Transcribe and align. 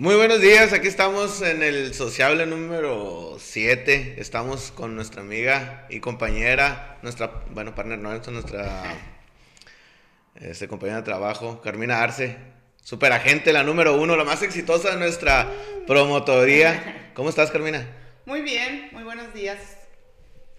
Muy 0.00 0.14
buenos 0.14 0.40
días, 0.40 0.72
aquí 0.72 0.86
estamos 0.86 1.42
en 1.42 1.60
el 1.60 1.92
sociable 1.92 2.46
número 2.46 3.36
7. 3.40 4.14
Estamos 4.18 4.70
con 4.70 4.94
nuestra 4.94 5.22
amiga 5.22 5.88
y 5.90 5.98
compañera, 5.98 7.00
nuestra, 7.02 7.42
bueno, 7.50 7.74
partner, 7.74 7.98
no, 7.98 8.14
es 8.14 8.28
nuestra 8.28 8.96
este, 10.36 10.68
compañera 10.68 10.98
de 10.98 11.02
trabajo, 11.02 11.60
Carmina 11.62 12.00
Arce, 12.00 12.36
superagente, 12.80 13.52
la 13.52 13.64
número 13.64 14.00
uno, 14.00 14.14
la 14.14 14.22
más 14.22 14.40
exitosa 14.42 14.92
de 14.92 14.98
nuestra 14.98 15.52
promotoría. 15.88 17.10
¿Cómo 17.14 17.28
estás, 17.28 17.50
Carmina? 17.50 17.84
Muy 18.24 18.42
bien, 18.42 18.90
muy 18.92 19.02
buenos 19.02 19.34
días. 19.34 19.58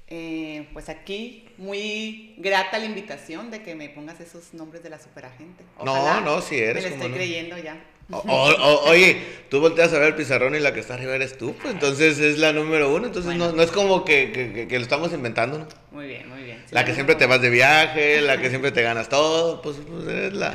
Eh, 0.08 0.68
pues 0.74 0.90
aquí, 0.90 1.48
muy 1.56 2.36
grata 2.40 2.78
la 2.78 2.84
invitación 2.84 3.52
de 3.52 3.64
que 3.64 3.74
me 3.74 3.88
pongas 3.88 4.20
esos 4.20 4.54
nombres 4.54 4.84
de 4.84 4.90
la 4.90 5.00
superagente. 5.00 5.64
no, 5.82 6.20
no, 6.20 6.42
si 6.42 6.60
eres. 6.60 6.84
Me 6.84 6.90
lo 6.90 6.96
estoy 6.98 7.12
creyendo 7.14 7.58
ya 7.58 7.82
oye, 8.12 9.24
tú 9.50 9.60
volteas 9.60 9.94
a 9.94 10.00
ver 10.00 10.10
el 10.10 10.16
pizarrón 10.16 10.56
y 10.56 10.60
la 10.60 10.74
que 10.74 10.80
está 10.80 10.96
arriba 10.96 11.16
eres 11.16 11.38
tú, 11.38 11.56
pues 11.62 11.74
entonces 11.74 12.20
es 12.20 12.38
la 12.38 12.54
número 12.54 12.94
uno, 12.94 13.08
entonces 13.08 13.36
no, 13.36 13.52
no, 13.52 13.62
es 13.62 13.72
como 13.72 14.04
que, 14.06 14.68
que, 14.68 14.78
lo 14.78 14.84
estamos 14.84 15.14
inventando, 15.14 15.60
¿no? 15.60 15.68
Muy 15.92 16.08
bien, 16.08 16.28
muy 16.30 16.44
bien. 16.44 16.64
la 16.72 16.86
que 16.86 16.94
siempre 16.94 17.16
te 17.16 17.26
vas 17.26 17.42
de 17.42 17.50
viaje, 17.50 18.22
la 18.22 18.40
que 18.40 18.50
siempre 18.50 18.72
te 18.72 18.82
ganas 18.82 19.10
todo, 19.10 19.62
pues, 19.62 19.78
pues 19.88 20.08
eres 20.08 20.34
la... 20.34 20.54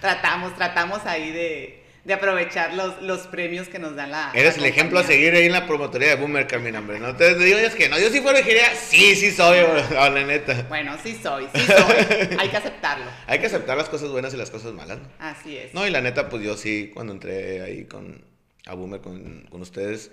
Tratamos, 0.00 0.54
tratamos 0.56 1.06
ahí 1.06 1.30
de, 1.32 1.83
de 2.04 2.12
aprovechar 2.12 2.74
los, 2.74 3.00
los 3.00 3.26
premios 3.26 3.68
que 3.68 3.78
nos 3.78 3.96
dan 3.96 4.10
la. 4.10 4.30
Eres 4.34 4.58
el 4.58 4.66
ejemplo 4.66 4.98
a 4.98 5.04
seguir 5.04 5.34
ahí 5.34 5.46
en 5.46 5.52
la 5.52 5.66
promotoría 5.66 6.08
de 6.08 6.16
Boomer, 6.16 6.46
Carmina, 6.46 6.80
hombre. 6.80 7.00
No 7.00 7.16
te 7.16 7.34
digo 7.34 7.58
es 7.58 7.74
que 7.74 7.88
no. 7.88 7.98
Yo 7.98 8.10
sí 8.10 8.20
fuera 8.20 8.40
ingeniería, 8.40 8.74
sí, 8.74 9.16
sí 9.16 9.30
soy, 9.30 9.58
la 9.90 10.10
neta. 10.10 10.66
Bueno, 10.68 10.96
sí 11.02 11.18
soy, 11.20 11.48
sí 11.54 11.60
soy. 11.62 12.36
Hay 12.38 12.48
que 12.50 12.56
aceptarlo. 12.56 13.06
Hay 13.26 13.38
que 13.38 13.46
aceptar 13.46 13.76
las 13.76 13.88
cosas 13.88 14.10
buenas 14.10 14.34
y 14.34 14.36
las 14.36 14.50
cosas 14.50 14.72
malas. 14.74 14.98
¿no? 14.98 15.08
Así 15.18 15.56
es. 15.56 15.72
No, 15.72 15.86
y 15.86 15.90
la 15.90 16.02
neta, 16.02 16.28
pues 16.28 16.42
yo 16.42 16.56
sí, 16.56 16.90
cuando 16.92 17.14
entré 17.14 17.62
ahí 17.62 17.84
con 17.86 18.22
a 18.66 18.74
Boomer, 18.74 19.00
con, 19.00 19.46
con 19.50 19.62
ustedes, 19.62 20.10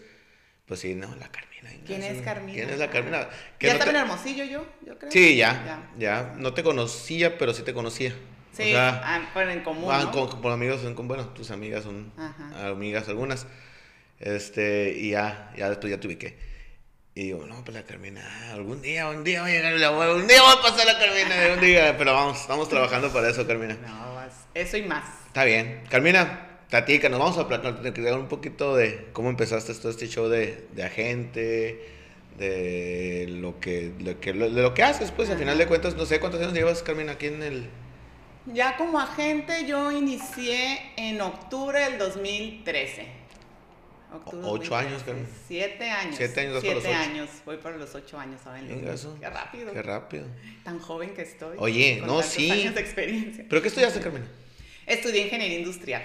pues 0.65 0.79
sí, 0.79 0.95
no, 0.95 1.13
la 1.15 1.29
Carmina. 1.29 1.69
¿Quién 1.85 2.03
es 2.03 2.21
Carmina? 2.21 2.53
¿Quién 2.53 2.69
es 2.69 2.79
la 2.79 2.89
Carmina? 2.89 3.29
¿Ya 3.59 3.73
estaba 3.73 3.91
en 3.91 3.97
Hermosillo 3.97 4.45
yo, 4.45 4.65
yo 4.85 4.97
creo? 4.97 5.11
Sí, 5.11 5.35
ya, 5.35 5.63
ya, 5.65 5.91
ya. 5.97 6.33
No 6.37 6.53
te 6.53 6.63
conocía, 6.63 7.37
pero 7.37 7.53
sí 7.53 7.63
te 7.63 7.73
conocía. 7.73 8.13
Sí, 8.53 8.73
ah, 8.75 9.21
en 9.35 9.61
común. 9.61 9.89
¿no? 9.89 10.11
con, 10.41 10.51
amigos, 10.51 10.81
son, 10.81 11.07
bueno, 11.07 11.27
tus 11.29 11.51
amigas 11.51 11.83
son 11.83 12.11
amigas 12.55 13.07
algunas. 13.07 13.47
Este, 14.19 14.93
y 14.97 15.11
ya, 15.11 15.51
ya 15.57 15.69
después 15.69 15.89
ya 15.89 15.99
te 15.99 16.07
ubiqué. 16.07 16.37
Y 17.15 17.23
digo, 17.23 17.45
no, 17.45 17.63
pues 17.63 17.75
la 17.75 17.83
Carmina, 17.83 18.21
algún 18.53 18.81
día, 18.81 19.09
un 19.09 19.23
día 19.23 19.41
va 19.41 19.47
a 19.47 19.49
llegar 19.49 19.73
la 19.73 19.91
un 19.91 20.27
día 20.27 20.41
va 20.41 20.53
a 20.53 20.61
pasar 20.61 20.85
la 20.85 20.97
Carmina, 20.97 21.53
un 21.53 21.59
día, 21.59 21.95
pero 21.97 22.13
vamos, 22.13 22.39
estamos 22.39 22.69
trabajando 22.69 23.11
para 23.11 23.29
eso, 23.29 23.45
Carmina. 23.45 23.77
No, 23.85 24.21
eso 24.53 24.77
y 24.77 24.83
más. 24.83 25.03
Está 25.27 25.43
bien. 25.43 25.83
Carmina, 25.89 26.47
Tatica, 26.69 27.09
nos 27.09 27.19
vamos 27.19 27.37
a 27.37 27.47
platicar 27.47 28.17
un 28.17 28.27
poquito 28.27 28.75
de 28.75 29.09
cómo 29.11 29.29
empezaste 29.29 29.73
todo 29.73 29.91
este 29.91 30.07
show 30.07 30.29
de, 30.29 30.67
de 30.73 30.83
agente, 30.83 31.85
de 32.37 33.25
lo 33.27 33.59
que, 33.59 33.89
de 33.89 34.49
lo 34.49 34.73
que 34.73 34.83
haces, 34.83 35.11
pues 35.11 35.29
al 35.29 35.37
final 35.37 35.57
de 35.57 35.67
cuentas, 35.67 35.95
no 35.95 36.05
sé 36.05 36.19
cuántos 36.19 36.41
años 36.41 36.53
llevas, 36.53 36.81
Carmina, 36.81 37.13
aquí 37.13 37.27
en 37.27 37.43
el, 37.43 37.69
ya 38.45 38.77
como 38.77 38.99
agente 38.99 39.65
yo 39.65 39.91
inicié 39.91 40.93
en 40.97 41.21
octubre 41.21 41.79
del 41.79 41.97
2013. 41.97 43.07
ocho 44.43 44.75
años, 44.75 45.03
Carmen. 45.03 45.27
Siete 45.47 45.89
años. 45.89 46.15
Siete 46.17 46.41
años, 46.41 46.61
Siete 46.61 46.93
años. 46.93 47.29
Voy 47.45 47.57
por 47.57 47.75
los 47.75 47.93
ocho 47.95 48.19
años 48.19 48.41
ahora 48.45 48.61
Qué 48.61 49.29
rápido. 49.29 49.73
Qué 49.73 49.81
rápido. 49.81 50.25
Tan 50.63 50.79
joven 50.79 51.13
que 51.13 51.21
estoy. 51.21 51.57
Oye, 51.59 52.01
no, 52.05 52.21
sí. 52.21 52.49
años 52.51 52.75
de 52.75 52.81
experiencia. 52.81 53.45
¿Pero 53.49 53.61
qué 53.61 53.67
estudiaste, 53.67 53.99
Carmen? 53.99 54.27
Estudié 54.85 55.23
ingeniería 55.23 55.59
industrial. 55.59 56.03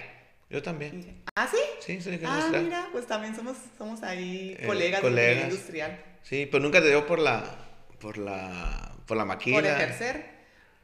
Yo 0.49 0.63
también. 0.63 1.23
¿Ah, 1.35 1.49
sí? 1.51 1.57
Sí, 1.81 2.01
soy 2.01 2.15
ingeniero 2.15 2.31
ah, 2.31 2.37
industrial. 2.37 2.63
Ah, 2.63 2.65
mira, 2.65 2.89
pues 2.93 3.07
también 3.07 3.35
somos, 3.35 3.57
somos 3.77 4.03
ahí 4.03 4.57
eh, 4.59 4.67
colegas, 4.67 5.03
de 5.03 5.09
ingeniería 5.09 5.45
industrial. 5.45 6.05
Sí, 6.23 6.49
pero 6.51 6.63
nunca 6.63 6.81
te 6.81 6.89
dio 6.89 7.05
por 7.07 7.19
la, 7.19 7.43
por 7.99 8.19
la, 8.19 8.95
por 9.07 9.17
la 9.17 9.25
máquina. 9.25 9.57
Por 9.57 9.67
ejercer. 9.67 10.36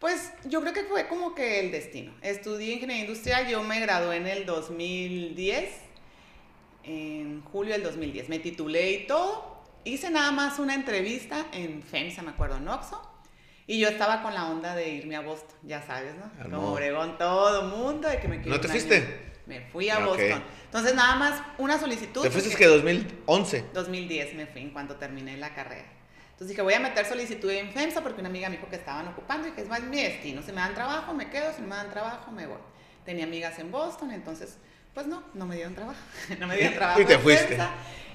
Pues 0.02 0.32
yo 0.46 0.60
creo 0.62 0.72
que 0.72 0.82
fue 0.82 1.06
como 1.06 1.32
que 1.32 1.60
el 1.60 1.70
destino. 1.70 2.12
Estudié 2.22 2.72
ingeniería 2.72 3.04
industrial, 3.04 3.46
yo 3.46 3.62
me 3.62 3.78
gradué 3.78 4.16
en 4.16 4.26
el 4.26 4.44
2010, 4.44 5.70
en 6.82 7.40
julio 7.44 7.74
del 7.74 7.84
2010. 7.84 8.28
Me 8.28 8.40
titulé 8.40 8.90
y 8.90 9.06
todo. 9.06 9.62
Hice 9.84 10.10
nada 10.10 10.32
más 10.32 10.58
una 10.58 10.74
entrevista 10.74 11.46
en 11.52 11.84
FEMSA, 11.84 12.22
me 12.22 12.30
acuerdo, 12.30 12.56
en 12.56 12.66
Oxo. 12.66 13.00
Y 13.68 13.78
yo 13.78 13.90
estaba 13.90 14.22
con 14.22 14.34
la 14.34 14.50
onda 14.50 14.74
de 14.74 14.88
irme 14.88 15.14
a 15.14 15.20
Boston, 15.20 15.56
ya 15.62 15.80
sabes, 15.86 16.16
¿no? 16.16 16.24
Ah, 16.36 16.48
como 16.50 16.72
Obregón, 16.72 17.16
todo 17.16 17.62
mundo, 17.68 18.08
de 18.08 18.18
que 18.18 18.26
me 18.26 18.38
¿No 18.38 18.60
te 18.60 18.66
fuiste? 18.66 19.30
Me 19.46 19.60
fui 19.60 19.88
a 19.88 19.98
ah, 19.98 20.04
Boston. 20.04 20.42
Entonces, 20.64 20.96
nada 20.96 21.14
más 21.14 21.40
una 21.58 21.78
solicitud. 21.78 22.22
¿Te 22.22 22.30
fuiste 22.32 22.56
que 22.56 22.66
2011? 22.66 23.66
2010 23.72 24.34
me 24.34 24.46
fui 24.48 24.62
en 24.62 24.70
cuanto 24.70 24.96
terminé 24.96 25.36
la 25.36 25.54
carrera. 25.54 26.01
Entonces 26.32 26.48
dije, 26.48 26.62
voy 26.62 26.74
a 26.74 26.80
meter 26.80 27.06
solicitud 27.06 27.50
en 27.50 27.70
FEMSA 27.70 28.02
porque 28.02 28.20
una 28.20 28.28
amiga 28.28 28.48
me 28.48 28.56
dijo 28.56 28.68
que 28.68 28.76
estaban 28.76 29.06
ocupando 29.08 29.48
y 29.48 29.52
que 29.52 29.62
es 29.62 29.68
más 29.68 29.82
mi 29.82 30.02
destino. 30.02 30.42
Si 30.42 30.50
me 30.50 30.60
dan 30.60 30.74
trabajo, 30.74 31.14
me 31.14 31.30
quedo. 31.30 31.52
Si 31.54 31.62
no 31.62 31.68
me 31.68 31.76
dan 31.76 31.90
trabajo, 31.90 32.30
me 32.32 32.46
voy. 32.46 32.58
Tenía 33.04 33.24
amigas 33.24 33.58
en 33.58 33.70
Boston, 33.70 34.10
entonces, 34.12 34.56
pues 34.94 35.06
no, 35.06 35.22
no 35.34 35.46
me 35.46 35.56
dieron 35.56 35.74
trabajo. 35.74 36.00
no 36.40 36.46
me 36.46 36.56
dieron 36.56 36.74
trabajo. 36.76 37.00
y 37.00 37.04
te 37.04 37.18
fuiste. 37.18 37.58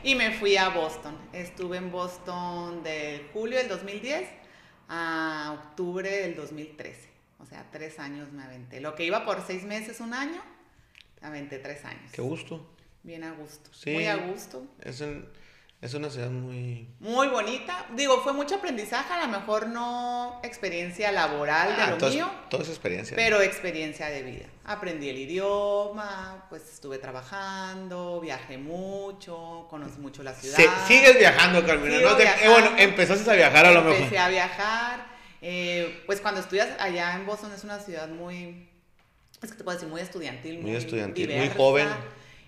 y 0.04 0.16
me 0.16 0.32
fui 0.32 0.58
a 0.58 0.70
Boston. 0.70 1.18
Estuve 1.32 1.78
en 1.78 1.92
Boston 1.92 2.84
de 2.84 3.30
julio 3.34 3.58
del 3.58 3.70
2010 3.70 4.28
a 4.90 5.58
octubre 5.62 6.10
del 6.10 6.36
2013. 6.36 7.10
O 7.40 7.46
sea, 7.46 7.66
tres 7.72 8.00
años 8.00 8.32
me 8.32 8.44
aventé. 8.44 8.82
Lo 8.82 8.96
que 8.96 9.06
iba 9.06 9.24
por 9.26 9.46
seis 9.46 9.64
meses, 9.64 10.00
un 10.00 10.14
año, 10.14 10.42
aventé 11.22 11.60
tres 11.60 11.86
años. 11.86 12.12
Qué 12.12 12.22
gusto. 12.22 12.74
Bien 13.04 13.24
a 13.24 13.32
gusto. 13.32 13.70
Muy 13.86 14.06
a 14.06 14.18
gusto. 14.18 14.66
Es 14.82 15.02
en 15.02 15.30
es 15.80 15.94
una 15.94 16.10
ciudad 16.10 16.32
muy... 16.32 16.88
Muy 17.00 17.28
bonita. 17.28 17.86
Digo, 17.96 18.22
fue 18.24 18.34
mucho 18.34 18.56
aprendizaje, 18.56 19.14
a 19.14 19.28
lo 19.28 19.28
mejor 19.28 19.68
no 19.68 20.40
experiencia 20.44 21.12
laboral 21.12 21.76
de 21.76 21.82
ah, 21.84 21.96
lo 22.00 22.10
mío. 22.10 22.32
Toda 22.50 22.64
esa 22.64 22.72
experiencia. 22.72 23.16
Pero 23.16 23.42
experiencia 23.42 24.08
de 24.08 24.24
vida. 24.24 24.46
Aprendí 24.66 25.08
el 25.10 25.20
idioma, 25.20 26.48
pues 26.50 26.64
estuve 26.74 26.98
trabajando, 26.98 28.20
viajé 28.20 28.58
mucho, 28.58 29.68
conocí 29.70 30.00
mucho 30.00 30.24
la 30.24 30.34
ciudad. 30.34 30.58
sigues 30.88 31.20
viajando, 31.20 31.64
Carmina. 31.64 32.00
¿no? 32.02 32.20
Eh, 32.20 32.50
bueno, 32.50 32.72
empezaste 32.78 33.30
a 33.30 33.36
viajar 33.36 33.68
a 33.68 33.72
lo 33.72 33.82
mejor. 33.84 33.98
Empecé 33.98 34.18
a 34.18 34.30
viajar. 34.30 35.06
Eh, 35.44 36.02
pues 36.08 36.22
cuando 36.22 36.42
estudias 36.42 36.70
allá 36.80 37.14
en 37.14 37.28
Boston 37.28 37.52
es 37.54 37.64
una 37.64 37.80
ciudad 37.80 38.08
muy... 38.08 38.68
Es 39.44 39.52
que 39.52 39.58
te 39.58 39.64
puedo 39.64 39.78
decir, 39.78 39.88
muy 39.88 40.02
estudiantil. 40.02 40.60
Muy, 40.60 40.76
estudiantil, 40.76 41.36
muy 41.36 41.50
joven 41.50 41.88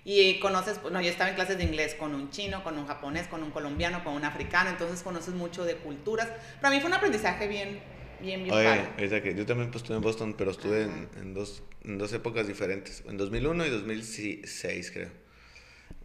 y 0.03 0.39
conoces, 0.39 0.79
no, 0.91 1.01
yo 1.01 1.09
estaba 1.09 1.29
en 1.29 1.35
clases 1.35 1.57
de 1.57 1.63
inglés 1.63 1.95
con 1.95 2.15
un 2.15 2.29
chino, 2.29 2.63
con 2.63 2.77
un 2.77 2.87
japonés, 2.87 3.27
con 3.27 3.43
un 3.43 3.51
colombiano, 3.51 4.03
con 4.03 4.13
un 4.13 4.25
africano, 4.25 4.69
entonces 4.69 5.03
conoces 5.03 5.33
mucho 5.33 5.65
de 5.65 5.75
culturas. 5.75 6.29
Para 6.61 6.73
mí 6.73 6.79
fue 6.79 6.89
un 6.89 6.95
aprendizaje 6.95 7.47
bien, 7.47 7.79
bien, 8.21 8.43
bien 8.43 8.55
Oye, 8.55 9.21
que 9.21 9.35
yo 9.35 9.45
también 9.45 9.71
pues, 9.71 9.83
estuve 9.83 9.97
en 9.97 10.03
Boston, 10.03 10.35
pero 10.37 10.51
estuve 10.51 10.83
en, 10.83 11.33
dos, 11.33 11.63
en 11.83 11.97
dos 11.97 12.13
épocas 12.13 12.47
diferentes, 12.47 13.03
en 13.07 13.17
2001 13.17 13.65
y 13.65 13.69
2006 13.69 14.91
creo. 14.91 15.09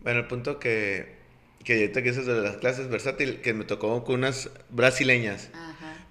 Bueno, 0.01 0.21
el 0.21 0.27
punto 0.27 0.59
que, 0.59 1.17
que 1.65 1.75
ahorita 1.75 2.03
que 2.03 2.11
es 2.11 2.27
de 2.27 2.41
las 2.43 2.57
clases 2.57 2.89
versátil, 2.89 3.41
que 3.41 3.55
me 3.55 3.65
tocó 3.65 4.05
con 4.05 4.17
unas 4.17 4.51
brasileñas. 4.71 5.51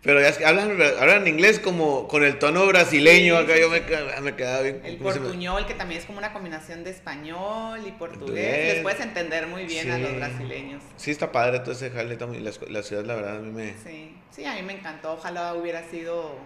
Pero 0.04 0.20
ya 0.20 0.34
hablan, 0.46 0.78
hablan 1.00 1.26
inglés 1.28 1.60
como 1.60 2.10
con 2.10 2.26
el 2.26 2.38
tono 2.38 2.68
brasileño, 2.68 3.38
acá 3.38 3.58
yo 3.58 3.70
me, 3.70 3.82
me, 4.22 4.36
quedaba 4.36 4.62
bien. 4.62 4.82
El 4.84 4.98
portuñol, 4.98 5.66
que 5.66 5.76
también 5.76 6.02
es 6.02 6.06
como 6.06 6.18
una 6.18 6.34
combinación 6.34 6.84
de 6.84 6.90
español 6.90 7.80
y 7.88 7.92
portugués. 7.92 8.74
Les 8.74 8.84
puedes 8.84 9.00
entender 9.00 9.48
muy 9.48 9.64
bien 9.64 9.90
a 9.92 9.98
los 9.98 10.14
brasileños. 10.18 10.84
Sí, 10.98 11.12
está 11.12 11.32
padre 11.32 11.60
todo 11.60 11.72
ese 11.72 11.90
jale, 11.90 12.18
la, 12.18 12.52
la 12.70 12.84
ciudad 12.84 13.06
la 13.06 13.16
verdad 13.16 13.38
a 13.38 13.40
mí 13.40 13.52
me... 13.52 13.76
Sí, 13.82 14.18
sí, 14.30 14.44
a 14.44 14.56
mí 14.56 14.62
me 14.64 14.74
encantó, 14.74 15.14
ojalá 15.14 15.54
hubiera 15.54 15.90
sido 15.90 16.38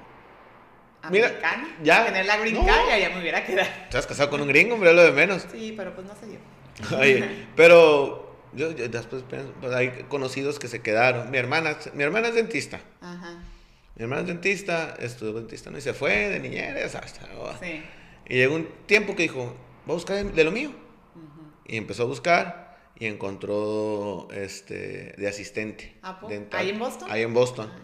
americana. 1.02 1.68
Mira, 1.80 1.84
ya. 1.84 2.06
Tener 2.06 2.26
la 2.28 2.38
green 2.38 2.64
card 2.64 3.00
ya 3.00 3.10
me 3.10 3.22
hubiera 3.22 3.44
quedado. 3.44 3.70
Estás 3.86 4.06
casado 4.06 4.30
con 4.30 4.42
un 4.42 4.50
gringo, 4.50 4.76
hombre, 4.76 4.94
lo 4.94 5.04
de 5.04 5.12
menos. 5.12 5.48
Sí, 5.52 5.74
pero 5.76 5.96
pues 5.96 6.06
no 6.06 6.14
sé 6.16 6.28
yo. 6.32 6.98
Oye, 6.98 7.48
pero 7.56 8.27
yo, 8.58 8.74
después 8.74 9.24
pues 9.62 9.74
hay 9.74 10.06
conocidos 10.10 10.60
que 10.60 10.68
se 10.68 10.82
quedaron. 10.82 11.32
Mi 11.32 11.38
hermana, 11.38 11.78
mi 11.94 12.04
hermana 12.04 12.28
es 12.30 12.36
dentista. 12.36 12.82
Ajá. 13.00 13.44
Mi 13.96 14.04
hermana 14.04 14.22
es 14.22 14.28
dentista, 14.28 14.96
estudió 15.00 15.34
dentista, 15.34 15.72
¿no? 15.72 15.78
Y 15.78 15.82
se 15.82 15.94
fue 15.94 16.30
de 16.30 16.40
niñera, 16.40 16.86
hasta. 16.86 17.02
Sí. 17.62 17.84
Y 18.28 18.36
llegó 18.36 18.56
un 18.56 18.68
tiempo 18.86 19.16
que 19.16 19.24
dijo, 19.24 19.56
voy 19.86 19.94
a 19.94 19.94
buscar 19.94 20.26
de 20.26 20.44
lo 20.44 20.52
mío. 20.52 20.72
Y 21.66 21.78
empezó 21.78 22.04
a 22.04 22.06
buscar 22.06 22.78
y 23.00 23.06
encontró 23.06 24.28
este 24.32 25.14
de 25.18 25.28
asistente. 25.28 25.96
Dental. 26.28 26.60
¿Ahí 26.60 26.70
en 26.70 26.80
Boston? 26.80 27.12
Ahí 27.12 27.22
en 27.24 27.34
Boston. 27.34 27.72
Ah, 27.74 27.80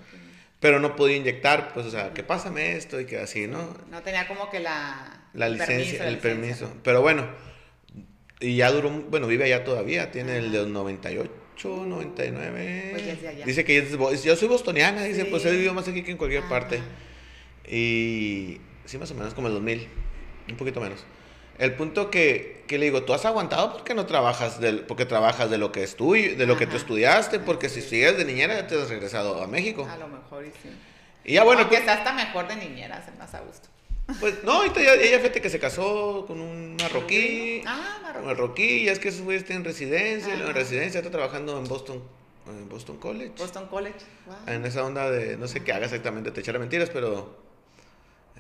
Pero 0.60 0.80
no 0.80 0.96
podía 0.96 1.18
inyectar, 1.18 1.74
pues, 1.74 1.86
o 1.86 1.92
sea, 1.92 2.14
que 2.14 2.24
pásame 2.24 2.76
esto 2.78 3.00
y 3.00 3.06
que 3.06 3.20
así, 3.20 3.48
¿no? 3.48 3.76
No 3.90 4.02
tenía 4.02 4.28
como 4.28 4.50
que 4.50 4.60
la... 4.60 5.30
La 5.34 5.50
licencia, 5.50 6.08
el 6.08 6.20
permiso. 6.20 6.72
Pero 6.84 7.02
bueno, 7.02 7.28
y 8.44 8.58
ya 8.58 8.72
duró, 8.72 8.90
bueno, 8.90 9.28
vive 9.28 9.46
allá 9.46 9.64
todavía, 9.64 10.12
tiene 10.12 10.38
el 10.38 10.52
de 10.52 10.66
98, 10.66 11.32
99. 11.86 12.90
Pues 12.92 13.46
dice 13.46 13.64
que 13.64 13.88
yo 14.24 14.36
soy 14.36 14.48
bostoniana, 14.50 15.04
dice, 15.04 15.26
pues 15.26 15.46
he 15.46 15.52
vivido 15.52 15.74
más 15.74 15.88
aquí 15.88 16.04
que 16.04 16.12
en 16.12 16.18
cualquier 16.18 16.44
parte. 16.50 16.82
Y 17.66 18.60
sí, 18.84 18.98
más 18.98 19.10
o 19.12 19.16
menos 19.16 19.34
como 19.34 19.48
el 19.48 19.54
2000, 19.54 19.88
un 20.50 20.58
poquito 20.58 20.82
menos. 20.82 21.06
El 21.58 21.76
punto 21.76 22.12
que, 22.12 22.66
que, 22.68 22.78
le 22.78 22.86
digo, 22.86 23.04
tú 23.04 23.14
has 23.14 23.24
aguantado 23.26 23.72
porque 23.72 23.94
no 23.94 24.06
trabajas, 24.06 24.60
del, 24.60 24.82
porque 24.82 25.06
trabajas 25.06 25.50
de 25.50 25.58
lo 25.58 25.72
que 25.72 25.84
es 25.84 25.96
tuyo, 25.96 26.36
de 26.36 26.46
lo 26.46 26.58
que 26.58 26.68
tú 26.68 26.76
estudiaste, 26.76 27.40
porque 27.40 27.70
si 27.70 27.82
sigues 27.82 28.18
de 28.18 28.26
niñera 28.26 28.56
ya 28.56 28.68
te 28.68 28.76
has 28.76 28.90
regresado 28.90 29.42
a 29.42 29.48
México. 29.48 29.88
A 29.90 29.96
lo 29.96 30.10
mejor 30.10 30.46
y 30.46 30.50
sí. 30.50 30.70
Y 31.24 31.34
ya 31.36 31.44
bueno. 31.46 31.62
Aunque 31.62 31.78
pues, 31.78 31.88
está 31.88 31.94
hasta 31.94 32.12
mejor 32.12 32.48
de 32.50 32.58
niñera, 32.58 33.02
se 33.06 33.12
más 33.12 33.34
a 33.34 33.40
gusto. 33.40 33.70
Pues 34.20 34.44
no, 34.44 34.64
ella, 34.66 34.96
ella 34.96 35.20
fíjate 35.20 35.42
que 35.42 35.50
se 35.50 35.60
casó 35.60 36.26
con 36.28 36.42
un 36.42 36.76
marroquí. 36.76 37.62
Ah, 37.66 38.00
marroquí. 38.02 38.26
marroquí, 38.26 38.86
ya 38.86 38.92
es 38.92 39.00
que 39.00 39.10
esos 39.10 39.22
güeyes 39.22 39.50
en 39.50 39.64
residencia, 39.64 40.34
en 40.34 40.54
residencia 40.54 41.00
está 41.00 41.10
trabajando 41.10 41.58
en 41.58 41.64
Boston, 41.66 42.04
en 42.48 42.68
Boston 42.68 42.98
College. 42.98 43.34
Boston 43.38 43.68
College, 43.68 44.00
wow. 44.26 44.36
En 44.48 44.66
esa 44.66 44.84
onda 44.84 45.10
de, 45.10 45.38
no 45.38 45.48
sé 45.48 45.64
qué 45.64 45.72
haga 45.72 45.86
exactamente, 45.86 46.32
te 46.32 46.42
echara 46.42 46.60
mentiras, 46.60 46.90
pero... 46.90 47.42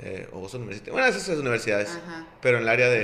Eh, 0.01 0.27
o 0.31 0.39
Boston 0.39 0.61
University. 0.63 0.89
Bueno, 0.89 1.07
esas 1.07 1.37
universidades. 1.37 1.89
Ajá. 1.89 2.27
Pero 2.41 2.57
en 2.57 2.63
el 2.63 2.69
área 2.69 2.89
de... 2.89 3.03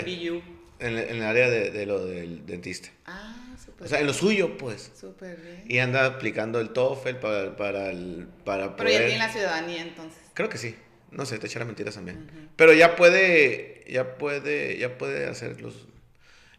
En, 0.79 0.97
en, 0.97 1.17
el 1.17 1.23
área 1.23 1.49
de, 1.49 1.71
de, 1.71 1.85
lo 1.85 2.03
del 2.03 2.45
dentista. 2.45 2.89
Ah, 3.05 3.53
súper 3.63 3.85
O 3.85 3.89
sea, 3.89 3.99
en 3.99 4.07
lo 4.07 4.13
suyo, 4.13 4.57
pues. 4.57 4.91
Súper 4.99 5.37
bien. 5.37 5.63
Y 5.67 5.79
anda 5.79 6.05
aplicando 6.05 6.59
el 6.59 6.69
TOEFL 6.69 7.15
para, 7.17 7.55
para, 7.55 7.89
el, 7.89 8.27
para 8.43 8.75
Pero 8.75 8.89
ya 8.89 8.99
tiene 8.99 9.17
la 9.17 9.29
ciudadanía, 9.29 9.81
entonces. 9.81 10.19
Creo 10.33 10.49
que 10.49 10.57
sí. 10.57 10.75
No 11.11 11.25
sé, 11.25 11.39
te 11.39 11.47
echará 11.47 11.65
mentiras 11.65 11.95
también. 11.95 12.49
Pero 12.55 12.73
ya 12.73 12.95
puede, 12.95 13.85
ya 13.87 14.15
puede, 14.17 14.77
ya 14.77 14.97
puede 14.97 15.27
hacer 15.27 15.61
los... 15.61 15.87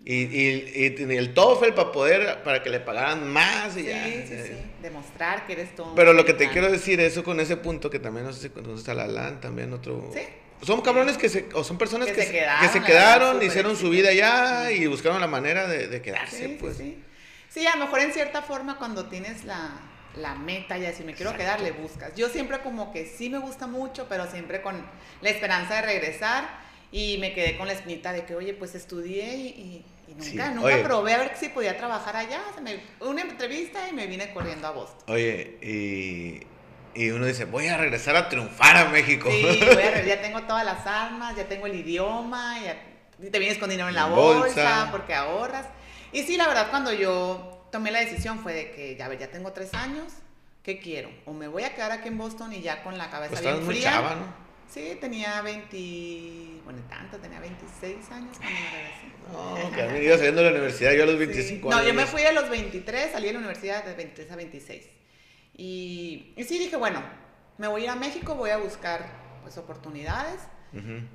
Y, 0.03 0.15
y, 0.15 0.97
y, 0.99 1.17
el 1.17 1.35
TOEFL 1.35 1.75
para 1.75 1.93
poder, 1.93 2.43
para 2.43 2.63
que 2.63 2.71
le 2.71 2.81
pagaran 2.81 3.29
más 3.29 3.77
y 3.77 3.81
sí, 3.81 3.87
ya. 3.87 4.05
Sí, 4.07 4.25
sí, 4.29 4.35
sí. 4.47 4.53
Demostrar 4.81 5.47
que 5.47 5.53
eres 5.53 5.75
todo. 5.77 5.95
Pero 5.95 6.15
lo 6.15 6.25
que 6.25 6.33
te 6.33 6.49
quiero 6.49 6.73
decir, 6.73 7.01
eso 7.01 7.23
con 7.23 7.39
ese 7.39 7.59
punto 7.59 7.91
que 7.91 7.99
también, 7.99 8.25
no 8.25 8.33
sé 8.33 8.41
si 8.41 8.49
conoces 8.49 8.89
a 8.89 8.95
la 8.95 9.07
LAN, 9.07 9.41
también 9.41 9.73
otro... 9.73 10.11
Sí. 10.15 10.23
Son 10.63 10.81
cabrones 10.83 11.17
que 11.17 11.29
se, 11.29 11.49
o 11.55 11.65
son 11.65 11.79
personas 11.79 12.09
que, 12.09 12.23
se 12.23 12.33
quedaron, 12.33 12.61
que 12.61 12.69
se 12.73 12.85
quedaron 12.85 13.43
hicieron 13.43 13.77
su 13.77 13.89
vida 13.89 14.11
allá 14.11 14.71
y 14.71 14.87
buscaron 14.87 15.19
la 15.21 15.27
manera 15.27 15.67
de, 15.67 15.89
de 15.89 16.03
quedarse, 16.03 16.59
pues. 16.61 16.77
Sí, 16.77 17.03
sí, 17.49 17.67
a 17.67 17.77
lo 17.77 17.85
mejor 17.85 18.01
en 18.01 18.13
cierta 18.13 18.43
forma 18.43 18.77
cuando 18.77 19.07
tienes 19.07 19.45
la, 19.45 19.90
la 20.17 20.35
meta 20.35 20.79
y 20.79 20.93
si 20.93 21.05
me 21.05 21.15
quiero 21.15 21.37
quedar, 21.37 21.61
le 21.61 21.73
buscas. 21.73 22.15
Yo 22.17 22.29
siempre 22.29 22.61
como 22.61 22.93
que 22.93 23.07
sí 23.07 23.31
me 23.31 23.39
gusta 23.39 23.67
mucho, 23.67 24.07
pero 24.09 24.31
siempre 24.31 24.63
con 24.63 24.85
la 25.21 25.31
esperanza 25.31 25.77
de 25.77 25.83
regresar 25.83 26.49
y 26.93 27.19
me 27.19 27.33
quedé 27.33 27.57
con 27.57 27.67
la 27.67 27.75
espinita 27.75 28.13
de 28.13 28.25
que, 28.25 28.35
oye, 28.35 28.53
pues 28.55 28.75
estudié 28.75 29.35
y, 29.35 29.85
nunca, 30.09 30.51
nunca 30.51 30.83
probé 30.83 31.15
a 31.15 31.19
ver 31.19 31.33
si 31.37 31.49
podía 31.49 31.77
trabajar 31.77 32.17
allá. 32.17 32.41
Se 32.55 32.61
me, 32.61 32.81
una 33.01 33.23
entrevista 33.23 33.89
y 33.89 33.93
me 33.93 34.07
vine 34.07 34.33
corriendo 34.33 34.67
a 34.67 34.73
Boston. 34.73 35.05
Oye, 35.07 35.59
y, 35.63 37.01
y 37.01 37.11
uno 37.11 37.27
dice, 37.27 37.45
voy 37.45 37.69
a 37.69 37.77
regresar 37.77 38.17
a 38.17 38.29
triunfar 38.29 38.77
a 38.77 38.85
México. 38.87 39.29
Sí, 39.31 39.61
voy 39.61 39.83
a, 39.83 40.05
ya 40.05 40.21
tengo 40.21 40.43
todas 40.43 40.65
las 40.65 40.85
armas, 40.87 41.37
ya 41.37 41.45
tengo 41.45 41.67
el 41.67 41.77
idioma, 41.77 42.59
ya 42.61 42.77
te 43.31 43.39
vienes 43.39 43.59
con 43.59 43.71
dinero 43.71 43.89
en 43.89 43.95
la 43.95 44.07
bolsa 44.07 44.89
porque 44.91 45.15
ahorras. 45.15 45.67
Y 46.13 46.25
sí, 46.25 46.37
la 46.37 46.49
verdad, 46.49 46.69
cuando 46.71 46.93
yo 46.93 47.50
tomé 47.71 47.91
la 47.91 48.01
decisión 48.01 48.39
fue 48.41 48.53
de 48.53 48.71
que, 48.73 48.97
ya 48.97 49.09
ver, 49.09 49.19
ya 49.19 49.31
tengo 49.31 49.53
tres 49.53 49.75
años, 49.75 50.13
¿qué 50.63 50.79
quiero? 50.79 51.11
O 51.25 51.33
me 51.33 51.49
voy 51.49 51.65
a 51.65 51.75
quedar 51.75 51.93
aquí 51.93 52.09
en 52.09 52.19
Boston 52.19 52.53
y 52.53 52.61
ya 52.61 52.83
con 52.83 52.99
la 52.99 53.11
cabeza 53.11 53.33
pues 53.33 53.43
bien 53.43 53.67
fría. 53.67 53.91
Chava, 53.91 54.15
¿no? 54.17 54.51
Sí, 54.73 54.97
tenía 55.01 55.43
20, 55.43 56.61
bueno, 56.65 56.81
tanto, 56.89 57.19
tenía 57.19 57.41
26 57.41 58.11
años 58.13 58.37
cuando 58.39 58.61
me 58.61 58.71
regresé. 58.71 59.11
No, 59.33 59.73
que 59.73 59.83
a 59.83 59.87
mí 59.89 59.99
iba 59.99 60.17
saliendo 60.17 60.43
de 60.43 60.51
la 60.51 60.57
universidad, 60.57 60.93
yo 60.93 61.03
a 61.03 61.07
los 61.07 61.19
25 61.19 61.73
años. 61.73 61.83
No, 61.83 61.89
yo 61.89 61.95
me 61.95 62.07
fui 62.07 62.23
a 62.23 62.33
los 62.33 62.49
23, 62.49 63.11
salí 63.11 63.27
de 63.27 63.33
la 63.33 63.39
universidad 63.41 63.85
de 63.85 63.95
23 63.95 64.31
a 64.31 64.37
26. 64.37 64.89
Y, 65.57 66.35
y 66.37 66.45
sí 66.45 66.59
dije, 66.59 66.77
bueno, 66.77 67.03
me 67.59 67.67
voy 67.67 67.83
a 67.83 67.85
ir 67.85 67.91
a 67.91 67.97
México, 67.97 68.37
voy 68.37 68.51
a 68.51 68.59
buscar 68.59 69.07
pues 69.43 69.59
oportunidades 69.59 70.41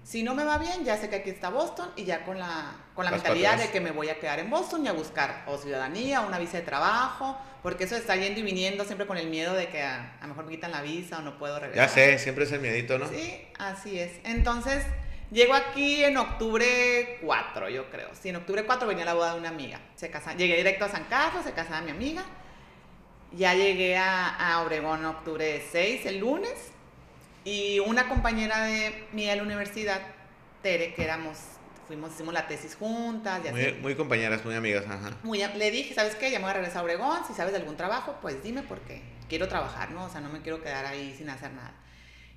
si 0.04 0.24
no 0.24 0.36
me 0.36 0.44
va 0.44 0.58
bien, 0.58 0.84
ya 0.84 0.98
sé 0.98 1.10
que 1.10 1.18
aquí 1.18 1.30
está 1.30 1.50
Boston 1.50 1.90
y 1.96 2.04
ya 2.04 2.26
con 2.26 2.38
la, 2.38 2.76
con 2.94 3.06
la 3.06 3.12
mentalidad 3.12 3.58
de 3.58 3.70
que 3.70 3.80
me 3.80 3.92
voy 3.92 4.10
a 4.10 4.20
quedar 4.20 4.40
en 4.40 4.50
Boston 4.50 4.86
y 4.86 4.90
a 4.90 4.92
buscar 4.92 5.44
o 5.48 5.58
ciudadanía, 5.58 6.22
o 6.22 6.28
una 6.28 6.40
visa 6.40 6.58
de 6.58 6.64
trabajo, 6.64 7.38
porque 7.64 7.86
eso 7.86 7.96
está 7.96 8.16
yendo 8.18 8.42
y 8.42 8.44
viniendo 8.44 8.84
siempre 8.84 9.08
con 9.08 9.18
el 9.18 9.28
miedo 9.30 9.54
de 9.54 9.70
que 9.70 9.82
a, 9.82 10.18
lo 10.22 10.28
mejor 10.28 10.46
me 10.46 10.52
quitan 10.52 10.72
la 10.72 10.82
visa 10.82 11.20
o 11.20 11.22
no 11.22 11.38
puedo 11.38 11.60
regresar. 11.60 11.88
Ya 11.88 11.94
sé, 11.94 12.20
siempre 12.20 12.44
es 12.44 12.52
el 12.52 12.60
miedito, 12.60 13.00
¿no? 13.00 13.08
Sí, 13.08 13.48
así 13.58 13.98
es. 13.98 14.12
Entonces, 14.26 14.86
llego 15.32 15.54
aquí 15.54 16.04
en 16.04 16.18
octubre 16.18 17.20
4, 17.22 17.70
yo 17.70 17.90
creo. 17.90 18.10
Sí, 18.20 18.30
en 18.30 18.36
octubre 18.36 18.66
4 18.66 18.88
venía 18.88 19.06
la 19.06 19.14
boda 19.14 19.34
de 19.34 19.40
una 19.40 19.50
amiga. 19.50 19.80
Se 19.96 20.10
casa, 20.10 20.36
llegué 20.36 20.58
directo 20.58 20.84
a 20.84 20.90
San 20.90 21.06
Carlos, 21.06 21.46
se 21.46 21.54
casaba 21.54 21.80
mi 21.82 21.92
amiga. 21.92 22.26
Ya 23.32 23.54
llegué 23.54 23.98
a, 23.98 24.28
a 24.36 24.62
Obregón 24.62 25.06
octubre 25.06 25.64
6, 25.72 26.06
el 26.08 26.20
lunes 26.20 26.75
y 27.46 27.80
una 27.80 28.10
compañera 28.10 28.66
de 28.66 29.08
mía 29.14 29.30
de 29.32 29.38
la 29.38 29.44
universidad, 29.44 30.02
Tere, 30.64 30.96
que 30.96 31.04
éramos, 31.04 31.38
fuimos, 31.88 32.12
hicimos 32.12 32.34
la 32.34 32.48
tesis 32.48 32.76
juntas. 32.76 33.40
Y 33.46 33.52
muy, 33.52 33.74
muy, 33.74 33.96
compañeras, 33.96 34.44
muy 34.44 34.56
amigas, 34.56 34.84
ajá. 34.86 35.16
Muy, 35.22 35.40
le 35.46 35.72
dije, 35.72 35.94
¿sabes 35.94 36.16
qué? 36.16 36.32
Ya 36.32 36.40
me 36.40 36.46
voy 36.46 36.52
a 36.52 36.56
regresar 36.56 36.80
a 36.80 36.84
Obregón, 36.84 37.20
si 37.28 37.34
sabes 37.34 37.54
de 37.54 37.60
algún 37.60 37.78
trabajo, 37.78 38.18
pues 38.20 38.44
dime 38.44 38.64
porque 38.64 39.02
quiero 39.30 39.48
trabajar, 39.48 39.92
¿no? 39.92 40.06
O 40.06 40.10
sea, 40.10 40.22
no 40.22 40.30
me 40.30 40.42
quiero 40.42 40.62
quedar 40.62 40.88
ahí 40.88 41.14
sin 41.16 41.30
hacer 41.30 41.54
nada. 41.54 41.74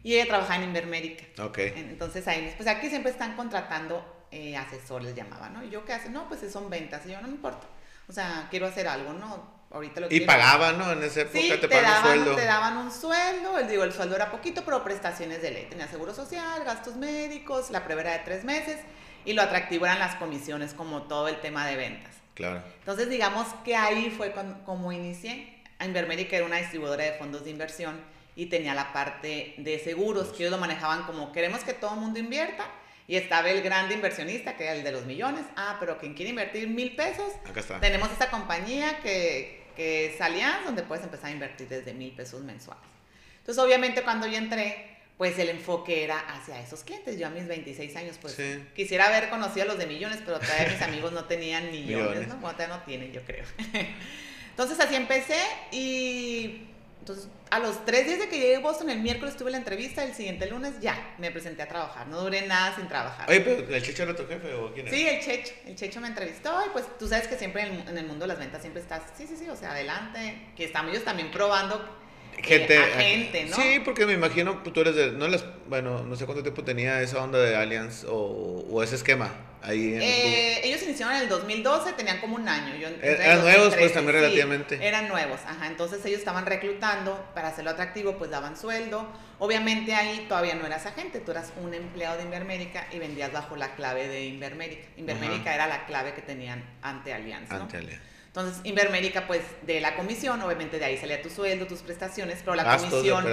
Y 0.03 0.15
ella 0.15 0.27
trabajaba 0.27 0.57
en 0.57 0.65
Invermérica. 0.65 1.25
Ok. 1.43 1.59
Entonces 1.59 2.29
ahí, 2.29 2.53
pues 2.57 2.69
aquí 2.69 2.89
siempre 2.89 3.11
están 3.11 3.35
contratando 3.35 4.27
eh, 4.31 4.57
asesores, 4.57 5.15
llamaban, 5.15 5.55
¿no? 5.55 5.65
Y 5.65 5.71
yo, 5.71 5.85
¿qué 5.87 5.95
hace? 5.95 6.11
No, 6.11 6.29
pues 6.29 6.41
son 6.53 6.69
ventas. 6.69 7.05
Y 7.07 7.13
yo, 7.13 7.21
no 7.23 7.29
me 7.29 7.35
importa. 7.35 7.67
O 8.09 8.13
sea, 8.13 8.47
quiero 8.51 8.67
hacer 8.67 8.87
algo, 8.87 9.15
¿no? 9.15 9.58
Ahorita 9.71 10.01
lo 10.01 10.07
y 10.11 10.21
pagaban, 10.21 10.79
¿no? 10.79 10.91
En 10.93 11.03
esa 11.03 11.23
época 11.23 11.61
te, 11.61 11.69
pagaban 11.69 11.97
un 11.97 12.03
sueldo. 12.03 12.37
Te 12.37 12.45
daban 12.45 12.77
un 12.79 12.91
sueldo, 12.91 13.59
el, 13.59 13.69
digo, 13.69 13.85
el 13.85 13.93
sueldo 13.93 14.17
era 14.17 14.31
poquito, 14.31 14.65
pero 14.65 14.83
prestaciones 14.83 15.43
de 15.43 15.51
ley. 15.51 15.67
Tenía 15.69 15.89
seguro 15.89 16.15
social, 16.15 16.65
gastos 16.65 16.97
médicos, 16.97 17.71
la 17.71 17.85
prueba 17.85 18.01
era 18.01 18.13
de 18.13 18.19
tres 18.21 18.45
meses 18.45 18.79
y 19.25 19.35
lo 19.35 19.43
atractivo 19.43 19.85
eran 19.85 19.99
las 19.99 20.15
comisiones, 20.15 20.73
como 20.73 21.03
todo 21.03 21.29
el 21.29 21.39
tema 21.41 21.67
de 21.67 21.77
ventas. 21.77 22.15
Claro. 22.35 22.63
Entonces, 22.79 23.11
digamos 23.11 23.47
que 23.65 23.77
ahí 23.77 24.11
fue 24.11 24.33
como 24.65 24.91
inicié. 24.93 25.55
Invermerica 25.85 26.37
era 26.37 26.47
una 26.47 26.57
distribuidora 26.57 27.05
de 27.05 27.13
fondos 27.13 27.45
de 27.45 27.51
inversión 27.51 28.01
y 28.37 28.47
tenía 28.47 28.75
la 28.75 28.93
parte 28.93 29.55
de 29.59 29.79
seguros, 29.81 30.29
que 30.29 30.45
ellos 30.45 30.53
lo 30.53 30.59
manejaban 30.59 31.03
como 31.03 31.31
queremos 31.33 31.61
que 31.61 31.75
todo 31.75 31.95
el 31.95 32.01
mundo 32.01 32.19
invierta. 32.19 32.65
Y 33.07 33.17
estaba 33.17 33.49
el 33.49 33.63
grande 33.63 33.95
inversionista, 33.95 34.57
que 34.57 34.65
era 34.65 34.75
el 34.75 34.85
de 34.85 34.93
los 34.93 35.07
millones. 35.07 35.43
Ah, 35.57 35.77
pero 35.81 35.99
quien 35.99 36.15
quiere 36.15 36.31
invertir 36.31 36.69
mil 36.69 36.95
pesos, 36.95 37.33
Acá 37.49 37.61
está. 37.61 37.81
tenemos 37.81 38.11
esta 38.13 38.31
compañía 38.31 39.01
que, 39.01 39.58
que 39.79 40.07
es 40.07 40.21
Allianz, 40.21 40.65
donde 40.65 40.83
puedes 40.83 41.05
empezar 41.05 41.31
a 41.31 41.31
invertir 41.31 41.69
desde 41.69 41.95
mil 41.95 42.11
pesos 42.11 42.43
mensuales. 42.43 42.83
Entonces, 43.39 43.63
obviamente, 43.63 44.03
cuando 44.03 44.27
yo 44.27 44.37
entré, 44.37 44.99
pues 45.17 45.39
el 45.39 45.51
enfoque 45.51 46.03
era 46.03 46.19
hacia 46.19 46.61
esos 46.61 46.83
clientes. 46.83 47.17
Yo 47.17 47.29
a 47.29 47.31
mis 47.31 47.47
26 47.47 47.95
años, 47.95 48.19
pues 48.21 48.37
quisiera 48.75 49.07
haber 49.07 49.31
conocido 49.31 49.63
a 49.63 49.67
los 49.67 49.79
de 49.79 49.87
millones, 49.87 50.19
pero 50.25 50.41
todavía 50.41 50.69
mis 50.73 50.83
amigos 50.83 51.13
no 51.13 51.27
tenían 51.27 51.71
millones, 51.71 52.27
¿no? 52.27 52.39
Bueno, 52.39 52.57
todavía 52.57 52.77
no 52.77 52.83
tienen, 52.83 53.13
yo 53.13 53.23
creo. 53.23 53.45
Entonces, 54.51 54.81
así 54.81 54.97
empecé 54.97 55.41
y 55.71 56.68
entonces, 57.09 57.33
a 57.51 57.59
los 57.59 57.87
tres 57.87 58.07
días 58.07 58.19
de 58.19 58.29
que 58.29 58.39
llegué 58.39 58.57
a 58.57 58.61
Boston, 58.61 58.91
el 58.91 59.01
miércoles 59.01 59.35
tuve 59.35 59.51
la 59.51 59.57
entrevista, 59.57 60.05
el 60.05 60.15
siguiente 60.15 60.47
lunes 60.47 60.75
ya 60.81 61.15
me 61.17 61.31
presenté 61.31 61.63
a 61.63 61.69
trabajar. 61.69 62.07
No 62.07 62.21
duré 62.21 62.47
nada 62.47 62.77
sin 62.77 62.87
trabajar. 62.87 63.31
Oye, 63.31 63.41
pero 63.41 63.75
¿el 63.75 63.83
Checho 63.83 64.03
era 64.03 64.15
tu 64.15 64.27
jefe 64.27 64.53
o 64.53 64.75
quién 64.75 64.87
era? 64.87 64.95
Sí, 64.95 65.09
el 65.09 65.21
Checho. 65.21 65.55
El 65.67 65.75
Checho 65.75 66.01
me 66.03 66.09
entrevistó 66.09 66.53
y 66.67 66.69
pues 66.71 66.85
tú 66.99 67.09
sabes 67.09 67.27
que 67.27 67.39
siempre 67.39 67.63
en 67.63 67.97
el, 67.97 68.07
mundo 68.07 68.25
de 68.25 68.29
las 68.29 68.39
ventas 68.39 68.61
siempre 68.61 68.83
estás, 68.83 69.03
sí, 69.17 69.27
sí, 69.27 69.37
sí, 69.39 69.49
o 69.49 69.57
sea, 69.57 69.71
adelante, 69.71 70.49
que 70.55 70.65
estamos 70.65 70.93
ellos 70.93 71.05
también 71.05 71.31
probando 71.31 71.83
gente, 72.43 72.75
eh, 72.75 72.79
a 72.79 72.99
gente, 72.99 73.47
¿no? 73.47 73.57
Sí, 73.57 73.81
porque 73.83 74.05
me 74.05 74.13
imagino, 74.13 74.63
tú 74.63 74.79
eres 74.81 74.95
de, 74.95 75.13
no 75.13 75.29
les, 75.29 75.43
bueno, 75.67 76.03
no 76.03 76.15
sé 76.15 76.27
cuánto 76.27 76.43
tiempo 76.43 76.63
tenía 76.63 77.01
esa 77.01 77.23
onda 77.23 77.39
de 77.39 77.57
Allianz 77.57 78.05
o, 78.05 78.67
o 78.71 78.83
ese 78.83 78.97
esquema. 78.97 79.33
Eh, 79.67 80.61
ellos 80.65 80.83
iniciaron 80.83 81.17
en 81.17 81.23
el 81.23 81.29
2012, 81.29 81.93
tenían 81.95 82.21
como 82.21 82.37
un 82.37 82.49
año. 82.49 82.77
Yo 82.77 82.89
eran 83.03 83.41
nuevos, 83.41 83.75
pues 83.75 83.93
también 83.93 84.17
relativamente. 84.17 84.87
Eran 84.87 85.09
nuevos, 85.09 85.41
ajá. 85.47 85.67
Entonces 85.67 86.05
ellos 86.05 86.21
estaban 86.21 86.47
reclutando 86.47 87.29
para 87.35 87.49
hacerlo 87.49 87.71
atractivo, 87.71 88.19
pues 88.19 88.31
daban 88.31 88.57
sueldo. 88.57 89.07
Obviamente 89.39 89.95
ahí 89.95 90.27
todavía 90.29 90.55
no 90.55 90.67
eras 90.67 90.87
agente, 90.87 91.21
tú 91.21 91.31
eras 91.31 91.53
un 91.63 91.75
empleado 91.75 92.17
de 92.17 92.25
Invermérica 92.25 92.87
y 92.93 92.99
vendías 92.99 93.33
bajo 93.33 93.57
la 93.57 93.75
clave 93.75 94.09
de 94.09 94.27
Invermérica. 94.27 94.87
Invermérica 94.97 95.55
era 95.55 95.67
la 95.67 95.87
clave 95.87 96.15
que 96.15 96.23
tenían 96.23 96.65
ante 96.83 97.13
Alianza. 97.13 97.57
Ante 97.57 97.77
Alianza. 97.79 98.05
Entonces, 98.27 98.61
Invermérica, 98.65 99.27
pues, 99.27 99.43
de 99.63 99.81
la 99.81 99.97
comisión, 99.97 100.41
obviamente 100.43 100.79
de 100.79 100.85
ahí 100.85 100.97
salía 100.97 101.21
tu 101.23 101.31
sueldo, 101.31 101.67
tus 101.67 101.81
prestaciones, 101.81 102.39
pero 102.45 102.55
la 102.55 102.77
comisión. 102.77 103.25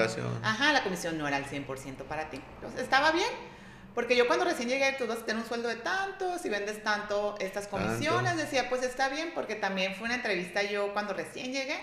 Ajá, 0.41 0.71
la 0.71 0.83
comisión 0.83 1.17
no 1.17 1.27
era 1.27 1.37
al 1.37 1.45
100% 1.45 2.05
para 2.07 2.29
ti. 2.29 2.39
Entonces, 2.55 2.81
estaba 2.81 3.11
bien 3.11 3.29
porque 3.95 4.17
yo 4.17 4.27
cuando 4.27 4.43
recién 4.43 4.67
llegué, 4.67 4.91
tú 4.97 5.07
vas 5.07 5.19
a 5.19 5.25
tener 5.25 5.41
un 5.41 5.47
sueldo 5.47 5.69
de 5.69 5.77
tanto, 5.77 6.37
si 6.37 6.49
vendes 6.49 6.83
tanto, 6.83 7.35
estas 7.39 7.67
comisiones, 7.67 8.35
decía, 8.35 8.67
pues 8.69 8.83
está 8.83 9.07
bien, 9.07 9.31
porque 9.33 9.55
también 9.55 9.95
fue 9.95 10.05
una 10.05 10.15
entrevista 10.15 10.61
yo 10.63 10.91
cuando 10.91 11.13
recién 11.13 11.53
llegué, 11.53 11.77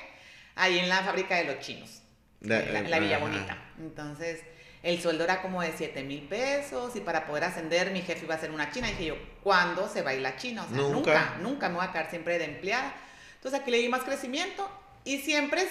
ahí 0.55 0.79
en 0.79 0.91
la 0.91 1.03
fábrica 1.03 1.37
de 1.37 1.45
los 1.45 1.61
chinos, 1.61 2.03
en, 2.43 2.91
la, 2.91 2.99
Villa 2.99 3.17
Bonita. 3.17 3.57
Entonces, 3.79 4.43
el 4.83 5.01
sueldo 5.01 5.25
era 5.25 5.41
como 5.41 5.63
de 5.63 5.73
7 5.75 6.03
mil 6.03 6.29
pesos 6.29 6.95
y 6.97 7.01
para 7.01 7.27
poder 7.27 7.45
ascender 7.45 7.91
mi 7.93 8.03
jefe 8.03 8.27
iba 8.27 8.35
a 8.35 8.39
ser 8.39 8.51
una 8.51 8.71
china. 8.71 8.89
Y 8.89 8.91
dije 8.93 9.05
yo, 9.07 9.17
¿cuándo 9.43 9.89
se 9.89 10.03
va 10.03 10.11
a 10.11 10.15
ir 10.15 10.21
la 10.21 10.37
china? 10.37 10.65
O 10.65 10.69
sea, 10.69 10.77
nunca, 10.77 10.95
nunca, 10.95 11.37
nunca 11.41 11.69
me 11.71 11.77
voy 11.77 11.87
a 11.87 11.93
quedar 11.93 12.11
siempre 12.11 12.39
de 12.39 12.45
empleada. 12.45 12.93
Entonces 13.37 13.59
aquí 13.59 13.71
le 13.71 13.79
di 13.79 13.89
más 13.89 14.03
crecimiento 14.03 14.69
y 15.05 15.19
siempre, 15.19 15.67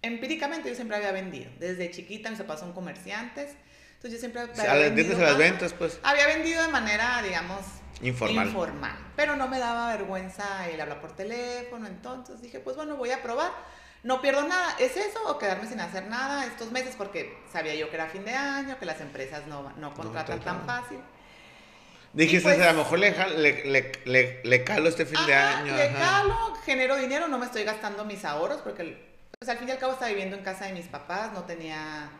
empíricamente 0.00 0.70
yo 0.70 0.74
siempre 0.74 0.96
había 0.96 1.12
vendido. 1.12 1.50
Desde 1.58 1.90
chiquita 1.90 2.30
mis 2.30 2.38
papás 2.38 2.60
son 2.60 2.72
comerciantes 2.72 3.50
Entonces 3.96 4.12
yo 4.12 4.18
siempre 4.18 4.42
había 4.42 4.72
a 4.72 4.76
vendido, 4.76 5.18
las 5.18 5.38
ventas, 5.38 5.72
pues. 5.72 5.98
Había 6.02 6.26
vendido 6.26 6.62
de 6.62 6.68
manera, 6.68 7.22
digamos, 7.22 7.60
informal. 8.02 8.46
informal. 8.46 8.96
Pero 9.16 9.36
no 9.36 9.48
me 9.48 9.58
daba 9.58 9.96
vergüenza 9.96 10.68
el 10.68 10.80
hablar 10.80 11.00
por 11.00 11.16
teléfono, 11.16 11.86
entonces 11.86 12.40
dije, 12.42 12.60
pues 12.60 12.76
bueno, 12.76 12.96
voy 12.96 13.10
a 13.10 13.22
probar. 13.22 13.50
No 14.02 14.20
pierdo 14.20 14.46
nada, 14.46 14.76
¿es 14.78 14.96
eso 14.96 15.18
o 15.26 15.38
quedarme 15.38 15.66
sin 15.66 15.80
hacer 15.80 16.06
nada 16.06 16.44
estos 16.44 16.70
meses? 16.70 16.94
Porque 16.96 17.36
sabía 17.50 17.74
yo 17.74 17.88
que 17.88 17.96
era 17.96 18.06
fin 18.06 18.24
de 18.24 18.34
año, 18.34 18.78
que 18.78 18.84
las 18.86 19.00
empresas 19.00 19.46
no, 19.46 19.72
no 19.78 19.94
contratan 19.94 20.40
tan 20.40 20.64
fácil. 20.66 20.98
Dijiste, 22.12 22.54
pues 22.54 22.60
a 22.60 22.72
lo 22.72 22.78
mejor 22.78 22.98
le, 22.98 23.10
le, 23.36 23.92
le, 24.04 24.40
le, 24.44 24.64
calo 24.64 24.88
este 24.88 25.06
fin 25.06 25.18
de 25.26 25.34
año. 25.34 25.74
Le 25.74 25.92
calo, 25.92 26.54
genero 26.64 26.96
dinero, 26.96 27.28
no 27.28 27.38
me 27.38 27.46
estoy 27.46 27.64
gastando 27.64 28.04
mis 28.04 28.24
ahorros, 28.24 28.60
porque 28.62 29.06
pues, 29.38 29.48
al 29.50 29.58
fin 29.58 29.68
y 29.68 29.72
al 29.72 29.78
cabo 29.78 29.94
estaba 29.94 30.10
viviendo 30.10 30.36
en 30.36 30.42
casa 30.44 30.66
de 30.66 30.72
mis 30.72 30.86
papás, 30.86 31.32
no 31.32 31.44
tenía 31.44 32.10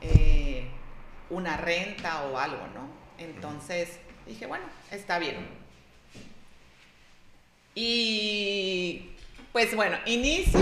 eh, 0.00 0.41
una 1.32 1.56
renta 1.56 2.24
o 2.24 2.38
algo, 2.38 2.66
¿no? 2.74 2.88
Entonces 3.18 3.98
dije, 4.26 4.46
bueno, 4.46 4.64
está 4.90 5.18
bien. 5.18 5.36
Y 7.74 9.10
pues 9.52 9.74
bueno, 9.74 9.96
inicio 10.06 10.60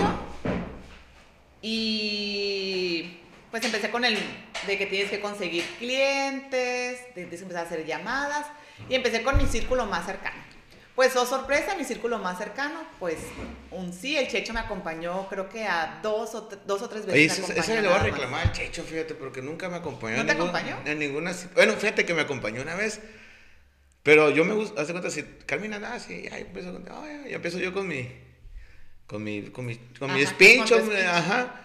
y 1.61 3.17
pues 3.51 3.63
empecé 3.65 3.91
con 3.91 4.05
el 4.05 4.17
de 4.65 4.77
que 4.77 4.85
tienes 4.85 5.09
que 5.09 5.19
conseguir 5.19 5.65
clientes, 5.77 7.13
tienes 7.13 7.29
que 7.35 7.41
empezar 7.41 7.63
a 7.63 7.67
hacer 7.67 7.85
llamadas 7.85 8.47
y 8.89 8.95
empecé 8.95 9.23
con 9.23 9.37
mi 9.37 9.45
círculo 9.45 9.85
más 9.85 10.05
cercano. 10.05 10.50
Pues, 10.95 11.15
oh 11.15 11.25
sorpresa, 11.25 11.75
mi 11.75 11.85
círculo 11.85 12.19
más 12.19 12.37
cercano, 12.37 12.83
pues 12.99 13.17
un 13.71 13.93
sí, 13.93 14.17
el 14.17 14.27
Checho 14.27 14.53
me 14.53 14.59
acompañó 14.59 15.27
creo 15.29 15.47
que 15.47 15.65
a 15.65 15.99
dos 16.03 16.35
o, 16.35 16.49
dos 16.65 16.81
o 16.81 16.89
tres 16.89 17.05
veces. 17.05 17.39
Oye, 17.49 17.59
eso, 17.59 17.73
le 17.73 17.87
voy 17.87 17.97
a 17.97 17.99
reclamar 17.99 18.47
al 18.47 18.51
Checho, 18.51 18.83
fíjate, 18.83 19.15
porque 19.15 19.41
nunca 19.41 19.69
me 19.69 19.77
acompañó. 19.77 20.17
¿No 20.17 20.25
te 20.25 20.33
acompañó? 20.33 20.77
En 20.85 20.99
ninguna. 20.99 21.33
Bueno, 21.55 21.73
fíjate 21.73 22.05
que 22.05 22.13
me 22.13 22.21
acompañó 22.21 22.61
una 22.61 22.75
vez, 22.75 22.99
pero 24.03 24.29
yo 24.31 24.43
me 24.43 24.53
gusta, 24.53 24.81
hace 24.81 24.91
cuenta, 24.91 25.09
si 25.09 25.23
Carmina 25.45 25.79
nada, 25.79 25.99
sí, 25.99 26.27
ya 26.29 26.37
empiezo, 26.37 26.77
ya 26.85 27.35
empiezo 27.35 27.59
yo 27.59 27.73
con 27.73 27.87
mi, 27.87 28.11
con 29.07 29.23
mi, 29.23 29.43
con 29.43 29.65
mi, 29.65 29.77
con 29.97 30.13
mi 30.13 30.25
speech, 30.25 30.73
ajá. 31.07 31.55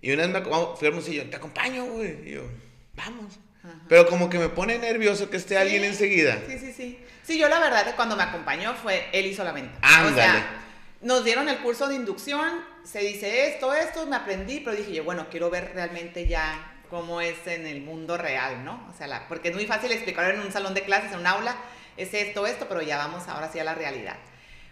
Y 0.00 0.12
una 0.12 0.26
vez 0.26 0.32
me 0.32 0.76
fui 0.76 0.88
al 0.88 1.02
yo, 1.02 1.28
te 1.28 1.36
acompaño, 1.36 1.84
güey. 1.86 2.28
Y 2.28 2.34
yo, 2.34 2.42
vamos. 2.94 3.38
Pero 3.88 4.06
como 4.06 4.30
que 4.30 4.38
me 4.38 4.48
pone 4.48 4.78
nervioso 4.78 5.30
que 5.30 5.36
esté 5.36 5.58
alguien 5.58 5.84
enseguida. 5.84 6.38
Sí, 6.46 6.58
sí, 6.58 6.72
sí. 6.72 7.04
Sí, 7.22 7.38
yo 7.38 7.48
la 7.48 7.60
verdad, 7.60 7.94
cuando 7.96 8.16
me 8.16 8.22
acompañó 8.22 8.74
fue, 8.74 9.08
él 9.12 9.26
hizo 9.26 9.44
la 9.44 9.52
venta. 9.52 9.78
Ándale. 9.82 10.12
O 10.12 10.14
sea, 10.14 10.60
nos 11.02 11.24
dieron 11.24 11.48
el 11.48 11.58
curso 11.58 11.88
de 11.88 11.94
inducción, 11.94 12.62
se 12.84 13.00
dice 13.00 13.48
esto, 13.48 13.72
esto, 13.72 14.06
me 14.06 14.16
aprendí, 14.16 14.60
pero 14.60 14.76
dije 14.76 14.92
yo, 14.92 15.04
bueno, 15.04 15.28
quiero 15.30 15.50
ver 15.50 15.72
realmente 15.74 16.26
ya 16.26 16.74
cómo 16.90 17.20
es 17.20 17.46
en 17.46 17.66
el 17.66 17.80
mundo 17.82 18.18
real, 18.18 18.64
¿no? 18.64 18.86
O 18.92 18.96
sea, 18.96 19.06
la, 19.06 19.28
porque 19.28 19.48
es 19.48 19.54
muy 19.54 19.66
fácil 19.66 19.92
explicarlo 19.92 20.34
en 20.34 20.40
un 20.40 20.52
salón 20.52 20.74
de 20.74 20.82
clases, 20.82 21.12
en 21.12 21.20
un 21.20 21.26
aula, 21.26 21.56
es 21.96 22.12
esto, 22.14 22.46
esto, 22.46 22.66
pero 22.68 22.82
ya 22.82 22.98
vamos 22.98 23.28
ahora 23.28 23.50
sí 23.50 23.58
a 23.58 23.64
la 23.64 23.74
realidad. 23.74 24.16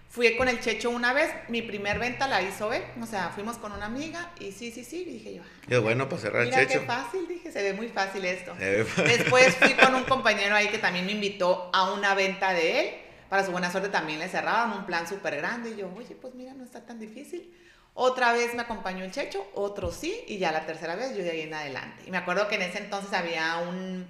Fui 0.09 0.37
con 0.37 0.49
el 0.49 0.59
Checho 0.61 0.89
una 0.89 1.13
vez, 1.13 1.31
mi 1.49 1.61
primer 1.61 1.99
venta 1.99 2.27
la 2.27 2.41
hizo 2.41 2.73
él, 2.73 2.83
o 3.01 3.05
sea, 3.05 3.29
fuimos 3.29 3.59
con 3.59 3.73
una 3.73 3.87
amiga 3.87 4.31
y 4.41 4.53
sí, 4.53 4.71
sí, 4.71 4.83
sí, 4.83 5.05
dije 5.05 5.35
yo. 5.35 5.43
Ah, 5.71 5.81
bueno 5.81 6.09
para 6.09 6.23
cerrar 6.23 6.43
el 6.45 6.51
Checho. 6.51 6.81
qué 6.81 6.87
fácil, 6.87 7.29
dije, 7.29 7.53
se 7.53 7.63
ve 7.63 7.75
muy 7.75 7.89
fácil 7.89 8.25
esto. 8.25 8.55
Después 8.55 9.55
fui 9.57 9.75
con 9.75 9.95
un 9.95 10.05
compañero 10.09 10.55
ahí 10.55 10.69
que 10.69 10.79
también 10.79 11.05
me 11.05 11.13
invitó 11.13 11.71
a 11.75 11.93
una 11.93 12.15
venta 12.15 12.55
de 12.55 12.81
él, 12.81 12.95
para 13.29 13.45
su 13.45 13.53
buena 13.53 13.71
suerte 13.71 13.91
también 13.91 14.19
le 14.19 14.29
cerraron 14.29 14.73
un 14.73 14.87
plan 14.87 15.07
súper 15.07 15.37
grande 15.37 15.71
y 15.71 15.77
yo, 15.77 15.93
oye, 15.95 16.15
pues 16.15 16.35
mira, 16.35 16.55
no 16.55 16.65
está 16.65 16.87
tan 16.87 16.99
difícil. 16.99 17.55
Otra 17.93 18.33
vez 18.33 18.55
me 18.55 18.63
acompañó 18.63 19.05
el 19.05 19.11
Checho, 19.11 19.47
otro 19.55 19.93
sí, 19.93 20.25
y 20.27 20.39
ya 20.39 20.53
la 20.53 20.65
tercera 20.65 20.95
vez 20.95 21.17
yo 21.17 21.23
de 21.23 21.33
ahí 21.33 21.41
en 21.43 21.53
adelante. 21.53 22.05
Y 22.07 22.11
me 22.11 22.17
acuerdo 22.17 22.49
que 22.49 22.55
en 22.55 22.63
ese 22.63 22.79
entonces 22.79 23.13
había 23.13 23.59
un, 23.59 24.07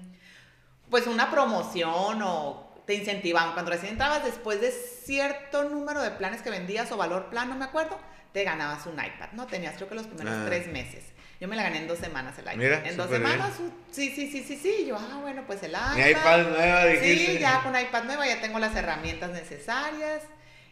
pues 0.90 1.06
una 1.06 1.30
promoción 1.30 2.22
o 2.22 2.67
te 2.88 2.94
incentivaban. 2.94 3.52
Cuando 3.52 3.70
recién 3.70 3.92
entrabas, 3.92 4.24
después 4.24 4.62
de 4.62 4.70
cierto 4.72 5.64
número 5.64 6.00
de 6.00 6.10
planes 6.12 6.40
que 6.40 6.48
vendías 6.48 6.90
o 6.90 6.96
valor 6.96 7.28
plan, 7.28 7.50
no 7.50 7.54
me 7.54 7.66
acuerdo, 7.66 8.00
te 8.32 8.44
ganabas 8.44 8.86
un 8.86 8.94
iPad, 8.94 9.28
¿no? 9.32 9.46
Tenías 9.46 9.74
creo 9.76 9.90
que 9.90 9.94
los 9.94 10.06
primeros 10.06 10.32
ah. 10.34 10.44
tres 10.46 10.68
meses. 10.68 11.04
Yo 11.38 11.48
me 11.48 11.56
la 11.56 11.64
gané 11.64 11.80
en 11.80 11.86
dos 11.86 11.98
semanas 11.98 12.38
el 12.38 12.44
iPad. 12.44 12.56
Mira, 12.56 12.88
en 12.88 12.96
dos 12.96 13.10
semanas, 13.10 13.52
sí, 13.90 14.10
sí, 14.16 14.30
sí, 14.30 14.42
sí, 14.42 14.56
sí. 14.56 14.86
Yo, 14.86 14.96
ah, 14.96 15.18
bueno, 15.20 15.44
pues 15.46 15.62
el 15.64 15.72
iPad. 15.72 15.96
Mi 15.96 16.02
iPad 16.02 16.48
nueva, 16.48 16.86
dijiste. 16.86 17.32
Sí, 17.34 17.38
ya 17.38 17.62
con 17.62 17.78
iPad 17.78 18.04
nueva 18.04 18.26
ya 18.26 18.40
tengo 18.40 18.58
las 18.58 18.74
herramientas 18.74 19.32
necesarias. 19.32 20.22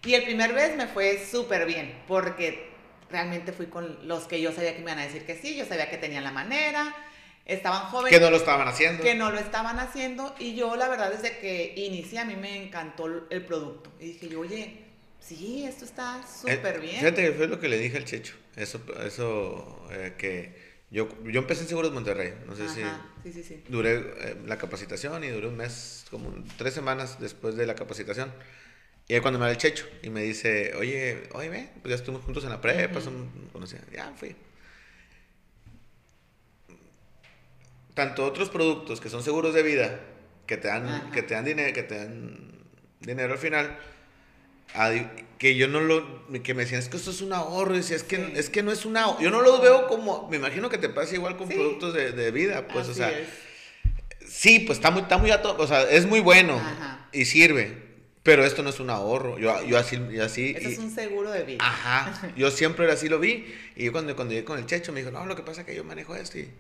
Y 0.03 0.15
el 0.15 0.23
primer 0.23 0.55
vez 0.55 0.75
me 0.75 0.87
fue 0.87 1.23
súper 1.23 1.67
bien, 1.67 2.03
porque 2.09 2.71
realmente 3.11 3.53
fui 3.53 3.67
con 3.67 4.09
los 4.09 4.25
que 4.25 4.41
yo 4.41 4.53
sabía 4.53 4.73
que 4.73 4.79
me 4.79 4.93
iban 4.93 5.01
a 5.01 5.03
decir 5.03 5.27
que 5.27 5.37
sí, 5.37 5.55
yo 5.55 5.67
sabía 5.67 5.91
que 5.91 5.99
tenían 5.99 6.25
la 6.25 6.33
manera 6.33 6.95
estaban 7.47 7.83
jóvenes. 7.87 8.19
Que 8.19 8.23
no 8.23 8.31
lo 8.31 8.37
estaban 8.37 8.69
haciendo. 8.69 9.03
Que 9.03 9.15
no 9.15 9.31
lo 9.31 9.39
estaban 9.39 9.79
haciendo. 9.79 10.35
Y 10.39 10.55
yo, 10.55 10.77
la 10.77 10.89
verdad, 10.89 11.11
desde 11.11 11.39
que 11.39 11.73
inicié, 11.77 12.19
a 12.19 12.25
mí 12.25 12.37
me 12.37 12.63
encantó 12.63 13.07
el 13.07 13.45
producto. 13.45 13.93
Y 14.01 14.07
dije 14.07 14.29
yo, 14.29 14.41
oye, 14.41 14.85
sí, 15.21 15.65
esto 15.65 15.85
está 15.85 16.23
súper 16.27 16.81
bien. 16.81 16.97
Fíjate 16.97 17.23
que 17.23 17.33
fue 17.33 17.47
lo 17.47 17.59
que 17.61 17.69
le 17.69 17.79
dije 17.79 17.97
al 17.97 18.05
Checho. 18.05 18.35
Eso, 18.57 18.81
eso 19.05 19.87
eh, 19.91 20.15
que 20.19 20.77
yo, 20.91 21.09
yo 21.25 21.41
empecé 21.41 21.63
en 21.63 21.69
Seguros 21.69 21.93
Monterrey. 21.93 22.35
No 22.47 22.57
sé 22.57 22.69
si. 22.69 22.83
Sí, 23.23 23.33
sí, 23.33 23.43
sí. 23.43 23.65
Duré 23.69 23.97
eh, 23.97 24.37
la 24.47 24.59
capacitación 24.59 25.25
y 25.25 25.29
duré 25.29 25.49
un 25.49 25.57
mes, 25.57 26.05
como 26.11 26.33
tres 26.59 26.75
semanas 26.75 27.21
después 27.21 27.57
de 27.57 27.67
la 27.67 27.75
capacitación. 27.75 28.33
Y 29.09 29.15
ahí 29.15 29.21
cuando 29.21 29.39
me 29.39 29.45
va 29.45 29.53
el 29.53 29.57
Checho 29.57 29.87
y 30.03 30.11
me 30.11 30.23
dice, 30.23 30.75
oye, 30.75 31.29
oye, 31.33 31.49
ve, 31.49 31.71
pues 31.81 31.91
ya 31.91 31.95
estuvimos 31.95 32.25
juntos 32.25 32.43
en 32.43 32.51
la 32.51 32.61
prepa, 32.61 32.99
ya 33.93 34.13
fui. 34.17 34.35
Tanto 37.97 38.27
otros 38.27 38.51
productos 38.51 39.01
que 39.01 39.09
son 39.09 39.23
seguros 39.23 39.55
de 39.55 39.63
vida, 39.63 40.01
que 40.47 40.59
te 40.59 40.69
dan, 40.69 41.11
que 41.13 41.23
te 41.23 41.33
dan 41.33 41.47
dinero, 41.47 41.73
que 41.73 41.83
te 41.83 41.97
dan 41.97 42.53
dinero 43.01 43.33
al 43.33 43.39
final, 43.39 43.79
que 45.39 45.57
yo 45.57 45.67
no 45.67 45.81
lo, 45.81 46.29
que 46.43 46.53
me 46.53 46.65
decían, 46.65 46.79
es 46.79 46.91
que 46.91 46.99
esto 46.99 47.11
es 47.11 47.23
un 47.23 47.33
ahorro, 47.33 47.75
y 47.75 47.79
decía, 47.79 47.97
es 47.97 48.03
que, 48.03 48.35
es 48.37 48.51
que 48.51 48.63
no 48.63 48.71
es 48.71 48.85
un 48.85 48.99
ahorro, 48.99 49.23
yo 49.23 49.31
no 49.31 49.41
lo 49.41 49.63
veo 49.63 49.89
como, 49.89 50.29
me 50.29 50.37
imagino 50.37 50.69
que 50.69 50.77
te 50.77 50.91
pasa 50.91 51.15
igual 51.15 51.39
con 51.39 51.49
productos 51.49 51.95
de, 51.95 52.13
de, 52.13 52.31
vida, 52.33 52.69
pues, 52.69 52.87
o 52.87 52.93
sea, 52.93 53.11
sí, 54.29 54.61
pues 54.61 54.77
está 54.77 54.91
muy, 54.91 55.01
está 55.01 55.17
muy, 55.17 55.31
o 55.31 55.67
sea, 55.67 55.83
es 55.85 56.05
muy 56.05 56.21
bueno 56.21 56.61
y 57.13 57.25
sirve, 57.25 57.87
pero 58.23 58.45
esto 58.45 58.63
no 58.63 58.71
es 58.71 58.81
un 58.81 58.91
ahorro. 58.91 59.39
Yo, 59.39 59.65
yo 59.65 59.79
así, 59.79 59.97
así. 60.21 60.55
Eso 60.59 60.69
es 60.69 60.79
un 60.79 60.91
seguro 60.91 61.31
de 61.31 61.45
vida. 61.45 61.59
Ajá. 61.61 62.33
Yo 62.37 62.51
siempre 62.51 62.91
así 62.91 63.09
lo 63.09 63.21
vi. 63.21 63.47
Y 63.77 63.85
yo 63.85 63.93
cuando, 63.93 64.17
cuando 64.17 64.35
llegué 64.35 64.45
con 64.45 64.59
el 64.59 64.67
checho 64.67 64.93
me 64.93 64.99
dijo, 64.99 65.13
no, 65.13 65.25
lo 65.27 65.37
que 65.37 65.45
pasa 65.45 65.61
es 65.61 65.67
que 65.69 65.77
yo 65.77 65.85
manejo 65.85 66.17
esto. 66.17 66.39
Y, 66.39 66.51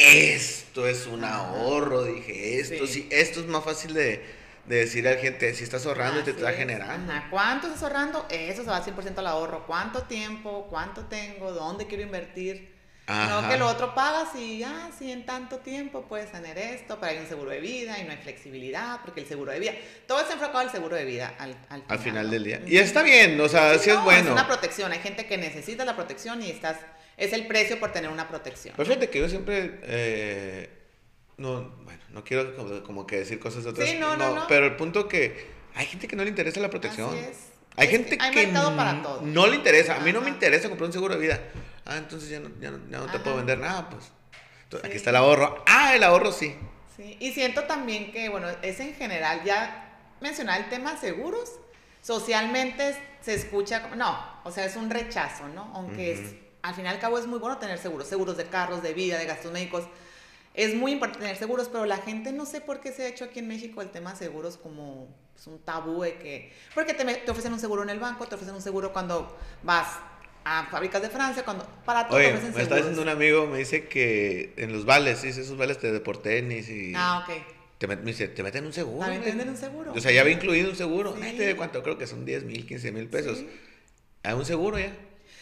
esto 0.00 0.86
es 0.86 1.06
un 1.06 1.24
ahorro, 1.24 2.04
dije, 2.04 2.60
esto 2.60 2.86
sí, 2.86 3.08
esto 3.10 3.40
es 3.40 3.46
más 3.46 3.64
fácil 3.64 3.94
de, 3.94 4.24
de 4.66 4.76
decir 4.76 5.06
a 5.08 5.12
la 5.14 5.20
gente, 5.20 5.54
si 5.54 5.64
estás 5.64 5.86
ahorrando 5.86 6.20
y 6.20 6.22
te 6.24 6.30
está 6.30 6.52
generando. 6.52 7.12
¿Cuánto 7.30 7.66
estás 7.66 7.82
ahorrando? 7.82 8.26
Eso 8.30 8.64
se 8.64 8.70
va 8.70 8.84
100% 8.84 9.18
al 9.18 9.26
ahorro. 9.26 9.66
¿Cuánto 9.66 10.02
tiempo? 10.02 10.66
¿Cuánto 10.70 11.06
tengo? 11.06 11.52
¿Dónde 11.52 11.86
quiero 11.86 12.02
invertir? 12.02 12.78
No 13.08 13.48
que 13.48 13.56
lo 13.56 13.66
otro 13.66 13.94
pagas 13.94 14.34
y, 14.36 14.62
ah, 14.62 14.90
sí, 14.98 15.10
en 15.10 15.24
tanto 15.24 15.58
tiempo 15.58 16.02
puedes 16.02 16.30
tener 16.30 16.58
esto, 16.58 16.98
pero 17.00 17.12
hay 17.12 17.18
un 17.18 17.26
seguro 17.26 17.50
de 17.50 17.58
vida 17.58 17.98
y 17.98 18.04
no 18.04 18.10
hay 18.10 18.18
flexibilidad, 18.18 19.00
porque 19.02 19.20
el 19.20 19.26
seguro 19.26 19.50
de 19.50 19.60
vida, 19.60 19.72
todo 20.06 20.20
está 20.20 20.34
enfocado 20.34 20.58
al 20.58 20.70
seguro 20.70 20.94
de 20.94 21.06
vida 21.06 21.34
al, 21.38 21.56
al 21.70 21.98
final, 21.98 22.30
del 22.30 22.44
día. 22.44 22.60
Y 22.66 22.76
está 22.76 23.02
bien, 23.02 23.40
o 23.40 23.48
sea, 23.48 23.78
sí, 23.78 23.88
es 23.88 24.02
bueno. 24.02 24.26
Es 24.26 24.32
una 24.32 24.46
protección, 24.46 24.92
hay 24.92 24.98
gente 24.98 25.24
que 25.24 25.38
necesita 25.38 25.86
la 25.86 25.96
protección 25.96 26.42
y 26.42 26.50
estás 26.50 26.76
es 27.18 27.32
el 27.32 27.46
precio 27.46 27.78
por 27.78 27.92
tener 27.92 28.10
una 28.10 28.28
protección. 28.28 28.74
Pero 28.76 28.86
fíjate 28.86 29.10
que 29.10 29.18
yo 29.18 29.28
siempre, 29.28 29.80
eh, 29.82 30.70
no, 31.36 31.68
bueno, 31.82 32.00
no 32.10 32.24
quiero 32.24 32.54
como, 32.84 33.06
que 33.06 33.18
decir 33.18 33.40
cosas 33.40 33.64
de 33.64 33.70
otras. 33.70 33.88
Sí, 33.88 33.96
no, 33.98 34.16
no, 34.16 34.34
no, 34.34 34.46
Pero 34.48 34.66
el 34.66 34.76
punto 34.76 35.08
que 35.08 35.48
hay 35.74 35.86
gente 35.86 36.06
que 36.06 36.16
no 36.16 36.22
le 36.22 36.30
interesa 36.30 36.60
la 36.60 36.70
protección. 36.70 37.10
Así 37.10 37.18
es. 37.18 37.38
Hay 37.76 37.88
gente 37.88 38.16
que 38.16 38.48
para 38.48 39.02
todo. 39.02 39.20
no 39.22 39.46
le 39.46 39.56
interesa. 39.56 39.96
A 39.96 40.00
mí 40.00 40.12
no 40.12 40.20
me 40.20 40.30
interesa 40.30 40.68
comprar 40.68 40.86
un 40.86 40.92
seguro 40.92 41.14
de 41.14 41.20
vida. 41.20 41.40
Ah, 41.84 41.96
entonces 41.96 42.28
ya 42.28 42.40
no, 42.40 42.50
ya 42.60 42.70
no, 42.70 42.78
ya 42.90 42.98
no 42.98 43.06
te 43.06 43.18
puedo 43.18 43.36
vender 43.36 43.58
nada, 43.58 43.88
pues. 43.90 44.10
Aquí 44.84 44.96
está 44.96 45.10
el 45.10 45.16
ahorro. 45.16 45.62
Ah, 45.66 45.94
el 45.94 46.02
ahorro 46.02 46.32
sí. 46.32 46.56
Sí, 46.96 47.16
y 47.20 47.32
siento 47.32 47.64
también 47.64 48.10
que, 48.10 48.28
bueno, 48.28 48.48
es 48.62 48.80
en 48.80 48.94
general, 48.94 49.42
ya 49.44 49.96
mencionar 50.20 50.60
el 50.60 50.68
tema 50.68 50.96
seguros, 50.96 51.52
socialmente 52.02 52.96
se 53.20 53.34
escucha 53.34 53.82
como, 53.82 53.94
no, 53.94 54.40
o 54.44 54.50
sea, 54.50 54.64
es 54.64 54.74
un 54.74 54.90
rechazo, 54.90 55.48
¿no? 55.48 55.70
Aunque 55.74 56.12
es 56.12 56.34
al 56.62 56.74
final 56.74 56.92
y 56.92 56.96
al 56.96 57.00
cabo 57.00 57.18
es 57.18 57.26
muy 57.26 57.38
bueno 57.38 57.58
tener 57.58 57.78
seguros, 57.78 58.08
seguros 58.08 58.36
de 58.36 58.46
carros, 58.46 58.82
de 58.82 58.94
vida, 58.94 59.18
de 59.18 59.26
gastos 59.26 59.52
médicos. 59.52 59.84
Es 60.54 60.74
muy 60.74 60.92
importante 60.92 61.20
tener 61.20 61.36
seguros, 61.36 61.68
pero 61.70 61.84
la 61.84 61.98
gente 61.98 62.32
no 62.32 62.44
sé 62.44 62.60
por 62.60 62.80
qué 62.80 62.92
se 62.92 63.04
ha 63.04 63.08
hecho 63.08 63.24
aquí 63.24 63.38
en 63.38 63.48
México 63.48 63.80
el 63.80 63.90
tema 63.90 64.12
de 64.12 64.18
seguros 64.18 64.56
como 64.56 65.08
es 65.38 65.44
pues, 65.44 65.46
un 65.46 65.58
tabú 65.60 66.02
de 66.02 66.14
que... 66.18 66.52
Porque 66.74 66.94
te, 66.94 67.04
te, 67.04 67.30
ofrecen 67.30 67.52
un 67.52 67.60
seguro 67.60 67.84
en 67.84 67.90
el 67.90 68.00
banco, 68.00 68.26
te 68.26 68.34
ofrecen 68.34 68.56
un 68.56 68.62
seguro 68.62 68.92
cuando 68.92 69.36
vas 69.62 69.86
a 70.44 70.66
fábricas 70.68 71.00
de 71.00 71.10
Francia, 71.10 71.44
cuando 71.44 71.64
para 71.84 72.08
todo 72.08 72.18
Oye, 72.18 72.32
me 72.32 72.62
está 72.62 72.74
diciendo 72.74 73.02
un 73.02 73.08
amigo, 73.08 73.46
me 73.46 73.58
dice 73.58 73.86
que 73.86 74.54
en 74.56 74.72
los 74.72 74.84
vales, 74.84 75.20
sí, 75.20 75.28
esos 75.28 75.56
vales 75.56 75.78
te 75.78 75.92
de 75.92 76.00
por 76.00 76.20
tenis 76.20 76.68
y... 76.68 76.92
Ah, 76.96 77.24
ok. 77.24 77.34
Te, 77.78 77.86
me 77.86 77.94
dice, 77.96 78.26
te 78.26 78.42
meten 78.42 78.66
un 78.66 78.72
seguro. 78.72 78.98
También 78.98 79.22
venden 79.22 79.50
un 79.50 79.56
seguro. 79.56 79.92
O 79.92 80.00
sea, 80.00 80.10
ya 80.10 80.22
había 80.22 80.32
incluido 80.32 80.70
un 80.70 80.76
seguro. 80.76 81.14
Sí. 81.22 81.36
¿De 81.36 81.54
cuánto? 81.54 81.80
Creo 81.84 81.96
que 81.96 82.08
son 82.08 82.24
10 82.24 82.42
mil, 82.42 82.66
15 82.66 82.90
mil 82.90 83.06
pesos. 83.06 83.44
Hay 84.24 84.34
un 84.34 84.44
seguro 84.44 84.80
ya. 84.80 84.92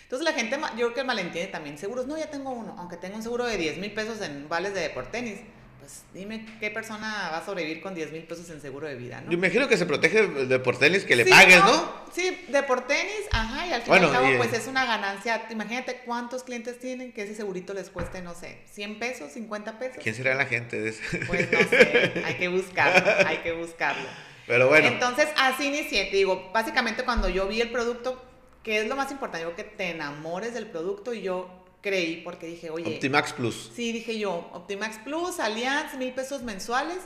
Entonces 0.02 0.24
la 0.24 0.32
gente, 0.32 0.58
yo 0.76 0.86
creo 0.86 0.94
que 0.94 1.04
malentiende 1.04 1.50
también 1.50 1.78
seguros. 1.78 2.06
No, 2.06 2.16
ya 2.16 2.30
tengo 2.30 2.50
uno, 2.50 2.74
aunque 2.78 2.96
tenga 2.96 3.16
un 3.16 3.22
seguro 3.22 3.44
de 3.44 3.56
10 3.56 3.78
mil 3.78 3.92
pesos 3.92 4.20
en 4.20 4.48
vales 4.48 4.74
de 4.74 4.88
tenis 5.10 5.40
pues 5.86 6.02
dime 6.12 6.44
qué 6.58 6.68
persona 6.70 7.30
va 7.30 7.38
a 7.38 7.44
sobrevivir 7.44 7.80
con 7.80 7.94
10 7.94 8.10
mil 8.10 8.24
pesos 8.24 8.50
en 8.50 8.60
seguro 8.60 8.88
de 8.88 8.96
vida, 8.96 9.20
¿no? 9.20 9.30
Yo 9.30 9.38
imagino 9.38 9.68
que 9.68 9.76
se 9.76 9.86
protege 9.86 10.26
de 10.26 10.58
por 10.58 10.76
tenis 10.76 11.04
que 11.04 11.14
le 11.14 11.24
pagues, 11.26 11.60
¿no? 11.60 12.06
Sí, 12.12 12.44
de 12.48 12.62
por 12.64 12.88
tenis, 12.88 13.20
ajá, 13.30 13.68
y 13.68 13.72
al 13.72 13.82
fin 13.82 13.94
y 13.94 13.96
al 13.98 14.10
cabo, 14.10 14.26
pues 14.36 14.52
es 14.52 14.66
una 14.66 14.84
ganancia. 14.84 15.46
Imagínate 15.48 15.98
cuántos 16.04 16.42
clientes 16.42 16.80
tienen 16.80 17.12
que 17.12 17.22
ese 17.22 17.36
segurito 17.36 17.72
les 17.72 17.90
cueste, 17.90 18.20
no 18.20 18.34
sé, 18.34 18.62
100 18.72 18.98
pesos, 18.98 19.30
50 19.30 19.78
pesos. 19.78 19.98
¿Quién 20.02 20.16
será 20.16 20.34
la 20.34 20.46
gente 20.46 20.80
de 20.80 20.88
ese? 20.88 21.18
Pues 21.26 21.52
no 21.52 21.58
sé, 21.68 22.22
hay 22.24 22.34
que 22.34 22.48
buscarlo, 22.48 23.28
hay 23.28 23.36
que 23.38 23.52
buscarlo. 23.52 24.08
Pero 24.48 24.66
bueno. 24.66 24.88
Entonces, 24.88 25.28
así 25.36 25.66
inicié, 25.66 26.06
te 26.06 26.16
digo, 26.16 26.50
básicamente 26.52 27.04
cuando 27.04 27.28
yo 27.28 27.46
vi 27.46 27.60
el 27.60 27.70
producto, 27.70 28.20
que 28.66 28.80
es 28.80 28.88
lo 28.88 28.96
más 28.96 29.12
importante, 29.12 29.44
digo 29.44 29.54
que 29.54 29.62
te 29.62 29.90
enamores 29.90 30.52
del 30.52 30.66
producto 30.66 31.14
y 31.14 31.22
yo 31.22 31.48
creí 31.80 32.22
porque 32.22 32.48
dije, 32.48 32.68
oye. 32.68 32.96
Optimax 32.96 33.32
Plus. 33.32 33.70
Sí, 33.76 33.92
dije 33.92 34.18
yo, 34.18 34.50
Optimax 34.54 34.98
Plus, 35.04 35.38
Allianz, 35.38 35.96
mil 35.96 36.12
pesos 36.12 36.42
mensuales. 36.42 36.98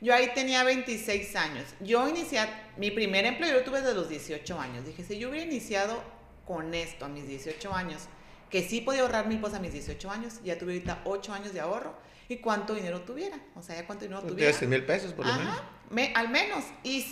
Yo 0.00 0.14
ahí 0.14 0.30
tenía 0.32 0.62
26 0.62 1.34
años. 1.34 1.64
Yo 1.80 2.08
inicié, 2.08 2.38
mi 2.76 2.92
primer 2.92 3.26
empleo 3.26 3.58
yo 3.58 3.64
tuve 3.64 3.80
desde 3.80 3.94
los 3.94 4.08
18 4.08 4.60
años. 4.60 4.86
Dije, 4.86 5.02
si 5.02 5.18
yo 5.18 5.30
hubiera 5.30 5.44
iniciado 5.44 6.00
con 6.46 6.72
esto 6.72 7.06
a 7.06 7.08
mis 7.08 7.26
18 7.26 7.74
años, 7.74 8.02
que 8.48 8.62
sí 8.62 8.80
podía 8.80 9.00
ahorrar 9.00 9.26
mil 9.26 9.40
pesos 9.40 9.54
a 9.54 9.60
mis 9.60 9.72
18 9.72 10.08
años, 10.12 10.34
ya 10.44 10.56
tuve 10.56 10.74
ahorita 10.74 11.02
8 11.04 11.32
años 11.32 11.52
de 11.52 11.58
ahorro. 11.58 11.96
¿Y 12.28 12.36
cuánto 12.36 12.76
dinero 12.76 13.00
tuviera? 13.00 13.40
O 13.56 13.62
sea, 13.62 13.74
ya 13.74 13.88
cuánto 13.88 14.04
dinero 14.04 14.22
tuviera. 14.22 14.56
mil 14.68 14.84
pesos 14.84 15.14
por 15.14 15.26
lo 15.26 15.34
menos. 15.34 15.62
Me, 15.90 16.12
al 16.14 16.28
menos. 16.28 16.62
Y 16.84 17.04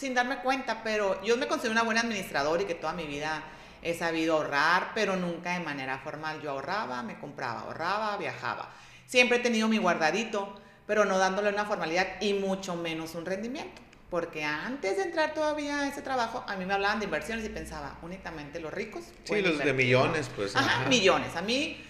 sin 0.00 0.14
darme 0.14 0.38
cuenta, 0.38 0.82
pero 0.82 1.22
yo 1.22 1.36
me 1.36 1.46
considero 1.46 1.72
una 1.72 1.82
buena 1.82 2.00
administradora 2.00 2.62
y 2.62 2.66
que 2.66 2.74
toda 2.74 2.92
mi 2.92 3.06
vida 3.06 3.42
He 3.82 3.94
sabido 3.94 4.36
ahorrar, 4.36 4.92
pero 4.94 5.16
nunca 5.16 5.54
de 5.54 5.64
manera 5.64 5.98
formal. 5.98 6.40
Yo 6.42 6.50
ahorraba, 6.50 7.02
me 7.02 7.18
compraba, 7.18 7.60
ahorraba, 7.60 8.16
viajaba. 8.18 8.68
Siempre 9.06 9.38
he 9.38 9.40
tenido 9.40 9.68
mi 9.68 9.78
guardadito, 9.78 10.54
pero 10.86 11.04
no 11.04 11.18
dándole 11.18 11.48
una 11.48 11.64
formalidad 11.64 12.20
y 12.20 12.34
mucho 12.34 12.76
menos 12.76 13.14
un 13.14 13.24
rendimiento. 13.24 13.80
Porque 14.10 14.44
antes 14.44 14.96
de 14.96 15.04
entrar 15.04 15.34
todavía 15.34 15.80
a 15.80 15.88
ese 15.88 16.02
trabajo, 16.02 16.44
a 16.46 16.56
mí 16.56 16.66
me 16.66 16.74
hablaban 16.74 16.98
de 16.98 17.06
inversiones 17.06 17.44
y 17.44 17.48
pensaba, 17.48 17.96
únicamente 18.02 18.60
los 18.60 18.72
ricos. 18.72 19.04
Sí, 19.24 19.40
los 19.40 19.58
de 19.58 19.72
millones, 19.72 20.30
pues. 20.34 20.54
Ajá, 20.56 20.86
millones. 20.88 21.34
A 21.36 21.42
mí, 21.42 21.82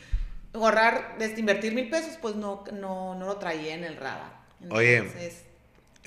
ahorrar, 0.53 1.17
invertir 1.37 1.75
mil 1.75 1.89
pesos, 1.89 2.19
pues 2.21 2.37
no, 2.37 2.63
no, 2.73 3.15
no 3.17 3.27
lo 3.27 3.37
traía 3.39 3.75
en 3.75 3.85
el 3.85 3.97
radar. 3.97 4.39
Entonces, 4.61 5.45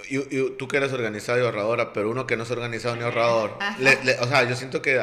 y, 0.10 0.50
tú 0.58 0.68
que 0.68 0.78
eres 0.78 0.92
organizado 0.92 1.40
y 1.40 1.46
ahorradora, 1.46 1.94
pero 1.94 2.10
uno 2.10 2.26
que 2.26 2.36
no 2.36 2.44
es 2.44 2.52
organizado 2.52 2.96
ni 2.96 3.04
ahorrador, 3.04 3.58
o 4.22 4.28
sea, 4.28 4.44
yo 4.44 4.56
siento 4.56 4.82
que 4.82 5.00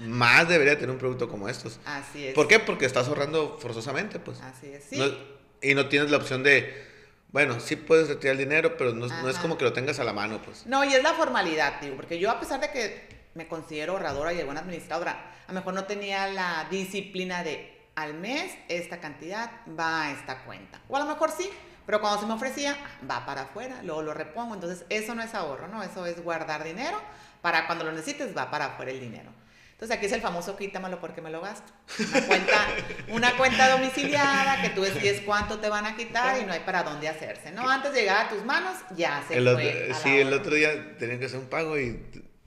más 0.00 0.48
debería 0.48 0.74
tener 0.74 0.90
un 0.90 0.98
producto 0.98 1.28
como 1.28 1.48
estos. 1.48 1.80
Así 1.84 2.28
es. 2.28 2.34
¿Por 2.34 2.46
qué? 2.46 2.58
Porque 2.58 2.84
estás 2.84 3.08
ahorrando 3.08 3.58
forzosamente, 3.60 4.18
pues. 4.18 4.40
Así 4.40 4.66
es, 4.66 4.84
sí. 4.84 5.18
y 5.62 5.74
no 5.74 5.88
tienes 5.88 6.10
la 6.10 6.18
opción 6.18 6.42
de, 6.42 6.86
bueno, 7.32 7.58
sí 7.58 7.76
puedes 7.76 8.08
retirar 8.08 8.32
el 8.32 8.38
dinero, 8.38 8.76
pero 8.76 8.92
no, 8.92 9.06
no, 9.06 9.28
es 9.28 9.38
como 9.38 9.56
que 9.56 9.64
lo 9.64 9.72
tengas 9.72 9.98
a 9.98 10.04
la 10.04 10.12
mano, 10.12 10.40
pues. 10.44 10.66
No, 10.66 10.84
y 10.84 10.92
es 10.92 11.02
la 11.02 11.14
formalidad, 11.14 11.80
digo, 11.80 11.96
porque 11.96 12.18
yo 12.18 12.30
a 12.30 12.38
pesar 12.38 12.60
de 12.60 12.70
que 12.70 13.08
me 13.34 13.48
considero 13.48 13.94
ahorradora 13.94 14.32
y 14.32 14.42
buena 14.42 14.60
administradora, 14.60 15.32
a 15.46 15.52
lo 15.52 15.58
mejor 15.60 15.72
no 15.72 15.84
tenía 15.84 16.28
la 16.28 16.66
disciplina 16.70 17.42
de 17.42 17.78
al 17.94 18.14
mes 18.14 18.52
esta 18.68 19.00
cantidad 19.00 19.50
va 19.78 20.04
a 20.04 20.12
esta 20.12 20.44
cuenta. 20.44 20.80
O 20.88 20.96
a 20.96 21.00
lo 21.00 21.06
mejor 21.06 21.32
sí, 21.32 21.50
pero 21.88 22.02
cuando 22.02 22.20
se 22.20 22.26
me 22.26 22.34
ofrecía, 22.34 22.76
va 23.10 23.24
para 23.24 23.44
afuera, 23.44 23.80
luego 23.82 24.02
lo 24.02 24.12
repongo. 24.12 24.52
Entonces, 24.52 24.84
eso 24.90 25.14
no 25.14 25.22
es 25.22 25.32
ahorro, 25.32 25.68
¿no? 25.68 25.82
Eso 25.82 26.04
es 26.04 26.22
guardar 26.22 26.62
dinero 26.62 27.00
para 27.40 27.66
cuando 27.66 27.82
lo 27.82 27.92
necesites, 27.92 28.36
va 28.36 28.50
para 28.50 28.66
afuera 28.66 28.90
el 28.90 29.00
dinero. 29.00 29.30
Entonces, 29.72 29.96
aquí 29.96 30.04
es 30.04 30.12
el 30.12 30.20
famoso 30.20 30.54
quítamelo 30.54 31.00
porque 31.00 31.22
me 31.22 31.30
lo 31.30 31.40
gasto. 31.40 31.72
Una 31.98 32.26
cuenta, 32.26 32.66
una 33.08 33.36
cuenta 33.38 33.70
domiciliada 33.70 34.60
que 34.60 34.68
tú 34.68 34.82
decides 34.82 35.22
cuánto 35.22 35.60
te 35.60 35.70
van 35.70 35.86
a 35.86 35.96
quitar 35.96 36.38
y 36.38 36.44
no 36.44 36.52
hay 36.52 36.60
para 36.60 36.82
dónde 36.82 37.08
hacerse, 37.08 37.52
¿no? 37.52 37.66
Antes 37.66 37.94
de 37.94 38.00
llegar 38.00 38.26
a 38.26 38.28
tus 38.28 38.44
manos, 38.44 38.76
ya 38.94 39.24
se 39.26 39.40
fue. 39.40 39.94
sí, 40.02 40.18
el 40.18 40.34
otro 40.34 40.56
día 40.56 40.98
tenía 40.98 41.18
que 41.18 41.24
hacer 41.24 41.38
un 41.38 41.46
pago 41.46 41.78
y 41.78 41.98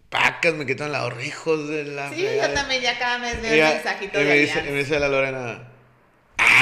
pacas, 0.10 0.54
me 0.54 0.68
quitan 0.68 0.92
los 0.92 1.24
hijos 1.26 1.68
de 1.68 1.86
la. 1.86 2.12
Sí, 2.12 2.22
yo 2.22 2.48
también 2.54 2.84
ya 2.84 3.00
cada 3.00 3.18
mes 3.18 3.42
veo 3.42 3.54
el 3.54 3.74
mensajito 3.74 4.20
de 4.20 4.24
me 4.24 4.36
dice, 4.36 4.62
me 4.62 4.72
dice 4.74 5.00
la 5.00 5.08
Lorena 5.08 5.71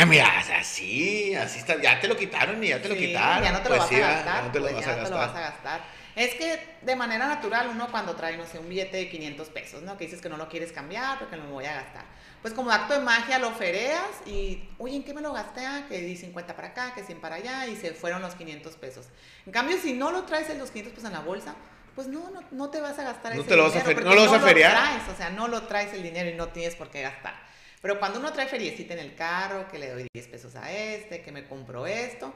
Ah, 0.01 0.05
mira, 0.05 0.39
así, 0.57 1.35
así 1.35 1.59
está, 1.59 1.81
ya 1.81 1.99
te 1.99 2.07
lo 2.07 2.15
quitaron 2.15 2.63
y 2.63 2.69
ya 2.69 2.81
te 2.81 2.87
lo 2.87 2.95
quitaron. 2.95 3.43
Ya 3.43 3.51
no 3.51 3.61
te 3.61 3.69
lo 3.69 3.75
pues 3.75 3.79
vas 3.79 3.91
a 3.91 3.99
gastar. 3.99 4.43
Ya 4.45 4.51
te 4.51 4.59
lo, 4.59 4.65
pues 4.65 4.75
vas, 4.75 4.87
a 4.87 4.95
gastar. 4.95 5.11
lo 5.11 5.17
vas 5.17 5.35
a 5.35 5.39
gastar. 5.41 5.81
Es 6.15 6.35
que 6.35 6.77
de 6.81 6.95
manera 6.95 7.27
natural 7.27 7.67
uno 7.69 7.91
cuando 7.91 8.15
trae, 8.15 8.37
no 8.37 8.45
sé, 8.45 8.59
un 8.59 8.69
billete 8.69 8.95
de 8.95 9.09
500 9.09 9.49
pesos, 9.49 9.81
¿no? 9.81 9.97
Que 9.97 10.05
dices 10.05 10.21
que 10.21 10.29
no 10.29 10.37
lo 10.37 10.47
quieres 10.47 10.71
cambiar 10.71 11.19
porque 11.19 11.35
no 11.35 11.43
lo 11.43 11.51
voy 11.51 11.65
a 11.65 11.73
gastar. 11.73 12.05
Pues 12.41 12.53
como 12.53 12.71
acto 12.71 12.93
de 12.93 13.01
magia 13.01 13.39
lo 13.39 13.51
fereas 13.51 14.07
y, 14.25 14.69
oye, 14.77 14.95
¿en 14.95 15.03
qué 15.03 15.13
me 15.13 15.19
lo 15.19 15.33
gasté? 15.33 15.65
Ah, 15.65 15.85
que 15.89 15.99
di 15.99 16.15
50 16.15 16.55
para 16.55 16.69
acá, 16.69 16.93
que 16.95 17.03
100 17.03 17.19
para 17.19 17.35
allá 17.35 17.67
y 17.67 17.75
se 17.75 17.93
fueron 17.93 18.21
los 18.21 18.35
500 18.35 18.75
pesos. 18.77 19.07
En 19.45 19.51
cambio, 19.51 19.77
si 19.81 19.91
no 19.91 20.11
lo 20.11 20.23
traes 20.23 20.47
los 20.57 20.71
500 20.71 20.93
pesos 20.93 21.09
en 21.09 21.13
la 21.13 21.21
bolsa, 21.25 21.55
pues 21.93 22.07
no, 22.07 22.29
no, 22.29 22.41
no 22.51 22.69
te 22.69 22.79
vas 22.79 22.97
a 22.99 23.03
gastar 23.03 23.35
no 23.35 23.41
ese 23.41 23.49
te 23.49 23.57
lo 23.57 23.69
dinero. 23.69 23.85
Vas 23.85 23.97
a 23.97 24.01
no 24.01 24.15
lo 24.15 24.31
vas 24.31 24.41
a 24.41 24.45
feriar. 24.45 24.71
traes, 24.71 25.09
o 25.13 25.17
sea, 25.17 25.29
no 25.31 25.49
lo 25.49 25.63
traes 25.63 25.93
el 25.93 26.03
dinero 26.03 26.29
y 26.29 26.35
no 26.35 26.47
tienes 26.47 26.75
por 26.75 26.89
qué 26.89 27.01
gastar. 27.01 27.48
Pero 27.81 27.99
cuando 27.99 28.19
uno 28.19 28.33
trae 28.33 28.47
feriecita 28.47 28.93
en 28.93 28.99
el 28.99 29.15
carro, 29.15 29.67
que 29.69 29.79
le 29.79 29.89
doy 29.91 30.07
10 30.13 30.27
pesos 30.27 30.55
a 30.55 30.71
este, 30.71 31.21
que 31.21 31.31
me 31.31 31.47
compro 31.47 31.87
esto, 31.87 32.33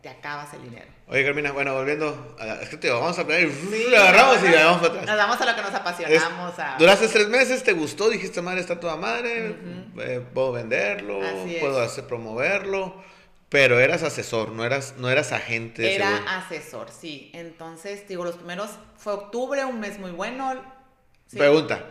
te 0.00 0.08
acabas 0.08 0.54
el 0.54 0.62
dinero. 0.62 0.86
Oye, 1.08 1.24
Carmina, 1.24 1.52
bueno, 1.52 1.74
volviendo 1.74 2.36
a 2.38 2.62
es 2.62 2.68
que 2.68 2.76
te 2.76 2.88
vamos 2.90 3.18
a 3.18 3.22
y 3.22 3.50
sí, 3.50 3.94
agarramos 3.94 4.38
y 4.42 4.52
vamos 4.52 4.78
para 4.80 4.92
atrás. 4.92 5.06
Nos 5.06 5.16
vamos 5.16 5.40
a 5.40 5.46
lo 5.46 5.54
que 5.56 5.62
nos 5.62 5.74
apasionamos. 5.74 6.54
Duraste 6.78 7.08
tres 7.08 7.28
meses, 7.28 7.62
te 7.62 7.72
gustó, 7.72 8.08
dijiste, 8.08 8.40
madre, 8.40 8.60
está 8.60 8.80
toda 8.80 8.96
madre, 8.96 9.56
eh, 9.98 10.24
puedo 10.32 10.52
venderlo, 10.52 11.20
puedo 11.60 11.80
hacer 11.80 12.04
promoverlo. 12.04 13.04
Pero 13.48 13.78
eras 13.78 14.02
asesor, 14.02 14.50
no 14.50 14.64
eras, 14.64 14.94
no 14.98 15.08
eras 15.08 15.30
agente. 15.30 15.94
Era 15.94 16.38
asesor, 16.38 16.88
sí. 16.90 17.30
Entonces, 17.32 18.06
digo, 18.08 18.24
los 18.24 18.36
primeros, 18.36 18.70
fue 18.96 19.12
octubre, 19.12 19.64
un 19.64 19.78
mes 19.78 19.98
muy 20.00 20.10
bueno. 20.10 20.60
Pregunta, 21.30 21.84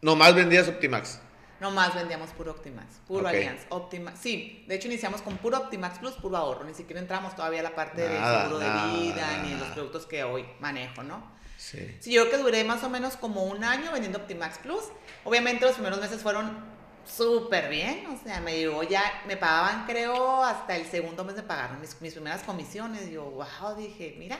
¿nomás 0.00 0.34
vendías 0.34 0.68
Optimax? 0.68 1.20
No 1.60 1.70
más 1.70 1.94
vendíamos 1.94 2.30
puro 2.30 2.52
Optimax, 2.52 2.86
puro 3.06 3.26
Allianz. 3.26 3.62
Optimax. 3.70 4.18
Sí, 4.20 4.64
de 4.68 4.74
hecho 4.74 4.88
iniciamos 4.88 5.22
con 5.22 5.36
puro 5.38 5.58
Optimax 5.58 5.98
Plus, 5.98 6.14
puro 6.14 6.36
ahorro. 6.36 6.64
Ni 6.64 6.74
siquiera 6.74 7.00
entramos 7.00 7.34
todavía 7.34 7.60
a 7.60 7.62
la 7.62 7.74
parte 7.74 8.02
de 8.02 8.18
seguro 8.18 8.58
de 8.58 8.68
vida 8.98 9.42
ni 9.42 9.54
los 9.54 9.68
productos 9.68 10.06
que 10.06 10.24
hoy 10.24 10.44
manejo, 10.60 11.02
¿no? 11.02 11.34
Sí. 11.56 11.96
sí. 12.00 12.12
Yo 12.12 12.26
creo 12.26 12.38
que 12.38 12.42
duré 12.44 12.64
más 12.64 12.84
o 12.84 12.90
menos 12.90 13.16
como 13.16 13.44
un 13.44 13.64
año 13.64 13.90
vendiendo 13.92 14.18
Optimax 14.18 14.58
Plus. 14.58 14.84
Obviamente 15.24 15.64
los 15.64 15.74
primeros 15.74 16.00
meses 16.00 16.22
fueron 16.22 16.76
súper 17.06 17.70
bien, 17.70 18.06
o 18.06 18.22
sea, 18.22 18.40
me 18.40 18.56
llegó 18.56 18.82
ya, 18.82 19.22
me 19.26 19.36
pagaban 19.36 19.86
creo 19.86 20.42
hasta 20.42 20.74
el 20.76 20.86
segundo 20.86 21.24
mes 21.24 21.36
me 21.36 21.42
pagaron 21.42 21.80
mis, 21.80 22.00
mis 22.00 22.14
primeras 22.14 22.42
comisiones. 22.42 23.10
Yo, 23.10 23.24
wow, 23.24 23.76
dije, 23.76 24.16
mira, 24.18 24.38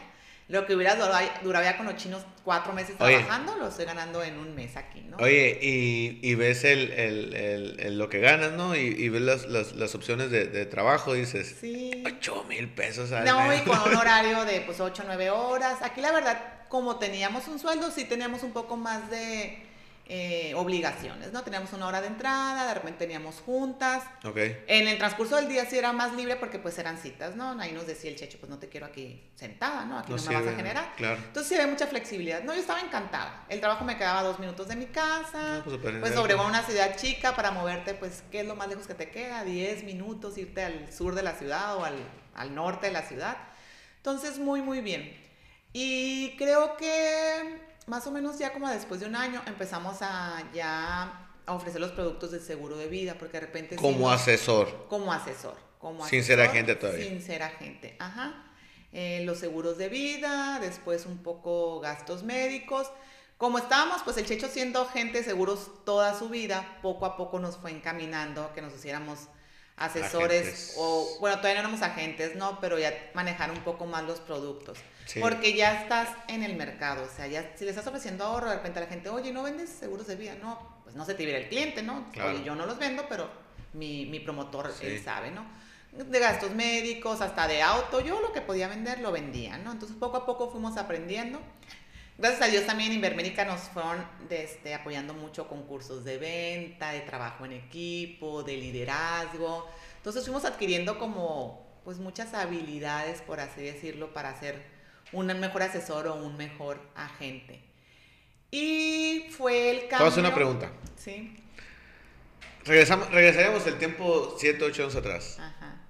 lo 0.48 0.64
que 0.64 0.76
hubiera 0.76 0.94
durado, 0.94 1.64
ya 1.64 1.76
con 1.76 1.86
los 1.86 1.96
chinos 1.96 2.24
cuatro 2.44 2.72
meses 2.72 2.96
trabajando, 2.96 3.56
lo 3.56 3.66
estoy 3.66 3.84
ganando 3.84 4.22
en 4.22 4.38
un 4.38 4.54
mes 4.54 4.76
aquí, 4.76 5.00
¿no? 5.00 5.16
Oye, 5.16 5.58
y, 5.60 6.20
y 6.22 6.34
ves 6.36 6.62
el, 6.62 6.92
el, 6.92 7.34
el, 7.80 7.98
lo 7.98 8.08
que 8.08 8.20
ganas, 8.20 8.52
¿no? 8.52 8.76
Y, 8.76 8.80
y 8.80 9.08
ves 9.08 9.22
las, 9.22 9.46
las, 9.46 9.72
las, 9.72 9.96
opciones 9.96 10.30
de, 10.30 10.46
de, 10.46 10.64
trabajo, 10.64 11.14
dices, 11.14 11.56
sí. 11.60 12.04
8 12.06 12.44
mil 12.48 12.68
pesos 12.68 13.10
al 13.10 13.24
No, 13.24 13.52
y 13.52 13.58
con 13.62 13.76
un 13.80 13.96
horario 13.96 14.44
de 14.44 14.60
pues 14.60 14.78
8, 14.78 15.02
9 15.04 15.30
horas. 15.30 15.82
Aquí 15.82 16.00
la 16.00 16.12
verdad, 16.12 16.40
como 16.68 16.96
teníamos 16.96 17.48
un 17.48 17.58
sueldo, 17.58 17.90
sí 17.90 18.04
teníamos 18.04 18.44
un 18.44 18.52
poco 18.52 18.76
más 18.76 19.10
de 19.10 19.66
eh, 20.08 20.54
obligaciones, 20.54 21.32
¿no? 21.32 21.42
Teníamos 21.42 21.72
una 21.72 21.88
hora 21.88 22.00
de 22.00 22.06
entrada, 22.06 22.68
de 22.68 22.74
repente 22.74 22.98
teníamos 22.98 23.40
juntas. 23.40 24.04
Okay. 24.22 24.62
En 24.68 24.86
el 24.86 24.98
transcurso 24.98 25.34
del 25.34 25.48
día 25.48 25.66
sí 25.66 25.76
era 25.76 25.92
más 25.92 26.14
libre 26.14 26.36
porque 26.36 26.60
pues 26.60 26.78
eran 26.78 26.96
citas, 26.96 27.34
¿no? 27.34 27.60
Ahí 27.60 27.72
nos 27.72 27.88
decía 27.88 28.10
el 28.10 28.16
checho, 28.16 28.38
pues 28.38 28.48
no 28.48 28.60
te 28.60 28.68
quiero 28.68 28.86
aquí 28.86 29.28
sentada, 29.34 29.84
¿no? 29.84 29.98
Aquí 29.98 30.12
no, 30.12 30.22
me 30.22 30.34
vas 30.34 30.46
a 30.46 30.54
generar. 30.54 30.94
Claro. 30.96 31.16
Entonces 31.16 31.48
sí 31.48 31.54
había 31.56 31.66
mucha 31.66 31.88
flexibilidad. 31.88 32.44
No, 32.44 32.54
yo 32.54 32.60
estaba 32.60 32.80
encantada. 32.80 33.46
El 33.48 33.58
trabajo 33.58 33.84
me 33.84 33.96
quedaba 33.96 34.22
dos 34.22 34.38
minutos 34.38 34.68
de 34.68 34.76
mi 34.76 34.86
casa. 34.86 35.62
pues, 35.64 35.76
pues 36.00 36.14
sobre 36.14 36.36
una 36.36 36.62
ciudad 36.62 36.96
chica 36.96 37.34
para 37.34 37.50
moverte, 37.50 37.94
pues, 37.94 38.22
¿qué 38.30 38.42
es 38.42 38.46
lo 38.46 38.54
más 38.54 38.68
lejos 38.68 38.86
que 38.86 38.94
te 38.94 39.10
queda? 39.10 39.42
Diez 39.42 39.82
minutos, 39.82 40.38
irte 40.38 40.62
al 40.62 40.92
sur 40.92 41.16
de 41.16 41.24
la 41.24 41.32
ciudad 41.34 41.76
o 41.78 41.84
al, 41.84 41.96
al 42.36 42.54
norte 42.54 42.86
de 42.86 42.92
la 42.92 43.02
ciudad. 43.02 43.36
Entonces, 43.96 44.38
muy, 44.38 44.62
muy 44.62 44.82
bien. 44.82 45.20
Y 45.72 46.36
creo 46.36 46.76
que 46.76 47.66
más 47.86 48.06
o 48.06 48.10
menos 48.10 48.38
ya 48.38 48.52
como 48.52 48.68
después 48.68 49.00
de 49.00 49.06
un 49.06 49.16
año 49.16 49.42
empezamos 49.46 49.98
a 50.02 50.42
ya 50.52 51.26
a 51.46 51.54
ofrecer 51.54 51.80
los 51.80 51.92
productos 51.92 52.32
del 52.32 52.42
seguro 52.42 52.76
de 52.76 52.88
vida, 52.88 53.14
porque 53.18 53.34
de 53.34 53.46
repente... 53.46 53.76
Como 53.76 54.10
asesor. 54.10 54.86
Como 54.88 55.12
asesor. 55.12 55.56
Como 55.78 56.04
sin 56.06 56.24
ser 56.24 56.40
agente 56.40 56.74
todavía. 56.74 57.06
Sin 57.06 57.22
ser 57.22 57.42
agente, 57.42 57.96
ajá. 58.00 58.42
Eh, 58.92 59.22
los 59.24 59.38
seguros 59.38 59.78
de 59.78 59.88
vida, 59.88 60.58
después 60.60 61.06
un 61.06 61.18
poco 61.18 61.78
gastos 61.80 62.24
médicos. 62.24 62.90
Como 63.36 63.58
estábamos, 63.58 64.02
pues 64.02 64.16
el 64.16 64.26
Checho 64.26 64.48
siendo 64.48 64.82
agente 64.82 65.18
de 65.18 65.24
seguros 65.24 65.70
toda 65.84 66.18
su 66.18 66.28
vida, 66.28 66.78
poco 66.82 67.06
a 67.06 67.16
poco 67.16 67.38
nos 67.38 67.56
fue 67.56 67.70
encaminando 67.70 68.42
a 68.42 68.52
que 68.52 68.62
nos 68.62 68.74
hiciéramos 68.74 69.28
asesores 69.76 70.74
o, 70.76 71.18
bueno, 71.20 71.36
todavía 71.36 71.60
no 71.62 71.68
éramos 71.68 71.82
agentes, 71.82 72.34
¿no? 72.36 72.60
Pero 72.60 72.78
ya 72.78 72.92
manejar 73.14 73.50
un 73.50 73.60
poco 73.60 73.86
más 73.86 74.04
los 74.04 74.20
productos. 74.20 74.78
Porque 75.20 75.54
ya 75.54 75.82
estás 75.82 76.08
en 76.28 76.42
el 76.42 76.56
mercado, 76.56 77.04
o 77.04 77.16
sea, 77.16 77.26
ya 77.28 77.52
si 77.56 77.64
le 77.64 77.70
estás 77.70 77.86
ofreciendo 77.86 78.24
ahorro, 78.24 78.48
de 78.48 78.56
repente 78.56 78.80
a 78.80 78.82
la 78.82 78.88
gente, 78.88 79.08
oye, 79.08 79.32
¿no 79.32 79.42
vendes 79.42 79.70
seguros 79.70 80.06
de 80.08 80.16
vida? 80.16 80.34
No, 80.42 80.80
pues 80.82 80.96
no 80.96 81.04
se 81.04 81.14
te 81.14 81.24
viera 81.24 81.38
el 81.38 81.48
cliente, 81.48 81.82
¿no? 81.82 82.06
Oye, 82.24 82.42
yo 82.42 82.54
no 82.56 82.66
los 82.66 82.78
vendo, 82.78 83.06
pero 83.08 83.28
mi, 83.72 84.06
mi 84.06 84.18
promotor, 84.18 84.72
él 84.80 85.02
sabe, 85.02 85.30
¿no? 85.30 85.44
De 85.92 86.18
gastos 86.18 86.50
médicos, 86.50 87.20
hasta 87.20 87.46
de 87.46 87.62
auto, 87.62 88.00
yo 88.00 88.20
lo 88.20 88.32
que 88.32 88.40
podía 88.40 88.68
vender 88.68 89.00
lo 89.00 89.12
vendía, 89.12 89.58
¿no? 89.58 89.72
Entonces 89.72 89.96
poco 89.96 90.16
a 90.16 90.26
poco 90.26 90.50
fuimos 90.50 90.76
aprendiendo. 90.76 91.40
Gracias 92.18 92.42
a 92.42 92.46
Dios 92.46 92.64
también 92.64 92.92
Invermédica 92.92 93.44
nos 93.44 93.60
fueron 93.60 94.02
este, 94.30 94.74
apoyando 94.74 95.12
mucho 95.12 95.46
con 95.48 95.64
cursos 95.64 96.02
de 96.04 96.16
venta, 96.16 96.92
de 96.92 97.00
trabajo 97.00 97.44
en 97.44 97.52
equipo, 97.52 98.42
de 98.42 98.56
liderazgo. 98.56 99.68
Entonces 99.98 100.24
fuimos 100.24 100.44
adquiriendo 100.46 100.98
como 100.98 101.80
pues 101.84 101.98
muchas 101.98 102.32
habilidades, 102.32 103.20
por 103.20 103.38
así 103.38 103.60
decirlo, 103.60 104.14
para 104.14 104.38
ser 104.40 104.64
un 105.12 105.26
mejor 105.38 105.62
asesor 105.62 106.06
o 106.06 106.14
un 106.14 106.36
mejor 106.36 106.80
agente. 106.94 107.60
Y 108.50 109.26
fue 109.30 109.70
el 109.70 109.80
cambio. 109.88 109.98
Te 109.98 110.04
hacer 110.04 110.24
una 110.24 110.34
pregunta. 110.34 110.72
Sí. 110.96 111.36
Regresamos, 112.64 113.10
regresaríamos 113.10 113.66
el 113.66 113.78
tiempo 113.78 114.34
7, 114.38 114.64
8 114.64 114.82
años 114.82 114.96
atrás. 114.96 115.36
Ajá. 115.38 115.86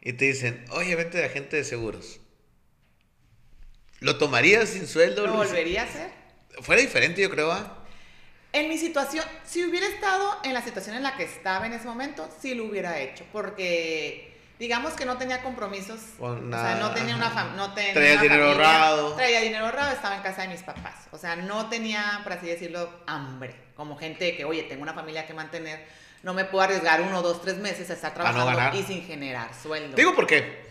Y 0.00 0.12
te 0.14 0.24
dicen, 0.26 0.64
oye, 0.70 0.94
vente 0.96 1.18
de 1.18 1.24
agente 1.24 1.56
de 1.56 1.64
seguros. 1.64 2.20
¿Lo 4.00 4.16
tomarías 4.16 4.68
sin 4.68 4.86
sueldo? 4.86 5.26
¿Lo 5.26 5.34
volvería 5.34 5.82
a 5.82 5.84
hacer? 5.84 6.10
Fuera 6.60 6.80
diferente, 6.80 7.20
yo 7.20 7.30
creo, 7.30 7.50
¿ah? 7.52 7.74
En 8.52 8.68
mi 8.68 8.78
situación, 8.78 9.24
si 9.44 9.64
hubiera 9.64 9.86
estado 9.86 10.38
en 10.42 10.54
la 10.54 10.62
situación 10.62 10.96
en 10.96 11.02
la 11.02 11.16
que 11.16 11.24
estaba 11.24 11.66
en 11.66 11.74
ese 11.74 11.86
momento, 11.86 12.28
sí 12.40 12.54
lo 12.54 12.64
hubiera 12.64 12.98
hecho, 12.98 13.24
porque 13.30 14.36
digamos 14.58 14.94
que 14.94 15.04
no 15.04 15.18
tenía 15.18 15.42
compromisos, 15.42 16.00
o 16.18 16.34
sea, 16.50 16.76
no 16.80 16.92
tenía 16.92 17.14
una 17.14 17.30
familia, 17.30 17.92
traía 17.92 18.16
dinero 18.16 18.48
ahorrado, 18.48 19.14
traía 19.14 19.40
dinero 19.42 19.66
ahorrado, 19.66 19.92
estaba 19.92 20.16
en 20.16 20.22
casa 20.22 20.42
de 20.42 20.48
mis 20.48 20.62
papás, 20.62 20.94
o 21.12 21.18
sea, 21.18 21.36
no 21.36 21.68
tenía, 21.68 22.20
por 22.24 22.32
así 22.32 22.46
decirlo, 22.46 22.90
hambre, 23.06 23.54
como 23.76 23.96
gente 23.96 24.34
que, 24.34 24.44
oye, 24.44 24.62
tengo 24.62 24.82
una 24.82 24.94
familia 24.94 25.26
que 25.26 25.34
mantener, 25.34 25.86
no 26.22 26.32
me 26.32 26.46
puedo 26.46 26.64
arriesgar 26.64 27.02
uno, 27.02 27.20
dos, 27.22 27.42
tres 27.42 27.58
meses 27.58 27.90
a 27.90 27.92
estar 27.92 28.14
trabajando 28.14 28.78
y 28.78 28.82
sin 28.82 29.04
generar 29.04 29.50
sueldo. 29.54 29.94
Digo 29.94 30.14
por 30.14 30.26
qué, 30.26 30.64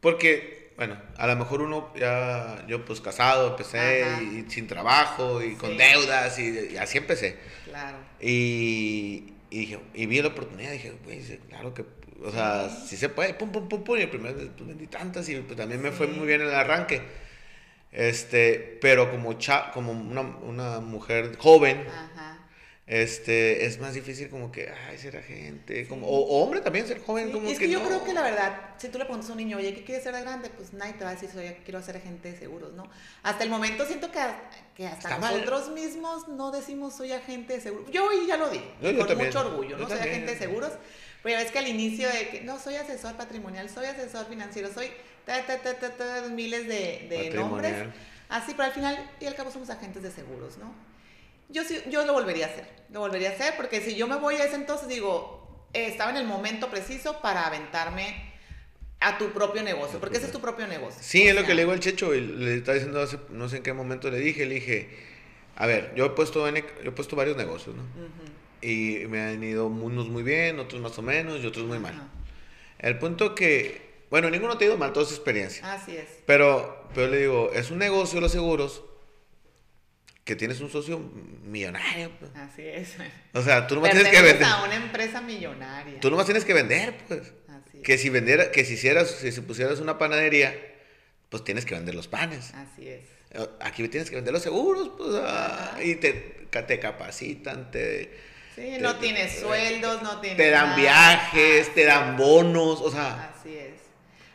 porque 0.00 0.63
bueno, 0.76 0.96
a 1.16 1.26
lo 1.26 1.36
mejor 1.36 1.62
uno 1.62 1.92
ya, 1.96 2.64
yo 2.66 2.84
pues 2.84 3.00
casado, 3.00 3.50
empecé 3.50 4.04
y, 4.22 4.50
sin 4.50 4.66
trabajo 4.66 5.42
y 5.42 5.54
con 5.54 5.76
deudas 5.76 6.38
y, 6.38 6.76
así 6.76 6.98
empecé. 6.98 7.38
Claro. 7.64 7.98
Y, 8.20 9.32
y, 9.50 9.58
dije, 9.58 9.80
y 9.94 10.06
vi 10.06 10.20
la 10.20 10.28
oportunidad, 10.28 10.72
dije, 10.72 10.92
güey, 11.04 11.20
claro 11.48 11.74
que, 11.74 11.84
o 12.24 12.30
sea, 12.30 12.68
si 12.68 12.96
se 12.96 13.08
puede, 13.08 13.34
pum, 13.34 13.50
pum, 13.50 13.68
pum, 13.68 13.84
pum, 13.84 13.98
y 13.98 14.02
el 14.02 14.10
primer 14.10 14.34
pues 14.34 14.66
vendí 14.66 14.86
tantas 14.86 15.28
y 15.28 15.36
pues 15.36 15.56
también 15.56 15.80
me 15.80 15.92
fue 15.92 16.06
muy 16.06 16.26
bien 16.26 16.40
el 16.40 16.54
arranque. 16.54 17.02
Este, 17.92 18.78
pero 18.80 19.10
como, 19.10 19.34
cha, 19.34 19.70
como 19.70 19.92
una, 19.92 20.22
una 20.22 20.80
mujer 20.80 21.36
joven, 21.38 21.86
Ajá 21.88 22.13
este, 22.86 23.64
es 23.64 23.80
más 23.80 23.94
difícil 23.94 24.28
como 24.28 24.52
que, 24.52 24.68
ay, 24.68 24.98
ser 24.98 25.16
agente, 25.16 25.88
como, 25.88 26.06
o, 26.06 26.42
hombre 26.42 26.60
también, 26.60 26.86
ser 26.86 27.00
joven, 27.02 27.32
como 27.32 27.48
es 27.48 27.58
que, 27.58 27.70
yo 27.70 27.82
creo 27.82 28.04
que 28.04 28.12
la 28.12 28.20
verdad, 28.20 28.74
si 28.76 28.88
tú 28.88 28.98
le 28.98 29.06
preguntas 29.06 29.30
a 29.30 29.32
un 29.32 29.38
niño, 29.38 29.56
oye, 29.56 29.74
¿qué 29.74 29.84
quieres 29.84 30.04
ser 30.04 30.14
de 30.14 30.20
grande? 30.20 30.50
Pues 30.50 30.74
nadie 30.74 30.92
te 30.92 31.02
va 31.02 31.10
a 31.10 31.14
decir, 31.14 31.30
soy, 31.32 31.48
quiero 31.64 31.80
ser 31.82 31.96
agente 31.96 32.32
de 32.32 32.38
seguros, 32.38 32.74
¿no? 32.74 32.90
Hasta 33.22 33.42
el 33.42 33.48
momento 33.48 33.86
siento 33.86 34.12
que, 34.12 34.20
que 34.76 34.86
hasta 34.86 35.16
nosotros 35.16 35.70
mismos 35.70 36.28
no 36.28 36.50
decimos, 36.50 36.94
soy 36.94 37.12
agente 37.12 37.54
de 37.54 37.60
seguros. 37.62 37.90
Yo 37.90 38.06
hoy 38.06 38.26
ya 38.26 38.36
lo 38.36 38.50
di, 38.50 38.60
con 38.98 39.16
mucho 39.16 39.40
orgullo, 39.40 39.78
¿no? 39.78 39.88
soy 39.88 39.98
agente 39.98 40.32
de 40.32 40.38
seguros, 40.38 40.72
pero 41.22 41.38
ves 41.38 41.50
que 41.50 41.58
al 41.60 41.68
inicio 41.68 42.06
de 42.10 42.28
que, 42.28 42.42
no, 42.42 42.58
soy 42.58 42.76
asesor 42.76 43.16
patrimonial, 43.16 43.70
soy 43.70 43.86
asesor 43.86 44.26
financiero, 44.26 44.70
soy 44.70 44.90
miles 46.32 46.68
de, 46.68 47.06
de 47.08 47.30
nombres, 47.30 47.74
así, 48.28 48.52
pero 48.52 48.64
al 48.64 48.72
final 48.72 49.10
y 49.20 49.24
al 49.24 49.34
cabo 49.34 49.50
somos 49.50 49.70
agentes 49.70 50.02
de 50.02 50.10
seguros, 50.10 50.58
¿no? 50.58 50.93
Yo 51.48 51.64
sí, 51.64 51.80
yo 51.90 52.04
lo 52.04 52.12
volvería 52.12 52.46
a 52.46 52.48
hacer, 52.48 52.66
lo 52.90 53.00
volvería 53.00 53.30
a 53.30 53.32
hacer, 53.32 53.54
porque 53.56 53.80
si 53.80 53.94
yo 53.96 54.06
me 54.06 54.16
voy 54.16 54.36
a 54.36 54.44
ese 54.44 54.56
entonces, 54.56 54.88
digo, 54.88 55.68
eh, 55.72 55.86
estaba 55.86 56.10
en 56.10 56.16
el 56.16 56.26
momento 56.26 56.70
preciso 56.70 57.20
para 57.20 57.46
aventarme 57.46 58.32
a 59.00 59.18
tu 59.18 59.32
propio 59.32 59.62
negocio, 59.62 60.00
porque 60.00 60.16
ese 60.16 60.26
es 60.26 60.32
tu 60.32 60.40
propio 60.40 60.66
negocio. 60.66 61.00
Sí, 61.02 61.26
es 61.26 61.34
lo 61.34 61.44
que 61.44 61.54
le 61.54 61.62
digo 61.62 61.72
al 61.72 61.80
Checho, 61.80 62.14
y 62.14 62.20
le 62.20 62.54
estaba 62.56 62.74
diciendo 62.74 63.00
hace, 63.02 63.18
no 63.30 63.48
sé 63.48 63.58
en 63.58 63.62
qué 63.62 63.72
momento 63.72 64.10
le 64.10 64.18
dije, 64.18 64.46
le 64.46 64.54
dije, 64.54 64.88
a 65.56 65.66
ver, 65.66 65.92
yo 65.94 66.06
he 66.06 66.10
puesto, 66.10 66.48
yo 66.48 66.62
he 66.84 66.92
puesto 66.92 67.14
varios 67.16 67.36
negocios, 67.36 67.76
¿no? 67.76 67.82
Y 68.62 69.06
me 69.08 69.20
han 69.20 69.42
ido 69.44 69.66
unos 69.66 70.08
muy 70.08 70.22
bien, 70.22 70.58
otros 70.58 70.80
más 70.80 70.98
o 70.98 71.02
menos, 71.02 71.42
y 71.42 71.46
otros 71.46 71.66
muy 71.66 71.78
mal. 71.78 72.08
El 72.78 72.98
punto 72.98 73.34
que, 73.34 74.04
bueno, 74.10 74.30
ninguno 74.30 74.56
te 74.56 74.64
ha 74.64 74.68
ido 74.68 74.78
mal, 74.78 74.92
toda 74.92 75.04
esa 75.04 75.14
experiencia. 75.14 75.70
Así 75.70 75.96
es. 75.96 76.06
Pero, 76.24 76.88
pero 76.94 77.08
le 77.08 77.18
digo, 77.18 77.50
es 77.52 77.70
un 77.70 77.78
negocio 77.78 78.20
los 78.20 78.32
seguros, 78.32 78.82
que 80.24 80.36
tienes 80.36 80.60
un 80.60 80.70
socio 80.70 80.98
millonario. 81.44 82.10
Pues. 82.18 82.30
Así 82.34 82.62
es. 82.62 82.94
O 83.32 83.42
sea, 83.42 83.66
tú 83.66 83.76
nomás 83.76 83.90
tienes 83.90 84.10
que 84.10 84.22
vender. 84.22 84.44
a 84.44 84.64
una 84.64 84.76
empresa 84.76 85.20
millonaria. 85.20 86.00
Tú 86.00 86.10
nomás 86.10 86.26
tienes 86.26 86.44
que 86.44 86.54
vender, 86.54 86.94
pues. 87.06 87.32
Así 87.48 87.78
es. 87.78 87.82
Que 87.82 87.98
si 87.98 88.08
vendiera, 88.08 88.50
que 88.50 88.64
si 88.64 88.74
hicieras, 88.74 89.10
si 89.10 89.40
pusieras 89.42 89.80
una 89.80 89.98
panadería, 89.98 90.54
pues 91.28 91.44
tienes 91.44 91.64
que 91.64 91.74
vender 91.74 91.94
los 91.94 92.08
panes. 92.08 92.52
Así 92.54 92.88
es. 92.88 93.14
Eh, 93.34 93.48
aquí 93.60 93.86
tienes 93.88 94.08
que 94.08 94.16
vender 94.16 94.32
los 94.32 94.42
seguros, 94.42 94.92
pues, 94.96 95.10
ah, 95.16 95.76
y 95.82 95.96
te, 95.96 96.12
te 96.12 96.78
capacitan, 96.78 97.70
te... 97.70 98.34
Sí, 98.54 98.76
no 98.80 98.96
tienes 98.96 99.40
sueldos, 99.40 100.02
no 100.02 100.20
tienes... 100.20 100.38
Te 100.38 100.50
dan 100.50 100.76
viajes, 100.76 101.74
te 101.74 101.84
dan 101.84 102.16
bonos, 102.16 102.80
o 102.80 102.90
sea... 102.90 103.34
Así 103.36 103.56
es. 103.56 103.73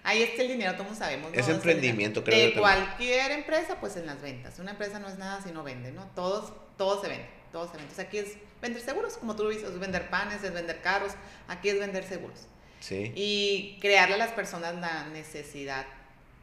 Ahí 0.03 0.23
está 0.23 0.41
el 0.41 0.47
dinero, 0.49 0.77
como 0.77 0.95
sabemos. 0.95 1.31
Es 1.33 1.47
emprendimiento, 1.49 2.23
creo. 2.23 2.47
De 2.47 2.53
cualquier 2.53 3.31
empresa, 3.31 3.79
pues 3.79 3.97
en 3.97 4.05
las 4.05 4.21
ventas. 4.21 4.59
Una 4.59 4.71
empresa 4.71 4.99
no 4.99 5.07
es 5.07 5.17
nada 5.17 5.41
si 5.41 5.51
no 5.51 5.63
vende, 5.63 5.91
¿no? 5.91 6.05
Todos, 6.15 6.53
todo 6.77 7.01
se 7.01 7.09
vende, 7.09 7.27
todo 7.51 7.65
se 7.65 7.73
vende. 7.73 7.83
Entonces 7.83 8.05
aquí 8.05 8.17
es 8.17 8.37
vender 8.61 8.81
seguros, 8.81 9.17
como 9.17 9.35
tú 9.35 9.43
lo 9.43 9.49
dices, 9.49 9.69
es 9.69 9.79
vender 9.79 10.09
panes, 10.09 10.43
es 10.43 10.53
vender 10.53 10.81
carros, 10.81 11.13
aquí 11.47 11.69
es 11.69 11.79
vender 11.79 12.03
seguros. 12.03 12.47
Sí. 12.79 13.11
Y 13.15 13.77
crearle 13.81 14.15
a 14.15 14.17
las 14.17 14.31
personas 14.31 14.75
la 14.75 15.07
necesidad, 15.09 15.85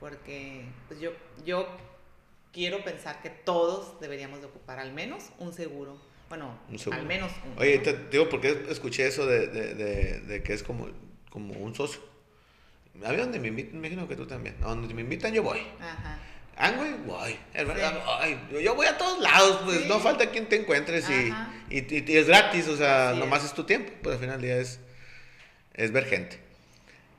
porque 0.00 0.66
pues 0.88 1.00
yo, 1.00 1.12
yo 1.44 1.66
quiero 2.52 2.84
pensar 2.84 3.22
que 3.22 3.30
todos 3.30 4.00
deberíamos 4.00 4.40
de 4.40 4.46
ocupar 4.46 4.78
al 4.78 4.92
menos 4.92 5.24
un 5.38 5.52
seguro. 5.52 5.96
Bueno, 6.28 6.58
al 6.90 7.06
menos 7.06 7.30
uno. 7.44 7.60
Oye, 7.60 7.78
te 7.78 7.96
digo, 8.10 8.28
porque 8.28 8.66
escuché 8.68 9.06
eso 9.06 9.26
de, 9.26 9.46
de, 9.46 9.74
de, 9.74 10.20
de 10.20 10.42
que 10.42 10.52
es 10.54 10.62
como, 10.62 10.88
como 11.30 11.54
un 11.54 11.74
socio 11.74 12.00
a 13.04 13.12
donde 13.12 13.38
me 13.38 13.48
invitan, 13.48 13.80
me 13.80 13.88
imagino 13.88 14.08
que 14.08 14.16
tú 14.16 14.26
también. 14.26 14.56
A 14.62 14.68
donde 14.68 14.92
me 14.94 15.02
invitan 15.02 15.32
yo 15.32 15.42
voy. 15.42 15.60
Ajá. 15.80 16.18
Güey, 16.56 16.94
voy. 17.06 17.36
Yo 18.62 18.74
voy 18.74 18.86
a 18.86 18.96
todos 18.96 19.20
lados, 19.20 19.60
pues 19.64 19.86
no 19.86 20.00
falta 20.00 20.30
quien 20.30 20.48
te 20.48 20.56
encuentres 20.56 21.08
y, 21.10 21.32
y, 21.68 22.16
es 22.16 22.26
gratis, 22.26 22.66
o 22.68 22.76
sea, 22.76 23.14
nomás 23.16 23.44
es. 23.44 23.52
tu 23.52 23.64
tiempo, 23.64 23.92
pues 24.02 24.14
al 24.14 24.20
final 24.20 24.40
del 24.40 24.50
día 24.50 24.60
es, 24.60 24.80
es 25.74 25.92
ver 25.92 26.06
gente. 26.06 26.38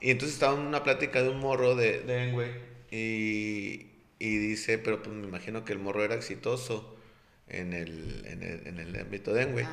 Y 0.02 0.10
entonces 0.12 0.34
estaba 0.36 0.56
en 0.56 0.66
una 0.66 0.84
plática 0.84 1.22
de 1.22 1.30
un 1.30 1.40
morro 1.40 1.76
de, 1.76 2.00
de 2.02 2.62
y, 2.90 3.92
y 4.20 4.38
dice, 4.38 4.80
pero 4.80 5.04
pues 5.04 5.16
me 5.16 5.28
imagino 5.28 5.66
que 5.66 5.74
el 5.74 5.80
morro 5.80 6.04
era 6.04 6.16
exitoso 6.16 6.98
en 7.48 7.74
el, 7.74 8.26
en 8.26 8.44
el, 8.44 8.68
en 8.68 8.80
el 8.80 9.00
ámbito 9.00 9.34
de 9.34 9.44
Engüey. 9.44 9.68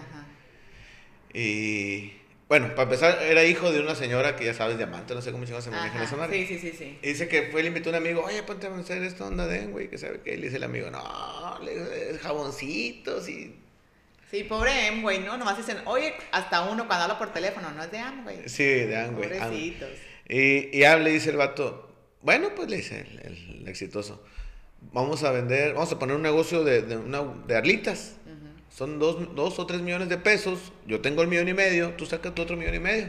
Y 1.33 2.13
bueno, 2.55 2.73
para 2.77 2.85
empezar, 2.85 3.21
era 3.21 3.43
hijo 3.45 3.73
de 3.73 3.81
una 3.81 3.97
señora 3.97 4.37
que 4.37 4.45
ya 4.45 4.55
sabes, 4.55 4.77
diamante, 4.77 5.13
no 5.13 5.21
sé 5.21 5.33
cómo 5.33 5.45
se 5.45 5.71
maneja 5.71 6.05
esa 6.05 6.15
madre. 6.15 6.47
Sí, 6.47 6.55
sí, 6.55 6.71
sí, 6.71 6.77
sí. 6.79 6.99
Y 7.03 7.09
dice 7.09 7.27
que 7.27 7.49
fue, 7.51 7.63
le 7.63 7.69
invitó 7.69 7.89
a 7.89 7.91
un 7.91 7.97
amigo, 7.97 8.23
oye, 8.23 8.45
ponte 8.45 8.69
a 8.69 8.77
hacer 8.77 9.03
esta 9.03 9.25
onda 9.25 9.49
de 9.49 9.67
güey, 9.67 9.91
que 9.91 9.99
sabe 9.99 10.21
que 10.21 10.37
le 10.37 10.45
dice 10.45 10.59
el 10.59 10.63
amigo, 10.63 10.89
no, 10.89 11.59
le 11.65 12.17
jaboncitos 12.19 13.29
y... 13.29 13.57
Sí, 14.31 14.45
pobre 14.45 14.87
Amway, 14.87 15.19
¿no? 15.19 15.37
Nomás 15.37 15.57
dicen, 15.57 15.79
oye, 15.87 16.15
hasta 16.31 16.63
uno 16.63 16.87
cuando 16.87 17.07
habla 17.07 17.19
por 17.19 17.33
teléfono, 17.33 17.73
no 17.73 17.83
es 17.83 17.91
de 17.91 17.99
Amway. 17.99 18.49
Sí, 18.49 18.63
de 18.63 18.99
Amway. 18.99 19.31
Pobrecitos. 19.31 19.91
Y, 20.29 20.79
y 20.79 20.85
habla 20.85 21.11
y 21.11 21.15
dice 21.15 21.31
el 21.31 21.37
vato, 21.37 21.93
bueno, 22.23 22.51
pues 22.55 22.71
le 22.71 22.77
dice 22.77 23.05
el, 23.25 23.67
exitoso, 23.67 24.25
vamos 24.93 25.25
a 25.25 25.33
vender, 25.33 25.75
vamos 25.75 25.91
a 25.91 25.99
poner 25.99 26.15
un 26.15 26.23
negocio 26.23 26.63
de, 26.63 26.83
de, 26.83 26.99
una, 26.99 27.25
de 27.49 27.57
arlitas 27.57 28.15
son 28.75 28.99
dos, 28.99 29.37
dos, 29.37 29.59
o 29.61 29.67
tres 29.67 29.81
millones 29.83 30.09
de 30.09 30.19
pesos, 30.19 30.73
yo 30.85 31.01
tengo 31.01 31.23
el 31.23 31.29
millón 31.29 31.49
y 31.49 31.55
medio, 31.55 31.91
tú 31.91 32.07
sacas 32.07 32.35
tu 32.35 32.43
otro 32.43 32.57
millón 32.57 32.75
y 32.75 32.81
medio. 32.81 33.09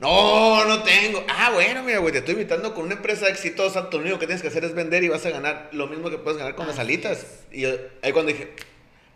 No, 0.00 0.64
no 0.64 0.82
tengo. 0.82 1.24
Ah, 1.28 1.52
bueno, 1.52 1.84
mira, 1.84 1.98
güey, 1.98 2.12
te 2.12 2.18
estoy 2.18 2.34
invitando 2.34 2.74
con 2.74 2.86
una 2.86 2.94
empresa 2.94 3.28
exitosa, 3.28 3.88
lo 3.92 3.98
único 3.98 4.18
que 4.18 4.26
tienes 4.26 4.42
que 4.42 4.48
hacer 4.48 4.64
es 4.64 4.74
vender 4.74 5.04
y 5.04 5.08
vas 5.08 5.24
a 5.24 5.30
ganar 5.30 5.70
lo 5.72 5.86
mismo 5.86 6.10
que 6.10 6.18
puedes 6.18 6.38
ganar 6.38 6.56
con 6.56 6.66
las 6.66 6.80
alitas. 6.80 7.44
Y 7.52 7.64
ahí 7.64 8.12
cuando 8.12 8.32
dije, 8.32 8.52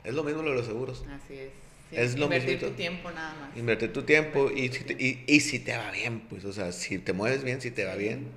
es 0.05 0.15
lo 0.15 0.23
mismo 0.23 0.43
lo 0.43 0.51
de 0.51 0.57
los 0.57 0.67
seguros. 0.67 1.05
Así 1.11 1.35
es. 1.35 1.51
es 1.91 2.17
lo 2.17 2.27
Invertir 2.27 2.61
tu 2.61 2.71
tiempo 2.71 3.11
nada 3.11 3.35
más. 3.41 3.57
Invertir 3.57 3.93
tu 3.93 4.03
tiempo 4.03 4.51
y 4.55 4.71
y, 4.99 5.25
y 5.27 5.41
si 5.41 5.59
te 5.59 5.77
va 5.77 5.91
bien, 5.91 6.21
pues, 6.21 6.45
o 6.45 6.53
sea, 6.53 6.71
si 6.71 6.99
te 6.99 7.13
mueves 7.13 7.43
bien, 7.43 7.61
si 7.61 7.73
te 7.73 7.85
va 7.85 7.97
bien. 7.97 8.31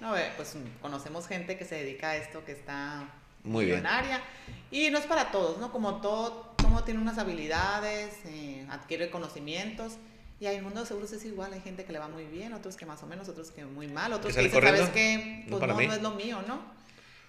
No, 0.00 0.14
pues 0.36 0.54
conocemos 0.82 1.26
gente 1.28 1.56
que 1.56 1.64
se 1.64 1.76
dedica 1.76 2.10
a 2.10 2.16
esto, 2.16 2.44
que 2.44 2.52
está 2.52 3.08
muy 3.44 3.66
millonaria. 3.66 4.22
Bien. 4.70 4.88
Y 4.88 4.90
no 4.90 4.98
es 4.98 5.06
para 5.06 5.30
todos, 5.30 5.58
¿no? 5.58 5.72
Como 5.72 6.00
todo, 6.00 6.54
todo 6.56 6.84
tiene 6.84 7.00
unas 7.00 7.18
habilidades, 7.18 8.14
eh, 8.26 8.66
adquiere 8.70 9.10
conocimientos 9.10 9.94
Y 10.38 10.46
hay 10.46 10.56
el 10.56 10.62
mundo 10.62 10.80
de 10.80 10.86
seguros 10.86 11.12
es 11.12 11.24
igual, 11.24 11.52
hay 11.52 11.60
gente 11.60 11.84
que 11.84 11.92
le 11.92 11.98
va 11.98 12.08
muy 12.08 12.24
bien, 12.24 12.52
otros 12.54 12.76
que 12.76 12.86
más 12.86 13.02
o 13.02 13.06
menos, 13.06 13.28
otros 13.28 13.50
que 13.50 13.64
muy 13.64 13.88
mal, 13.88 14.12
otros 14.12 14.34
que 14.34 14.42
dicen, 14.42 14.62
¿sabes 14.62 14.88
qué? 14.90 15.44
Pues 15.50 15.60
no, 15.60 15.66
no, 15.66 15.80
es 15.80 16.02
lo 16.02 16.12
mío, 16.12 16.42
¿no? 16.46 16.62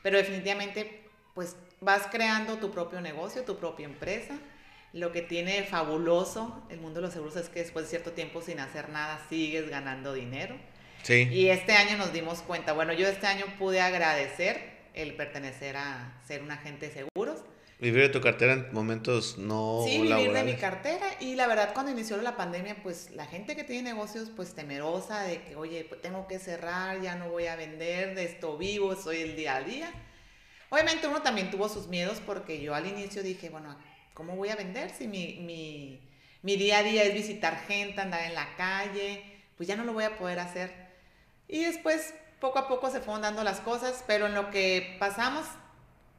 Pero 0.02 0.17
definitivamente, 0.17 1.04
pues 1.34 1.56
vas 1.82 2.04
creando 2.10 2.58
tu 2.58 2.71
propio 2.71 3.02
negocio, 3.02 3.43
tu 3.43 3.58
propia 3.58 3.86
empresa. 3.86 4.36
Lo 4.93 5.12
que 5.12 5.21
tiene 5.21 5.63
fabuloso 5.63 6.65
el 6.69 6.80
mundo 6.80 7.00
de 7.00 7.08
los 7.08 7.13
seguros 7.13 7.36
es 7.36 7.50
que 7.50 7.62
después 7.62 7.86
de 7.86 7.89
cierto 7.89 8.12
tiempo 8.12 8.41
sin 8.41 8.60
hacer 8.60 8.89
nada 8.89 9.19
sigues 9.30 9.69
ganando 9.69 10.13
dinero. 10.13 10.56
Sí. 11.04 11.28
Y 11.32 11.50
este 11.50 11.74
año 11.74 11.97
nos 11.97 12.13
dimos 12.13 12.39
cuenta, 12.39 12.74
bueno, 12.74 12.93
yo 12.93 13.08
este 13.08 13.26
año 13.26 13.45
pude 13.58 13.82
agradecer 13.82 14.71
el 14.94 15.16
pertenecer 15.16 15.78
a 15.78 16.22
ser 16.28 16.42
un 16.44 16.52
agente 16.52 16.88
de 16.88 16.94
seguros 16.94 17.44
Vivir 17.82 18.04
de 18.04 18.10
tu 18.10 18.22
cartera 18.22 18.54
en 18.54 18.72
momentos 18.74 19.40
no 19.40 19.84
Sí, 19.88 20.04
vivir 20.04 20.32
de 20.32 20.44
mi 20.44 20.54
cartera. 20.54 21.08
Y 21.20 21.34
la 21.34 21.48
verdad, 21.48 21.74
cuando 21.74 21.92
inició 21.92 22.16
la 22.18 22.38
pandemia, 22.38 22.84
pues 22.84 23.10
la 23.16 23.26
gente 23.26 23.56
que 23.56 23.64
tiene 23.64 23.90
negocios, 23.90 24.30
pues 24.36 24.54
temerosa 24.54 25.24
de 25.24 25.42
que, 25.42 25.56
oye, 25.56 25.84
pues 25.90 26.00
tengo 26.00 26.28
que 26.28 26.38
cerrar, 26.38 27.02
ya 27.02 27.16
no 27.16 27.30
voy 27.30 27.48
a 27.48 27.56
vender, 27.56 28.14
de 28.14 28.26
esto 28.26 28.56
vivo, 28.56 28.96
soy 28.96 29.22
el 29.22 29.36
día 29.36 29.56
a 29.56 29.64
día. 29.64 29.92
Obviamente 30.70 31.08
uno 31.08 31.24
también 31.24 31.50
tuvo 31.50 31.70
sus 31.70 31.88
miedos 31.88 32.22
porque 32.24 32.62
yo 32.62 32.76
al 32.76 32.86
inicio 32.86 33.24
dije, 33.24 33.50
bueno, 33.50 33.76
¿cómo 34.14 34.36
voy 34.36 34.50
a 34.50 34.56
vender 34.56 34.92
si 34.92 35.08
mi, 35.08 35.40
mi, 35.40 36.08
mi 36.44 36.58
día 36.58 36.78
a 36.78 36.84
día 36.84 37.04
es 37.04 37.16
visitar 37.16 37.66
gente, 37.66 38.00
andar 38.00 38.22
en 38.26 38.36
la 38.36 38.56
calle? 38.58 39.24
Pues 39.58 39.68
ya 39.68 39.76
no 39.76 39.86
lo 39.86 39.94
voy 39.94 40.04
a 40.04 40.20
poder 40.20 40.38
hacer. 40.38 40.72
Y 41.48 41.64
después, 41.64 42.14
poco 42.42 42.60
a 42.60 42.68
poco 42.68 42.90
se 42.90 43.00
fueron 43.00 43.22
dando 43.22 43.44
las 43.44 43.62
cosas, 43.62 44.04
pero 44.08 44.26
en 44.26 44.34
lo 44.34 44.50
que 44.50 44.98
pasamos 45.00 45.46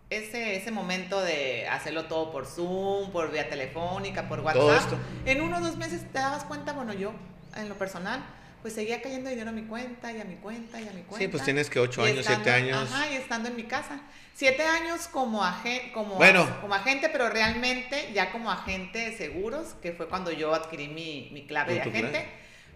ese, 0.08 0.56
ese 0.56 0.70
momento 0.70 1.20
de 1.20 1.68
hacerlo 1.68 2.04
todo 2.04 2.30
por 2.30 2.46
Zoom, 2.46 3.10
por 3.10 3.30
vía 3.30 3.48
telefónica, 3.50 4.28
por 4.28 4.40
WhatsApp, 4.40 4.92
en 5.26 5.42
unos 5.42 5.60
dos 5.60 5.76
meses 5.76 6.10
te 6.12 6.18
dabas 6.18 6.44
cuenta, 6.44 6.72
bueno, 6.72 6.92
yo 6.94 7.12
en 7.56 7.68
lo 7.68 7.74
personal, 7.74 8.24
pues 8.62 8.74
seguía 8.74 9.02
cayendo 9.02 9.30
dinero 9.30 9.50
a 9.50 9.52
mi 9.52 9.62
cuenta 9.62 10.12
y 10.12 10.20
a 10.20 10.24
mi 10.24 10.36
cuenta 10.36 10.80
y 10.80 10.86
a 10.86 10.92
mi 10.92 11.02
cuenta. 11.02 11.18
Sí, 11.18 11.28
pues 11.28 11.42
tienes 11.42 11.68
que 11.68 11.80
ocho 11.80 12.04
años, 12.04 12.24
siete 12.24 12.50
años. 12.50 12.92
Ajá, 12.92 13.10
y 13.10 13.16
estando 13.16 13.48
en 13.48 13.56
mi 13.56 13.64
casa. 13.64 14.00
Siete 14.34 14.64
años 14.64 15.08
como, 15.08 15.42
agente, 15.42 15.90
como, 15.92 16.18
como 16.60 16.74
agente, 16.74 17.08
pero 17.08 17.28
realmente 17.28 18.12
ya 18.14 18.30
como 18.30 18.50
agente 18.50 19.10
de 19.10 19.16
seguros, 19.16 19.74
que 19.82 19.92
fue 19.92 20.06
cuando 20.06 20.30
yo 20.30 20.54
adquirí 20.54 20.86
mi, 20.86 21.30
mi 21.32 21.46
clave 21.46 21.74
de 21.74 21.80
agente, 21.80 22.26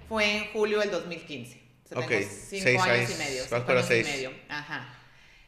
fue 0.08 0.36
en 0.36 0.52
julio 0.52 0.80
del 0.80 0.90
2015. 0.90 1.65
O 1.86 2.00
sea, 2.00 2.06
tengo 2.06 2.28
cinco 2.28 2.82
años 2.82 3.10
y 3.10 3.14
medio. 3.14 3.44
Cinco 3.44 3.72
años 3.72 3.90
y 3.90 4.02
medio. 4.02 4.32
Ajá. 4.48 4.88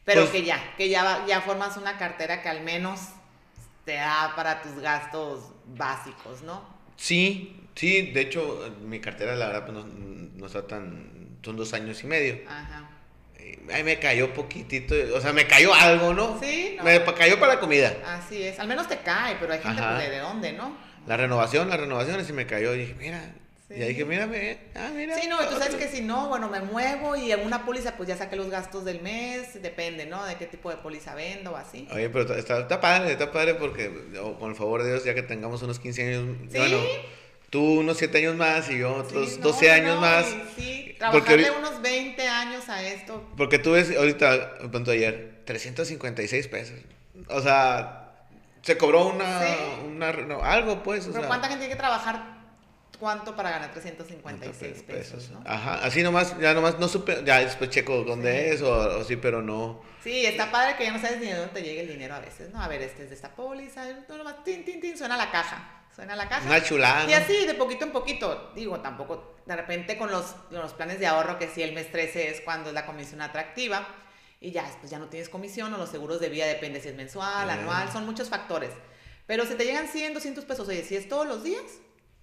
Pero 0.05 0.21
pues 0.21 0.31
que 0.31 0.43
ya, 0.43 0.73
que 0.75 0.89
ya, 0.89 1.25
ya 1.27 1.41
formas 1.41 1.77
una 1.77 1.97
cartera 1.97 2.41
que 2.41 2.49
al 2.49 2.61
menos 2.61 2.99
te 3.85 3.93
da 3.93 4.33
para 4.35 4.61
tus 4.61 4.79
gastos 4.81 5.51
básicos, 5.67 6.41
¿no? 6.41 6.63
Sí, 6.95 7.69
sí, 7.75 8.11
de 8.11 8.21
hecho, 8.21 8.75
mi 8.81 8.99
cartera 8.99 9.35
la 9.35 9.47
verdad 9.47 9.65
pues, 9.65 9.85
no, 9.85 10.45
está 10.45 10.65
tan, 10.65 11.37
son 11.43 11.57
dos 11.57 11.73
años 11.73 12.03
y 12.03 12.07
medio. 12.07 12.39
Ajá. 12.47 12.89
Ahí 13.71 13.83
me 13.83 13.99
cayó 13.99 14.33
poquitito, 14.33 14.95
o 15.15 15.21
sea, 15.21 15.31
me 15.31 15.45
cayó 15.45 15.73
algo, 15.73 16.13
¿no? 16.13 16.39
Sí. 16.39 16.77
Me 16.83 17.03
cayó 17.03 17.39
para 17.39 17.55
la 17.55 17.59
comida. 17.59 17.95
Así 18.05 18.41
es, 18.41 18.59
al 18.59 18.67
menos 18.67 18.87
te 18.87 18.97
cae, 18.97 19.37
pero 19.39 19.53
hay 19.53 19.59
gente 19.59 19.81
pues, 19.81 20.09
de 20.09 20.17
dónde, 20.19 20.53
¿no? 20.53 20.75
La 21.05 21.17
renovación, 21.17 21.69
las 21.69 21.79
renovaciones, 21.79 22.29
y 22.29 22.33
me 22.33 22.45
cayó, 22.45 22.73
y 22.73 22.79
dije, 22.79 22.95
mira, 22.95 23.33
y 23.69 23.83
ahí 23.83 23.89
dije, 23.89 24.03
mírame, 24.03 24.57
ah, 24.73 24.89
mira. 24.95 25.15
Sí, 25.15 25.27
no, 25.27 25.37
tú 25.47 25.59
sabes 25.59 25.75
que 25.75 25.87
si 25.87 26.01
no, 26.01 26.27
bueno, 26.27 26.49
me 26.49 26.59
muevo 26.59 27.15
y 27.15 27.31
en 27.31 27.41
una 27.41 27.65
póliza 27.65 27.95
pues 27.97 28.09
ya 28.09 28.17
saqué 28.17 28.35
los 28.35 28.49
gastos 28.49 28.83
del 28.83 29.01
mes, 29.01 29.61
depende, 29.61 30.07
¿no? 30.07 30.25
De 30.25 30.37
qué 30.37 30.47
tipo 30.47 30.71
de 30.71 30.77
póliza 30.77 31.13
vendo 31.13 31.51
o 31.51 31.55
así. 31.55 31.87
Oye, 31.91 32.09
pero 32.09 32.33
está, 32.33 32.59
está 32.59 32.81
padre, 32.81 33.11
está 33.11 33.31
padre 33.31 33.53
porque, 33.53 33.91
con 34.39 34.49
el 34.49 34.55
favor 34.55 34.81
de 34.81 34.89
Dios, 34.89 35.05
ya 35.05 35.13
que 35.13 35.21
tengamos 35.21 35.61
unos 35.61 35.79
15 35.79 36.03
años, 36.03 36.37
¿Sí? 36.51 36.57
bueno, 36.57 36.77
tú 37.51 37.81
unos 37.81 37.97
7 37.97 38.17
años 38.17 38.35
más 38.35 38.71
y 38.71 38.79
yo 38.79 38.95
otros 38.95 39.39
12 39.39 39.71
años 39.71 40.01
más. 40.01 40.25
Sí, 40.55 40.95
trabajarle 40.97 41.51
unos 41.51 41.79
20 41.79 42.27
años 42.27 42.69
a 42.69 42.83
esto. 42.83 43.23
Porque 43.37 43.59
tú 43.59 43.73
ves 43.73 43.95
ahorita, 43.95 44.57
punto 44.71 44.89
ayer, 44.89 45.41
356 45.45 46.47
pesos. 46.47 46.79
O 47.27 47.39
sea, 47.39 48.25
se 48.63 48.77
cobró 48.79 49.09
una, 49.09 49.41
una 49.85 50.11
no, 50.13 50.43
algo 50.43 50.81
pues. 50.81 51.07
Pero 51.13 51.27
¿cuánta 51.27 51.49
gente 51.49 51.65
tiene 51.65 51.75
que 51.75 51.79
trabajar 51.79 52.38
¿Cuánto 52.99 53.33
para 53.33 53.51
ganar 53.51 53.71
356 53.71 54.83
pesos, 54.83 55.29
¿no? 55.29 55.41
Ajá, 55.45 55.75
así 55.85 56.03
nomás, 56.03 56.37
ya 56.37 56.53
nomás 56.53 56.79
no 56.79 56.89
supe, 56.89 57.23
ya 57.25 57.39
después 57.39 57.69
checo 57.69 58.03
dónde 58.03 58.53
es 58.53 58.61
o, 58.61 59.03
sí, 59.05 59.15
pero 59.15 59.41
no. 59.41 59.81
Sí, 60.03 60.25
está 60.25 60.51
padre 60.51 60.75
que 60.75 60.83
ya 60.83 60.91
no 60.91 60.99
sabes 60.99 61.19
ni 61.19 61.27
de 61.27 61.35
dónde 61.35 61.53
te 61.53 61.61
llega 61.61 61.81
el 61.81 61.87
dinero 61.87 62.15
a 62.15 62.19
veces, 62.19 62.51
¿no? 62.51 62.61
A 62.61 62.67
ver, 62.67 62.81
este 62.81 63.03
es 63.03 63.09
de 63.09 63.15
esta 63.15 63.33
póliza, 63.33 63.85
nomás, 64.09 64.43
tin, 64.43 64.65
tin, 64.65 64.81
tin, 64.81 64.97
suena 64.97 65.15
la 65.15 65.31
caja, 65.31 65.85
suena 65.95 66.13
la 66.15 66.27
caja. 66.27 66.45
Una 66.45 66.61
chulada. 66.61 67.09
Y 67.09 67.13
así, 67.13 67.45
de 67.45 67.53
poquito 67.53 67.85
en 67.85 67.91
poquito, 67.91 68.51
digo, 68.53 68.81
tampoco, 68.81 69.35
de 69.45 69.55
repente 69.55 69.97
con 69.97 70.11
los, 70.11 70.35
los 70.51 70.73
planes 70.73 70.99
de 70.99 71.07
ahorro, 71.07 71.39
que 71.39 71.47
si 71.47 71.63
el 71.63 71.71
mes 71.73 71.89
13 71.91 72.31
es 72.31 72.41
cuando 72.41 72.69
es 72.69 72.75
la 72.75 72.85
comisión 72.85 73.21
atractiva, 73.21 73.87
y 74.41 74.51
ya 74.51 74.63
después 74.63 74.91
ya 74.91 74.99
no 74.99 75.07
tienes 75.07 75.29
comisión, 75.29 75.73
o 75.73 75.77
los 75.77 75.89
seguros 75.89 76.19
de 76.19 76.27
vida 76.27 76.45
depende 76.47 76.81
si 76.81 76.89
es 76.89 76.95
mensual, 76.95 77.49
anual, 77.49 77.89
son 77.91 78.05
muchos 78.05 78.29
factores. 78.29 78.71
Pero 79.25 79.45
si 79.45 79.53
te 79.55 79.63
llegan 79.63 79.87
100, 79.87 80.15
200 80.15 80.43
pesos, 80.43 80.67
oye, 80.67 80.83
si 80.83 80.95
es 80.95 81.07
todos 81.07 81.27
los 81.27 81.43
días, 81.43 81.63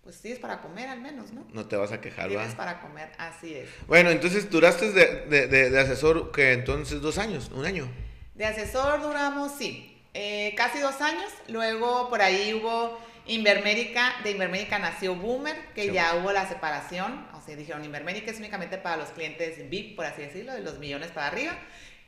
pues 0.07 0.19
sí 0.23 0.31
es 0.31 0.39
para 0.39 0.61
comer 0.61 0.89
al 0.89 1.01
menos, 1.01 1.33
¿no? 1.33 1.45
No 1.53 1.67
te 1.67 1.75
vas 1.75 1.91
a 1.91 2.01
quejar, 2.01 2.31
¿va? 2.35 2.45
es 2.45 2.55
para 2.55 2.81
comer, 2.81 3.11
así 3.19 3.55
es. 3.55 3.69
Bueno, 3.89 4.11
entonces 4.11 4.49
duraste 4.49 4.93
de, 4.93 5.27
de, 5.27 5.69
de, 5.69 5.81
asesor 5.81 6.31
que 6.31 6.53
entonces 6.53 7.01
dos 7.01 7.19
años, 7.19 7.51
un 7.53 7.67
año. 7.67 7.89
De 8.37 8.45
asesor 8.45 9.03
duramos, 9.03 9.51
sí, 9.59 10.01
eh, 10.15 10.55
casi 10.57 10.79
dos 10.79 11.01
años. 11.01 11.29
Luego 11.49 12.09
por 12.09 12.23
ahí 12.23 12.55
hubo 12.55 12.97
Invermérica, 13.27 14.15
de 14.23 14.31
Invermérica 14.31 14.79
nació 14.79 15.17
Boomer, 15.17 15.57
que 15.75 15.93
ya 15.93 16.15
hubo 16.15 16.31
la 16.31 16.49
separación. 16.49 17.27
O 17.35 17.41
sea, 17.45 17.57
dijeron 17.57 17.85
Invermérica 17.85 18.31
es 18.31 18.39
únicamente 18.39 18.79
para 18.79 18.99
los 18.99 19.09
clientes 19.09 19.69
VIP, 19.69 19.97
por 19.97 20.07
así 20.07 20.23
decirlo, 20.23 20.53
de 20.53 20.61
los 20.61 20.79
millones 20.79 21.11
para 21.11 21.27
arriba. 21.27 21.59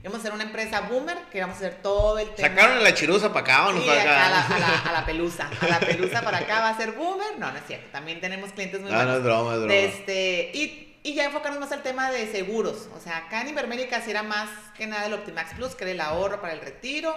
Vamos 0.05 0.21
a 0.21 0.23
ser 0.23 0.33
una 0.33 0.45
empresa 0.45 0.83
boomer 0.83 1.19
que 1.33 1.41
vamos 1.41 1.57
a 1.57 1.59
hacer 1.59 1.83
todo 1.83 2.21
el 2.21 2.31
tema. 2.31 2.49
Sacaron 2.49 2.79
a 2.79 2.81
la 2.81 2.95
chirusa 2.95 3.33
para 3.33 3.41
acá, 3.41 3.67
¿o 3.67 3.73
sí, 3.73 3.85
para 3.85 4.01
acá. 4.01 4.27
A 4.27 4.31
la, 4.31 4.47
a, 4.47 4.59
la, 4.59 4.79
a 4.79 4.93
la, 4.93 5.07
pelusa. 5.07 5.51
A 5.61 5.67
la 5.67 5.81
pelusa 5.81 6.23
para 6.23 6.39
acá 6.39 6.61
va 6.61 6.69
a 6.69 6.77
ser 6.77 6.93
boomer. 6.93 7.37
No, 7.39 7.51
no 7.51 7.59
es 7.59 7.67
cierto. 7.67 7.89
También 7.91 8.21
tenemos 8.21 8.53
clientes 8.53 8.81
muy 8.81 8.93
ah, 8.93 9.05
No, 9.05 9.17
es 9.17 9.25
broma, 9.25 9.55
es 9.55 9.59
broma. 9.59 9.75
Este, 9.75 10.53
y, 10.55 11.01
y 11.03 11.15
ya 11.15 11.25
enfocarnos 11.25 11.59
más 11.59 11.73
al 11.73 11.83
tema 11.83 12.13
de 12.13 12.31
seguros. 12.31 12.89
O 12.97 13.01
sea, 13.01 13.17
acá 13.17 13.41
en 13.41 13.49
Ibermérica 13.49 14.01
sí 14.01 14.13
era 14.13 14.23
más 14.23 14.49
que 14.77 14.87
nada 14.87 15.07
el 15.07 15.15
Optimax 15.15 15.55
Plus, 15.55 15.75
que 15.75 15.83
era 15.83 15.91
el 15.91 16.01
ahorro 16.01 16.41
para 16.41 16.53
el 16.53 16.61
retiro, 16.61 17.13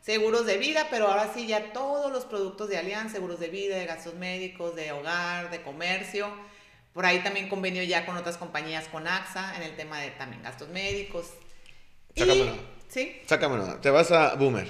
seguros 0.00 0.46
de 0.46 0.56
vida, 0.56 0.86
pero 0.90 1.08
ahora 1.08 1.30
sí 1.34 1.46
ya 1.46 1.74
todos 1.74 2.10
los 2.10 2.24
productos 2.24 2.70
de 2.70 2.78
Alianza, 2.78 3.16
seguros 3.16 3.40
de 3.40 3.48
vida, 3.48 3.76
de 3.76 3.84
gastos 3.84 4.14
médicos, 4.14 4.74
de 4.74 4.90
hogar, 4.92 5.50
de 5.50 5.60
comercio. 5.60 6.32
Por 6.94 7.04
ahí 7.04 7.18
también 7.18 7.50
convenio 7.50 7.82
ya 7.82 8.06
con 8.06 8.16
otras 8.16 8.38
compañías, 8.38 8.88
con 8.88 9.06
AXA, 9.06 9.54
en 9.56 9.62
el 9.64 9.76
tema 9.76 9.98
de 9.98 10.10
también 10.12 10.42
gastos 10.42 10.68
médicos, 10.68 11.26
Sácamelo. 12.16 12.56
¿Sí? 12.88 13.22
Sácamelo. 13.26 13.76
Te 13.76 13.90
vas 13.90 14.10
a 14.12 14.34
Boomer. 14.34 14.68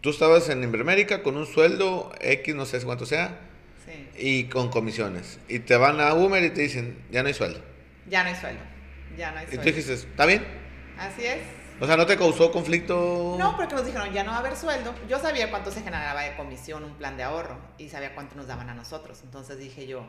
Tú 0.00 0.10
estabas 0.10 0.48
en 0.50 0.62
Invermérica 0.62 1.22
con 1.22 1.36
un 1.36 1.46
sueldo 1.46 2.12
X, 2.20 2.54
no 2.54 2.66
sé 2.66 2.78
cuánto 2.82 3.06
sea, 3.06 3.40
sí. 3.86 4.08
y 4.18 4.44
con 4.44 4.68
comisiones. 4.68 5.38
Y 5.48 5.60
te 5.60 5.76
van 5.76 5.98
a 5.98 6.12
Boomer 6.12 6.44
y 6.44 6.50
te 6.50 6.60
dicen, 6.60 7.02
ya 7.10 7.22
no 7.22 7.28
hay 7.28 7.34
sueldo. 7.34 7.60
Ya 8.06 8.22
no 8.22 8.28
hay 8.28 8.36
sueldo. 8.36 8.60
Ya 9.16 9.30
no 9.30 9.38
hay 9.38 9.46
sueldo. 9.46 9.62
Y 9.62 9.64
tú 9.64 9.76
dijiste, 9.76 9.94
¿está 9.94 10.26
bien? 10.26 10.44
Así 10.98 11.24
es. 11.24 11.40
O 11.80 11.86
sea, 11.86 11.96
¿no 11.96 12.06
te 12.06 12.16
causó 12.16 12.52
conflicto? 12.52 13.36
No, 13.38 13.56
porque 13.56 13.74
nos 13.74 13.84
dijeron, 13.86 14.12
ya 14.12 14.22
no 14.24 14.30
va 14.30 14.36
a 14.36 14.40
haber 14.40 14.56
sueldo. 14.56 14.94
Yo 15.08 15.18
sabía 15.18 15.50
cuánto 15.50 15.70
se 15.70 15.82
generaba 15.82 16.22
de 16.22 16.36
comisión 16.36 16.84
un 16.84 16.94
plan 16.94 17.16
de 17.16 17.24
ahorro 17.24 17.58
y 17.78 17.88
sabía 17.88 18.14
cuánto 18.14 18.36
nos 18.36 18.46
daban 18.46 18.70
a 18.70 18.74
nosotros. 18.74 19.20
Entonces 19.24 19.58
dije 19.58 19.86
yo, 19.86 20.06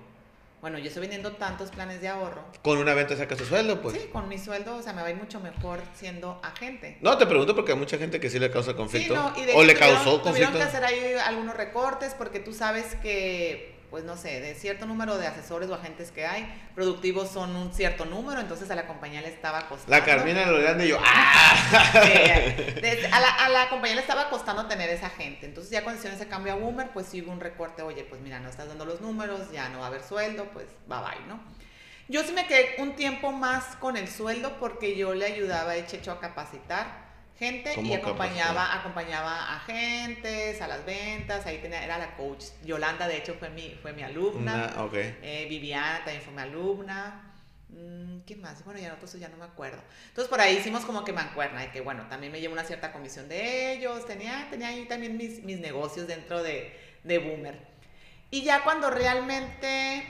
bueno, 0.65 0.79
yo 0.79 0.87
estoy 0.87 1.01
vendiendo 1.01 1.33
tantos 1.33 1.69
planes 1.69 2.01
de 2.01 2.07
ahorro. 2.07 2.43
¿Con 2.63 2.79
una 2.79 2.95
venta 2.95 3.15
sacas 3.15 3.37
tu 3.37 3.45
sueldo, 3.45 3.83
pues? 3.83 4.01
Sí, 4.01 4.09
con 4.11 4.27
mi 4.27 4.39
sueldo, 4.39 4.77
o 4.77 4.81
sea, 4.81 4.93
me 4.93 5.03
va 5.03 5.09
a 5.09 5.11
ir 5.11 5.15
mucho 5.15 5.39
mejor 5.39 5.79
siendo 5.93 6.39
agente. 6.41 6.97
No, 7.01 7.19
te 7.19 7.27
pregunto 7.27 7.53
porque 7.53 7.73
hay 7.73 7.77
mucha 7.77 7.99
gente 7.99 8.19
que 8.19 8.31
sí 8.31 8.39
le 8.39 8.49
causa 8.49 8.73
conflicto. 8.73 9.13
Sí, 9.13 9.19
no, 9.19 9.43
y 9.43 9.45
de 9.45 9.53
o 9.53 9.63
le 9.63 9.75
causó 9.75 10.23
conflicto. 10.23 10.31
Tuvieron 10.31 10.53
que 10.53 10.63
hacer 10.63 10.83
ahí 10.83 11.13
algunos 11.23 11.55
recortes 11.55 12.15
porque 12.15 12.39
tú 12.39 12.51
sabes 12.51 12.95
que 12.95 13.74
pues 13.89 14.03
no 14.03 14.17
sé, 14.17 14.39
de 14.41 14.55
cierto 14.55 14.85
número 14.85 15.17
de 15.17 15.27
asesores 15.27 15.69
o 15.69 15.75
agentes 15.75 16.11
que 16.11 16.25
hay, 16.25 16.47
productivos 16.73 17.29
son 17.29 17.55
un 17.55 17.73
cierto 17.73 18.05
número, 18.05 18.41
entonces 18.41 18.69
a 18.71 18.75
la 18.75 18.87
compañía 18.87 19.21
le 19.21 19.29
estaba 19.29 19.67
costando. 19.67 19.91
La 19.91 20.03
Carmina 20.03 20.45
lo 20.47 20.59
grande 20.59 20.85
y 20.85 20.89
yo, 20.89 20.99
¡ah! 21.03 21.91
a, 23.11 23.19
la, 23.19 23.29
a, 23.29 23.49
la, 23.49 23.69
compañía 23.69 23.95
le 23.95 24.01
estaba 24.01 24.29
costando 24.29 24.65
tener 24.67 24.89
esa 24.89 25.09
gente. 25.09 25.45
Entonces 25.45 25.71
ya 25.71 25.83
cuando 25.83 25.99
hicieron 25.99 26.19
ese 26.19 26.27
cambio 26.27 26.53
a 26.53 26.55
Boomer, 26.55 26.89
pues 26.89 27.07
sí 27.07 27.21
hubo 27.21 27.31
un 27.31 27.39
recorte, 27.39 27.81
oye, 27.81 28.03
pues 28.03 28.21
mira, 28.21 28.39
no 28.39 28.49
estás 28.49 28.67
dando 28.67 28.85
los 28.85 29.01
números, 29.01 29.51
ya 29.51 29.69
no 29.69 29.79
va 29.79 29.85
a 29.85 29.87
haber 29.87 30.03
sueldo, 30.03 30.45
pues 30.53 30.67
bye 30.87 30.99
bye, 30.99 31.27
¿no? 31.27 31.39
Yo 32.07 32.23
sí 32.23 32.33
me 32.33 32.45
quedé 32.45 32.75
un 32.79 32.95
tiempo 32.95 33.31
más 33.31 33.75
con 33.77 33.97
el 33.97 34.07
sueldo 34.07 34.57
porque 34.59 34.95
yo 34.95 35.15
le 35.15 35.25
ayudaba 35.25 35.71
a 35.71 35.85
Checho 35.85 36.11
a 36.11 36.19
capacitar 36.19 37.04
gente 37.37 37.79
y 37.81 37.93
acompañaba, 37.93 38.75
acompañaba 38.75 39.35
a 39.35 39.57
agentes, 39.57 40.61
a 40.61 40.67
las 40.67 40.85
ventas, 40.85 41.45
ahí 41.45 41.57
tenía, 41.57 41.83
era 41.83 41.97
la 41.97 42.15
coach. 42.15 42.45
Yolanda, 42.63 43.07
de 43.07 43.17
hecho, 43.17 43.35
fue 43.35 43.49
mi, 43.49 43.77
fue 43.81 43.93
mi 43.93 44.03
alumna. 44.03 44.73
Eh, 44.93 45.45
Viviana 45.49 45.99
también 46.05 46.21
fue 46.21 46.33
mi 46.33 46.41
alumna. 46.41 47.33
Mm, 47.69 48.19
¿Quién 48.25 48.41
más? 48.41 48.63
Bueno, 48.63 48.79
ya 48.79 48.95
no, 48.95 49.19
ya 49.19 49.27
no 49.27 49.37
me 49.37 49.45
acuerdo. 49.45 49.81
Entonces 50.07 50.29
por 50.29 50.39
ahí 50.39 50.57
hicimos 50.57 50.85
como 50.85 51.03
que 51.03 51.11
mancuerna 51.11 51.65
y 51.65 51.67
que 51.69 51.81
bueno, 51.81 52.07
también 52.07 52.31
me 52.31 52.39
llevo 52.39 52.53
una 52.53 52.63
cierta 52.63 52.93
comisión 52.93 53.27
de 53.27 53.73
ellos, 53.73 54.05
tenía, 54.05 54.47
tenía 54.49 54.69
ahí 54.69 54.85
también 54.85 55.17
mis, 55.17 55.43
mis 55.43 55.59
negocios 55.59 56.07
dentro 56.07 56.41
de, 56.41 56.73
de 57.03 57.17
Boomer. 57.17 57.59
Y 58.31 58.43
ya 58.43 58.63
cuando 58.63 58.89
realmente 58.89 60.03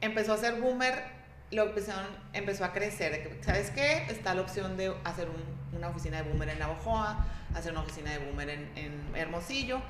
empezó 0.00 0.34
a 0.34 0.38
ser 0.38 0.60
boomer, 0.60 1.04
la 1.50 1.64
opción 1.64 2.04
empezó 2.32 2.64
a 2.64 2.72
crecer. 2.72 3.38
¿Sabes 3.42 3.70
qué? 3.70 4.06
Está 4.08 4.34
la 4.34 4.42
opción 4.42 4.76
de 4.76 4.94
hacer 5.04 5.28
una 5.72 5.88
oficina 5.88 6.22
de 6.22 6.28
boomer 6.28 6.48
en 6.48 6.58
Navojoa, 6.58 7.26
hacer 7.54 7.72
una 7.72 7.82
oficina 7.82 8.10
de 8.12 8.18
boomer 8.18 8.48
en, 8.50 8.70
en 8.76 9.16
Hermosillo. 9.16 9.80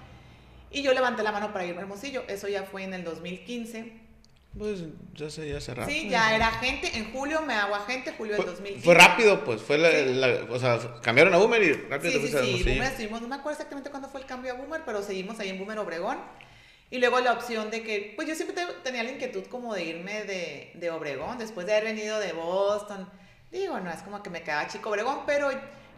Y 0.71 0.83
yo 0.83 0.95
levanté 0.95 1.23
la 1.23 1.33
mano 1.33 1.53
para 1.53 1.67
ir 1.67 1.77
a 1.77 1.81
Hermosillo. 1.81 2.25
Eso 2.29 2.49
ya 2.49 2.63
fue 2.63 2.85
en 2.85 2.95
el 2.95 3.05
2015. 3.05 4.03
Pues 4.57 4.85
ya 5.15 5.31
se 5.31 5.49
ya 5.49 5.61
cerrado. 5.61 5.91
Sí, 5.91 6.09
ya 6.11 6.35
era 6.35 6.51
gente. 6.51 6.99
En 6.99 7.11
julio 7.13 7.41
me 7.43 7.55
hago 7.55 7.75
agente, 7.75 8.13
julio 8.17 8.37
del 8.37 8.45
2015. 8.45 8.85
Fue 8.85 8.95
rápido, 8.95 9.45
pues. 9.45 9.63
Fue 9.63 9.79
la, 9.79 10.45
o 10.51 10.59
sea, 10.59 10.79
cambiaron 11.01 11.33
a 11.33 11.39
Boomer 11.39 11.63
y 11.63 11.73
rápido 11.73 12.21
sí, 12.21 12.29
sí, 12.29 12.59
sí. 12.59 12.63
Boomer 12.65 12.83
estuvimos, 12.85 13.23
no 13.23 13.29
me 13.29 13.37
acuerdo 13.37 13.53
exactamente 13.53 13.91
cuándo 13.91 14.09
fue 14.09 14.21
el 14.21 14.27
cambio 14.27 14.53
a 14.53 14.57
Boomer, 14.57 14.83
pero 14.85 15.03
seguimos 15.03 15.39
ahí 15.41 15.49
en 15.49 15.59
Boomer 15.59 15.79
Obregón. 15.79 16.19
Y 16.91 16.99
luego 16.99 17.21
la 17.21 17.33
opción 17.33 17.71
de 17.71 17.83
que, 17.83 18.13
pues 18.15 18.29
yo 18.29 18.35
siempre 18.35 18.63
tenía 18.85 19.03
la 19.03 19.11
inquietud 19.11 19.45
como 19.47 19.75
de 19.75 19.85
irme 19.85 20.25
de, 20.25 20.73
de 20.75 20.91
Obregón, 20.91 21.39
después 21.39 21.67
de 21.67 21.73
haber 21.73 21.95
venido 21.95 22.21
de 22.21 22.35
Boston. 22.35 23.09
Digo, 23.53 23.79
no 23.79 23.91
es 23.91 24.03
como 24.03 24.23
que 24.23 24.31
me 24.31 24.43
quedaba 24.43 24.67
chico 24.67 24.91
Obregón, 24.91 25.21
pero 25.27 25.51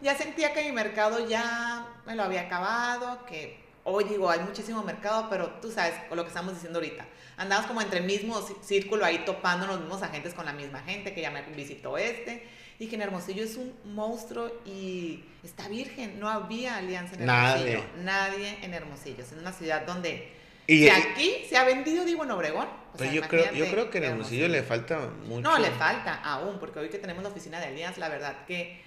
ya 0.02 0.14
sentía 0.14 0.52
que 0.52 0.64
mi 0.64 0.72
mercado 0.72 1.26
ya 1.26 1.86
me 2.04 2.14
lo 2.14 2.24
había 2.24 2.42
acabado, 2.42 3.24
que 3.24 3.64
hoy 3.84 4.04
digo, 4.04 4.28
hay 4.28 4.40
muchísimo 4.40 4.82
mercado, 4.82 5.28
pero 5.30 5.48
tú 5.62 5.70
sabes, 5.70 5.94
con 6.08 6.16
lo 6.16 6.24
que 6.24 6.28
estamos 6.28 6.52
diciendo 6.52 6.78
ahorita 6.78 7.06
andamos 7.36 7.66
como 7.66 7.80
entre 7.80 8.00
el 8.00 8.04
mismo 8.04 8.40
círculo 8.62 9.04
ahí 9.04 9.24
topando 9.24 9.66
los 9.66 9.80
mismos 9.80 10.02
agentes 10.02 10.34
con 10.34 10.46
la 10.46 10.52
misma 10.52 10.80
gente 10.80 11.14
que 11.14 11.20
ya 11.20 11.30
me 11.30 11.42
visitó 11.42 11.98
este. 11.98 12.46
Y 12.76 12.88
que 12.88 12.96
en 12.96 13.02
Hermosillo 13.02 13.44
es 13.44 13.56
un 13.56 13.72
monstruo 13.84 14.50
y 14.66 15.22
está 15.44 15.68
virgen, 15.68 16.18
no 16.18 16.28
había 16.28 16.76
alianza 16.76 17.14
en 17.14 17.28
Hermosillo. 17.28 17.84
Nadie, 18.02 18.58
en 18.62 18.74
Hermosillo. 18.74 19.22
Es 19.22 19.30
una 19.30 19.52
ciudad 19.52 19.86
donde 19.86 20.32
y, 20.66 20.88
aquí 20.88 21.44
se 21.48 21.56
ha 21.56 21.62
vendido, 21.62 22.04
digo, 22.04 22.24
en 22.24 22.32
Obregón. 22.32 22.66
Pues 22.96 23.12
yo, 23.12 23.22
creo, 23.22 23.52
yo 23.52 23.66
creo 23.70 23.90
que 23.90 23.98
en 23.98 24.04
Hermosillo, 24.04 24.48
le 24.48 24.62
falta 24.62 25.10
mucho. 25.26 25.42
No, 25.42 25.58
le 25.58 25.70
falta 25.70 26.14
aún, 26.14 26.58
porque 26.58 26.78
hoy 26.78 26.88
que 26.88 26.98
tenemos 26.98 27.22
la 27.22 27.30
oficina 27.30 27.58
de 27.58 27.66
Alianza, 27.66 27.98
la 28.00 28.08
verdad 28.08 28.44
que, 28.46 28.82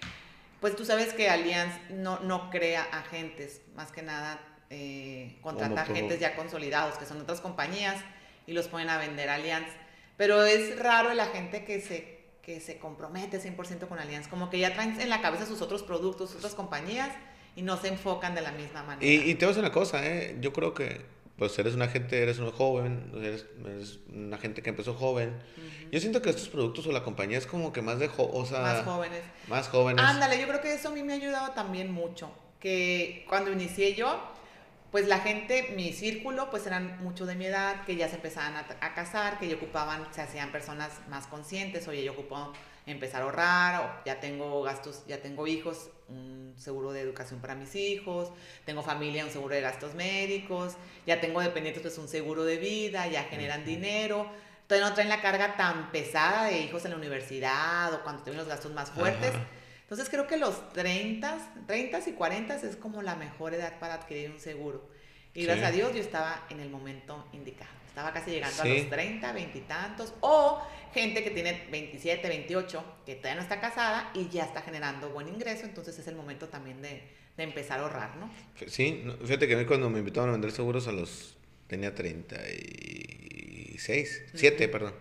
pues 0.61 0.75
tú 0.75 0.85
sabes 0.85 1.13
que 1.13 1.29
Alianza 1.29 1.79
no, 1.89 2.19
no 2.19 2.49
crea 2.49 2.83
agentes, 2.83 3.61
más 3.75 3.91
que 3.91 4.01
nada 4.01 4.39
eh, 4.69 5.37
contrata 5.41 5.81
agentes 5.81 6.19
ya 6.19 6.35
consolidados, 6.35 6.97
que 6.97 7.05
son 7.05 7.21
otras 7.21 7.39
compañías 7.39 7.95
y 8.45 8.53
los 8.53 8.67
ponen 8.67 8.89
a 8.89 8.97
vender 8.97 9.29
Allianz. 9.29 9.67
Pero 10.17 10.43
es 10.43 10.79
raro 10.79 11.13
la 11.13 11.27
gente 11.27 11.63
que 11.63 11.79
se, 11.79 12.19
que 12.41 12.59
se 12.59 12.77
compromete 12.79 13.41
100% 13.41 13.87
con 13.87 13.99
Allianz, 13.99 14.27
como 14.27 14.49
que 14.49 14.59
ya 14.59 14.73
traen 14.73 14.99
en 14.99 15.09
la 15.09 15.21
cabeza 15.21 15.45
sus 15.45 15.61
otros 15.61 15.83
productos, 15.83 16.31
sus 16.31 16.39
otras 16.39 16.55
compañías 16.55 17.09
y 17.55 17.61
no 17.61 17.77
se 17.77 17.87
enfocan 17.89 18.35
de 18.35 18.41
la 18.41 18.51
misma 18.51 18.83
manera. 18.83 19.05
Y, 19.05 19.35
te 19.35 19.45
voy 19.45 19.45
a 19.45 19.47
decir 19.49 19.63
una 19.63 19.71
cosa, 19.71 20.05
¿eh? 20.05 20.37
yo 20.39 20.53
creo 20.53 20.73
que 20.73 21.05
pues 21.37 21.57
eres 21.59 21.75
una 21.75 21.87
gente, 21.87 22.21
eres 22.21 22.39
un 22.39 22.51
joven, 22.51 23.11
eres, 23.15 23.45
una 24.11 24.37
gente 24.37 24.63
que 24.63 24.69
empezó 24.69 24.93
joven. 24.93 25.37
Yo 25.91 25.99
siento 25.99 26.21
que 26.21 26.31
estos 26.31 26.49
productos 26.49 26.87
o 26.87 26.91
la 26.91 27.03
compañía 27.03 27.37
es 27.37 27.45
como 27.45 27.71
que 27.71 27.81
más 27.81 27.99
de, 27.99 28.09
o 28.17 28.45
sea, 28.45 28.61
más 28.61 28.83
jóvenes. 28.83 29.21
Más 29.47 29.67
jóvenes. 29.69 30.03
Ándale, 30.03 30.39
yo 30.39 30.47
creo 30.47 30.61
que 30.61 30.73
eso 30.73 30.89
a 30.89 30.91
mí 30.91 31.03
me 31.03 31.13
ha 31.13 31.15
ayudado 31.15 31.51
también 31.51 31.91
mucho, 31.91 32.31
que 32.59 33.25
cuando 33.29 33.51
inicié 33.51 33.93
yo, 33.93 34.19
pues 34.91 35.07
la 35.07 35.19
gente, 35.19 35.73
mi 35.75 35.93
círculo, 35.93 36.49
pues 36.49 36.65
eran 36.65 37.03
mucho 37.03 37.27
de 37.27 37.35
mi 37.35 37.45
edad, 37.45 37.85
que 37.85 37.95
ya 37.95 38.09
se 38.09 38.15
empezaban 38.15 38.55
a, 38.55 38.93
casar, 38.95 39.37
que 39.37 39.47
ya 39.47 39.55
ocupaban, 39.57 40.07
se 40.11 40.21
hacían 40.21 40.51
personas 40.51 40.91
más 41.07 41.27
conscientes, 41.27 41.87
oye, 41.87 42.03
yo 42.03 42.13
ocupo 42.13 42.51
empezar 42.87 43.21
a 43.21 43.25
ahorrar, 43.25 43.81
o 43.81 44.05
ya 44.05 44.19
tengo 44.19 44.63
gastos, 44.63 45.03
ya 45.07 45.21
tengo 45.21 45.45
hijos, 45.45 45.89
un 46.07 46.53
seguro 46.57 46.91
de 46.91 47.01
educación 47.01 47.39
para 47.39 47.53
mis 47.53 47.75
hijos, 47.75 48.31
tengo 48.65 48.81
familia, 48.81 49.25
un 49.25 49.31
seguro 49.31 49.53
de 49.53 49.61
gastos 49.61 49.93
médicos, 49.93 50.75
ya 51.05 51.19
tengo 51.19 51.41
dependientes, 51.41 51.81
pues 51.81 51.97
un 51.97 52.07
seguro 52.07 52.43
de 52.43 52.57
vida, 52.57 53.07
ya 53.07 53.23
generan 53.25 53.65
dinero, 53.65 54.27
todavía 54.67 54.89
no 54.89 54.95
traen 54.95 55.09
la 55.09 55.21
carga 55.21 55.57
tan 55.57 55.91
pesada 55.91 56.45
de 56.45 56.59
hijos 56.59 56.85
en 56.85 56.91
la 56.91 56.97
universidad 56.97 57.93
o 57.93 58.03
cuando 58.03 58.23
tienen 58.23 58.39
los 58.39 58.47
gastos 58.47 58.71
más 58.73 58.89
fuertes. 58.89 59.33
Entonces 59.81 60.09
creo 60.09 60.27
que 60.27 60.37
los 60.37 60.69
30, 60.73 61.37
30 61.67 61.99
y 62.09 62.11
40 62.13 62.55
es 62.55 62.75
como 62.75 63.01
la 63.01 63.15
mejor 63.15 63.53
edad 63.53 63.79
para 63.79 63.95
adquirir 63.95 64.31
un 64.31 64.39
seguro. 64.39 64.89
Y 65.33 65.45
gracias 65.45 65.67
a 65.67 65.71
Dios 65.71 65.93
yo 65.93 66.01
estaba 66.01 66.45
en 66.49 66.59
el 66.59 66.69
momento 66.69 67.25
indicado. 67.31 67.76
Estaba 67.97 68.13
casi 68.13 68.29
llegando 68.29 68.61
a 68.61 68.65
los 68.67 68.89
30, 68.89 69.33
20 69.33 69.57
y 69.57 69.61
tantos. 69.61 70.13
O 70.19 70.61
gente 70.93 71.23
que 71.23 71.31
tiene 71.31 71.65
27, 71.71 72.29
28, 72.29 72.83
que 73.03 73.15
todavía 73.15 73.37
no 73.37 73.41
está 73.41 73.59
casada 73.59 74.11
y 74.13 74.29
ya 74.29 74.43
está 74.43 74.61
generando 74.61 75.09
buen 75.09 75.27
ingreso. 75.27 75.65
Entonces 75.65 75.97
es 75.97 76.07
el 76.07 76.15
momento 76.15 76.47
también 76.47 76.79
de, 76.83 77.01
de 77.35 77.43
empezar 77.43 77.79
a 77.79 77.81
ahorrar, 77.81 78.15
¿no? 78.17 78.31
Sí, 78.67 79.03
fíjate 79.23 79.47
que 79.47 79.55
a 79.55 79.57
mí 79.57 79.65
cuando 79.65 79.89
me 79.89 79.97
invitaron 79.97 80.29
a 80.29 80.33
vender 80.33 80.51
seguros 80.51 80.87
a 80.87 80.91
los... 80.91 81.37
Tenía 81.65 81.95
36, 81.95 84.25
7, 84.35 84.67
perdón. 84.67 84.93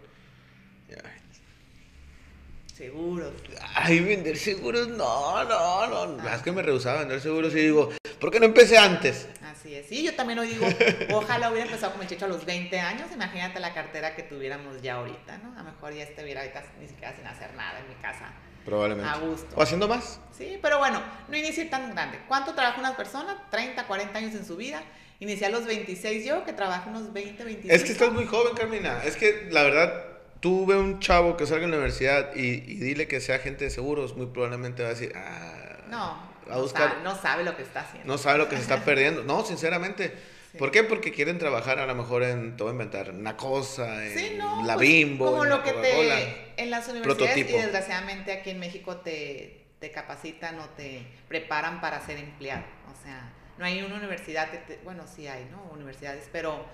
Seguros. 2.74 3.34
Ay, 3.74 4.00
vender 4.00 4.38
seguros, 4.38 4.88
no, 4.88 5.44
no, 5.44 6.06
no. 6.06 6.16
Ah. 6.22 6.36
Es 6.36 6.42
que 6.42 6.50
me 6.50 6.62
rehusaba 6.62 7.00
vender 7.00 7.20
seguros 7.20 7.54
y 7.54 7.60
digo, 7.60 7.92
¿por 8.20 8.30
qué 8.30 8.40
no 8.40 8.46
empecé 8.46 8.78
antes? 8.78 9.28
Así 9.42 9.74
es. 9.74 9.86
Sí, 9.86 10.02
yo 10.02 10.14
también 10.14 10.38
hoy 10.38 10.48
digo, 10.48 10.66
ojalá 11.12 11.50
hubiera 11.50 11.66
empezado 11.66 11.92
como 11.92 12.04
chicho 12.04 12.24
a 12.24 12.28
los 12.28 12.44
20 12.44 12.78
años. 12.78 13.08
Imagínate 13.12 13.60
la 13.60 13.74
cartera 13.74 14.14
que 14.14 14.22
tuviéramos 14.22 14.82
ya 14.82 14.94
ahorita, 14.94 15.38
¿no? 15.38 15.54
A 15.54 15.62
lo 15.62 15.70
mejor 15.70 15.94
ya 15.94 16.04
estuviera 16.04 16.40
ahorita 16.42 16.64
ni 16.80 16.88
siquiera 16.88 17.14
sin 17.14 17.26
hacer 17.26 17.54
nada 17.54 17.78
en 17.80 17.88
mi 17.88 17.94
casa. 17.96 18.32
Probablemente. 18.64 19.08
A 19.08 19.18
gusto. 19.18 19.54
¿O 19.56 19.62
haciendo 19.62 19.86
más? 19.86 20.20
Sí, 20.36 20.58
pero 20.60 20.78
bueno, 20.78 21.00
no 21.28 21.36
inicié 21.36 21.66
tan 21.66 21.92
grande. 21.92 22.18
¿Cuánto 22.26 22.54
trabaja 22.54 22.80
una 22.80 22.96
persona? 22.96 23.46
30, 23.50 23.86
40 23.86 24.18
años 24.18 24.34
en 24.34 24.44
su 24.44 24.56
vida. 24.56 24.82
Inicié 25.20 25.46
a 25.46 25.50
los 25.50 25.64
26 25.64 26.24
yo, 26.24 26.44
que 26.44 26.52
trabajo 26.52 26.90
unos 26.90 27.12
20, 27.12 27.44
25. 27.44 27.74
Es 27.74 27.84
que 27.84 27.92
estás 27.92 28.12
muy 28.12 28.26
joven, 28.26 28.54
Carmina. 28.54 29.02
Es 29.04 29.16
que 29.16 29.48
la 29.50 29.62
verdad 29.62 30.16
tú 30.40 30.66
ve 30.66 30.76
un 30.76 31.00
chavo 31.00 31.36
que 31.36 31.46
salga 31.46 31.64
de 31.64 31.72
la 31.72 31.76
universidad 31.78 32.34
y, 32.34 32.60
dile 32.60 33.08
que 33.08 33.20
sea 33.20 33.36
agente 33.36 33.64
de 33.64 33.70
seguros, 33.70 34.16
muy 34.16 34.26
probablemente 34.26 34.82
va 34.82 34.90
a 34.90 34.92
decir, 34.92 35.12
ah, 35.16 35.84
no, 35.88 36.35
a 36.50 36.58
buscar, 36.58 36.98
no, 37.02 37.16
sabe, 37.16 37.44
lo 37.44 37.56
que 37.56 37.62
está 37.62 37.80
haciendo. 37.80 38.12
No 38.12 38.18
sabe 38.18 38.38
lo 38.38 38.48
que 38.48 38.56
se 38.56 38.62
está 38.62 38.80
perdiendo. 38.84 39.22
No, 39.22 39.44
sinceramente. 39.44 40.12
¿Por 40.58 40.70
qué? 40.70 40.82
Porque 40.84 41.12
quieren 41.12 41.38
trabajar 41.38 41.78
a 41.78 41.86
lo 41.86 41.94
mejor 41.94 42.22
en, 42.22 42.56
todo 42.56 42.70
inventar, 42.70 43.10
una 43.10 43.36
cosa, 43.36 44.06
en 44.06 44.38
la 44.38 44.74
pues, 44.74 44.88
bimbo, 44.88 45.26
como 45.26 45.44
lo 45.44 45.62
que 45.62 45.72
te, 45.72 46.62
en 46.62 46.70
las 46.70 46.88
universidades 46.88 47.36
y 47.36 47.52
desgraciadamente 47.52 48.32
aquí 48.32 48.50
en 48.50 48.60
México 48.60 48.96
te, 48.96 49.66
te 49.80 49.90
capacitan 49.90 50.58
o 50.60 50.64
te 50.70 51.06
preparan 51.28 51.82
para 51.82 52.00
ser 52.04 52.16
empleado. 52.16 52.64
O 52.90 53.02
sea, 53.02 53.32
no 53.58 53.66
hay 53.66 53.82
una 53.82 53.96
universidad 53.96 54.50
que 54.50 54.58
te, 54.58 54.80
bueno, 54.82 55.04
sí 55.06 55.26
hay, 55.26 55.46
¿no? 55.50 55.62
Universidades, 55.74 56.28
pero 56.32 56.64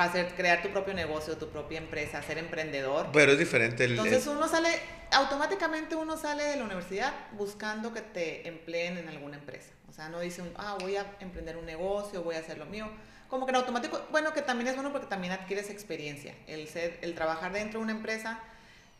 para 0.00 0.12
hacer, 0.12 0.34
crear 0.34 0.62
tu 0.62 0.70
propio 0.70 0.94
negocio, 0.94 1.36
tu 1.36 1.50
propia 1.50 1.76
empresa, 1.76 2.22
ser 2.22 2.38
emprendedor. 2.38 3.08
Pero 3.12 3.32
es 3.32 3.38
diferente. 3.38 3.84
El, 3.84 3.92
Entonces 3.92 4.26
uno 4.26 4.48
sale, 4.48 4.70
automáticamente 5.10 5.94
uno 5.94 6.16
sale 6.16 6.44
de 6.44 6.56
la 6.56 6.64
universidad 6.64 7.12
buscando 7.32 7.92
que 7.92 8.00
te 8.00 8.48
empleen 8.48 8.96
en 8.96 9.08
alguna 9.08 9.36
empresa. 9.36 9.72
O 9.90 9.92
sea, 9.92 10.08
no 10.08 10.20
dice, 10.20 10.42
ah, 10.56 10.78
voy 10.80 10.96
a 10.96 11.04
emprender 11.20 11.58
un 11.58 11.66
negocio, 11.66 12.22
voy 12.22 12.36
a 12.36 12.38
hacer 12.38 12.56
lo 12.56 12.64
mío. 12.64 12.88
Como 13.28 13.44
que 13.44 13.50
en 13.50 13.56
automático, 13.56 14.00
bueno, 14.10 14.32
que 14.32 14.40
también 14.40 14.68
es 14.68 14.74
bueno 14.74 14.90
porque 14.90 15.06
también 15.06 15.34
adquieres 15.34 15.68
experiencia. 15.68 16.34
El, 16.46 16.66
ser, 16.68 16.98
el 17.02 17.14
trabajar 17.14 17.52
dentro 17.52 17.80
de 17.80 17.84
una 17.84 17.92
empresa 17.92 18.40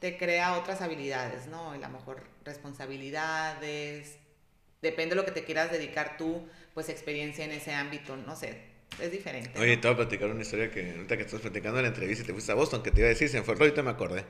te 0.00 0.18
crea 0.18 0.58
otras 0.58 0.82
habilidades, 0.82 1.46
¿no? 1.46 1.74
Y 1.76 1.82
a 1.82 1.88
lo 1.88 1.98
mejor 1.98 2.24
responsabilidades, 2.44 4.18
depende 4.82 5.14
de 5.14 5.16
lo 5.16 5.24
que 5.24 5.32
te 5.32 5.44
quieras 5.44 5.72
dedicar 5.72 6.18
tú, 6.18 6.46
pues 6.74 6.90
experiencia 6.90 7.42
en 7.42 7.52
ese 7.52 7.72
ámbito, 7.72 8.16
no 8.16 8.36
sé, 8.36 8.69
es 8.98 9.12
diferente. 9.12 9.58
Oye, 9.58 9.76
te 9.76 9.88
voy 9.88 9.94
a 9.94 9.96
platicar 9.96 10.30
una 10.30 10.42
historia 10.42 10.70
que 10.70 10.90
ahorita 10.90 11.16
que 11.16 11.22
estás 11.22 11.40
platicando 11.40 11.78
en 11.78 11.84
la 11.84 11.88
entrevista 11.88 12.24
y 12.24 12.26
te 12.26 12.32
fuiste 12.32 12.52
a 12.52 12.54
Boston, 12.54 12.82
que 12.82 12.90
te 12.90 13.00
iba 13.00 13.06
a 13.06 13.10
decir, 13.10 13.28
se 13.28 13.38
me 13.38 13.44
fue 13.44 13.54
ahorita 13.54 13.82
me 13.82 13.90
acordé. 13.90 14.24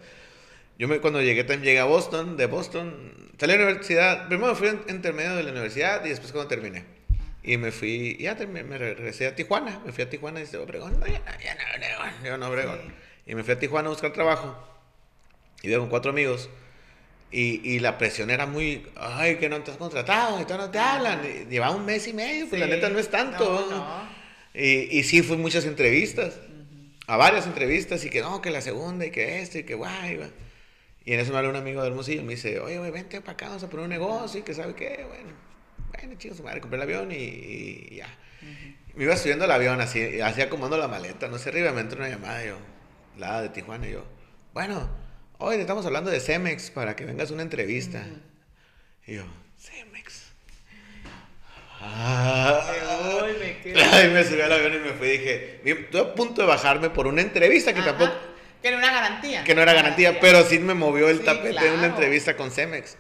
Yo 0.79 0.89
me, 0.89 1.01
cuando 1.01 1.21
llegué 1.21 1.45
también 1.45 1.65
llegué 1.65 1.81
a 1.81 1.85
Boston, 1.85 2.37
de 2.37 2.47
Boston, 2.47 3.33
salí 3.39 3.53
a 3.53 3.57
la 3.57 3.65
universidad, 3.65 4.29
primero 4.29 4.53
me 4.53 4.55
fui 4.55 4.69
entre 4.89 5.13
medio 5.13 5.37
de 5.37 5.43
la 5.43 5.51
universidad 5.51 6.05
y 6.05 6.09
después 6.09 6.33
cuando 6.33 6.49
terminé. 6.49 6.85
Y 7.43 7.57
me 7.57 7.73
fui, 7.73 8.17
ya 8.19 8.35
me, 8.35 8.63
me 8.63 8.79
regresé 8.79 9.27
a 9.27 9.35
Tijuana, 9.35 9.81
me 9.85 9.93
fui 9.93 10.05
a 10.05 10.11
Tijuana 10.11 10.41
y 10.41 10.45
dije, 10.45 10.57
Obregón, 10.59 10.99
no, 11.01 11.07
ya, 11.07 11.23
ya 11.43 11.55
no, 11.55 11.61
Obregón, 11.75 12.25
yo 12.25 12.39
no, 12.39 12.49
Obregón. 12.49 12.95
Y 13.27 13.35
me 13.35 13.45
fui 13.45 13.55
a 13.55 13.59
Tijuana 13.59 13.89
a 13.89 13.91
buscar 13.91 14.13
trabajo. 14.13 14.57
Y 15.63 15.69
iba 15.69 15.79
con 15.79 15.89
cuatro 15.89 16.11
amigos. 16.11 16.49
Y, 17.31 17.61
y, 17.63 17.79
la 17.79 17.97
presión 17.97 18.29
era 18.31 18.47
muy, 18.47 18.87
ay, 18.97 19.37
que 19.37 19.49
no 19.49 19.61
te 19.63 19.71
has 19.71 19.77
contratado, 19.77 20.41
y 20.41 20.45
todos 20.45 20.63
no 20.63 20.71
te 20.71 20.81
hablan. 20.81 21.23
llevaba 21.49 21.77
un 21.77 21.85
mes 21.85 22.09
y 22.09 22.13
medio, 22.13 22.49
pues 22.49 22.61
la 22.61 22.67
neta 22.67 22.89
no 22.89 22.99
es 22.99 23.09
tanto. 23.09 23.67
No, 23.71 23.77
no. 23.77 24.20
Y, 24.55 24.99
y 24.99 25.03
sí, 25.05 25.23
fue 25.23 25.37
muchas 25.37 25.65
entrevistas, 25.65 26.39
a 27.07 27.17
varias 27.17 27.47
entrevistas, 27.47 28.05
y 28.05 28.11
que 28.11 28.21
no, 28.21 28.41
que 28.43 28.51
la 28.51 28.61
segunda, 28.61 29.07
y 29.07 29.11
que 29.11 29.41
esto, 29.41 29.59
y 29.59 29.65
que 29.65 29.75
guay, 29.75 30.21
Y 31.05 31.13
en 31.13 31.21
eso 31.21 31.33
me 31.33 31.39
habló 31.39 31.51
un 31.51 31.57
amigo 31.57 31.83
de 31.83 31.89
Hermosillo, 31.89 32.23
me 32.23 32.35
dice, 32.35 32.61
oye, 32.61 32.79
güey, 32.79 32.91
vente 32.91 33.21
para 33.21 33.33
acá, 33.33 33.47
vamos 33.47 33.63
a 33.63 33.71
poner 33.71 33.85
un 33.85 33.91
negocio, 33.91 34.41
y 34.41 34.43
que 34.43 34.55
sabe 34.55 34.75
qué, 34.75 35.05
bueno, 35.09 35.33
bueno, 35.93 36.15
chicos, 36.19 36.41
madre, 36.41 36.61
compré 36.61 36.77
el 36.77 36.83
avión 36.83 37.11
y, 37.13 37.97
ya. 37.97 38.09
Me 38.95 39.05
iba 39.05 39.17
subiendo 39.17 39.45
el 39.45 39.51
avión, 39.51 39.81
así, 39.81 40.21
así 40.21 40.43
acomodando 40.43 40.79
la 40.79 40.89
maleta, 40.89 41.29
no 41.29 41.39
sé, 41.39 41.51
arriba 41.51 41.73
me 41.73 41.81
entró 41.83 41.99
una 41.99 42.09
llamada, 42.09 42.45
yo, 42.45 42.57
la 43.19 43.43
de 43.43 43.51
Tijuana, 43.51 43.89
y 43.89 43.93
yo, 43.93 44.05
bueno, 44.53 44.91
hoy 45.39 45.55
te 45.57 45.61
estamos 45.63 45.87
hablando 45.87 46.11
de 46.11 46.19
Cemex 46.19 46.71
para 46.71 46.97
que 46.97 47.05
vengas 47.05 47.31
a 47.31 47.35
una 47.35 47.43
entrevista. 47.43 48.05
Y 49.07 49.15
yo, 49.15 49.25
Cemex. 49.57 50.33
Ah, 51.81 52.70
Ay, 54.05 54.11
me 54.11 54.25
subí 54.25 54.41
al 54.41 54.53
avión 54.53 54.75
y 54.75 54.79
me 54.79 54.93
fui 54.93 55.09
y 55.09 55.11
dije, 55.19 55.61
estoy 55.65 56.01
a 56.01 56.15
punto 56.15 56.43
de 56.43 56.49
bajarme 56.49 56.91
por 56.91 57.07
una 57.07 57.23
entrevista 57.23 57.73
que 57.73 57.83
tampoco... 57.83 58.13
Que 58.63 58.71
no 58.71 58.79
era 58.79 58.93
garantía. 58.93 59.45
Que 59.45 59.55
no 59.55 59.63
era 59.63 59.73
garantía, 59.73 60.21
pero 60.21 60.43
sí 60.45 60.59
me 60.59 60.75
movió 60.75 61.09
el 61.09 61.21
tapete 61.25 61.65
de 61.65 61.73
una 61.73 61.87
entrevista 61.87 62.37
con 62.37 62.51
Cemex. 62.51 62.97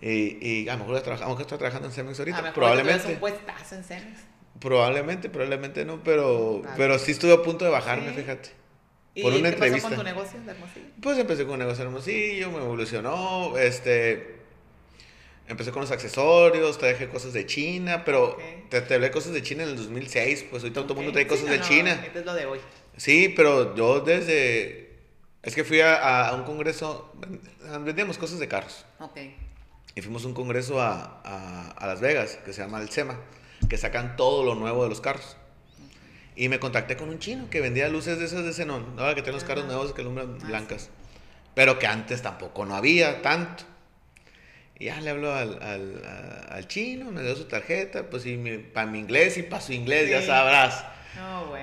Y, 0.00 0.38
y, 0.40 0.68
a 0.68 0.74
lo 0.74 0.80
mejor 0.80 0.96
estoy 0.96 1.58
trabajando 1.58 1.88
en 1.88 1.92
Cemex 1.92 2.18
ahorita, 2.18 2.52
probablemente. 2.52 3.12
Un 3.12 3.16
puestazo 3.20 3.76
en 3.76 3.84
Cemex. 3.84 4.20
Probablemente, 4.60 5.28
probablemente 5.28 5.84
no, 5.84 6.02
pero, 6.02 6.62
pero 6.76 6.98
sí 6.98 7.12
estuve 7.12 7.32
a 7.32 7.42
punto 7.42 7.64
de 7.64 7.70
bajarme, 7.70 8.12
fíjate. 8.12 8.50
Por 9.22 9.32
¿Y 9.32 9.36
una 9.36 9.48
qué 9.48 9.54
entrevista. 9.54 9.88
pasó 9.88 9.96
con 9.96 10.06
tu 10.06 10.12
negocio 10.12 10.40
de 10.40 10.50
Hermosillo? 10.50 10.86
Pues 11.00 11.18
empecé 11.18 11.44
con 11.44 11.52
un 11.52 11.58
negocio 11.60 11.84
de 11.84 11.88
Hermosillo, 11.88 12.50
me 12.50 12.58
evolucionó, 12.58 13.56
este, 13.56 14.43
empecé 15.48 15.72
con 15.72 15.82
los 15.82 15.90
accesorios, 15.90 16.78
traje 16.78 17.08
cosas 17.08 17.32
de 17.32 17.46
China, 17.46 18.04
pero 18.04 18.36
te, 18.70 18.80
te, 18.80 18.94
hablé 18.94 19.10
cosas 19.10 19.32
de 19.32 19.42
China 19.42 19.64
en 19.64 19.70
el 19.70 19.76
2006, 19.76 20.46
pues 20.50 20.62
ahorita 20.62 20.82
todo 20.82 20.92
el 20.92 20.96
mundo 20.96 21.12
trae 21.12 21.26
cosas 21.26 21.48
de 21.48 21.60
China. 21.60 21.92
Este 22.04 22.20
es 22.20 22.24
lo 22.24 22.34
de 22.34 22.46
hoy. 22.46 22.60
Sí, 22.96 23.32
pero 23.34 23.74
yo 23.74 24.00
desde, 24.00 24.98
es 25.42 25.54
que 25.54 25.64
fui 25.64 25.80
a, 25.80 26.28
a 26.28 26.34
un 26.34 26.44
congreso, 26.44 27.12
vendíamos 27.80 28.18
cosas 28.18 28.38
de 28.38 28.48
carros. 28.48 28.84
Ok. 29.00 29.18
Y 29.96 30.00
fuimos 30.00 30.24
a 30.24 30.28
un 30.28 30.34
congreso 30.34 30.80
a, 30.80 31.20
a, 31.24 31.70
a 31.70 31.86
Las 31.86 32.00
Vegas, 32.00 32.38
que 32.44 32.52
se 32.52 32.62
llama 32.62 32.80
el 32.80 32.90
SEMA 32.90 33.18
que 33.68 33.76
sacan 33.76 34.16
todo 34.16 34.44
lo 34.44 34.54
nuevo 34.54 34.82
de 34.82 34.88
los 34.88 35.00
carros. 35.00 35.36
Y 36.36 36.48
me 36.48 36.58
contacté 36.58 36.96
con 36.96 37.08
un 37.08 37.18
chino 37.18 37.48
que 37.48 37.60
vendía 37.60 37.88
luces 37.88 38.18
de 38.18 38.24
esas 38.24 38.44
de 38.44 38.52
xenón, 38.52 38.96
¿no? 38.96 39.06
que 39.08 39.22
tienen 39.22 39.34
los 39.34 39.44
carros 39.44 39.66
nuevos 39.66 39.92
que 39.92 40.00
alumbran 40.02 40.38
ah, 40.42 40.46
blancas. 40.46 40.90
Pero 41.54 41.78
que 41.78 41.86
antes 41.86 42.22
tampoco 42.22 42.64
no 42.64 42.74
había 42.74 43.22
tanto. 43.22 43.64
Y 44.78 44.86
ya 44.86 45.00
le 45.00 45.10
hablo 45.10 45.32
al, 45.32 45.62
al, 45.62 46.02
al 46.48 46.66
chino, 46.66 47.10
me 47.10 47.22
dio 47.22 47.36
su 47.36 47.44
tarjeta, 47.44 48.10
pues 48.10 48.26
y 48.26 48.36
para 48.72 48.86
mi 48.86 48.98
inglés 48.98 49.36
y 49.38 49.42
para 49.42 49.62
su 49.62 49.72
inglés, 49.72 50.10
ya 50.10 50.22
sabrás. 50.22 50.84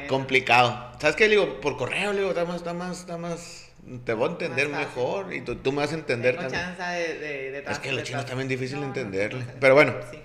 Complicado. 0.07 0.91
¿Sabes 0.99 1.16
qué? 1.16 1.26
Le 1.26 1.32
digo, 1.32 1.59
por 1.59 1.78
correo, 1.78 2.14
le 2.14 2.20
digo, 2.20 2.30
está 2.30 2.45
más, 2.45 2.57
está 2.57 2.74
más, 2.74 2.99
está 2.99 3.18
más, 3.18 3.70
te 4.05 4.14
voy 4.14 4.30
a 4.30 4.32
entender 4.32 4.70
mejor 4.70 5.34
y 5.34 5.41
tú, 5.41 5.55
tú, 5.55 5.72
me 5.72 5.80
vas 5.80 5.91
a 5.91 5.95
entender 5.95 6.38
también. 6.38 6.78
De, 6.78 7.20
de, 7.20 7.51
de 7.51 7.64
es 7.70 7.80
que 7.80 7.91
los 7.91 8.03
chinos 8.03 8.26
también 8.26 8.47
difícil 8.47 8.80
de 8.80 8.86
entenderle. 8.86 9.45
Pero 9.59 9.74
bueno. 9.76 9.95
Sí. 10.09 10.20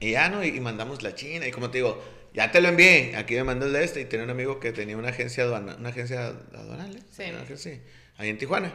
Y 0.00 0.12
ya, 0.12 0.28
¿no? 0.28 0.44
Y, 0.44 0.60
mandamos 0.60 1.02
la 1.02 1.14
China. 1.14 1.46
Y 1.46 1.50
como 1.50 1.70
te 1.70 1.78
digo, 1.78 2.02
ya 2.34 2.50
te 2.50 2.60
lo 2.60 2.68
envié. 2.68 3.16
Aquí 3.16 3.34
me 3.36 3.44
mandó 3.44 3.66
el 3.66 3.72
de 3.72 3.84
este. 3.84 4.02
Y 4.02 4.04
tenía 4.04 4.24
un 4.24 4.30
amigo 4.30 4.60
que 4.60 4.72
tenía 4.72 4.96
una 4.96 5.08
agencia 5.08 5.44
aduana, 5.44 5.76
una 5.76 5.88
agencia 5.88 6.34
aduanal, 6.54 6.94
¿eh? 6.96 7.56
Sí. 7.56 7.80
Ahí 8.18 8.28
en 8.28 8.38
Tijuana. 8.38 8.72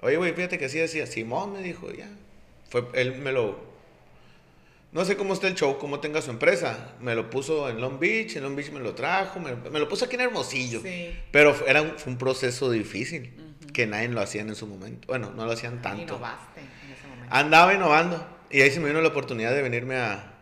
Oye, 0.00 0.16
güey, 0.16 0.32
fíjate 0.32 0.58
que 0.58 0.66
así 0.66 0.78
decía. 0.78 1.06
Simón 1.06 1.52
me 1.52 1.62
dijo, 1.62 1.92
ya. 1.92 2.08
Fue, 2.68 2.84
él 2.94 3.16
me 3.18 3.32
lo... 3.32 3.66
No 4.90 5.04
sé 5.04 5.16
cómo 5.16 5.34
está 5.34 5.48
el 5.48 5.54
show, 5.54 5.78
cómo 5.78 6.00
tenga 6.00 6.22
su 6.22 6.30
empresa. 6.30 6.94
Me 7.00 7.14
lo 7.14 7.28
puso 7.28 7.68
en 7.68 7.80
Long 7.80 7.98
Beach, 7.98 8.36
en 8.36 8.42
Long 8.42 8.56
Beach 8.56 8.70
me 8.70 8.80
lo 8.80 8.94
trajo, 8.94 9.38
me, 9.38 9.78
lo 9.78 9.88
puso 9.88 10.06
aquí 10.06 10.14
en 10.14 10.22
Hermosillo. 10.22 10.80
Sí. 10.80 11.14
Pero 11.30 11.54
era 11.66 11.82
un, 11.82 11.98
fue 11.98 12.12
un 12.12 12.18
proceso 12.18 12.70
difícil, 12.70 13.54
que 13.74 13.86
nadie 13.86 14.08
lo 14.08 14.20
hacía 14.22 14.40
en 14.40 14.54
su 14.54 14.66
momento. 14.66 15.06
Bueno, 15.06 15.30
no 15.36 15.44
lo 15.44 15.52
hacían 15.52 15.82
tanto. 15.82 16.14
Innovaste 16.14 16.60
en 16.60 16.92
ese 16.92 17.06
momento. 17.06 17.34
Andaba 17.34 17.74
innovando. 17.74 18.38
Y 18.50 18.62
ahí 18.62 18.70
se 18.70 18.80
me 18.80 18.86
vino 18.88 19.02
la 19.02 19.08
oportunidad 19.08 19.52
de 19.52 19.60
venirme 19.60 19.96
a, 19.96 20.38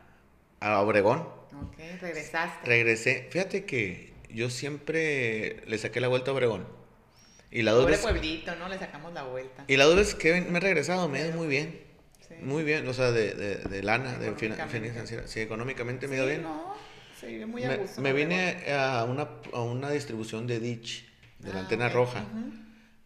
a 0.61 0.81
Obregón. 0.81 1.21
Ok, 1.21 1.79
regresaste. 2.01 2.67
Regresé. 2.67 3.27
Fíjate 3.31 3.65
que 3.65 4.13
yo 4.31 4.49
siempre 4.49 5.65
le 5.67 5.77
saqué 5.79 6.01
la 6.01 6.07
vuelta 6.07 6.31
a 6.31 6.35
Obregón. 6.35 6.76
Y 7.57 7.63
la 7.63 7.73
dos 7.73 7.91
pueblito, 8.01 8.55
¿no? 8.57 8.69
Le 8.69 8.79
sacamos 8.79 9.15
la 9.15 9.23
vuelta. 9.23 9.65
Y 9.67 9.79
la 9.79 9.85
dos 9.87 9.97
veces 9.97 10.15
que 10.15 10.43
me 10.43 10.59
he 10.59 10.61
regresado 10.61 11.09
me 11.09 11.21
ha 11.21 11.27
ido 11.27 11.37
muy 11.37 11.47
bien. 11.47 11.81
Muy 12.43 12.65
bien, 12.65 12.87
o 12.87 12.93
sea, 12.93 13.13
de, 13.13 13.33
de, 13.33 13.57
de 13.57 13.83
lana, 13.83 14.19
de 14.19 14.35
financiera. 14.35 15.27
Sí, 15.27 15.41
económicamente 15.41 16.07
me 16.07 16.17
ha 16.17 16.19
ido 16.19 16.27
bien. 16.27 16.43
No, 16.43 16.75
sí, 17.19 17.47
muy 17.47 17.65
a 17.65 17.77
gusto. 17.77 18.03
Me, 18.03 18.13
vine 18.13 18.71
a 18.71 19.05
una, 19.05 19.29
a 19.55 19.63
una 19.63 19.91
distribución 19.91 20.47
de 20.47 20.61
Ditch, 20.61 21.09
de 21.39 21.49
la 21.49 21.61
ah, 21.61 21.63
antena 21.63 21.89
roja. 21.89 22.27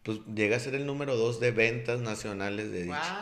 Pues 0.02 0.18
llega 0.34 0.56
a 0.56 0.58
ser 0.58 0.74
el 0.74 0.84
número 0.84 1.14
dos 1.14 1.38
de 1.38 1.52
ventas 1.52 2.00
nacionales 2.00 2.72
de 2.72 2.82
Ditch. 2.82 3.12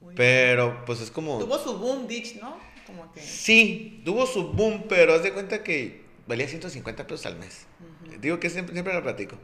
Wow. 0.00 0.12
Pero, 0.14 0.84
pues 0.84 1.00
es 1.00 1.10
como. 1.10 1.40
Tuvo 1.40 1.58
su 1.58 1.78
boom 1.78 2.06
Ditch, 2.06 2.36
¿no? 2.36 2.58
Sí, 3.16 4.02
tuvo 4.04 4.24
su 4.24 4.52
boom, 4.52 4.84
pero 4.88 5.14
haz 5.14 5.24
de 5.24 5.32
cuenta 5.32 5.64
que 5.64 6.04
valía 6.28 6.46
150 6.46 7.08
pesos 7.08 7.26
al 7.26 7.36
mes. 7.38 7.66
Digo 8.20 8.38
que 8.38 8.50
siempre, 8.50 8.72
siempre 8.72 8.94
lo 8.94 9.02
platico. 9.02 9.36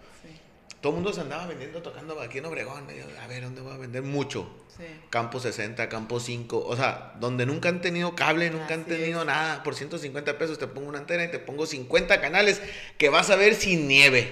Todo 0.85 0.93
el 0.93 0.97
mundo 0.97 1.15
se 1.15 1.23
andaba 1.23 1.47
vendiendo, 1.47 1.81
tocando 1.81 2.21
aquí 2.21 2.37
en 2.37 2.45
Obregón. 2.45 2.87
a 3.19 3.27
ver, 3.27 3.43
¿dónde 3.43 3.63
voy 3.63 3.73
a 3.73 3.79
vender? 3.79 4.03
Mucho. 4.03 4.67
Campo 5.09 5.41
60, 5.41 5.89
campo 5.89 6.21
5. 6.21 6.59
O 6.59 6.77
sea, 6.77 7.15
donde 7.21 7.47
nunca 7.47 7.71
han 7.71 7.81
tenido 7.81 8.15
cable, 8.15 8.51
nunca 8.51 8.75
han 8.75 8.85
tenido 8.85 9.25
nada. 9.25 9.63
Por 9.63 9.75
150 9.75 10.37
pesos 10.37 10.59
te 10.59 10.67
pongo 10.67 10.91
una 10.91 10.99
antena 10.99 11.25
y 11.25 11.31
te 11.31 11.39
pongo 11.39 11.65
50 11.65 12.21
canales 12.21 12.61
que 12.99 13.09
vas 13.09 13.31
a 13.31 13.37
ver 13.37 13.55
sin 13.55 13.89
nieve. 13.89 14.31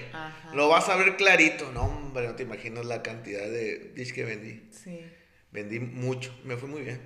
Lo 0.53 0.67
vas 0.69 0.89
a 0.89 0.95
ver 0.95 1.17
clarito. 1.17 1.71
No, 1.71 1.85
hombre, 1.85 2.27
no 2.27 2.35
te 2.35 2.43
imaginas 2.43 2.85
la 2.85 3.01
cantidad 3.01 3.41
de 3.41 3.91
discs 3.95 4.13
que 4.13 4.23
vendí. 4.23 4.69
Sí. 4.69 5.03
Vendí 5.49 5.79
mucho. 5.79 6.39
Me 6.43 6.55
fue 6.55 6.69
muy 6.69 6.83
bien. 6.83 7.01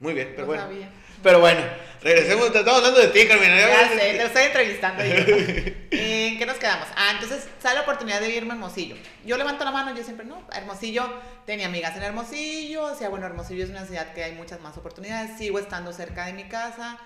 Muy 0.00 0.14
bien, 0.14 0.32
pero 0.34 0.46
bueno. 0.46 0.64
Pero 1.22 1.40
bueno, 1.40 1.60
regresemos. 2.00 2.46
Estamos 2.46 2.76
hablando 2.76 3.00
de 3.00 3.08
ti, 3.08 3.26
Carmen. 3.26 3.50
Ya 3.58 3.88
sé, 3.90 3.98
te 3.98 4.22
estoy 4.22 4.44
entrevistando 4.44 5.04
yo. 5.04 5.14
¿En 6.38 6.46
qué 6.46 6.46
nos 6.46 6.58
quedamos? 6.58 6.86
Ah, 6.94 7.10
entonces 7.14 7.48
sale 7.58 7.74
la 7.74 7.80
oportunidad 7.80 8.20
de 8.20 8.30
irme 8.30 8.52
a 8.52 8.54
Hermosillo. 8.54 8.94
Yo 9.26 9.36
levanto 9.36 9.64
la 9.64 9.72
mano, 9.72 9.92
yo 9.96 10.04
siempre, 10.04 10.24
no, 10.24 10.40
Hermosillo, 10.54 11.02
tenía 11.44 11.66
amigas 11.66 11.96
en 11.96 12.04
Hermosillo. 12.04 12.84
O 12.84 12.94
sea, 12.94 13.08
bueno, 13.08 13.26
Hermosillo 13.26 13.64
es 13.64 13.70
una 13.70 13.84
ciudad 13.84 14.12
que 14.12 14.22
hay 14.22 14.36
muchas 14.36 14.60
más 14.60 14.78
oportunidades. 14.78 15.36
Sigo 15.36 15.58
estando 15.58 15.92
cerca 15.92 16.26
de 16.26 16.34
mi 16.34 16.44
casa. 16.44 16.96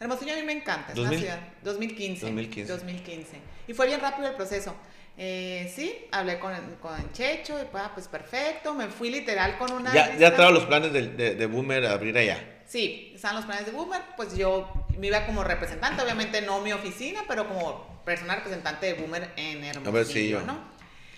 Hermosillo 0.00 0.32
a 0.32 0.36
mí 0.38 0.42
me 0.42 0.54
encanta, 0.54 0.92
es 0.92 0.98
una 0.98 1.10
ciudad. 1.10 1.38
2015. 1.62 2.26
2015. 2.26 2.72
2015. 2.72 3.40
Y 3.68 3.74
fue 3.74 3.86
bien 3.86 4.00
rápido 4.00 4.26
el 4.26 4.34
proceso. 4.34 4.74
Eh, 5.16 5.72
sí, 5.72 5.94
hablé 6.10 6.40
con, 6.40 6.52
con 6.80 7.12
Checho 7.12 7.62
y 7.62 7.66
pues, 7.66 7.84
pues 7.94 8.08
perfecto, 8.08 8.74
me 8.74 8.88
fui 8.88 9.08
literal 9.08 9.56
con 9.56 9.70
una... 9.70 9.94
Ya, 9.94 10.16
ya 10.16 10.28
estaban 10.28 10.52
los 10.52 10.64
planes 10.64 10.92
de, 10.92 11.36
de, 11.36 11.46
Boomer 11.46 11.86
a 11.86 11.92
abrir 11.92 12.18
allá. 12.18 12.62
Sí, 12.66 13.12
estaban 13.14 13.36
los 13.36 13.44
planes 13.44 13.66
de 13.66 13.70
Boomer, 13.70 14.02
pues 14.16 14.36
yo 14.36 14.83
me 14.98 15.08
iba 15.08 15.26
como 15.26 15.44
representante, 15.44 16.02
obviamente 16.02 16.42
no 16.42 16.60
mi 16.60 16.72
oficina, 16.72 17.22
pero 17.28 17.48
como 17.48 18.02
persona 18.04 18.36
representante 18.36 18.86
de 18.86 18.94
Boomer 18.94 19.32
en 19.36 19.64
Hermosillo. 19.64 20.42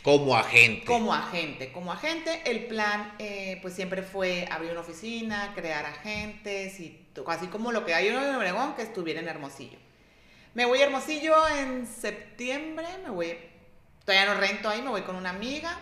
Como 0.02 0.36
agente. 0.36 0.84
Como 0.84 1.12
agente, 1.12 1.72
como 1.72 1.92
agente. 1.92 2.42
El 2.46 2.66
plan, 2.66 3.14
eh, 3.18 3.58
pues 3.60 3.74
siempre 3.74 4.02
fue 4.02 4.46
abrir 4.50 4.70
una 4.70 4.80
oficina, 4.80 5.52
crear 5.54 5.84
agentes 5.84 6.78
y 6.78 7.08
así 7.26 7.48
como 7.48 7.72
lo 7.72 7.84
que 7.84 7.94
hay 7.94 8.08
en 8.08 8.16
Obregón, 8.16 8.74
que 8.76 8.82
estuviera 8.82 9.20
en 9.20 9.28
Hermosillo. 9.28 9.78
Me 10.54 10.64
voy 10.64 10.80
a 10.80 10.84
Hermosillo 10.84 11.34
en 11.48 11.86
septiembre, 11.86 12.86
me 13.04 13.10
voy 13.10 13.36
Todavía 14.06 14.32
no 14.32 14.40
rento 14.40 14.68
ahí, 14.68 14.82
me 14.82 14.90
voy 14.90 15.02
con 15.02 15.16
una 15.16 15.30
amiga. 15.30 15.76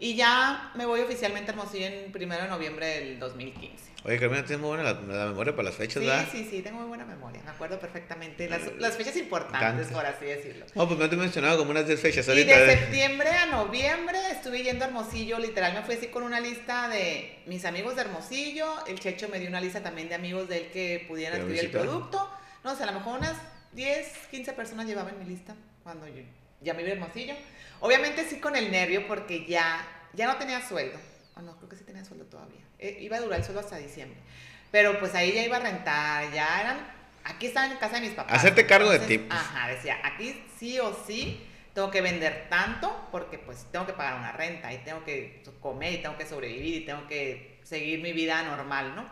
Y 0.00 0.14
ya 0.14 0.72
me 0.74 0.86
voy 0.86 1.00
oficialmente 1.00 1.50
a 1.50 1.54
Hermosillo 1.54 1.86
en 1.86 2.12
primero 2.12 2.44
de 2.44 2.48
noviembre 2.48 2.86
del 2.86 3.18
2015. 3.18 3.88
Oye, 4.04 4.18
Carmen, 4.20 4.44
tienes 4.44 4.60
muy 4.60 4.68
buena 4.68 4.84
la, 4.84 4.94
memoria 5.26 5.56
para 5.56 5.70
las 5.70 5.74
fechas, 5.74 6.02
sí, 6.02 6.08
Sí, 6.30 6.48
sí, 6.48 6.62
tengo 6.62 6.78
muy 6.78 6.86
buena 6.86 7.04
memoria. 7.04 7.42
Me 7.44 7.50
acuerdo 7.50 7.80
perfectamente. 7.80 8.48
Las, 8.48 8.62
las 8.78 8.96
fechas 8.96 9.16
importantes, 9.16 9.88
por 9.88 10.06
así 10.06 10.24
decirlo. 10.24 10.66
No, 10.76 10.86
pues 10.86 10.98
me 10.98 11.06
he 11.06 11.16
mencionado 11.16 11.58
como 11.58 11.72
unas 11.72 11.86
10 11.86 12.00
fechas 12.00 12.28
ahorita. 12.28 12.54
Y 12.54 12.60
de 12.60 12.78
septiembre 12.78 13.30
a 13.30 13.46
noviembre 13.46 14.18
estuve 14.30 14.62
yendo 14.62 14.84
a 14.84 14.88
Hermosillo. 14.88 15.40
Literal, 15.40 15.74
me 15.74 15.82
fui 15.82 15.96
así 15.96 16.06
con 16.06 16.22
una 16.22 16.38
lista 16.38 16.88
de 16.88 17.42
mis 17.46 17.64
amigos 17.64 17.96
de 17.96 18.02
Hermosillo. 18.02 18.86
El 18.86 19.00
Checho 19.00 19.28
me 19.28 19.40
dio 19.40 19.48
una 19.48 19.60
lista 19.60 19.82
también 19.82 20.08
de 20.08 20.14
amigos 20.14 20.48
de 20.48 20.58
él 20.58 20.66
que 20.72 21.04
pudieran 21.08 21.40
adquirir 21.40 21.64
el 21.64 21.70
producto. 21.70 22.30
No 22.62 22.76
sé, 22.76 22.84
a 22.84 22.86
lo 22.86 22.92
mejor 22.92 23.18
unas 23.18 23.36
10, 23.72 24.28
15 24.30 24.52
personas 24.52 24.86
llevaban 24.86 25.18
mi 25.18 25.24
lista 25.24 25.56
cuando 25.82 26.06
yo 26.06 26.22
ya 26.60 26.72
me 26.74 26.82
iba 26.82 26.90
a 26.90 26.92
Hermosillo. 26.92 27.34
Obviamente 27.80 28.24
sí 28.24 28.40
con 28.40 28.56
el 28.56 28.70
nervio 28.70 29.06
porque 29.06 29.46
ya, 29.46 29.86
ya 30.12 30.26
no 30.26 30.36
tenía 30.36 30.66
sueldo. 30.66 30.98
O 31.36 31.42
no, 31.42 31.56
creo 31.56 31.68
que 31.68 31.76
sí 31.76 31.84
tenía 31.84 32.04
sueldo 32.04 32.24
todavía. 32.26 32.60
Eh, 32.78 32.98
iba 33.00 33.16
a 33.16 33.20
durar 33.20 33.38
el 33.38 33.44
sueldo 33.44 33.60
hasta 33.60 33.76
diciembre. 33.76 34.18
Pero 34.70 34.98
pues 34.98 35.14
ahí 35.14 35.32
ya 35.32 35.44
iba 35.44 35.56
a 35.56 35.60
rentar, 35.60 36.32
ya 36.32 36.60
eran... 36.60 36.98
Aquí 37.24 37.46
estaba 37.46 37.70
en 37.70 37.76
casa 37.78 37.96
de 37.96 38.02
mis 38.02 38.12
papás. 38.12 38.38
Hacerte 38.38 38.66
cargo 38.66 38.90
de 38.90 39.00
ti. 39.00 39.18
Pues. 39.18 39.38
Ajá, 39.38 39.68
decía, 39.68 39.98
aquí 40.02 40.42
sí 40.58 40.78
o 40.78 40.96
sí 41.06 41.46
tengo 41.74 41.90
que 41.90 42.00
vender 42.00 42.46
tanto 42.48 43.08
porque 43.12 43.38
pues 43.38 43.66
tengo 43.70 43.86
que 43.86 43.92
pagar 43.92 44.18
una 44.18 44.32
renta 44.32 44.72
y 44.72 44.78
tengo 44.78 45.04
que 45.04 45.42
comer 45.60 45.92
y 45.92 45.98
tengo 45.98 46.16
que 46.16 46.26
sobrevivir 46.26 46.82
y 46.82 46.84
tengo 46.84 47.06
que 47.06 47.60
seguir 47.62 48.00
mi 48.00 48.12
vida 48.12 48.42
normal, 48.42 48.96
¿no? 48.96 49.04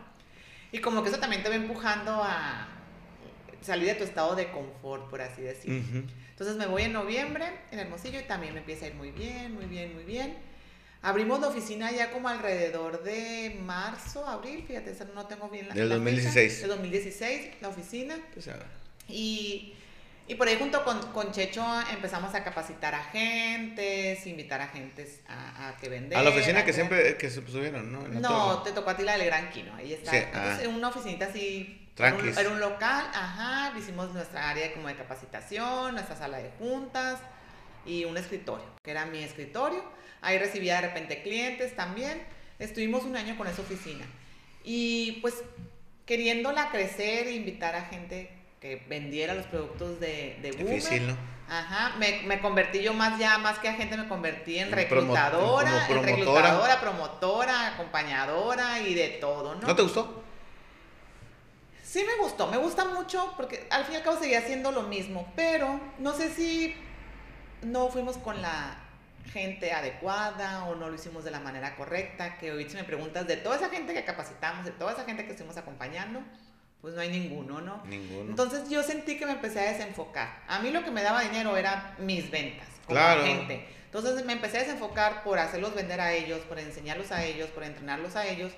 Y 0.73 0.81
como 0.81 1.03
que 1.03 1.11
eso 1.11 1.19
también 1.19 1.43
te 1.43 1.49
va 1.49 1.55
empujando 1.55 2.23
a 2.25 2.69
salir 3.61 3.87
de 3.87 3.95
tu 3.95 4.05
estado 4.05 4.35
de 4.35 4.51
confort, 4.51 5.09
por 5.09 5.21
así 5.21 5.43
decirlo. 5.43 6.09
Entonces 6.37 6.57
me 6.57 6.67
voy 6.67 6.83
en 6.83 6.93
noviembre 6.93 7.47
en 7.71 7.79
Hermosillo 7.79 8.21
y 8.21 8.25
también 8.25 8.53
me 8.53 8.61
empieza 8.61 8.85
a 8.85 8.89
ir 8.89 8.95
muy 8.95 9.11
bien, 9.11 9.55
muy 9.55 9.65
bien, 9.65 9.95
muy 9.95 10.05
bien. 10.05 10.37
Abrimos 11.01 11.41
la 11.41 11.49
oficina 11.49 11.91
ya 11.91 12.11
como 12.11 12.29
alrededor 12.29 13.03
de 13.05 13.59
marzo, 13.65 14.27
abril, 14.29 14.63
fíjate, 14.69 14.95
no 15.15 15.25
tengo 15.25 15.49
bien 15.49 15.69
la 15.69 15.75
Del 15.75 15.89
2016. 15.89 16.61
Del 16.61 16.69
2016, 16.69 17.51
la 17.63 17.69
oficina. 17.71 18.19
Pues 18.35 18.51
y, 19.09 19.73
y 20.29 20.35
por 20.35 20.49
ahí 20.49 20.57
junto 20.59 20.85
con, 20.85 21.01
con, 21.13 21.33
Checho 21.33 21.65
empezamos 21.93 22.35
a 22.35 22.43
capacitar 22.43 22.95
a 22.95 23.01
agentes, 23.01 24.27
invitar 24.27 24.61
a 24.61 24.65
agentes 24.65 25.21
a, 25.29 25.69
a 25.69 25.77
que 25.77 25.89
vender. 25.89 26.19
A 26.19 26.23
la 26.23 26.31
oficina 26.31 26.65
que 26.65 26.73
siempre 26.73 27.17
que 27.17 27.31
se 27.31 27.47
subieron, 27.47 27.93
¿no? 27.93 28.09
No, 28.09 28.63
te 28.63 28.73
tocó 28.73 28.91
a 28.91 28.97
ti 28.97 29.03
la 29.03 29.17
del 29.17 29.27
Gran 29.27 29.51
Quino, 29.51 29.75
ahí 29.75 29.93
está. 29.93 30.17
Entonces, 30.17 30.67
ah. 30.67 30.77
una 30.77 30.89
oficinita 30.89 31.27
así 31.27 31.87
era 31.99 32.51
un, 32.51 32.61
local, 32.61 33.07
ajá, 33.15 33.73
hicimos 33.79 34.13
nuestra 34.13 34.51
área 34.51 34.73
como 34.75 34.89
de 34.89 34.97
capacitación, 34.97 35.95
nuestra 35.95 36.15
sala 36.15 36.37
de 36.39 36.51
juntas, 36.59 37.21
y 37.87 38.05
un 38.05 38.19
escritorio, 38.19 38.67
que 38.83 38.91
era 38.91 39.07
mi 39.07 39.23
escritorio. 39.23 39.83
Ahí 40.21 40.39
recibía 40.39 40.75
de 40.77 40.89
repente 40.89 41.23
clientes 41.23 41.75
también. 41.75 42.23
Estuvimos 42.59 43.05
un 43.05 43.17
año 43.17 43.39
con 43.39 43.47
esa 43.47 43.63
oficina. 43.63 44.05
Y 44.63 45.21
pues 45.23 45.43
queriéndola 46.05 46.71
crecer 46.71 47.29
e 47.29 47.33
invitar 47.33 47.75
a 47.75 47.83
gente 47.83 48.31
que 48.67 48.83
vendiera 48.89 49.35
los 49.35 49.47
productos 49.47 50.01
de, 50.01 50.39
de 50.43 50.51
Boomer. 50.53 50.75
Difícil, 50.75 51.07
¿no? 51.07 51.17
Ajá, 51.49 51.97
me, 51.99 52.23
me, 52.23 52.41
convertí 52.41 52.83
yo 52.83 52.93
más 52.93 53.19
ya, 53.21 53.39
más 53.39 53.61
que 53.61 53.69
agente, 53.69 53.97
me 53.97 54.09
convertí 54.09 54.59
en, 54.59 54.73
reclutadora, 54.73 55.87
en 55.89 56.03
reclutadora, 56.03 56.81
promotora, 56.81 57.75
acompañadora 57.75 58.81
y 58.81 58.95
de 58.95 59.09
todo, 59.21 59.55
¿no? 59.55 59.69
¿No 59.69 59.77
te 59.77 59.83
gustó? 59.83 60.25
Sí 61.85 62.05
me 62.05 62.21
gustó, 62.21 62.49
me 62.49 62.57
gusta 62.57 62.85
mucho 62.87 63.33
porque 63.37 63.69
al 63.71 63.85
fin 63.85 63.95
y 63.95 63.97
al 63.99 64.03
cabo 64.03 64.19
seguía 64.19 64.41
haciendo 64.41 64.73
lo 64.73 64.83
mismo, 64.83 65.33
pero 65.37 65.81
no 65.99 66.15
sé 66.15 66.35
si 66.35 66.75
no 67.63 67.89
fuimos 67.91 68.19
con 68.19 68.43
la 68.43 68.79
gente 69.33 69.73
adecuada 69.73 70.65
o 70.65 70.75
no 70.75 70.89
lo 70.89 70.97
hicimos 70.97 71.23
de 71.23 71.31
la 71.31 71.39
manera 71.39 71.77
correcta, 71.77 72.39
que 72.39 72.51
hoy 72.51 72.69
si 72.69 72.75
me 72.75 72.83
preguntas 72.83 73.29
de 73.29 73.37
toda 73.37 73.55
esa 73.55 73.69
gente 73.69 73.95
que 73.95 74.05
capacitamos, 74.05 74.65
de 74.65 74.73
toda 74.73 74.93
esa 74.93 75.05
gente 75.05 75.25
que 75.25 75.31
estuvimos 75.31 75.57
acompañando, 75.57 76.23
pues 76.87 76.95
no 76.95 77.01
hay 77.01 77.09
ninguno, 77.09 77.61
¿no? 77.61 77.83
Ninguno. 77.85 78.31
Entonces 78.31 78.69
yo 78.71 78.81
sentí 78.81 79.19
que 79.19 79.27
me 79.27 79.33
empecé 79.33 79.59
a 79.59 79.73
desenfocar. 79.73 80.45
A 80.47 80.61
mí 80.61 80.71
lo 80.71 80.85
que 80.85 80.93
me 80.93 81.03
daba 81.03 81.21
dinero 81.21 81.57
era 81.57 81.97
mis 81.99 82.31
ventas 82.31 82.69
como 82.87 83.01
claro. 83.01 83.25
gente. 83.25 83.67
Entonces 83.87 84.25
me 84.25 84.35
empecé 84.35 84.59
a 84.59 84.61
desenfocar 84.61 85.25
por 85.25 85.41
hacerlos 85.41 85.75
vender 85.75 86.01
a 86.01 86.13
ellos, 86.13 86.39
por 86.43 86.61
enseñarlos 86.61 87.11
a 87.11 87.25
ellos, 87.25 87.49
por 87.49 87.65
entrenarlos 87.65 88.15
a 88.15 88.25
ellos. 88.25 88.53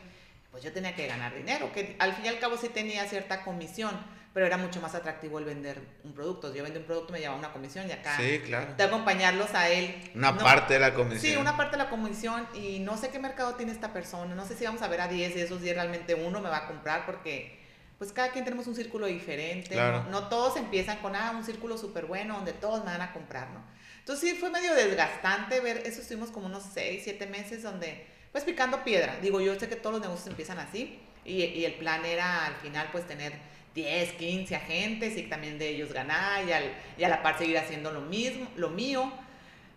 Pues 0.51 0.63
yo 0.63 0.75
tenía 0.75 0.95
que 0.95 1.07
ganar 1.07 1.35
dinero, 1.35 1.73
que 1.73 1.97
al 1.99 2.13
fin 2.13 2.27
y 2.27 2.29
al 2.29 2.39
cabo 2.39 2.59
sí 2.59 2.69
tenía 2.69 3.07
cierta 3.07 3.45
comisión, 3.45 3.99
pero 4.35 4.45
era 4.45 4.59
mucho 4.59 4.83
más 4.83 4.95
atractivo 4.95 5.39
el 5.39 5.47
vender 5.47 5.81
un 6.05 6.13
producto. 6.13 6.55
Yo 6.55 6.63
vendí 6.65 6.81
un 6.81 6.85
producto, 6.85 7.15
me 7.15 7.21
llevaba 7.21 7.39
una 7.39 7.55
comisión 7.55 7.89
y 7.89 7.93
acá 7.93 8.15
sí, 8.19 8.43
claro. 8.45 8.75
de 8.75 8.85
acompañarlos 8.85 9.55
a 9.55 9.71
él. 9.71 10.13
Una 10.15 10.37
parte 10.37 10.75
de 10.75 10.81
la 10.81 10.93
comisión. 10.93 11.33
Sí, 11.33 11.35
una 11.39 11.57
parte 11.57 11.79
de 11.79 11.83
la 11.83 11.89
comisión 11.89 12.47
y 12.53 12.81
no 12.81 12.99
sé 12.99 13.09
qué 13.09 13.19
mercado 13.19 13.55
tiene 13.55 13.73
esta 13.73 13.95
persona, 13.95 14.35
no 14.35 14.45
sé 14.45 14.55
si 14.55 14.67
vamos 14.67 14.83
a 14.83 14.89
ver 14.89 15.01
a 15.01 15.09
10 15.09 15.35
y 15.35 15.41
esos 15.41 15.63
10 15.63 15.77
realmente 15.77 16.15
uno 16.15 16.43
me 16.43 16.51
va 16.51 16.59
a 16.59 16.67
comprar 16.67 17.07
porque 17.07 17.58
pues 17.99 18.13
cada 18.13 18.31
quien 18.31 18.45
tenemos 18.45 18.67
un 18.67 18.77
círculo 18.77 19.07
diferente, 19.07 19.75
¿no? 20.11 20.29
todos 20.29 20.57
empiezan 20.57 20.99
con, 20.99 21.17
ah, 21.17 21.33
un 21.37 21.45
círculo 21.45 21.77
súper 21.77 22.07
bueno 22.07 22.35
donde 22.37 22.53
todos 22.53 22.85
me 22.85 22.93
van 22.93 23.03
a 23.03 23.13
comprar, 23.13 23.51
¿no? 23.51 23.61
Entonces 23.99 24.31
sí 24.31 24.37
fue 24.37 24.51
medio 24.51 24.75
desgastante 24.75 25.61
ver, 25.61 25.79
eso 25.79 26.01
estuvimos 26.01 26.31
como 26.31 26.47
unos 26.47 26.63
6, 26.73 27.03
7 27.05 27.27
meses 27.27 27.63
donde, 27.63 28.07
pues 28.33 28.45
picando 28.45 28.85
piedra, 28.85 29.19
digo, 29.21 29.41
yo 29.41 29.59
sé 29.59 29.69
que 29.69 29.77
todos 29.77 29.95
los 29.95 30.03
negocios 30.03 30.29
empiezan 30.29 30.59
así 30.59 31.01
y, 31.25 31.43
y 31.43 31.65
el 31.65 31.75
plan 31.75 32.05
era 32.05 32.47
al 32.47 32.55
final 32.57 32.89
pues 32.93 33.07
tener 33.07 33.35
10, 33.75 34.13
15 34.15 34.57
agentes 34.57 35.17
y 35.17 35.25
también 35.25 35.59
de 35.59 35.69
ellos 35.69 35.93
ganar 35.93 36.45
y, 36.47 36.53
al, 36.53 36.73
y 36.97 37.05
a 37.05 37.09
la 37.09 37.23
par 37.23 37.39
seguir 37.39 37.59
haciendo 37.59 37.93
lo 37.93 38.01
mismo, 38.01 38.49
lo 38.57 38.71
mío, 38.71 39.13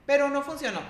pero 0.05 0.29
no 0.29 0.41
funcionó. 0.43 0.81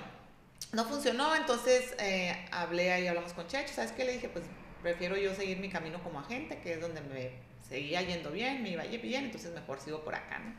No 0.71 0.86
funcionó, 0.86 1.36
entonces 1.36 1.93
eh, 1.99 2.47
hablé 2.51 2.91
ahí, 2.93 3.07
hablamos 3.07 3.34
con 3.34 3.47
Checho, 3.47 3.73
¿sabes 3.73 3.91
qué? 3.91 4.05
Le 4.05 4.13
dije, 4.13 4.29
pues 4.29 4.45
prefiero 4.82 5.17
yo 5.17 5.34
seguir 5.34 5.57
mi 5.59 5.69
camino 5.69 6.03
como 6.03 6.19
agente, 6.19 6.59
que 6.59 6.73
es 6.73 6.82
donde 6.82 7.01
me 7.01 7.32
seguía 7.67 8.01
yendo 8.01 8.32
bien, 8.32 8.63
me 8.63 8.69
iba 8.69 8.84
bien, 8.84 9.25
entonces 9.25 9.53
mejor 9.53 9.79
sigo 9.79 10.03
por 10.03 10.15
acá, 10.15 10.39
¿no? 10.39 10.53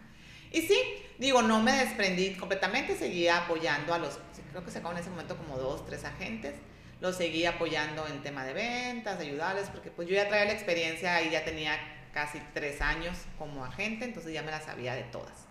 Y 0.50 0.62
sí, 0.62 0.78
digo, 1.18 1.42
no 1.42 1.60
me 1.60 1.72
desprendí 1.72 2.34
completamente, 2.34 2.94
seguía 2.94 3.38
apoyando 3.38 3.94
a 3.94 3.98
los, 3.98 4.18
creo 4.50 4.64
que 4.64 4.70
se 4.70 4.78
en 4.78 4.98
ese 4.98 5.10
momento 5.10 5.36
como 5.36 5.56
dos, 5.56 5.86
tres 5.86 6.04
agentes, 6.04 6.54
los 7.00 7.16
seguía 7.16 7.50
apoyando 7.50 8.06
en 8.06 8.22
tema 8.22 8.44
de 8.44 8.52
ventas, 8.52 9.18
ayudarles, 9.18 9.68
porque 9.70 9.90
pues 9.90 10.08
yo 10.08 10.14
ya 10.14 10.28
traía 10.28 10.44
la 10.44 10.52
experiencia 10.52 11.22
y 11.22 11.30
ya 11.30 11.44
tenía 11.44 11.78
casi 12.12 12.38
tres 12.52 12.80
años 12.80 13.16
como 13.38 13.64
agente, 13.64 14.04
entonces 14.04 14.32
ya 14.32 14.42
me 14.42 14.50
la 14.50 14.60
sabía 14.60 14.94
de 14.94 15.02
todas. 15.04 15.46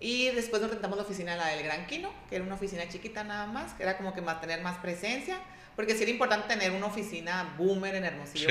Y 0.00 0.30
después 0.30 0.60
nos 0.60 0.70
rentamos 0.72 0.96
la 0.96 1.04
oficina, 1.04 1.36
la 1.36 1.46
del 1.46 1.62
Gran 1.62 1.86
Quino, 1.86 2.10
que 2.28 2.34
era 2.34 2.44
una 2.44 2.56
oficina 2.56 2.88
chiquita 2.88 3.22
nada 3.22 3.46
más, 3.46 3.74
que 3.74 3.84
era 3.84 3.96
como 3.96 4.12
que 4.12 4.20
mantener 4.20 4.60
más 4.60 4.78
presencia. 4.78 5.38
Porque 5.76 5.94
sí 5.94 6.02
era 6.02 6.12
importante 6.12 6.48
tener 6.48 6.72
una 6.72 6.86
oficina 6.86 7.54
boomer 7.56 7.94
en 7.94 8.04
Hermosillo. 8.04 8.48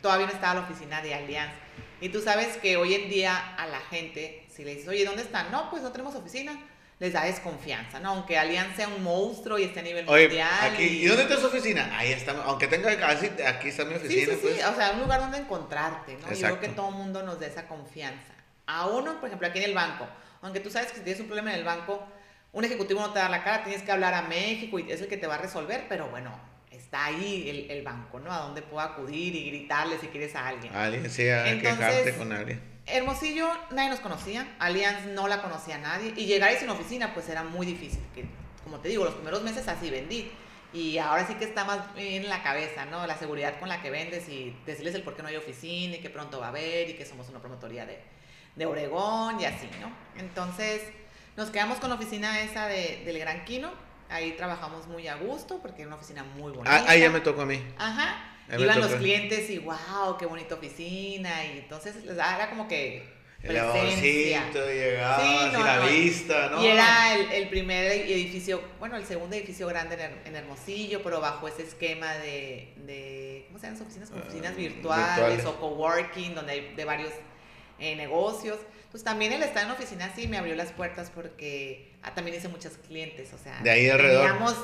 Todavía 0.00 0.26
no 0.26 0.32
estaba 0.32 0.54
la 0.54 0.60
oficina 0.62 1.02
de 1.02 1.14
Alianza. 1.14 1.56
Y 2.00 2.08
tú 2.08 2.20
sabes 2.20 2.56
que 2.56 2.76
hoy 2.76 2.94
en 2.94 3.08
día 3.08 3.54
a 3.56 3.66
la 3.66 3.78
gente, 3.78 4.44
si 4.50 4.64
le 4.64 4.74
dices, 4.74 4.88
oye, 4.88 5.04
¿dónde 5.04 5.22
están? 5.22 5.52
No, 5.52 5.70
pues 5.70 5.82
no 5.82 5.92
tenemos 5.92 6.14
oficina. 6.14 6.58
Les 6.98 7.12
da 7.12 7.24
desconfianza, 7.24 7.98
¿no? 8.00 8.10
Aunque 8.10 8.38
Alianza 8.38 8.76
sea 8.76 8.88
un 8.88 9.02
monstruo 9.02 9.58
y 9.58 9.64
esté 9.64 9.80
a 9.80 9.82
nivel 9.82 10.06
mundial. 10.06 10.48
Aquí, 10.72 10.84
y... 10.84 11.06
dónde 11.06 11.22
está 11.24 11.36
su 11.36 11.46
oficina? 11.46 11.96
Ahí 11.98 12.12
está, 12.12 12.32
aunque 12.44 12.68
tenga 12.68 12.96
casi, 12.96 13.26
aquí 13.44 13.68
está 13.68 13.84
mi 13.84 13.94
oficina. 13.94 14.24
Sí, 14.24 14.30
sí, 14.30 14.38
pues. 14.40 14.54
sí, 14.54 14.62
o 14.62 14.74
sea, 14.74 14.92
un 14.92 15.00
lugar 15.00 15.20
donde 15.20 15.38
encontrarte, 15.38 16.16
¿no? 16.16 16.32
Yo 16.32 16.40
creo 16.40 16.60
que 16.60 16.68
todo 16.68 16.90
el 16.90 16.94
mundo 16.94 17.22
nos 17.24 17.40
dé 17.40 17.46
esa 17.46 17.66
confianza. 17.66 18.32
A 18.66 18.86
uno, 18.86 19.18
por 19.18 19.28
ejemplo, 19.28 19.48
aquí 19.48 19.58
en 19.58 19.64
el 19.64 19.74
banco, 19.74 20.06
aunque 20.42 20.60
tú 20.60 20.70
sabes 20.70 20.92
que 20.92 20.98
si 20.98 21.04
tienes 21.04 21.20
un 21.20 21.26
problema 21.26 21.52
en 21.52 21.58
el 21.58 21.64
banco, 21.64 22.06
un 22.52 22.64
ejecutivo 22.64 23.00
no 23.00 23.12
te 23.12 23.18
da 23.18 23.28
la 23.28 23.42
cara, 23.42 23.64
tienes 23.64 23.82
que 23.82 23.90
hablar 23.90 24.14
a 24.14 24.22
México 24.22 24.78
y 24.78 24.90
es 24.90 25.00
el 25.00 25.08
que 25.08 25.16
te 25.16 25.26
va 25.26 25.36
a 25.36 25.38
resolver, 25.38 25.86
pero 25.88 26.08
bueno, 26.08 26.32
está 26.72 27.06
ahí 27.06 27.48
el, 27.48 27.70
el, 27.70 27.82
banco, 27.82 28.20
¿no? 28.20 28.32
A 28.32 28.38
donde 28.38 28.62
puedo 28.62 28.80
acudir 28.80 29.34
y 29.34 29.46
gritarle 29.50 29.98
si 29.98 30.08
quieres 30.08 30.34
a 30.34 30.48
alguien. 30.48 30.74
Alguien, 30.74 31.10
sí, 31.10 31.28
a 31.28 31.44
quejarte 31.44 32.14
con 32.16 32.32
alguien. 32.32 32.60
Hermosillo 32.86 33.48
nadie 33.70 33.90
nos 33.90 34.00
conocía, 34.00 34.56
Allianz 34.58 35.06
no 35.06 35.28
la 35.28 35.40
conocía 35.40 35.76
a 35.76 35.78
nadie 35.78 36.12
y 36.16 36.26
llegar 36.26 36.50
a 36.50 36.52
esa 36.52 36.70
oficina 36.72 37.14
pues 37.14 37.28
era 37.28 37.44
muy 37.44 37.64
difícil, 37.64 38.00
que 38.12 38.24
como 38.64 38.80
te 38.80 38.88
digo, 38.88 39.04
los 39.04 39.14
primeros 39.14 39.42
meses 39.42 39.68
así 39.68 39.88
vendí 39.88 40.32
y 40.72 40.98
ahora 40.98 41.26
sí 41.26 41.34
que 41.34 41.44
está 41.44 41.64
más 41.64 41.80
en 41.96 42.28
la 42.28 42.42
cabeza, 42.42 42.86
¿no? 42.86 43.06
La 43.06 43.16
seguridad 43.16 43.58
con 43.60 43.68
la 43.68 43.80
que 43.80 43.90
vendes 43.90 44.28
y 44.28 44.56
decirles 44.66 44.94
el 44.94 45.02
por 45.02 45.14
qué 45.14 45.22
no 45.22 45.28
hay 45.28 45.36
oficina 45.36 45.96
y 45.96 46.00
que 46.00 46.10
pronto 46.10 46.40
va 46.40 46.46
a 46.46 46.48
haber 46.48 46.90
y 46.90 46.94
que 46.94 47.04
somos 47.04 47.28
una 47.28 47.40
promotoría 47.40 47.86
de, 47.86 48.00
de 48.56 48.66
Oregón 48.66 49.40
y 49.40 49.44
así, 49.44 49.68
¿no? 49.80 49.92
Entonces 50.18 50.82
nos 51.36 51.50
quedamos 51.50 51.78
con 51.78 51.88
la 51.90 51.96
oficina 51.96 52.40
esa 52.40 52.66
de, 52.66 53.02
del 53.04 53.18
Gran 53.18 53.44
Quino 53.44 53.70
Ahí 54.12 54.32
trabajamos 54.32 54.86
muy 54.86 55.08
a 55.08 55.16
gusto 55.16 55.58
porque 55.62 55.82
era 55.82 55.88
una 55.88 55.96
oficina 55.96 56.22
muy 56.22 56.52
bonita. 56.52 56.76
Ah, 56.76 56.84
ahí 56.86 57.00
ya 57.00 57.10
me 57.10 57.20
tocó 57.20 57.42
a 57.42 57.46
mí. 57.46 57.62
Ajá. 57.78 58.32
Iban 58.58 58.80
los 58.80 58.94
clientes 58.94 59.48
y 59.48 59.58
wow, 59.58 60.18
qué 60.18 60.26
bonita 60.26 60.54
oficina. 60.54 61.44
Y 61.46 61.60
entonces 61.60 61.96
era 62.04 62.50
como 62.50 62.68
que. 62.68 63.10
El 63.42 63.54
llegaba, 63.54 63.74
sí, 64.00 64.30
la 65.52 65.80
vista, 65.80 66.50
¿no? 66.50 66.62
Y 66.62 66.68
era 66.68 67.16
el, 67.16 67.48
primer 67.48 67.90
edificio, 67.90 68.62
bueno, 68.78 68.96
el 68.96 69.04
segundo 69.04 69.34
edificio 69.34 69.66
grande 69.66 69.98
en, 70.24 70.36
Hermosillo, 70.36 71.02
pero 71.02 71.20
bajo 71.20 71.48
ese 71.48 71.64
esquema 71.64 72.14
de, 72.14 72.72
de 72.76 73.46
¿cómo 73.48 73.58
se 73.58 73.66
llaman 73.66 73.80
las 73.80 73.88
oficinas? 73.88 74.10
oficinas 74.12 74.52
ah, 74.52 74.56
virtuales, 74.56 75.16
virtuales, 75.16 75.44
o 75.46 75.56
coworking, 75.58 76.36
donde 76.36 76.52
hay 76.52 76.74
de 76.76 76.84
varios 76.84 77.10
eh, 77.80 77.96
negocios. 77.96 78.58
Pues 78.92 79.02
también 79.02 79.32
el 79.32 79.42
estar 79.42 79.64
en 79.64 79.70
oficina 79.70 80.12
sí 80.14 80.28
me 80.28 80.36
abrió 80.36 80.54
las 80.54 80.70
puertas 80.70 81.10
porque 81.14 81.96
ah, 82.02 82.14
también 82.14 82.36
hice 82.36 82.48
muchos 82.48 82.74
clientes, 82.86 83.32
o 83.32 83.38
sea, 83.38 83.58
de 83.62 83.70
ahí 83.70 83.88
alrededor. 83.88 84.26
Teníamos 84.26 84.54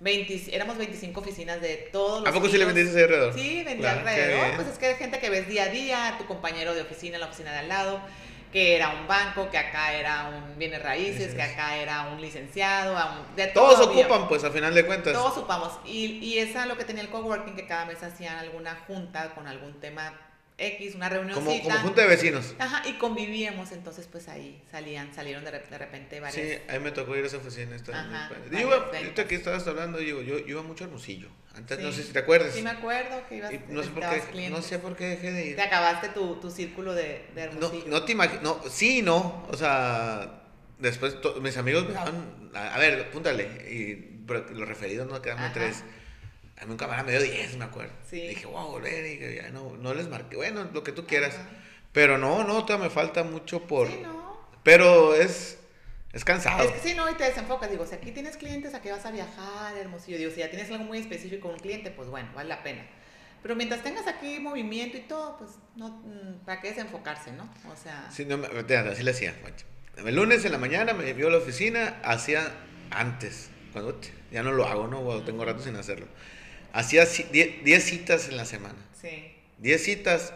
20, 0.00 0.56
éramos 0.56 0.78
25 0.78 1.20
oficinas 1.20 1.60
de 1.60 1.88
todos 1.92 2.20
los 2.20 2.30
¿A 2.30 2.32
poco 2.32 2.48
sí 2.48 2.56
le 2.56 2.64
vendiste 2.64 3.02
alrededor? 3.02 3.34
Sí, 3.34 3.62
vendí 3.62 3.84
alrededor. 3.84 4.56
Pues 4.56 4.68
es 4.68 4.78
que 4.78 4.86
hay 4.86 4.94
gente 4.94 5.20
que 5.20 5.28
ves 5.28 5.48
día 5.48 5.64
a 5.64 5.68
día, 5.68 6.14
tu 6.16 6.24
compañero 6.26 6.74
de 6.74 6.80
oficina, 6.80 7.18
la 7.18 7.26
oficina 7.26 7.52
de 7.52 7.58
al 7.58 7.68
lado, 7.68 8.00
que 8.54 8.74
era 8.74 8.88
un 8.88 9.06
banco, 9.06 9.50
que 9.50 9.58
acá 9.58 9.92
era 9.92 10.30
un 10.30 10.58
bienes 10.58 10.82
raíces, 10.82 11.34
que 11.34 11.42
acá 11.42 11.76
era 11.76 12.08
un 12.08 12.22
licenciado, 12.22 12.96
de 13.36 13.48
Todos 13.48 13.86
ocupan, 13.86 14.28
pues, 14.28 14.44
al 14.44 14.52
final 14.52 14.72
de 14.72 14.86
cuentas. 14.86 15.12
Todos 15.12 15.36
ocupamos. 15.36 15.72
Y, 15.84 16.06
y 16.22 16.38
esa 16.38 16.64
lo 16.64 16.78
que 16.78 16.84
tenía 16.84 17.02
el 17.02 17.10
coworking, 17.10 17.54
que 17.54 17.66
cada 17.66 17.84
mes 17.84 18.02
hacían 18.02 18.36
alguna 18.38 18.76
junta 18.86 19.34
con 19.34 19.46
algún 19.46 19.78
tema 19.78 20.14
X, 20.56 20.94
una 20.94 21.08
reunión. 21.08 21.34
Como, 21.34 21.50
como 21.62 21.78
junta 21.78 22.02
de 22.02 22.08
vecinos. 22.08 22.54
Ajá, 22.58 22.88
y 22.88 22.92
convivíamos, 22.94 23.72
entonces 23.72 24.06
pues 24.10 24.28
ahí 24.28 24.62
salían, 24.70 25.12
salieron 25.12 25.44
de, 25.44 25.50
de 25.50 25.78
repente 25.78 26.20
varias. 26.20 26.46
Sí, 26.46 26.58
ahí 26.68 26.78
me 26.78 26.92
tocó 26.92 27.16
ir 27.16 27.24
a 27.24 27.26
esa 27.26 27.38
oficina. 27.38 27.76
Ajá, 27.92 28.30
yo 28.52 28.72
ahorita 28.72 29.26
que 29.26 29.34
estabas 29.34 29.66
hablando, 29.66 30.00
yo, 30.00 30.22
yo, 30.22 30.38
iba 30.38 30.62
mucho 30.62 30.84
a 30.84 30.86
Hermosillo. 30.86 31.28
Antes, 31.56 31.78
no 31.80 31.90
sé 31.92 32.04
si 32.04 32.12
te 32.12 32.20
acuerdas. 32.20 32.54
Sí, 32.54 32.62
me 32.62 32.70
acuerdo 32.70 33.26
que 33.28 33.36
ibas 33.36 33.52
no 33.68 33.82
sé 33.82 33.90
por 33.90 34.02
qué, 34.02 34.50
No 34.50 34.62
sé 34.62 34.78
por 34.78 34.96
qué 34.96 35.06
dejé 35.06 35.32
de 35.32 35.46
ir. 35.46 35.56
Te 35.56 35.62
acabaste 35.62 36.08
tu, 36.10 36.36
tu 36.36 36.50
círculo 36.50 36.94
de, 36.94 37.26
de 37.34 37.42
Hermosillo. 37.42 37.84
No, 37.86 38.00
no 38.00 38.04
te 38.04 38.12
imagino, 38.12 38.42
no, 38.42 38.62
sí, 38.70 39.02
no, 39.02 39.46
o 39.50 39.56
sea, 39.56 40.42
después 40.78 41.16
mis 41.40 41.56
amigos 41.56 41.86
me 41.88 41.94
daban, 41.94 42.50
a, 42.54 42.78
ver, 42.78 43.08
apúntale, 43.08 43.44
y 43.70 44.24
los 44.26 44.68
referidos 44.68 45.08
no 45.08 45.20
quedan 45.20 45.52
tres 45.52 45.82
a 46.60 46.64
mí 46.66 46.72
un 46.72 46.76
cámara 46.76 47.02
me 47.02 47.12
dio 47.12 47.20
10, 47.20 47.56
me 47.56 47.64
acuerdo. 47.64 47.92
Sí. 48.08 48.20
dije, 48.28 48.46
wow, 48.46 48.70
volver. 48.70 49.04
Y 49.06 49.36
ya 49.36 49.50
no, 49.50 49.76
no 49.76 49.94
les 49.94 50.08
marqué. 50.08 50.36
Bueno, 50.36 50.68
lo 50.72 50.84
que 50.84 50.92
tú 50.92 51.06
quieras. 51.06 51.36
Pero 51.92 52.18
no, 52.18 52.44
no, 52.44 52.64
todavía 52.64 52.88
me 52.88 52.90
falta 52.90 53.24
mucho 53.24 53.66
por. 53.66 53.88
Sí, 53.88 54.00
no. 54.02 54.38
Pero 54.62 55.14
es. 55.14 55.58
Es 56.12 56.24
cansado. 56.24 56.62
Es 56.62 56.70
que 56.70 56.90
sí, 56.90 56.94
no, 56.94 57.10
y 57.10 57.14
te 57.14 57.24
desenfocas. 57.24 57.68
Digo, 57.70 57.84
si 57.86 57.96
aquí 57.96 58.12
tienes 58.12 58.36
clientes, 58.36 58.72
¿a 58.74 58.80
qué 58.80 58.92
vas 58.92 59.04
a 59.04 59.10
viajar, 59.10 59.76
hermosillo? 59.76 60.16
Digo, 60.16 60.30
si 60.30 60.40
ya 60.40 60.48
tienes 60.48 60.70
algo 60.70 60.84
muy 60.84 60.98
específico 60.98 61.48
con 61.48 61.54
un 61.54 61.58
cliente, 61.58 61.90
pues 61.90 62.08
bueno, 62.08 62.28
vale 62.34 62.48
la 62.48 62.62
pena. 62.62 62.86
Pero 63.42 63.56
mientras 63.56 63.82
tengas 63.82 64.06
aquí 64.06 64.38
movimiento 64.38 64.96
y 64.96 65.00
todo, 65.00 65.36
pues 65.36 65.50
no, 65.74 65.88
mm, 65.88 66.44
¿para 66.44 66.60
qué 66.60 66.68
desenfocarse, 66.68 67.32
no? 67.32 67.52
O 67.70 67.76
sea. 67.76 68.08
Sí, 68.12 68.24
no, 68.24 68.40
así 68.90 69.02
le 69.02 69.10
hacía. 69.10 69.34
El 69.96 70.14
lunes 70.14 70.44
en 70.44 70.52
la 70.52 70.58
mañana 70.58 70.94
me 70.94 71.12
vio 71.14 71.26
a 71.28 71.30
la 71.30 71.38
oficina, 71.38 72.00
hacía 72.04 72.48
antes. 72.90 73.50
Cuando 73.72 74.00
ya 74.30 74.44
no 74.44 74.52
lo 74.52 74.66
hago, 74.66 74.86
¿no? 74.86 75.20
Tengo 75.24 75.44
rato 75.44 75.62
sin 75.64 75.74
hacerlo 75.74 76.06
Hacía 76.74 77.06
10 77.06 77.84
citas 77.84 78.28
en 78.28 78.36
la 78.36 78.44
semana. 78.44 78.74
Sí. 79.00 79.32
10 79.58 79.82
citas, 79.82 80.34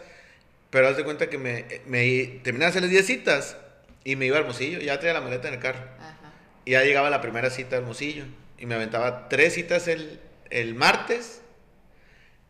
pero 0.69 0.87
haz 0.87 0.95
de 0.95 1.03
cuenta 1.03 1.29
que 1.29 1.37
me, 1.37 1.65
me 1.85 2.39
terminaba 2.43 2.71
de 2.71 2.77
hacer 2.77 2.81
las 2.83 2.91
10 2.91 3.05
citas 3.05 3.57
y 4.05 4.15
me 4.15 4.25
iba 4.25 4.37
al 4.37 4.43
Hermosillo, 4.43 4.79
ya 4.79 4.97
traía 4.99 5.13
la 5.13 5.21
maleta 5.21 5.49
en 5.49 5.55
el 5.55 5.59
carro. 5.59 5.85
Ajá. 5.99 6.33
Y 6.63 6.71
ya 6.71 6.83
llegaba 6.83 7.09
la 7.09 7.19
primera 7.19 7.49
cita 7.49 7.75
a 7.75 7.79
Hermosillo. 7.79 8.23
Y 8.57 8.65
me 8.65 8.75
aventaba 8.75 9.27
tres 9.27 9.53
citas 9.53 9.89
el, 9.89 10.21
el 10.49 10.75
martes, 10.75 11.41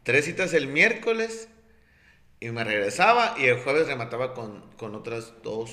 tres 0.03 0.25
citas 0.25 0.53
el 0.53 0.67
miércoles 0.67 1.47
y 2.39 2.49
me 2.51 2.63
regresaba 2.63 3.35
y 3.39 3.45
el 3.45 3.57
jueves 3.57 3.87
remataba 3.87 4.35
con, 4.35 4.69
con 4.77 4.93
otras 4.93 5.33
dos, 5.43 5.71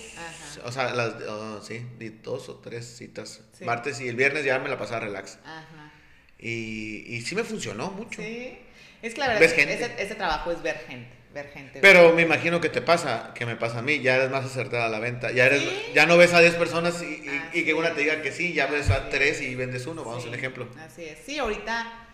o 0.65 0.73
sea, 0.73 0.95
las, 0.95 1.23
oh, 1.29 1.63
sí, 1.63 1.87
dos 2.23 2.49
o 2.49 2.57
tres 2.57 2.87
citas. 2.97 3.43
Martes 3.61 4.01
y 4.01 4.09
el 4.09 4.17
viernes 4.17 4.45
ya 4.45 4.59
me 4.59 4.71
la 4.71 4.79
pasaba 4.79 5.01
relax. 5.01 5.39
Ajá. 5.45 5.93
Y, 6.39 7.15
y 7.15 7.21
sí 7.23 7.35
me 7.35 7.45
funcionó 7.45 7.91
mucho. 7.91 8.23
Sí, 8.23 8.59
es 9.03 9.15
que 9.15 9.21
la 9.21 9.29
verdad 9.29 9.43
ese, 9.43 9.95
ese, 9.99 10.15
trabajo 10.15 10.53
es 10.53 10.63
ver 10.63 10.79
gente. 10.87 11.15
Ver 11.33 11.51
gente 11.51 11.81
Pero 11.81 12.15
me 12.15 12.23
imagino 12.23 12.61
que 12.61 12.69
te 12.69 12.81
pasa, 12.81 13.33
que 13.35 13.45
me 13.45 13.57
pasa 13.57 13.81
a 13.81 13.83
mí, 13.83 14.01
ya 14.01 14.17
eres 14.17 14.31
más 14.31 14.45
acertada 14.45 14.87
a 14.87 14.89
la 14.89 15.01
venta, 15.01 15.33
ya 15.33 15.47
eres, 15.47 15.63
ya 15.95 16.07
no 16.07 16.17
ves 16.17 16.33
a 16.33 16.41
10 16.41 16.55
personas 16.55 17.03
y, 17.03 17.23
y, 17.53 17.65
que 17.65 17.75
una 17.75 17.93
te 17.95 18.01
diga 18.01 18.23
que 18.23 18.33
sí, 18.33 18.55
ya 18.55 18.67
ves 18.67 18.89
a 18.91 19.11
3 19.11 19.43
y 19.43 19.55
vendes 19.55 19.87
uno, 19.87 20.03
vamos 20.05 20.25
a 20.25 20.29
un 20.29 20.35
ejemplo. 20.35 20.67
Así 20.79 21.05
es, 21.05 21.19
sí, 21.27 21.39
ahorita, 21.39 22.09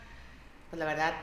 pues 0.71 0.81
la 0.81 0.87
verdad, 0.87 1.15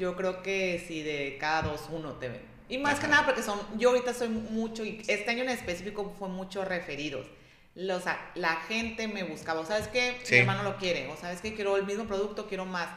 yo 0.00 0.16
creo 0.16 0.42
que 0.42 0.84
si 0.86 1.02
de 1.02 1.36
cada 1.38 1.62
dos, 1.62 1.88
uno 1.90 2.14
te 2.14 2.28
ven 2.28 2.52
y 2.72 2.78
más 2.78 2.98
que 2.98 3.06
nada 3.06 3.26
porque 3.26 3.42
son, 3.42 3.60
yo 3.76 3.90
ahorita 3.90 4.14
soy 4.14 4.28
mucho, 4.28 4.82
y 4.82 5.02
este 5.06 5.30
año 5.30 5.42
en 5.42 5.50
específico 5.50 6.14
fue 6.18 6.28
mucho 6.28 6.64
referidos. 6.64 7.26
Los, 7.74 8.04
la 8.34 8.56
gente 8.68 9.08
me 9.08 9.22
buscaba, 9.22 9.60
o 9.60 9.66
sabes 9.66 9.88
que 9.88 10.20
mi 10.30 10.36
hermano 10.38 10.62
lo 10.62 10.76
quiere, 10.76 11.08
o 11.08 11.16
sabes 11.16 11.40
que 11.40 11.54
quiero 11.54 11.76
el 11.76 11.86
mismo 11.86 12.04
producto, 12.04 12.46
quiero 12.46 12.66
más. 12.66 12.88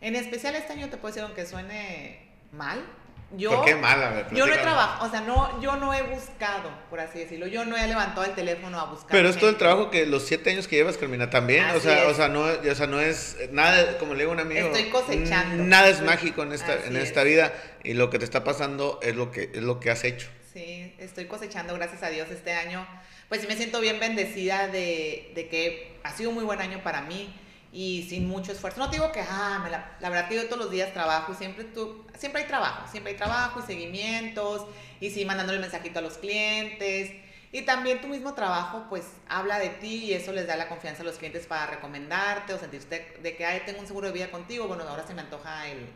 En 0.00 0.16
especial 0.16 0.56
este 0.56 0.72
año 0.72 0.88
te 0.88 0.96
puedo 0.96 1.14
decir, 1.14 1.22
aunque 1.22 1.46
suene 1.46 2.28
mal, 2.52 2.84
yo, 3.32 3.50
¿Por 3.50 3.64
qué 3.64 3.74
mala? 3.74 4.28
Yo 4.30 4.46
no 4.46 4.54
he 4.54 4.58
trabajado, 4.58 5.04
o 5.04 5.10
sea, 5.10 5.20
no, 5.20 5.60
yo 5.60 5.76
no 5.76 5.92
he 5.92 6.02
buscado, 6.02 6.70
por 6.88 7.00
así 7.00 7.18
decirlo. 7.18 7.48
Yo 7.48 7.64
no 7.64 7.76
he 7.76 7.84
levantado 7.88 8.24
el 8.24 8.34
teléfono 8.36 8.78
a 8.78 8.84
buscar. 8.84 9.10
Pero 9.10 9.28
es 9.28 9.36
todo 9.36 9.50
el 9.50 9.56
trabajo 9.56 9.90
que 9.90 10.06
los 10.06 10.24
siete 10.24 10.50
años 10.50 10.68
que 10.68 10.76
llevas, 10.76 10.96
Carmina, 10.96 11.28
también. 11.28 11.64
o 11.70 11.80
sea, 11.80 12.06
o 12.06 12.14
sea, 12.14 12.28
no, 12.28 12.42
o 12.42 12.74
sea, 12.74 12.86
no 12.86 13.00
es 13.00 13.36
nada, 13.50 13.98
como 13.98 14.14
le 14.14 14.20
digo 14.20 14.30
a 14.30 14.34
un 14.34 14.40
amigo. 14.40 14.68
Estoy 14.68 14.90
cosechando. 14.90 15.64
Nada 15.64 15.88
es 15.88 16.02
mágico 16.02 16.44
en 16.44 16.52
esta, 16.52 16.86
en 16.86 16.96
esta 16.96 17.24
vida. 17.24 17.52
Y 17.82 17.94
lo 17.94 18.10
que 18.10 18.20
te 18.20 18.24
está 18.24 18.44
pasando 18.44 19.00
es 19.02 19.16
lo 19.16 19.32
que, 19.32 19.50
es 19.52 19.62
lo 19.62 19.80
que 19.80 19.90
has 19.90 20.04
hecho. 20.04 20.28
Sí, 20.52 20.94
estoy 20.98 21.26
cosechando, 21.26 21.74
gracias 21.74 22.04
a 22.04 22.10
Dios, 22.10 22.30
este 22.30 22.52
año. 22.52 22.86
Pues 23.28 23.40
sí 23.40 23.46
me 23.46 23.56
siento 23.56 23.80
bien 23.80 23.98
bendecida 23.98 24.68
de, 24.68 25.32
de 25.34 25.48
que 25.48 25.98
ha 26.04 26.12
sido 26.12 26.30
un 26.30 26.36
muy 26.36 26.44
buen 26.44 26.60
año 26.60 26.82
para 26.82 27.02
mí 27.02 27.32
y 27.72 28.06
sin 28.08 28.26
mucho 28.26 28.52
esfuerzo. 28.52 28.80
No 28.80 28.88
te 28.88 28.96
digo 28.96 29.12
que, 29.12 29.20
ah, 29.20 29.60
me 29.62 29.70
la, 29.70 29.96
verdad 30.00 30.28
que 30.28 30.36
yo 30.36 30.46
todos 30.46 30.58
los 30.58 30.70
días 30.70 30.94
trabajo 30.94 31.32
y 31.32 31.34
siempre, 31.34 31.64
tú, 31.64 32.06
siempre 32.16 32.42
hay 32.42 32.48
trabajo, 32.48 32.90
siempre 32.90 33.12
hay 33.12 33.18
trabajo 33.18 33.60
y 33.60 33.62
seguimientos 33.64 34.66
y 34.98 35.10
sí 35.10 35.26
mandándole 35.26 35.56
el 35.56 35.62
mensajito 35.62 35.98
a 35.98 36.02
los 36.02 36.18
clientes. 36.18 37.10
Y 37.52 37.62
también 37.62 38.00
tu 38.00 38.08
mismo 38.08 38.34
trabajo, 38.34 38.86
pues, 38.88 39.04
habla 39.28 39.58
de 39.58 39.68
ti 39.68 40.04
y 40.06 40.12
eso 40.14 40.32
les 40.32 40.46
da 40.46 40.56
la 40.56 40.68
confianza 40.68 41.02
a 41.02 41.04
los 41.04 41.16
clientes 41.16 41.46
para 41.46 41.66
recomendarte 41.66 42.54
o 42.54 42.58
sentirte 42.58 43.18
de 43.22 43.36
que, 43.36 43.44
ay, 43.44 43.62
tengo 43.66 43.80
un 43.80 43.86
seguro 43.86 44.08
de 44.08 44.14
vida 44.14 44.30
contigo, 44.30 44.66
bueno, 44.66 44.84
ahora 44.84 45.06
se 45.06 45.14
me 45.14 45.20
antoja 45.20 45.68
el, 45.68 45.86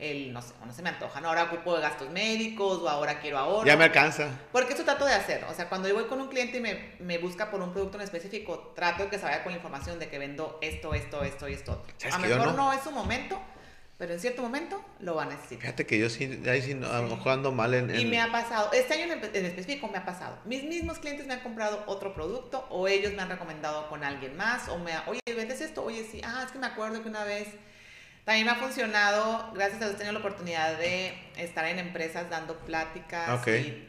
el, 0.00 0.32
no 0.32 0.40
sé, 0.40 0.54
no 0.64 0.72
se 0.72 0.82
me 0.82 0.88
antoja, 0.88 1.20
¿no? 1.20 1.28
Ahora 1.28 1.44
ocupo 1.44 1.76
de 1.76 1.82
gastos 1.82 2.10
médicos 2.10 2.78
o 2.78 2.88
ahora 2.88 3.20
quiero 3.20 3.38
ahora. 3.38 3.66
Ya 3.66 3.76
me 3.76 3.84
alcanza. 3.84 4.28
Porque 4.50 4.72
eso 4.72 4.84
trato 4.84 5.04
de 5.04 5.12
hacer. 5.12 5.44
O 5.44 5.54
sea, 5.54 5.68
cuando 5.68 5.88
yo 5.88 5.94
voy 5.94 6.04
con 6.04 6.20
un 6.20 6.28
cliente 6.28 6.58
y 6.58 6.60
me, 6.60 6.94
me 6.98 7.18
busca 7.18 7.50
por 7.50 7.60
un 7.60 7.72
producto 7.72 7.98
en 7.98 8.04
específico, 8.04 8.72
trato 8.74 9.04
de 9.04 9.10
que 9.10 9.18
se 9.18 9.24
vaya 9.24 9.42
con 9.42 9.52
la 9.52 9.58
información 9.58 9.98
de 9.98 10.08
que 10.08 10.18
vendo 10.18 10.58
esto, 10.62 10.94
esto, 10.94 11.22
esto 11.22 11.48
y 11.48 11.52
esto 11.52 11.84
A 12.12 12.18
lo 12.18 12.26
mejor 12.26 12.54
no? 12.54 12.72
es 12.72 12.82
su 12.82 12.90
momento, 12.90 13.38
pero 13.98 14.14
en 14.14 14.20
cierto 14.20 14.40
momento 14.40 14.82
lo 15.00 15.14
va 15.16 15.24
a 15.24 15.26
necesitar. 15.26 15.60
Fíjate 15.60 15.86
que 15.86 15.98
yo 15.98 16.08
sí, 16.08 16.42
ahí 16.48 16.62
sí, 16.62 16.72
a 16.72 17.02
lo 17.02 17.16
mejor 17.16 17.32
ando 17.32 17.52
mal 17.52 17.74
en, 17.74 17.94
Y 17.94 18.06
me 18.06 18.20
ha 18.20 18.32
pasado, 18.32 18.72
este 18.72 18.94
año 18.94 19.12
en, 19.12 19.22
en, 19.34 19.44
específico 19.44 19.88
me 19.88 19.98
ha 19.98 20.06
pasado. 20.06 20.38
Mis 20.46 20.64
mismos 20.64 20.98
clientes 20.98 21.26
me 21.26 21.34
han 21.34 21.40
comprado 21.40 21.84
otro 21.86 22.14
producto 22.14 22.66
o 22.70 22.88
ellos 22.88 23.12
me 23.12 23.20
han 23.20 23.28
recomendado 23.28 23.88
con 23.90 24.02
alguien 24.02 24.36
más 24.36 24.68
o 24.68 24.78
me, 24.78 24.92
oye, 25.06 25.20
¿vendes 25.36 25.60
esto? 25.60 25.84
Oye, 25.84 26.08
sí, 26.10 26.22
ah, 26.24 26.42
es 26.46 26.52
que 26.52 26.58
me 26.58 26.66
acuerdo 26.66 27.02
que 27.02 27.08
una 27.10 27.24
vez 27.24 27.48
también 28.30 28.46
me 28.46 28.52
ha 28.52 28.54
funcionado, 28.54 29.50
gracias 29.54 29.82
a 29.82 29.86
Dios, 29.86 29.94
he 29.94 29.96
tenido 29.96 30.12
la 30.12 30.20
oportunidad 30.20 30.78
de 30.78 31.12
estar 31.36 31.64
en 31.64 31.80
empresas 31.80 32.30
dando 32.30 32.56
pláticas 32.60 33.26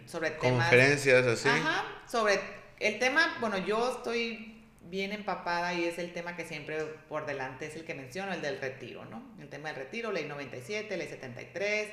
sobre 0.07 0.31
temas. 0.31 0.67
Conferencias, 0.67 1.27
así. 1.27 1.47
Ajá, 1.47 1.85
sobre 2.09 2.39
el 2.79 2.97
tema, 2.97 3.37
bueno, 3.39 3.59
yo 3.59 3.97
estoy 3.97 4.65
bien 4.89 5.11
empapada 5.11 5.75
y 5.75 5.85
es 5.85 5.99
el 5.99 6.11
tema 6.11 6.35
que 6.35 6.47
siempre 6.47 6.79
por 7.07 7.27
delante 7.27 7.67
es 7.67 7.75
el 7.75 7.85
que 7.85 7.93
menciono, 7.93 8.33
el 8.33 8.41
del 8.41 8.59
retiro, 8.59 9.05
¿no? 9.05 9.21
El 9.39 9.47
tema 9.47 9.67
del 9.69 9.77
retiro, 9.77 10.11
ley 10.11 10.25
97, 10.25 10.97
ley 10.97 11.07
73, 11.07 11.89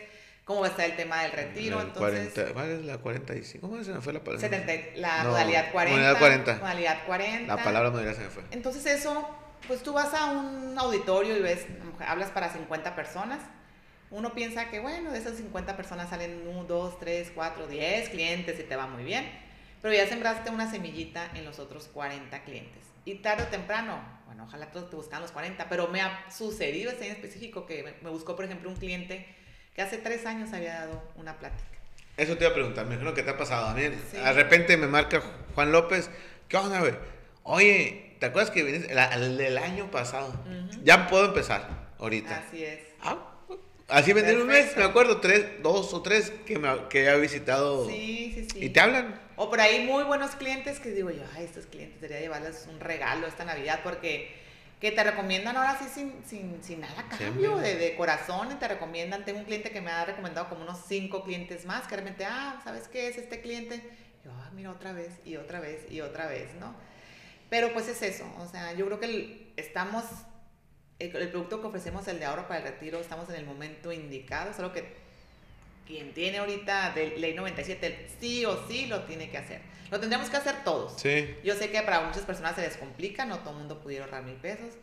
cómo 0.47 0.61
va 0.61 0.69
a 0.69 0.71
estar 0.71 0.87
el 0.87 0.97
tema 0.97 1.25
del 1.25 1.33
retiro. 1.33 1.83
entonces, 1.83 2.33
40, 2.33 2.55
¿Cuál 2.55 2.71
es 2.71 2.83
la 2.87 2.97
45? 2.97 3.69
¿Cómo 3.69 3.85
se 3.85 3.93
me 3.93 4.01
fue 4.01 4.15
la 4.15 4.25
palabra? 4.25 4.49
70, 4.49 4.99
la 4.99 5.25
modalidad 5.25 5.71
40. 5.71 5.99
Modalidad 5.99 6.19
40. 6.19 6.55
Modalidad 6.55 7.07
40. 7.07 7.57
La 7.57 7.63
palabra 7.63 7.91
modalidad 7.91 8.17
se 8.17 8.23
me 8.23 8.31
fue. 8.31 8.43
Entonces 8.53 8.87
eso 8.87 9.48
pues 9.67 9.83
tú 9.83 9.93
vas 9.93 10.15
a 10.15 10.31
un 10.31 10.79
auditorio 10.79 11.37
y 11.37 11.41
ves, 11.41 11.67
hablas 12.07 12.31
para 12.31 12.53
50 12.53 12.95
personas. 12.95 13.41
Uno 14.11 14.33
piensa 14.33 14.71
que, 14.71 14.81
bueno, 14.81 15.13
de 15.13 15.19
esas 15.19 15.37
50 15.37 15.77
personas 15.77 16.09
salen 16.09 16.47
1, 16.47 16.65
2, 16.65 16.99
3, 16.99 17.33
4, 17.35 17.67
10 17.67 18.09
clientes 18.09 18.59
y 18.59 18.63
te 18.63 18.77
va 18.77 18.87
muy 18.87 19.05
bien. 19.05 19.31
Pero 19.83 19.95
ya 19.95 20.07
sembraste 20.07 20.51
una 20.51 20.71
semillita 20.71 21.31
en 21.35 21.45
los 21.45 21.59
otros 21.59 21.89
40 21.89 22.43
clientes. 22.45 22.83
Y 23.05 23.17
tarde 23.17 23.45
o 23.45 23.47
temprano, 23.47 24.01
bueno, 24.27 24.45
ojalá 24.45 24.71
todos 24.71 24.91
te 24.91 24.97
buscan 24.97 25.23
los 25.23 25.31
40, 25.33 25.69
pero 25.69 25.89
me 25.89 26.01
ha 26.01 26.31
sucedido 26.31 26.91
ese 26.91 27.07
en 27.07 27.13
específico 27.13 27.67
que 27.67 27.97
me 28.03 28.11
buscó, 28.11 28.35
por 28.35 28.45
ejemplo, 28.45 28.71
un 28.71 28.77
cliente 28.77 29.27
que 29.75 29.83
hace 29.83 29.99
tres 29.99 30.27
años 30.27 30.53
había 30.53 30.81
dado 30.81 31.03
una 31.17 31.39
plática. 31.39 31.79
Eso 32.17 32.37
te 32.37 32.45
iba 32.45 32.51
a 32.51 32.55
preguntar, 32.55 32.85
me 32.87 32.95
imagino 32.95 33.15
que 33.15 33.23
te 33.23 33.31
ha 33.31 33.39
pasado. 33.39 33.69
A 33.69 33.75
mí, 33.75 33.83
de 33.83 34.33
repente 34.33 34.77
me 34.77 34.89
marca 34.89 35.23
Juan 35.55 35.71
López, 35.71 36.11
¿qué 36.49 36.57
onda, 36.57 36.81
güey? 36.81 36.95
Oye, 37.45 38.08
¿Te 38.19 38.27
acuerdas 38.27 38.51
que 38.51 38.63
viniste 38.63 38.93
el, 38.93 39.37
del 39.37 39.59
año 39.59 39.91
pasado? 39.91 40.33
Ya 40.83 41.07
puedo 41.09 41.27
empezar 41.27 41.89
ahorita. 41.99 42.45
Así 42.47 42.65
es. 42.65 42.81
Ah, 43.01 43.19
así 43.89 44.13
vendí 44.13 44.35
un 44.35 44.47
mes, 44.47 44.77
me 44.77 44.85
acuerdo, 44.85 45.21
tres, 45.21 45.63
dos 45.63 45.93
o 45.95 46.03
tres 46.03 46.33
que, 46.47 46.59
me, 46.59 46.89
que 46.89 47.07
he 47.07 47.21
visitado. 47.21 47.89
Sí, 47.89 48.33
sí, 48.35 48.49
sí. 48.53 48.65
Y 48.65 48.69
te 48.71 48.81
hablan. 48.81 49.21
O 49.37 49.49
por 49.49 49.61
ahí 49.61 49.85
muy 49.87 50.05
buenos 50.05 50.33
clientes 50.33 50.81
que 50.81 50.91
digo 50.91 51.11
yo, 51.11 51.23
ay, 51.37 51.45
estos 51.45 51.67
clientes 51.67 52.01
debería 52.01 52.21
llevarles 52.21 52.67
un 52.69 52.81
regalo 52.81 53.27
esta 53.27 53.45
Navidad 53.45 53.81
porque 53.85 54.37
que 54.81 54.93
te 54.93 55.03
recomiendan 55.03 55.57
ahora 55.57 55.77
sí 55.79 55.87
sin, 55.93 56.15
sin, 56.25 56.63
sin 56.63 56.81
nada 56.81 57.05
cambio, 57.19 57.57
de, 57.57 57.77
de, 57.77 57.97
corazón, 57.97 58.53
y 58.53 58.55
te 58.55 58.69
recomiendan. 58.69 59.25
Tengo 59.25 59.41
un 59.41 59.45
cliente 59.45 59.71
que 59.71 59.81
me 59.81 59.91
ha 59.91 60.05
recomendado 60.05 60.49
como 60.49 60.63
unos 60.63 60.79
cinco 60.87 61.25
clientes 61.25 61.65
más, 61.65 61.87
que 61.89 61.97
realmente, 61.97 62.25
ah, 62.25 62.61
¿sabes 62.63 62.87
qué 62.89 63.09
es 63.09 63.19
este 63.19 63.41
cliente? 63.41 63.83
yo, 64.25 64.31
ah, 64.33 64.51
mira, 64.55 64.71
otra 64.71 64.93
vez, 64.93 65.11
y 65.25 65.37
otra 65.37 65.61
vez, 65.61 65.91
y 65.91 66.01
otra 66.01 66.27
vez, 66.27 66.55
¿no? 66.61 66.75
Pero 67.49 67.73
pues 67.73 67.89
es 67.89 68.03
eso, 68.03 68.25
o 68.39 68.47
sea, 68.47 68.75
yo 68.75 68.87
creo 68.87 69.01
que 69.01 69.53
estamos, 69.57 70.05
el, 70.99 71.11
producto 71.31 71.61
que 71.61 71.67
ofrecemos, 71.67 72.07
el 72.09 72.19
de 72.19 72.27
ahorro 72.27 72.47
para 72.47 72.61
el 72.61 72.67
retiro, 72.67 72.99
estamos 72.99 73.29
en 73.31 73.37
el 73.37 73.47
momento 73.47 73.91
indicado, 73.91 74.53
solo 74.53 74.73
que 74.73 74.97
quien 75.87 76.13
tiene 76.13 76.39
ahorita 76.39 76.93
de 76.93 77.17
ley 77.17 77.33
97, 77.35 78.09
sí 78.21 78.45
o 78.45 78.69
sí 78.69 78.87
lo 78.87 79.05
tiene 79.05 79.31
que 79.31 79.39
hacer. 79.39 79.63
Lo 79.91 79.99
tendríamos 79.99 80.29
que 80.29 80.37
hacer 80.37 80.63
todos. 80.63 81.01
Sí. 81.01 81.35
Yo 81.43 81.55
sé 81.55 81.71
que 81.71 81.81
para 81.81 82.03
muchas 82.03 82.25
personas 82.25 82.55
se 82.55 82.61
les 82.61 82.77
complica, 82.77 83.25
no 83.25 83.39
todo 83.39 83.53
el 83.53 83.61
mundo 83.61 83.81
pudiera 83.81 84.05
ahorrar 84.05 84.23
mil 84.25 84.37
pesos. 84.37 84.75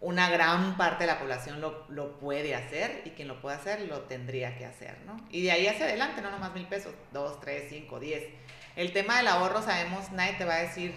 Una 0.00 0.28
gran 0.28 0.76
parte 0.76 1.04
de 1.04 1.06
la 1.06 1.20
población 1.20 1.60
lo, 1.60 1.84
lo, 1.88 2.18
puede 2.18 2.56
hacer 2.56 3.02
y 3.04 3.10
quien 3.10 3.28
lo 3.28 3.40
puede 3.40 3.56
hacer 3.56 3.82
lo 3.82 4.00
tendría 4.00 4.56
que 4.56 4.64
hacer, 4.64 4.96
¿no? 5.06 5.16
Y 5.30 5.42
de 5.42 5.52
ahí 5.52 5.68
hacia 5.68 5.84
adelante, 5.84 6.20
no 6.22 6.32
nomás 6.32 6.52
mil 6.52 6.66
pesos, 6.66 6.94
dos, 7.12 7.38
tres, 7.40 7.66
cinco, 7.68 8.00
diez. 8.00 8.24
El 8.74 8.92
tema 8.92 9.18
del 9.18 9.28
ahorro, 9.28 9.62
sabemos, 9.62 10.10
nadie 10.10 10.32
te 10.32 10.44
va 10.44 10.54
a 10.54 10.62
decir 10.62 10.94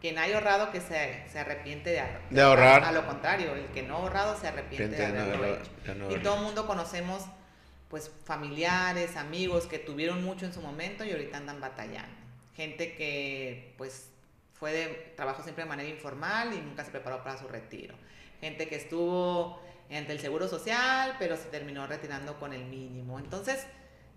quien 0.00 0.18
haya 0.18 0.36
ahorrado 0.36 0.70
que 0.70 0.80
se, 0.80 1.24
se 1.30 1.38
arrepiente 1.38 1.90
de, 1.90 2.02
de, 2.30 2.42
ahorrar. 2.42 2.84
A 2.84 2.92
lo 2.92 3.06
contrario, 3.06 3.54
el 3.54 3.66
que 3.66 3.82
no 3.82 3.96
ha 3.96 3.98
ahorrado 4.00 4.38
se 4.38 4.48
arrepiente 4.48 4.96
de 4.96 5.06
haberlo 5.06 5.56
hecho. 5.56 5.70
y 6.10 6.22
todo 6.22 6.36
el 6.36 6.42
mundo 6.42 6.66
conocemos 6.66 7.24
pues 7.88 8.10
familiares, 8.24 9.16
amigos 9.16 9.66
que 9.66 9.78
tuvieron 9.78 10.24
mucho 10.24 10.46
en 10.46 10.52
su 10.52 10.60
momento 10.60 11.04
y 11.04 11.12
ahorita 11.12 11.36
andan 11.36 11.60
batallando. 11.60 12.14
Gente 12.54 12.94
que 12.94 13.74
pues 13.78 14.10
fue 14.52 14.72
de 14.72 14.86
trabajo 15.16 15.42
siempre 15.42 15.64
de 15.64 15.68
manera 15.68 15.88
informal 15.88 16.52
y 16.54 16.58
nunca 16.58 16.84
se 16.84 16.90
preparó 16.90 17.22
para 17.22 17.38
su 17.38 17.46
retiro. 17.48 17.94
Gente 18.40 18.68
que 18.68 18.76
estuvo 18.76 19.60
ante 19.90 20.12
el 20.12 20.20
seguro 20.20 20.48
social, 20.48 21.16
pero 21.18 21.36
se 21.36 21.44
terminó 21.44 21.86
retirando 21.86 22.38
con 22.38 22.52
el 22.52 22.64
mínimo. 22.64 23.18
Entonces, 23.18 23.66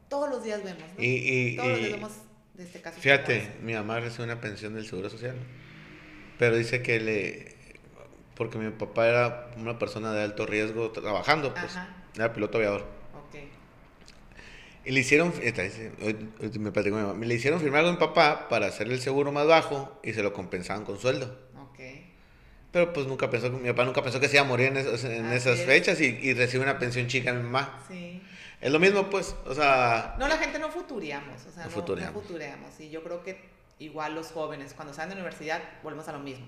todos 0.09 0.29
los 0.29 0.43
días 0.43 0.63
vemos, 0.63 0.83
¿no? 0.97 1.03
Y, 1.03 1.55
todos 1.55 1.69
los 1.69 1.79
días 1.79 1.91
vemos 1.91 2.11
de 2.53 2.63
este 2.63 2.81
caso. 2.81 2.99
Fíjate, 2.99 3.57
mi 3.61 3.73
mamá 3.73 3.99
recibe 3.99 4.23
una 4.23 4.39
pensión 4.39 4.73
del 4.73 4.87
seguro 4.87 5.09
social. 5.09 5.35
Pero 6.37 6.55
dice 6.55 6.81
que 6.81 6.99
le. 6.99 7.55
Porque 8.35 8.57
mi 8.57 8.69
papá 8.69 9.07
era 9.07 9.51
una 9.57 9.79
persona 9.79 10.13
de 10.13 10.23
alto 10.23 10.45
riesgo 10.45 10.91
trabajando, 10.91 11.53
pues. 11.53 11.77
Era 12.15 12.33
piloto 12.33 12.57
aviador. 12.57 12.81
Ok. 13.13 13.35
Y 14.85 14.91
le 14.91 14.99
hicieron. 14.99 15.33
me 15.39 17.25
le 17.25 17.35
hicieron 17.35 17.59
firmar 17.59 17.83
con 17.83 17.93
mi 17.93 17.99
papá 17.99 18.47
para 18.49 18.67
hacerle 18.67 18.93
el 18.93 19.01
seguro 19.01 19.31
más 19.31 19.47
bajo 19.47 19.99
y 20.03 20.13
se 20.13 20.21
lo 20.21 20.33
compensaban 20.33 20.85
con 20.85 20.99
sueldo. 20.99 21.37
Ok. 21.59 21.79
Pero 22.71 22.93
pues 22.93 23.07
nunca 23.07 23.29
pensó, 23.29 23.49
mi 23.49 23.69
papá 23.69 23.85
nunca 23.85 24.03
pensó 24.03 24.19
que 24.19 24.27
se 24.27 24.35
iba 24.35 24.45
a 24.45 24.47
morir 24.47 24.67
en, 24.67 24.77
esas 25.31 25.61
fechas 25.61 25.99
y, 25.99 26.05
y, 26.05 26.33
recibe 26.33 26.63
una 26.63 26.77
pensión 26.77 27.07
chica 27.07 27.33
mi 27.33 27.41
mamá. 27.41 27.83
Sí. 27.87 28.21
Es 28.59 28.71
lo 28.71 28.79
mismo, 28.79 29.09
pues, 29.09 29.35
o 29.45 29.53
sea... 29.53 30.15
No, 30.17 30.27
la 30.27 30.37
gente 30.37 30.57
no 30.57 30.69
futuriamos, 30.69 31.45
o 31.45 31.51
sea, 31.51 31.65
no, 31.65 31.69
no, 31.69 31.95
no 31.95 32.11
futuriamos. 32.11 32.79
Y 32.79 32.89
yo 32.89 33.03
creo 33.03 33.23
que 33.23 33.37
igual 33.79 34.15
los 34.15 34.31
jóvenes, 34.31 34.73
cuando 34.73 34.93
salen 34.93 35.09
de 35.09 35.15
universidad, 35.15 35.61
volvemos 35.83 36.07
a 36.07 36.13
lo 36.13 36.19
mismo. 36.19 36.47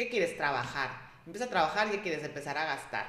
¿qué 0.00 0.08
quieres 0.08 0.34
trabajar? 0.34 0.90
Empieza 1.26 1.44
a 1.44 1.50
trabajar 1.50 1.94
y 1.94 1.98
quieres 1.98 2.24
empezar 2.24 2.56
a 2.56 2.64
gastar. 2.64 3.06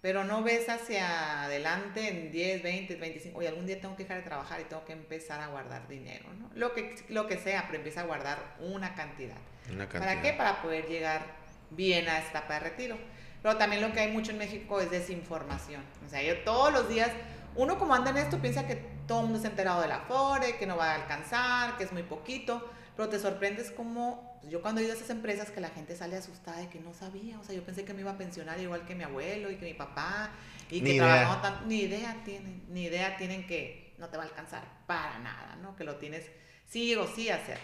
Pero 0.00 0.24
no 0.24 0.42
ves 0.42 0.70
hacia 0.70 1.42
adelante 1.42 2.08
en 2.08 2.32
10, 2.32 2.62
20, 2.62 2.94
25, 2.96 3.38
oye, 3.38 3.48
algún 3.48 3.66
día 3.66 3.78
tengo 3.78 3.94
que 3.94 4.04
dejar 4.04 4.18
de 4.18 4.22
trabajar 4.22 4.58
y 4.58 4.64
tengo 4.64 4.82
que 4.86 4.94
empezar 4.94 5.40
a 5.40 5.48
guardar 5.48 5.86
dinero, 5.86 6.24
¿no? 6.38 6.50
Lo 6.54 6.72
que, 6.72 6.96
lo 7.10 7.26
que 7.26 7.36
sea, 7.36 7.64
pero 7.66 7.76
empieza 7.76 8.00
a 8.00 8.04
guardar 8.04 8.38
una 8.60 8.94
cantidad. 8.94 9.36
Una 9.70 9.86
cantidad. 9.86 10.00
¿Para 10.00 10.22
qué? 10.22 10.32
Para 10.32 10.62
poder 10.62 10.86
llegar 10.88 11.20
bien 11.68 12.08
a 12.08 12.18
esta 12.18 12.38
etapa 12.38 12.54
de 12.54 12.60
retiro. 12.60 12.96
Pero 13.42 13.58
también 13.58 13.82
lo 13.82 13.92
que 13.92 14.00
hay 14.00 14.10
mucho 14.10 14.30
en 14.30 14.38
México 14.38 14.80
es 14.80 14.90
desinformación. 14.90 15.82
O 16.06 16.08
sea, 16.08 16.22
yo 16.22 16.38
todos 16.44 16.72
los 16.72 16.88
días, 16.88 17.10
uno 17.54 17.78
como 17.78 17.94
anda 17.94 18.10
en 18.10 18.16
esto 18.16 18.38
piensa 18.38 18.66
que 18.66 18.76
todo 19.06 19.20
el 19.20 19.24
mundo 19.26 19.40
se 19.40 19.48
ha 19.48 19.50
enterado 19.50 19.82
de 19.82 19.88
la 19.88 20.00
FORE, 20.00 20.56
que 20.56 20.66
no 20.66 20.78
va 20.78 20.92
a 20.92 20.94
alcanzar, 20.94 21.76
que 21.76 21.84
es 21.84 21.92
muy 21.92 22.04
poquito, 22.04 22.70
pero 23.00 23.08
te 23.08 23.18
sorprendes 23.18 23.70
como, 23.70 24.38
pues, 24.42 24.52
yo 24.52 24.60
cuando 24.60 24.82
he 24.82 24.84
ido 24.84 24.92
a 24.92 24.94
esas 24.94 25.08
empresas 25.08 25.50
que 25.50 25.58
la 25.62 25.70
gente 25.70 25.96
sale 25.96 26.16
asustada 26.16 26.58
de 26.58 26.68
que 26.68 26.80
no 26.80 26.92
sabía, 26.92 27.38
o 27.38 27.42
sea, 27.42 27.54
yo 27.54 27.62
pensé 27.62 27.82
que 27.82 27.94
me 27.94 28.02
iba 28.02 28.10
a 28.10 28.18
pensionar 28.18 28.60
igual 28.60 28.84
que 28.84 28.94
mi 28.94 29.04
abuelo 29.04 29.50
y 29.50 29.56
que 29.56 29.64
mi 29.64 29.72
papá, 29.72 30.32
y 30.70 30.82
que 30.82 30.98
trabajaba 30.98 31.40
tan, 31.40 31.66
ni 31.66 31.80
idea 31.80 32.20
tienen, 32.26 32.62
ni 32.68 32.84
idea 32.84 33.16
tienen 33.16 33.46
que 33.46 33.94
no 33.96 34.10
te 34.10 34.18
va 34.18 34.24
a 34.24 34.26
alcanzar 34.26 34.64
para 34.86 35.18
nada, 35.20 35.56
¿no? 35.62 35.74
Que 35.76 35.84
lo 35.84 35.96
tienes 35.96 36.26
sí 36.68 36.94
o 36.94 37.06
sí 37.06 37.30
hacer. 37.30 37.56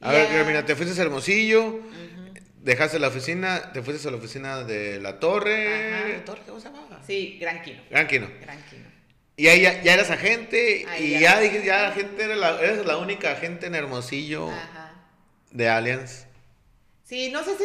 A 0.00 0.10
ver, 0.10 0.44
mira, 0.44 0.66
te 0.66 0.74
fuiste 0.74 1.00
a 1.00 1.04
Hermosillo, 1.04 1.78
dejaste 2.56 2.98
la 2.98 3.06
oficina, 3.06 3.70
te 3.70 3.80
fuiste 3.80 4.08
a 4.08 4.10
la 4.10 4.16
oficina 4.16 4.64
de 4.64 4.98
la 4.98 5.20
Torre. 5.20 6.16
Ajá. 6.16 6.24
¿Torre 6.24 6.42
cómo 6.48 6.58
se 6.58 6.68
llamaba? 6.68 7.00
Sí, 7.06 7.38
Gran 7.40 7.62
Quino. 7.62 7.80
Gran 7.88 8.08
Quino. 8.08 8.28
Gran 8.40 8.60
Quino. 8.64 8.88
Y 9.42 9.48
ahí 9.48 9.62
ya, 9.62 9.82
ya 9.82 9.94
eras 9.94 10.08
agente 10.08 10.86
y 11.00 11.18
ya, 11.18 11.40
dije, 11.40 11.64
ya 11.64 11.82
la 11.82 11.90
gente 11.90 12.22
era 12.22 12.36
la, 12.36 12.60
eres 12.60 12.86
la 12.86 12.96
única 12.98 13.32
agente 13.32 13.66
en 13.66 13.74
Hermosillo 13.74 14.48
de 15.50 15.68
Allianz. 15.68 16.26
Sí, 17.02 17.28
no 17.32 17.42
sé 17.42 17.58
si 17.58 17.64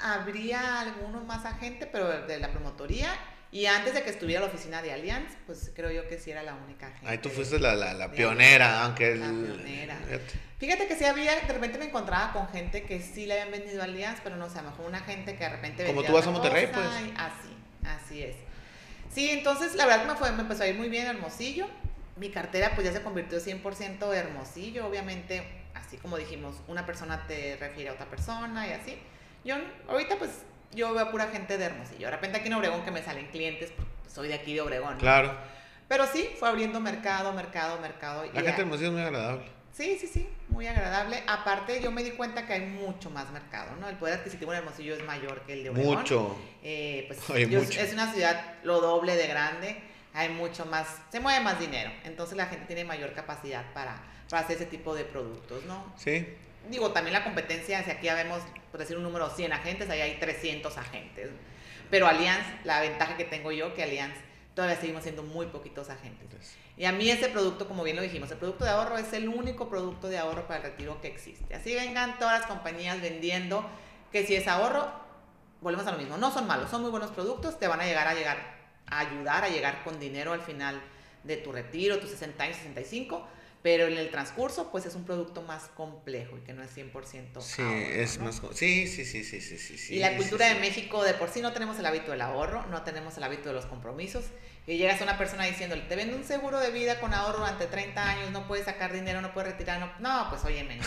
habría 0.00 0.82
alguno 0.82 1.24
más 1.24 1.44
agente, 1.44 1.86
pero 1.86 2.28
de 2.28 2.38
la 2.38 2.52
promotoría. 2.52 3.12
Y 3.50 3.66
antes 3.66 3.94
de 3.94 4.04
que 4.04 4.10
estuviera 4.10 4.42
la 4.42 4.46
oficina 4.46 4.82
de 4.82 4.92
Allianz, 4.92 5.32
pues 5.46 5.72
creo 5.74 5.90
yo 5.90 6.08
que 6.08 6.16
sí 6.16 6.30
era 6.30 6.44
la 6.44 6.54
única 6.54 6.86
agente. 6.86 7.08
Ahí 7.08 7.18
tú 7.18 7.28
fuiste 7.28 7.58
la, 7.58 7.74
la, 7.74 8.12
pionera, 8.12 8.84
aunque... 8.84 9.16
La 9.16 9.26
pionera. 9.26 9.98
Fíjate 10.60 10.86
que 10.86 10.94
sí 10.94 11.06
había, 11.06 11.34
de 11.34 11.52
repente 11.52 11.76
me 11.78 11.86
encontraba 11.86 12.34
con 12.34 12.48
gente 12.50 12.84
que 12.84 13.02
sí 13.02 13.26
le 13.26 13.32
habían 13.32 13.50
vendido 13.50 13.80
a 13.82 13.86
Allianz, 13.86 14.20
pero 14.22 14.36
no 14.36 14.48
sé, 14.48 14.60
a 14.60 14.62
lo 14.62 14.70
mejor 14.70 14.86
una 14.86 15.00
gente 15.00 15.34
que 15.34 15.42
de 15.42 15.50
repente 15.50 15.86
Como 15.86 16.04
tú 16.04 16.12
vas 16.12 16.24
a 16.28 16.30
Monterrey, 16.30 16.68
pues. 16.72 16.86
así, 17.16 17.56
así 17.82 18.22
es. 18.22 18.36
Sí, 19.16 19.30
entonces 19.30 19.74
la 19.76 19.86
verdad 19.86 20.08
me, 20.08 20.14
fue, 20.14 20.30
me 20.32 20.42
empezó 20.42 20.64
a 20.64 20.66
ir 20.66 20.74
muy 20.74 20.90
bien 20.90 21.06
Hermosillo. 21.06 21.66
Mi 22.16 22.28
cartera 22.28 22.72
pues 22.74 22.86
ya 22.86 22.92
se 22.92 23.00
convirtió 23.00 23.38
100% 23.38 24.14
Hermosillo, 24.14 24.86
obviamente, 24.86 25.42
así 25.72 25.96
como 25.96 26.18
dijimos, 26.18 26.56
una 26.68 26.84
persona 26.84 27.26
te 27.26 27.56
refiere 27.58 27.88
a 27.88 27.94
otra 27.94 28.04
persona 28.04 28.66
y 28.66 28.72
así. 28.72 28.98
Yo 29.42 29.56
ahorita 29.88 30.16
pues 30.18 30.42
yo 30.74 30.92
veo 30.92 31.10
pura 31.10 31.28
gente 31.28 31.56
de 31.56 31.64
Hermosillo. 31.64 32.08
De 32.08 32.10
repente 32.10 32.36
aquí 32.36 32.48
en 32.48 32.52
Obregón 32.52 32.84
que 32.84 32.90
me 32.90 33.02
salen 33.02 33.28
clientes, 33.28 33.72
pues, 33.74 33.88
soy 34.12 34.28
de 34.28 34.34
aquí 34.34 34.52
de 34.52 34.60
Obregón. 34.60 34.98
Claro. 34.98 35.34
Pero 35.88 36.06
sí, 36.06 36.28
fue 36.38 36.50
abriendo 36.50 36.78
mercado, 36.80 37.32
mercado, 37.32 37.80
mercado. 37.80 38.22
La 38.26 38.42
gente 38.42 38.52
de 38.52 38.62
Hermosillo 38.62 38.88
es 38.88 38.92
muy 38.92 39.02
agradable. 39.02 39.46
Sí, 39.76 39.98
sí, 40.00 40.06
sí, 40.06 40.26
muy 40.48 40.66
agradable. 40.66 41.22
Aparte, 41.26 41.82
yo 41.82 41.90
me 41.90 42.02
di 42.02 42.12
cuenta 42.12 42.46
que 42.46 42.54
hay 42.54 42.62
mucho 42.62 43.10
más 43.10 43.30
mercado, 43.30 43.76
¿no? 43.76 43.86
El 43.90 43.96
poder 43.96 44.20
adquisitivo 44.20 44.52
en 44.54 44.60
Hermosillo 44.60 44.94
es 44.94 45.04
mayor 45.04 45.42
que 45.42 45.52
el 45.52 45.64
de 45.64 45.70
Obregón. 45.70 45.98
Mucho. 45.98 46.36
Eh, 46.62 47.04
pues 47.08 47.76
es 47.76 47.92
una 47.92 48.10
ciudad 48.10 48.54
lo 48.64 48.80
doble 48.80 49.16
de 49.16 49.26
grande, 49.26 49.76
hay 50.14 50.30
mucho 50.30 50.64
más, 50.64 50.88
se 51.12 51.20
mueve 51.20 51.44
más 51.44 51.60
dinero, 51.60 51.90
entonces 52.04 52.38
la 52.38 52.46
gente 52.46 52.64
tiene 52.64 52.84
mayor 52.84 53.12
capacidad 53.12 53.70
para, 53.74 54.02
para 54.30 54.44
hacer 54.44 54.56
ese 54.56 54.64
tipo 54.64 54.94
de 54.94 55.04
productos, 55.04 55.62
¿no? 55.66 55.92
Sí. 55.98 56.26
Digo, 56.70 56.92
también 56.92 57.12
la 57.12 57.22
competencia, 57.22 57.84
si 57.84 57.90
aquí 57.90 58.06
ya 58.06 58.14
vemos, 58.14 58.42
por 58.70 58.80
decir 58.80 58.96
un 58.96 59.02
número, 59.02 59.28
100 59.28 59.52
agentes, 59.52 59.90
ahí 59.90 60.00
hay 60.00 60.18
300 60.18 60.74
agentes. 60.78 61.28
Pero 61.90 62.06
Allianz, 62.06 62.46
la 62.64 62.80
ventaja 62.80 63.18
que 63.18 63.24
tengo 63.24 63.52
yo, 63.52 63.74
que 63.74 63.82
Allianz 63.82 64.16
todavía 64.54 64.80
seguimos 64.80 65.02
siendo 65.02 65.22
muy 65.22 65.46
poquitos 65.48 65.90
agentes. 65.90 66.56
Y 66.76 66.84
a 66.84 66.92
mí 66.92 67.10
ese 67.10 67.28
producto, 67.28 67.66
como 67.66 67.84
bien 67.84 67.96
lo 67.96 68.02
dijimos, 68.02 68.30
el 68.30 68.38
producto 68.38 68.64
de 68.64 68.70
ahorro 68.70 68.98
es 68.98 69.12
el 69.12 69.28
único 69.28 69.68
producto 69.68 70.08
de 70.08 70.18
ahorro 70.18 70.46
para 70.46 70.58
el 70.58 70.72
retiro 70.72 71.00
que 71.00 71.08
existe. 71.08 71.54
Así 71.54 71.74
vengan 71.74 72.18
todas 72.18 72.40
las 72.40 72.48
compañías 72.48 73.00
vendiendo 73.00 73.64
que 74.12 74.26
si 74.26 74.34
es 74.34 74.46
ahorro, 74.46 74.90
volvemos 75.62 75.86
a 75.86 75.92
lo 75.92 75.98
mismo. 75.98 76.18
No 76.18 76.30
son 76.30 76.46
malos, 76.46 76.70
son 76.70 76.82
muy 76.82 76.90
buenos 76.90 77.10
productos, 77.10 77.58
te 77.58 77.66
van 77.66 77.80
a 77.80 77.84
llegar 77.84 78.06
a 78.06 78.14
llegar 78.14 78.56
a 78.88 79.00
ayudar 79.00 79.42
a 79.42 79.48
llegar 79.48 79.82
con 79.82 79.98
dinero 79.98 80.32
al 80.32 80.42
final 80.42 80.80
de 81.24 81.36
tu 81.38 81.50
retiro, 81.50 81.98
tus 81.98 82.10
60 82.10 82.44
años, 82.44 82.56
65 82.56 83.26
pero 83.66 83.88
en 83.88 83.98
el 83.98 84.12
transcurso 84.12 84.70
pues 84.70 84.86
es 84.86 84.94
un 84.94 85.04
producto 85.04 85.42
más 85.42 85.64
complejo 85.74 86.36
y 86.36 86.40
que 86.42 86.52
no 86.52 86.62
es 86.62 86.70
100% 86.76 87.40
sí, 87.40 87.62
es 87.62 88.20
más 88.20 88.40
sí, 88.52 88.86
sí, 88.86 89.04
sí, 89.04 89.24
sí, 89.24 89.40
sí, 89.40 89.58
sí, 89.58 89.96
Y 89.96 89.98
la 89.98 90.16
cultura 90.16 90.46
de 90.46 90.60
México 90.60 91.02
de 91.02 91.14
por 91.14 91.30
sí 91.30 91.40
no 91.40 91.52
tenemos 91.52 91.76
el 91.80 91.86
hábito 91.86 92.12
del 92.12 92.20
ahorro, 92.20 92.64
no 92.66 92.82
tenemos 92.82 93.16
el 93.16 93.24
hábito 93.24 93.48
de 93.48 93.56
los 93.56 93.66
compromisos 93.66 94.26
y 94.68 94.78
llegas 94.78 95.00
a 95.00 95.04
una 95.04 95.16
persona 95.16 95.44
diciéndole, 95.44 95.82
te 95.82 95.94
vendo 95.94 96.16
un 96.16 96.24
seguro 96.24 96.58
de 96.58 96.72
vida 96.72 96.98
con 96.98 97.14
ahorro 97.14 97.38
durante 97.38 97.66
30 97.66 98.08
años, 98.08 98.30
no 98.32 98.48
puedes 98.48 98.64
sacar 98.64 98.92
dinero, 98.92 99.20
no 99.20 99.32
puedes 99.32 99.52
retirar, 99.52 99.78
no, 99.78 99.92
no 100.00 100.28
pues 100.28 100.44
oye, 100.44 100.64
¿no? 100.64 100.82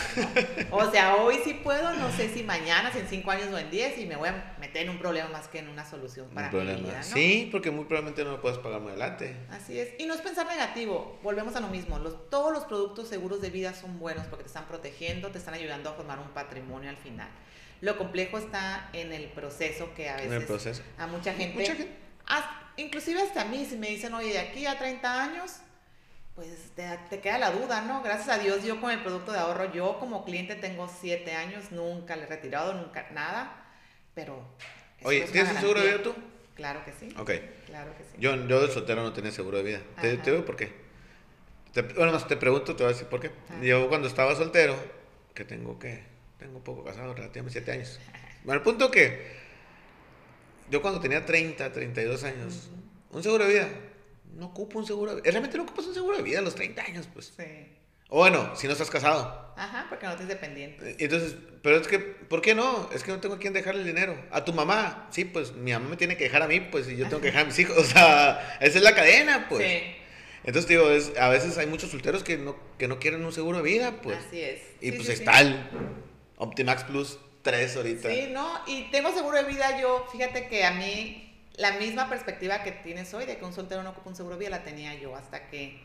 O 0.76 0.90
sea, 0.90 1.16
hoy 1.16 1.38
sí 1.44 1.54
puedo, 1.54 1.90
no 1.94 2.10
sé 2.12 2.28
si 2.28 2.42
mañana, 2.42 2.92
si 2.92 2.98
en 2.98 3.08
5 3.08 3.30
años 3.30 3.48
o 3.50 3.58
en 3.58 3.70
10 3.70 3.98
y 3.98 4.06
me 4.06 4.16
voy 4.16 4.28
a 4.28 4.54
meter 4.60 4.82
en 4.82 4.90
un 4.90 4.98
problema 4.98 5.30
más 5.30 5.48
que 5.48 5.60
en 5.60 5.68
una 5.68 5.88
solución 5.88 6.28
para 6.28 6.50
mi 6.50 6.60
vida, 6.60 6.98
¿no? 6.98 7.02
Sí, 7.02 7.48
porque 7.50 7.70
muy 7.70 7.86
probablemente 7.86 8.22
no 8.22 8.32
lo 8.32 8.40
puedes 8.42 8.58
pagar 8.58 8.80
más 8.80 8.90
adelante. 8.90 9.34
Así 9.50 9.80
es. 9.80 9.94
Y 9.98 10.04
no 10.04 10.12
es 10.12 10.20
pensar 10.20 10.46
negativo, 10.46 11.18
volvemos 11.22 11.56
a 11.56 11.60
lo 11.60 11.68
mismo, 11.68 11.98
los, 11.98 12.28
todos 12.28 12.52
los 12.52 12.64
productos 12.64 13.08
seguros 13.08 13.40
de 13.40 13.48
vida 13.48 13.72
son 13.72 13.98
buenos 13.98 14.26
porque 14.26 14.42
te 14.42 14.48
están 14.48 14.68
protegiendo, 14.68 15.30
te 15.30 15.38
están 15.38 15.54
ayudando 15.54 15.88
a 15.88 15.94
formar 15.94 16.18
un 16.18 16.28
patrimonio 16.28 16.90
al 16.90 16.98
final. 16.98 17.30
Lo 17.80 17.96
complejo 17.96 18.36
está 18.36 18.90
en 18.92 19.10
el 19.14 19.28
proceso 19.28 19.94
que 19.94 20.10
a 20.10 20.16
veces 20.16 20.82
a 20.98 21.06
mucha 21.06 21.32
gente, 21.32 21.58
mucha 21.58 21.74
gente 21.74 22.09
inclusive 22.76 23.22
hasta 23.22 23.42
a 23.42 23.44
mí, 23.44 23.64
si 23.64 23.76
me 23.76 23.88
dicen, 23.88 24.14
oye, 24.14 24.32
de 24.32 24.38
aquí 24.38 24.66
a 24.66 24.78
30 24.78 25.22
años, 25.22 25.56
pues 26.34 26.48
te, 26.74 27.20
queda 27.20 27.38
la 27.38 27.50
duda, 27.50 27.82
¿no? 27.82 28.02
Gracias 28.02 28.28
a 28.28 28.38
Dios, 28.38 28.64
yo 28.64 28.80
con 28.80 28.90
el 28.90 29.02
producto 29.02 29.32
de 29.32 29.38
ahorro, 29.38 29.72
yo 29.72 29.98
como 29.98 30.24
cliente 30.24 30.54
tengo 30.54 30.88
7 30.88 31.34
años, 31.34 31.70
nunca 31.70 32.16
le 32.16 32.24
he 32.24 32.26
retirado, 32.26 32.74
nunca 32.74 33.08
nada, 33.12 33.64
pero... 34.14 34.42
Oye, 35.02 35.22
¿tienes 35.32 35.52
un 35.52 35.60
seguro 35.60 35.80
de 35.80 35.86
vida 35.86 36.02
tú? 36.02 36.14
Claro 36.54 36.84
que 36.84 36.92
sí. 36.92 37.14
Ok. 37.18 37.30
Claro 37.66 37.96
que 37.96 38.04
sí. 38.04 38.10
Yo, 38.18 38.36
yo 38.46 38.66
de 38.66 38.72
soltero 38.72 39.02
no 39.02 39.12
tenía 39.12 39.32
seguro 39.32 39.58
de 39.58 39.62
vida. 39.62 39.80
¿Te, 40.00 40.16
te 40.18 40.30
digo 40.30 40.44
por 40.44 40.56
qué? 40.56 40.90
bueno, 41.96 42.12
más 42.12 42.26
te 42.26 42.36
pregunto, 42.36 42.74
te 42.76 42.82
voy 42.82 42.90
a 42.90 42.94
decir 42.94 43.08
por 43.08 43.20
qué. 43.20 43.30
Yo 43.62 43.88
cuando 43.88 44.08
estaba 44.08 44.34
soltero, 44.34 44.76
que 45.34 45.44
tengo 45.44 45.78
que, 45.78 46.02
tengo 46.38 46.58
poco 46.60 46.84
casado, 46.84 47.14
relativamente 47.14 47.60
7 47.60 47.72
años. 47.72 48.00
Bueno, 48.44 48.58
el 48.58 48.62
punto 48.62 48.90
que 48.90 49.39
yo 50.70 50.82
cuando 50.82 51.00
tenía 51.00 51.24
30, 51.24 51.72
32 51.72 52.24
años, 52.24 52.70
un 53.10 53.22
seguro 53.22 53.46
de 53.46 53.52
vida, 53.52 53.68
no 54.36 54.46
ocupo 54.46 54.78
un 54.78 54.86
seguro 54.86 55.14
de 55.14 55.20
vida. 55.20 55.30
Realmente 55.30 55.56
no 55.56 55.64
ocupas 55.64 55.86
un 55.86 55.94
seguro 55.94 56.16
de 56.16 56.22
vida 56.22 56.38
a 56.38 56.42
los 56.42 56.54
30 56.54 56.82
años, 56.82 57.08
pues. 57.12 57.32
Sí. 57.36 57.44
O 58.08 58.18
bueno, 58.18 58.56
si 58.56 58.66
no 58.66 58.72
estás 58.72 58.90
casado. 58.90 59.54
Ajá, 59.56 59.86
porque 59.88 60.06
no 60.06 60.16
tienes 60.16 60.28
dependiente. 60.28 60.96
Entonces, 60.98 61.36
pero 61.62 61.76
es 61.76 61.86
que, 61.86 61.98
¿por 61.98 62.42
qué 62.42 62.54
no? 62.54 62.88
Es 62.92 63.04
que 63.04 63.12
no 63.12 63.20
tengo 63.20 63.36
a 63.36 63.38
quién 63.38 63.52
dejarle 63.52 63.82
el 63.82 63.86
dinero. 63.86 64.20
A 64.32 64.44
tu 64.44 64.52
mamá, 64.52 65.08
sí, 65.10 65.24
pues 65.24 65.52
mi 65.52 65.72
mamá 65.72 65.90
me 65.90 65.96
tiene 65.96 66.16
que 66.16 66.24
dejar 66.24 66.42
a 66.42 66.48
mí, 66.48 66.60
pues, 66.60 66.88
y 66.88 66.96
yo 66.96 67.08
tengo 67.08 67.20
que 67.20 67.28
dejar 67.28 67.42
a 67.42 67.46
mis 67.46 67.58
hijos. 67.58 67.76
O 67.78 67.84
sea, 67.84 68.58
esa 68.60 68.78
es 68.78 68.84
la 68.84 68.94
cadena, 68.94 69.46
pues. 69.48 69.64
Sí. 69.64 69.96
Entonces, 70.42 70.68
digo, 70.68 70.90
es, 70.90 71.12
a 71.18 71.28
veces 71.28 71.58
hay 71.58 71.66
muchos 71.66 71.90
solteros 71.90 72.24
que 72.24 72.38
no, 72.38 72.56
que 72.78 72.88
no 72.88 72.98
quieren 72.98 73.24
un 73.24 73.32
seguro 73.32 73.58
de 73.58 73.64
vida, 73.64 74.00
pues. 74.02 74.18
Así 74.18 74.40
es. 74.40 74.60
Y 74.80 74.92
pues 74.92 75.08
está 75.08 75.40
el 75.40 75.60
Optimax 76.36 76.84
Plus 76.84 77.18
tres 77.42 77.76
ahorita. 77.76 78.08
Sí, 78.08 78.28
¿no? 78.32 78.60
Y 78.66 78.90
tengo 78.90 79.12
seguro 79.12 79.36
de 79.36 79.44
vida 79.44 79.80
yo, 79.80 80.06
fíjate 80.12 80.48
que 80.48 80.64
a 80.64 80.72
mí 80.72 81.26
la 81.56 81.72
misma 81.72 82.08
perspectiva 82.08 82.62
que 82.62 82.72
tienes 82.72 83.12
hoy 83.12 83.26
de 83.26 83.36
que 83.36 83.44
un 83.44 83.52
soltero 83.52 83.82
no 83.82 83.90
ocupa 83.90 84.10
un 84.10 84.16
seguro 84.16 84.36
de 84.36 84.40
vida 84.40 84.50
la 84.50 84.64
tenía 84.64 84.94
yo 84.94 85.14
hasta 85.14 85.48
que 85.48 85.78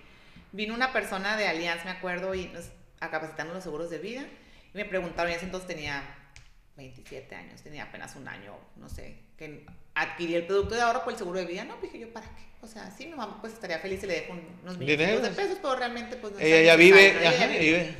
vino 0.51 0.73
una 0.73 0.93
persona 0.93 1.35
de 1.35 1.47
Allianz, 1.47 1.83
me 1.83 1.91
acuerdo, 1.91 2.33
y 2.33 2.47
nos, 2.47 2.65
a 2.99 3.09
capacitarnos 3.09 3.55
los 3.55 3.63
seguros 3.63 3.89
de 3.89 3.99
vida 3.99 4.25
y 4.73 4.77
me 4.77 4.85
preguntaron, 4.85 5.31
y 5.31 5.35
ese 5.35 5.45
entonces 5.45 5.67
tenía 5.67 6.03
27 6.77 7.35
años, 7.35 7.61
tenía 7.61 7.83
apenas 7.83 8.15
un 8.15 8.27
año, 8.27 8.57
no 8.77 8.89
sé, 8.89 9.19
que 9.37 9.65
adquirí 9.93 10.35
el 10.35 10.45
producto 10.45 10.75
de 10.75 10.81
ahorro 10.81 11.03
por 11.03 11.13
el 11.13 11.19
seguro 11.19 11.39
de 11.39 11.45
vida, 11.45 11.63
no, 11.65 11.77
dije 11.81 11.99
yo, 11.99 12.11
¿para 12.11 12.25
qué? 12.27 12.43
O 12.61 12.67
sea, 12.67 12.89
sí, 12.91 13.05
mi 13.05 13.15
mamá 13.15 13.39
pues 13.41 13.53
estaría 13.53 13.79
feliz 13.79 14.03
y 14.03 14.07
le 14.07 14.21
dejo 14.21 14.33
unos 14.63 14.77
millones 14.77 15.21
de 15.21 15.29
pesos, 15.29 15.59
pero 15.61 15.75
realmente 15.75 16.15
pues 16.15 16.33
no 16.33 16.39
ella, 16.39 16.61
ya 16.61 16.75
vive, 16.75 17.09
ella 17.19 17.47
vive. 17.47 17.95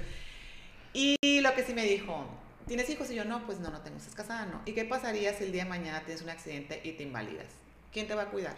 Y 0.93 1.41
lo 1.41 1.53
que 1.53 1.63
sí 1.63 1.73
me 1.73 1.83
dijo, 1.83 2.25
¿Tienes 2.67 2.89
hijos? 2.89 3.09
Y 3.11 3.15
yo, 3.15 3.25
no, 3.25 3.45
pues 3.45 3.59
no, 3.59 3.69
no 3.69 3.81
tengo, 3.81 3.97
estás 3.97 4.15
casada, 4.15 4.45
no. 4.45 4.61
¿Y 4.65 4.73
qué 4.73 4.85
pasaría 4.85 5.33
si 5.33 5.43
el 5.43 5.51
día 5.51 5.63
de 5.63 5.69
mañana 5.69 6.01
tienes 6.03 6.23
un 6.23 6.29
accidente 6.29 6.81
y 6.83 6.93
te 6.93 7.03
invalidas? 7.03 7.47
¿Quién 7.93 8.07
te 8.07 8.15
va 8.15 8.23
a 8.23 8.29
cuidar? 8.29 8.55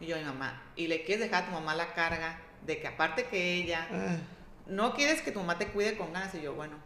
Y 0.00 0.06
yo, 0.06 0.16
mi 0.16 0.24
mamá. 0.24 0.62
Y 0.76 0.88
le 0.88 1.04
quieres 1.04 1.24
dejar 1.24 1.44
a 1.44 1.46
tu 1.46 1.52
mamá 1.52 1.74
la 1.74 1.94
carga 1.94 2.40
de 2.66 2.80
que 2.80 2.88
aparte 2.88 3.26
que 3.26 3.54
ella, 3.54 3.86
ah. 3.90 4.16
no 4.66 4.94
quieres 4.94 5.22
que 5.22 5.30
tu 5.30 5.38
mamá 5.40 5.58
te 5.58 5.68
cuide 5.68 5.96
con 5.96 6.12
ganas. 6.12 6.34
Y 6.34 6.42
yo, 6.42 6.54
bueno, 6.54 6.76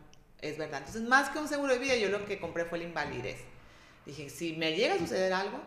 es 0.41 0.59
verdad. 0.59 0.79
Entonces, 0.79 1.03
más 1.03 1.31
que 1.31 1.39
un 1.39 1.49
seguro 1.49 1.73
de 1.73 1.79
vida, 1.79 1.97
yo 1.97 2.11
lo 2.11 2.25
que 2.27 2.39
compré 2.39 2.65
fue 2.67 2.79
la 2.79 2.85
invalidez. 2.85 3.39
Dije, 4.05 4.29
si 4.29 4.53
me 4.55 4.75
llega 4.75 4.95
a 4.95 4.99
suceder 4.99 5.33
algo, 5.33 5.61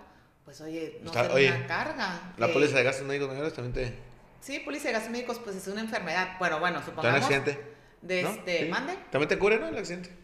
pues 0.46 0.62
oye, 0.62 1.00
no 1.02 1.12
Está, 1.12 1.34
una 1.34 1.68
carga. 1.68 2.34
La 2.38 2.52
póliza 2.54 2.78
de 2.78 2.84
gastos 2.84 3.08
médicos 3.08 3.30
mayores 3.30 3.54
también 3.54 3.74
te... 3.74 3.96
Sí, 4.40 4.60
póliza 4.60 4.88
de 4.88 4.94
gastos 4.94 5.12
médicos, 5.12 5.40
pues 5.40 5.56
es 5.56 5.68
una 5.68 5.82
enfermedad. 5.82 6.38
Bueno, 6.40 6.60
bueno, 6.60 6.82
supongamos... 6.84 7.20
un 7.20 7.24
accidente? 7.24 7.72
De 8.02 8.22
este, 8.22 8.66
¿Mande? 8.66 8.98
También 9.12 9.30
te 9.30 9.38
cubre, 9.38 9.60
¿no? 9.60 9.68
El 9.68 9.78
accidente. 9.78 10.21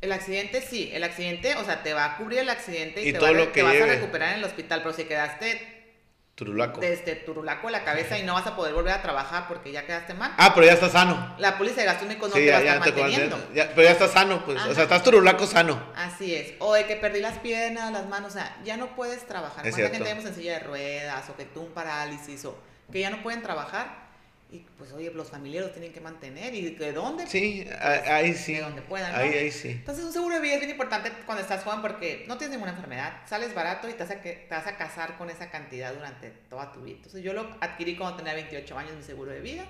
El 0.00 0.12
accidente 0.12 0.62
sí, 0.62 0.90
el 0.92 1.04
accidente, 1.04 1.54
o 1.56 1.64
sea, 1.64 1.82
te 1.82 1.92
va 1.92 2.06
a 2.06 2.16
cubrir 2.16 2.40
el 2.40 2.50
accidente 2.50 3.02
y, 3.02 3.12
te, 3.12 3.18
va, 3.18 3.32
lo 3.32 3.52
que 3.52 3.62
vas 3.62 3.80
a 3.80 3.86
recuperar 3.86 4.30
en 4.30 4.38
el 4.38 4.44
hospital, 4.44 4.80
pero 4.82 4.94
si 4.94 5.04
quedaste 5.04 5.80
Turulaco. 6.40 6.80
Desde 6.80 7.16
turulaco 7.16 7.68
la 7.68 7.84
cabeza 7.84 8.18
y 8.18 8.22
no 8.22 8.32
vas 8.32 8.46
a 8.46 8.56
poder 8.56 8.72
volver 8.72 8.94
a 8.94 9.02
trabajar 9.02 9.46
porque 9.46 9.72
ya 9.72 9.84
quedaste 9.84 10.14
mal. 10.14 10.32
Ah, 10.38 10.52
pero 10.54 10.66
ya 10.66 10.72
estás 10.72 10.92
sano. 10.92 11.34
La 11.36 11.58
póliza 11.58 11.82
de 11.82 11.84
gastos 11.84 12.08
médicos 12.08 12.30
no 12.30 12.36
te 12.36 12.50
va 12.50 12.56
a 12.56 12.60
estar 12.60 12.80
manteniendo. 12.80 13.38
pero 13.52 13.82
ya 13.82 13.90
estás 13.90 14.12
sano, 14.12 14.42
pues. 14.46 14.58
O 14.64 14.72
sea, 14.72 14.84
estás 14.84 15.02
turulaco 15.02 15.46
sano. 15.46 15.78
Así 15.94 16.34
es. 16.34 16.54
O 16.58 16.72
de 16.72 16.86
que 16.86 16.96
perdí 16.96 17.20
las 17.20 17.38
piernas, 17.40 17.92
las 17.92 18.08
manos, 18.08 18.30
o 18.30 18.32
sea, 18.38 18.56
ya 18.64 18.78
no 18.78 18.96
puedes 18.96 19.26
trabajar. 19.26 19.60
¿Cuánta 19.60 19.76
gente 19.76 19.98
tenemos 19.98 20.24
en 20.24 20.34
silla 20.34 20.54
de 20.54 20.60
ruedas 20.60 21.28
o 21.28 21.36
que 21.36 21.44
tú 21.44 21.60
un 21.60 21.72
parálisis 21.72 22.42
o 22.46 22.58
que 22.90 23.00
ya 23.00 23.10
no 23.10 23.22
pueden 23.22 23.42
trabajar? 23.42 24.09
Y 24.52 24.66
pues, 24.76 24.92
oye, 24.92 25.12
los 25.12 25.28
familiares 25.28 25.72
tienen 25.72 25.92
que 25.92 26.00
mantener. 26.00 26.52
¿Y 26.54 26.70
de 26.74 26.92
dónde? 26.92 27.26
Sí, 27.26 27.66
ahí 27.80 28.34
sí. 28.34 28.54
De 28.54 28.62
donde 28.62 28.82
puedan. 28.82 29.14
Ahí, 29.14 29.32
ahí 29.32 29.50
sí. 29.52 29.68
Entonces, 29.70 30.04
un 30.04 30.12
seguro 30.12 30.34
de 30.34 30.40
vida 30.40 30.54
es 30.54 30.60
bien 30.60 30.72
importante 30.72 31.12
cuando 31.24 31.42
estás 31.42 31.62
joven 31.62 31.80
porque 31.82 32.24
no 32.26 32.36
tienes 32.36 32.56
ninguna 32.56 32.72
enfermedad, 32.72 33.12
sales 33.26 33.54
barato 33.54 33.88
y 33.88 33.92
te 33.92 34.04
vas, 34.04 34.10
a, 34.10 34.20
te 34.20 34.48
vas 34.50 34.66
a 34.66 34.76
casar 34.76 35.16
con 35.16 35.30
esa 35.30 35.50
cantidad 35.50 35.94
durante 35.94 36.30
toda 36.48 36.72
tu 36.72 36.82
vida. 36.82 36.96
Entonces, 36.96 37.22
yo 37.22 37.32
lo 37.32 37.48
adquirí 37.60 37.96
cuando 37.96 38.16
tenía 38.16 38.34
28 38.34 38.78
años, 38.78 38.92
mi 38.96 39.02
seguro 39.02 39.30
de 39.30 39.40
vida. 39.40 39.64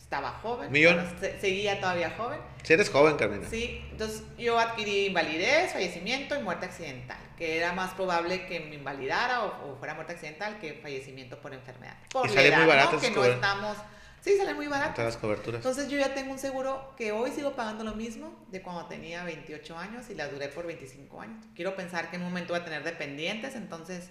Estaba 0.00 0.32
joven. 0.42 0.72
¿Millón? 0.72 1.06
seguía 1.40 1.78
todavía 1.78 2.10
joven. 2.16 2.40
Sí, 2.64 2.72
eres 2.72 2.90
joven, 2.90 3.16
Carmina. 3.16 3.48
Sí, 3.48 3.80
entonces 3.92 4.24
yo 4.36 4.58
adquirí 4.58 5.06
invalidez, 5.06 5.72
fallecimiento 5.72 6.34
y 6.34 6.42
muerte 6.42 6.66
accidental, 6.66 7.16
que 7.38 7.58
era 7.58 7.72
más 7.74 7.94
probable 7.94 8.44
que 8.46 8.58
me 8.58 8.74
invalidara 8.74 9.44
o, 9.44 9.76
fuera 9.78 9.94
muerte 9.94 10.14
accidental 10.14 10.58
que 10.58 10.80
fallecimiento 10.82 11.38
por 11.38 11.54
enfermedad. 11.54 11.96
Por 12.10 12.26
y 12.26 12.30
sale 12.30 12.56
muy 12.56 12.66
barato. 12.66 12.98
Que 12.98 13.12
no 13.12 13.24
estamos 13.24 13.76
Sí, 14.22 14.36
sale 14.36 14.54
muy 14.54 14.66
barato. 14.66 14.96
Todas 14.96 15.14
las 15.14 15.20
coberturas. 15.20 15.58
Entonces 15.60 15.88
yo 15.88 15.98
ya 15.98 16.14
tengo 16.14 16.32
un 16.32 16.38
seguro 16.38 16.94
que 16.96 17.12
hoy 17.12 17.30
sigo 17.30 17.52
pagando 17.52 17.84
lo 17.84 17.94
mismo 17.94 18.44
de 18.50 18.60
cuando 18.60 18.86
tenía 18.86 19.24
28 19.24 19.78
años 19.78 20.10
y 20.10 20.14
la 20.14 20.28
duré 20.28 20.48
por 20.48 20.66
25 20.66 21.20
años. 21.20 21.44
Quiero 21.54 21.74
pensar 21.74 22.10
que 22.10 22.16
en 22.16 22.22
un 22.22 22.28
momento 22.28 22.52
voy 22.52 22.60
a 22.60 22.64
tener 22.64 22.84
dependientes, 22.84 23.54
entonces, 23.54 24.10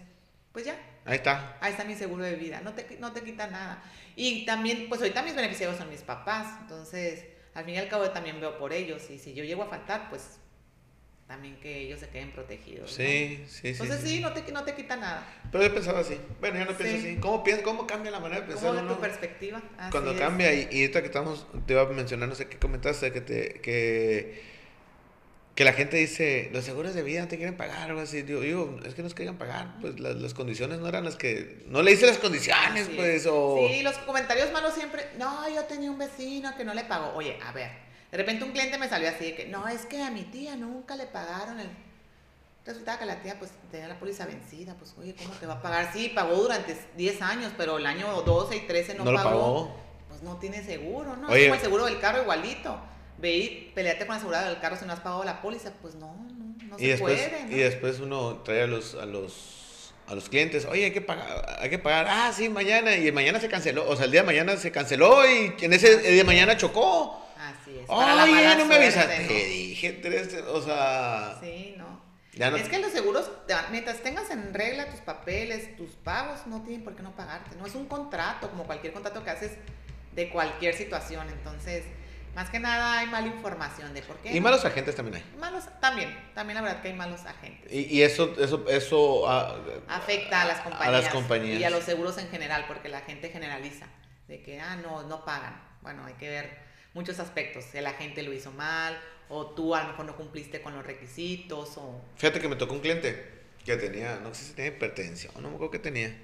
pues 0.51 0.66
ya. 0.66 0.76
Ahí 1.05 1.18
está. 1.18 1.57
Ahí 1.62 1.72
está 1.72 1.84
mi 1.84 1.95
seguro 1.95 2.24
de 2.24 2.36
vida, 2.36 2.62
no 2.62 2.74
te, 2.74 2.97
no 2.99 3.12
te 3.12 3.22
quita 3.22 3.47
nada. 3.47 3.84
Y 4.16 4.45
también, 4.45 4.89
pues 4.89 4.99
ahorita 5.01 5.22
mis 5.22 5.36
beneficiarios 5.36 5.78
son 5.78 5.89
mis 5.89 6.01
papás, 6.01 6.60
entonces 6.62 7.26
al 7.53 7.66
fin 7.66 7.76
y 7.76 7.78
al 7.78 7.88
cabo 7.88 8.10
también 8.10 8.39
veo 8.39 8.57
por 8.57 8.74
ellos 8.74 9.10
y 9.10 9.20
si 9.20 9.34
yo 9.34 9.43
llego 9.43 9.64
a 9.64 9.68
faltar, 9.68 10.10
pues 10.10 10.39
también 11.30 11.57
que 11.57 11.82
ellos 11.82 11.99
se 11.99 12.09
queden 12.09 12.32
protegidos. 12.32 12.91
Sí, 12.91 13.45
sí, 13.47 13.59
sí. 13.61 13.67
Entonces 13.67 14.01
sí, 14.01 14.19
no, 14.19 14.34
te, 14.34 14.51
no 14.51 14.63
te 14.63 14.73
quita 14.73 14.95
nada. 14.95 15.32
Pero 15.51 15.63
yo 15.63 15.71
pensaba 15.75 15.99
así. 15.99 16.19
Bueno, 16.39 16.57
ya 16.57 16.65
no 16.65 16.75
pienso 16.75 16.97
así. 16.97 17.17
¿Cómo, 17.17 17.43
piensa, 17.43 17.61
¿Cómo 17.61 17.86
cambia 17.86 18.09
la 18.09 18.19
manera 18.19 18.41
de 18.41 18.47
pensar? 18.47 18.75
¿Cómo 18.75 18.95
tu 18.95 18.99
perspectiva? 18.99 19.61
Cuando 19.91 20.17
cambia, 20.17 20.51
y, 20.51 20.67
y 20.71 20.82
ahorita 20.82 21.01
que 21.01 21.05
estamos, 21.05 21.45
te 21.67 21.73
iba 21.73 21.84
a 21.84 21.86
mencionar, 21.86 22.30
no 22.30 22.34
sé 22.34 22.47
qué 22.47 22.57
comentaste, 22.57 23.11
que, 23.11 23.21
te, 23.21 23.61
que, 23.61 24.41
que 25.53 25.63
la 25.63 25.73
gente 25.73 25.97
dice, 25.97 26.49
los 26.51 26.65
seguros 26.65 26.95
de 26.95 27.03
vida 27.03 27.21
no 27.21 27.27
te 27.27 27.38
quieren 27.38 27.55
pagar, 27.55 27.91
o 27.91 27.99
así. 27.99 28.23
Digo, 28.23 28.41
digo 28.41 28.80
es 28.84 28.95
que 28.95 29.03
nos 29.03 29.13
querían 29.13 29.38
pagar, 29.38 29.75
pues 29.82 29.99
las, 29.99 30.15
las, 30.15 30.34
condiciones 30.34 30.80
no 30.80 30.88
eran 30.88 31.05
las 31.05 31.15
que, 31.15 31.63
no 31.67 31.84
le 31.84 31.91
hice 31.91 32.07
las 32.07 32.17
condiciones, 32.17 32.89
pues, 32.95 33.27
o... 33.30 33.67
Sí, 33.69 33.84
los 33.84 33.99
comentarios 33.99 34.51
malos 34.51 34.73
siempre, 34.73 35.05
no, 35.19 35.47
yo 35.47 35.63
tenía 35.65 35.91
un 35.91 35.99
vecino 35.99 36.57
que 36.57 36.65
no 36.65 36.73
le 36.73 36.86
pagó. 36.86 37.13
Oye, 37.13 37.38
a 37.45 37.51
ver 37.51 37.89
de 38.12 38.18
repente 38.18 38.43
un 38.43 38.51
cliente 38.51 38.78
me 38.78 38.89
salió 38.89 39.10
así 39.10 39.26
de 39.26 39.36
que, 39.36 39.45
no, 39.45 39.68
es 39.68 39.86
que 39.86 40.01
a 40.01 40.10
mi 40.10 40.24
tía 40.24 40.55
nunca 40.55 40.95
le 40.95 41.05
pagaron 41.05 41.60
el... 41.60 41.70
Resultaba 42.66 42.99
que 42.99 43.05
la 43.05 43.22
tía 43.22 43.38
pues 43.39 43.51
tenía 43.72 43.88
la 43.88 43.97
póliza 43.97 44.26
vencida, 44.26 44.76
pues 44.76 44.93
oye, 44.99 45.16
¿cómo 45.16 45.32
te 45.36 45.45
va 45.45 45.55
a 45.55 45.62
pagar? 45.62 45.91
Sí, 45.93 46.12
pagó 46.14 46.36
durante 46.36 46.78
10 46.97 47.22
años, 47.22 47.53
pero 47.57 47.78
el 47.78 47.86
año 47.86 48.22
12 48.22 48.57
y 48.57 48.60
13 48.62 48.95
no, 48.95 49.05
pagó. 49.05 49.76
Pues 50.07 50.22
no 50.22 50.38
tiene 50.38 50.64
seguro, 50.64 51.16
¿no? 51.16 51.34
Es 51.34 51.43
como 51.43 51.55
el 51.55 51.62
seguro 51.62 51.86
del 51.86 51.99
carro 51.99 52.22
igualito. 52.22 52.80
Ve 53.18 53.38
y 53.38 53.72
peleate 53.74 54.05
con 54.05 54.16
la 54.16 54.20
seguridad 54.20 54.45
del 54.45 54.60
carro 54.60 54.76
si 54.76 54.86
no 54.86 54.93
has 54.93 54.99
pagado 54.99 55.24
la 55.24 55.41
póliza. 55.41 55.72
Pues 55.82 55.95
no, 55.95 56.14
no, 56.14 56.68
no 56.68 56.78
se 56.78 56.97
puede. 56.97 57.47
Y 57.49 57.55
después 57.55 57.99
uno 57.99 58.41
trae 58.43 58.64
a 58.64 58.68
los, 58.68 58.93
a 58.95 59.05
los, 59.05 59.93
a 60.07 60.14
los 60.14 60.30
clientes, 60.30 60.66
oye, 60.66 60.86
hay 60.86 60.91
que 60.91 61.01
pagar, 61.01 61.57
hay 61.60 61.70
que 61.70 61.80
pagar, 61.80 62.07
ah, 62.10 62.32
sí, 62.36 62.49
mañana, 62.49 62.95
y 62.95 63.12
mañana 63.12 63.39
se 63.39 63.47
canceló, 63.47 63.89
o 63.89 63.95
sea, 63.95 64.05
el 64.05 64.12
día 64.12 64.22
de 64.22 64.28
mañana 64.28 64.57
se 64.57 64.72
canceló 64.72 65.28
y 65.28 65.55
en 65.60 65.74
ese 65.74 65.97
día 65.99 66.18
de 66.18 66.24
mañana 66.24 66.57
chocó. 66.57 67.28
Así 67.70 67.80
es. 67.80 67.86
Ay, 67.89 68.57
no 68.57 68.65
me 68.65 68.76
avisaste. 68.76 69.26
Te 69.26 69.45
dije 69.45 69.91
tres, 69.93 70.34
o 70.47 70.61
sea. 70.61 71.38
Sí, 71.41 71.76
no. 71.78 71.99
Es 72.39 72.70
que 72.70 72.80
los 72.80 72.91
seguros, 72.91 73.30
mientras 73.70 74.01
tengas 74.01 74.30
en 74.30 74.53
regla 74.53 74.89
tus 74.89 75.01
papeles, 75.01 75.76
tus 75.76 75.89
pagos, 75.91 76.47
no 76.47 76.61
tienen 76.61 76.84
por 76.84 76.95
qué 76.95 77.03
no 77.03 77.11
pagarte. 77.15 77.55
No 77.57 77.65
es 77.65 77.76
un 77.76 77.86
contrato, 77.88 78.49
como 78.49 78.63
cualquier 78.63 78.93
contrato 78.93 79.24
que 79.24 79.30
haces 79.30 79.51
de 80.13 80.30
cualquier 80.30 80.74
situación. 80.74 81.28
Entonces, 81.30 81.84
más 82.36 82.49
que 82.49 82.59
nada 82.59 82.99
hay 82.99 83.07
mala 83.07 83.28
información 83.28 83.93
de 83.93 84.03
por 84.03 84.15
qué. 84.17 84.34
Y 84.34 84.39
malos 84.39 84.63
agentes 84.63 84.95
también 84.95 85.17
hay. 85.17 85.38
Malos, 85.38 85.65
también, 85.82 86.17
también 86.34 86.55
la 86.55 86.61
verdad 86.61 86.82
que 86.82 86.88
hay 86.88 86.93
malos 86.93 87.26
agentes. 87.26 87.74
Y, 87.74 87.97
y 87.97 88.03
eso, 88.03 88.34
eso, 88.39 88.63
eso 88.70 89.28
ah, 89.28 89.57
afecta 89.89 90.43
a 90.43 90.45
las 90.45 90.61
compañías. 90.61 90.88
A 90.88 90.91
las 90.91 91.09
compañías. 91.09 91.59
Y 91.59 91.63
a 91.65 91.70
los 91.70 91.84
seguros 91.84 92.17
en 92.20 92.30
general, 92.30 92.65
porque 92.67 92.88
la 92.88 93.01
gente 93.01 93.30
generaliza 93.30 93.88
de 94.30 94.41
que, 94.41 94.61
ah, 94.61 94.78
no, 94.78 95.03
no 95.03 95.26
pagan. 95.26 95.61
Bueno, 95.82 96.05
hay 96.05 96.13
que 96.13 96.30
ver 96.30 96.68
muchos 96.94 97.20
aspectos. 97.20 97.66
La 97.74 97.94
gente 97.94 98.24
lo 98.24 98.34
hizo 98.34 98.52
mal, 98.52 99.00
o 99.30 99.48
tú 99.48 99.76
a 99.76 99.84
lo 99.84 99.90
mejor 99.90 100.06
no 100.06 100.16
cumpliste 100.16 100.62
con 100.62 100.74
los 100.76 100.86
requisitos, 100.86 101.78
o... 101.78 102.02
Fíjate 102.18 102.40
que 102.40 102.50
me 102.50 102.56
tocó 102.56 102.74
un 102.74 102.82
cliente 102.82 103.40
que 103.64 103.78
tenía, 103.78 104.20
no 104.20 104.34
sé 104.34 104.46
si 104.46 104.54
tenía 104.54 104.72
hipertensión, 104.72 105.34
no 105.36 105.50
me 105.50 105.56
acuerdo 105.56 105.72
qué 105.72 105.80
tenía. 105.80 106.18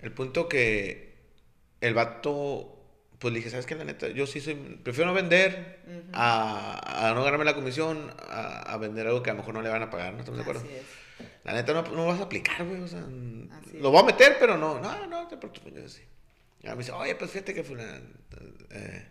El 0.00 0.12
punto 0.12 0.48
que 0.48 1.14
el 1.80 1.94
vato, 1.94 2.76
pues 3.18 3.32
le 3.32 3.38
dije, 3.38 3.50
¿sabes 3.50 3.66
qué? 3.66 3.76
La 3.76 3.84
neta, 3.84 4.08
yo 4.08 4.26
sí 4.26 4.40
soy, 4.40 4.54
prefiero 4.54 5.08
no 5.08 5.14
vender 5.14 5.80
a, 6.12 7.08
a, 7.08 7.14
no 7.14 7.22
ganarme 7.22 7.44
la 7.44 7.54
comisión, 7.54 8.12
a, 8.18 8.76
vender 8.78 9.06
algo 9.06 9.22
que 9.22 9.30
a 9.30 9.34
lo 9.34 9.38
mejor 9.38 9.54
no 9.54 9.62
le 9.62 9.68
van 9.68 9.82
a 9.82 9.90
pagar, 9.90 10.12
¿no 10.14 10.20
estamos 10.20 10.38
de 10.38 10.42
acuerdo? 10.42 10.66
La 11.44 11.52
neta 11.52 11.72
no, 11.72 11.82
no 11.82 12.06
vas 12.06 12.18
a 12.18 12.24
aplicar, 12.24 12.64
güey, 12.64 12.80
o 12.80 12.88
sea, 12.88 13.04
lo 13.74 13.90
voy 13.90 14.00
a 14.00 14.06
meter, 14.06 14.36
pero 14.40 14.56
no, 14.56 14.80
no, 14.80 15.06
no, 15.06 15.28
te 15.28 15.36
preocupes, 15.36 16.00
yo 16.60 16.70
me 16.72 16.78
dice, 16.78 16.92
oye, 16.92 17.14
pues 17.14 17.30
fíjate 17.30 17.54
que 17.54 17.62
fue 17.62 17.76
una... 17.76 18.00
Eh, 18.70 19.06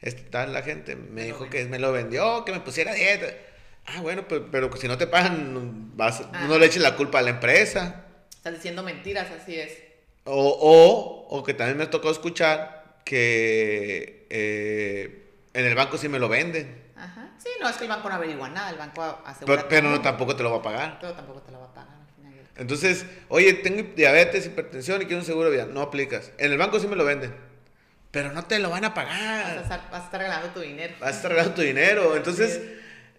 está 0.00 0.46
la 0.46 0.62
gente, 0.62 0.96
me 0.96 1.24
dijo 1.24 1.48
que 1.50 1.64
me 1.66 1.78
lo 1.78 1.92
vendió, 1.92 2.44
que 2.44 2.52
me 2.52 2.60
pusiera 2.60 2.94
dieta. 2.94 3.26
Ah, 3.86 4.00
bueno, 4.00 4.24
pero, 4.28 4.50
pero 4.50 4.76
si 4.76 4.88
no 4.88 4.96
te 4.98 5.06
pagan, 5.06 5.96
vas, 5.96 6.22
ah. 6.32 6.46
no 6.48 6.58
le 6.58 6.66
eches 6.66 6.82
la 6.82 6.96
culpa 6.96 7.18
a 7.18 7.22
la 7.22 7.30
empresa. 7.30 8.04
Estás 8.30 8.54
diciendo 8.54 8.82
mentiras, 8.82 9.28
así 9.30 9.58
es. 9.58 9.78
O, 10.24 10.34
o, 10.34 11.36
o 11.36 11.44
que 11.44 11.54
también 11.54 11.76
me 11.76 11.86
tocó 11.86 12.10
escuchar 12.10 13.00
que 13.04 14.26
eh, 14.30 15.26
en 15.52 15.64
el 15.64 15.74
banco 15.74 15.98
sí 15.98 16.08
me 16.08 16.18
lo 16.18 16.28
venden. 16.28 16.90
Ajá. 16.96 17.32
Sí, 17.38 17.48
no, 17.60 17.68
es 17.68 17.76
que 17.76 17.84
el 17.84 17.90
banco 17.90 18.08
no 18.08 18.14
averigua 18.14 18.48
nada, 18.48 18.70
el 18.70 18.76
banco 18.76 19.02
asegura. 19.24 19.56
Pero, 19.56 19.68
pero 19.68 19.90
no, 19.90 20.00
tampoco 20.00 20.36
te 20.36 20.42
lo 20.42 20.50
va 20.50 20.58
a 20.58 20.62
pagar. 20.62 20.98
Pero 21.00 21.14
tampoco 21.14 21.40
te 21.42 21.52
lo 21.52 21.60
va 21.60 21.66
a 21.66 21.74
pagar. 21.74 21.90
Entonces, 22.56 23.06
oye, 23.28 23.54
tengo 23.54 23.82
diabetes, 23.96 24.44
hipertensión 24.44 25.00
y 25.00 25.06
quiero 25.06 25.20
un 25.20 25.26
seguro 25.26 25.50
de 25.50 25.56
vida. 25.56 25.66
No 25.66 25.80
aplicas. 25.80 26.30
En 26.36 26.52
el 26.52 26.58
banco 26.58 26.78
sí 26.78 26.86
me 26.86 26.96
lo 26.96 27.04
venden 27.04 27.49
pero 28.10 28.32
no 28.32 28.44
te 28.44 28.58
lo 28.58 28.70
van 28.70 28.84
a 28.84 28.94
pagar. 28.94 29.56
Vas 29.56 29.70
a 29.70 30.04
estar, 30.04 30.20
regalando 30.20 30.48
tu 30.48 30.60
dinero. 30.60 30.94
Vas 31.00 31.12
a 31.12 31.16
estar 31.16 31.30
regalando 31.30 31.54
tu 31.54 31.62
dinero. 31.62 32.16
Entonces, 32.16 32.60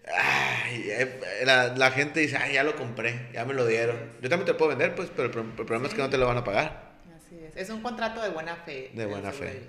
eh, 0.04 1.44
la, 1.46 1.92
gente 1.92 2.20
dice, 2.20 2.38
ay, 2.38 2.54
ya 2.54 2.64
lo 2.64 2.76
compré, 2.76 3.30
ya 3.34 3.46
me 3.46 3.54
lo 3.54 3.66
dieron. 3.66 3.98
Yo 4.22 4.30
también 4.30 4.46
te 4.46 4.52
lo 4.52 4.58
puedo 4.58 4.70
vender, 4.70 4.94
pues, 4.96 5.10
pero 5.16 5.26
el, 5.30 5.52
problema 5.54 5.88
es 5.88 5.94
que 5.94 6.02
no 6.02 6.10
te 6.10 6.18
lo 6.18 6.28
van 6.28 6.38
a 6.38 6.44
pagar. 6.44 6.92
Así 7.16 7.40
es. 7.42 7.56
Es 7.56 7.70
un 7.70 7.82
contrato 7.82 8.22
de 8.22 8.30
buena 8.30 8.56
fe. 8.58 8.92
De 8.94 9.06
buena 9.06 9.32
fe. 9.32 9.62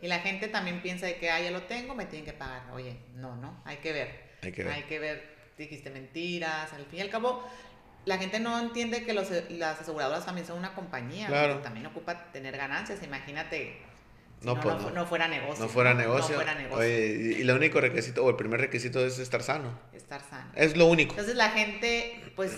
Y 0.00 0.06
la 0.06 0.20
gente 0.20 0.46
también 0.46 0.80
piensa 0.80 1.06
de 1.06 1.16
que, 1.16 1.28
ah, 1.28 1.40
ya 1.40 1.50
lo 1.50 1.62
tengo, 1.62 1.96
me 1.96 2.06
tienen 2.06 2.24
que 2.24 2.32
pagar. 2.32 2.62
Oye, 2.72 2.98
no, 3.14 3.34
no, 3.34 3.60
hay 3.64 3.78
que 3.78 3.92
ver. 3.92 4.28
Hay 4.42 4.52
que 4.52 4.62
ver. 4.62 4.72
Hay 4.72 4.82
que 4.84 5.00
ver, 5.00 5.24
dijiste 5.56 5.90
mentiras. 5.90 6.72
Al 6.72 6.86
fin 6.86 7.00
y 7.00 7.02
al 7.02 7.10
cabo, 7.10 7.44
la 8.04 8.16
gente 8.16 8.38
no 8.38 8.60
entiende 8.60 9.04
que 9.04 9.12
los, 9.12 9.28
las 9.50 9.80
aseguradoras 9.80 10.24
también 10.24 10.46
son 10.46 10.56
una 10.56 10.72
compañía. 10.74 11.26
Claro. 11.26 11.58
También 11.58 11.84
ocupa 11.86 12.30
tener 12.30 12.56
ganancias. 12.56 13.02
Imagínate 13.02 13.87
no, 14.42 14.54
no, 14.54 14.60
pues, 14.60 14.94
no, 14.94 15.06
fuera 15.06 15.26
negocio. 15.26 15.64
No 15.64 15.68
fuera 15.68 15.94
negocio. 15.94 16.40
y 16.86 17.40
el 17.40 17.50
único 17.50 17.80
requisito, 17.80 18.24
o 18.24 18.30
el 18.30 18.36
primer 18.36 18.60
requisito 18.60 19.04
es 19.04 19.18
estar 19.18 19.42
sano. 19.42 19.76
Estar 19.92 20.22
sano. 20.22 20.50
Es 20.54 20.76
lo 20.76 20.86
único. 20.86 21.10
Entonces 21.12 21.34
la 21.34 21.50
gente, 21.50 22.32
pues, 22.36 22.52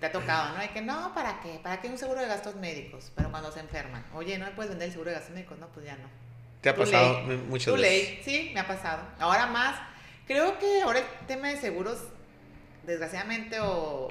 te 0.00 0.06
ha 0.06 0.12
tocado, 0.12 0.54
¿no? 0.54 0.60
Hay 0.60 0.68
que, 0.68 0.80
no, 0.80 1.12
¿para 1.14 1.40
qué? 1.42 1.60
¿Para 1.62 1.80
qué 1.80 1.88
un 1.88 1.98
seguro 1.98 2.20
de 2.20 2.26
gastos 2.26 2.56
médicos? 2.56 3.12
Pero 3.14 3.30
cuando 3.30 3.52
se 3.52 3.60
enferman, 3.60 4.04
oye, 4.14 4.38
¿no 4.38 4.46
me 4.46 4.52
puedes 4.52 4.70
vender 4.70 4.86
el 4.86 4.92
seguro 4.92 5.10
de 5.10 5.16
gastos 5.16 5.34
médicos? 5.34 5.58
No, 5.58 5.68
pues 5.68 5.84
ya 5.84 5.96
no. 5.96 6.08
¿Te 6.62 6.70
ha 6.70 6.74
pasado 6.74 7.20
muchas 7.48 7.74
veces? 7.74 7.80
Ley. 7.80 8.20
Sí, 8.24 8.50
me 8.54 8.60
ha 8.60 8.66
pasado. 8.66 9.02
Ahora 9.18 9.46
más, 9.46 9.78
creo 10.26 10.58
que 10.58 10.82
ahora 10.82 11.00
el 11.00 11.26
tema 11.26 11.48
de 11.48 11.58
seguros, 11.58 11.98
desgraciadamente 12.84 13.58
o, 13.60 14.08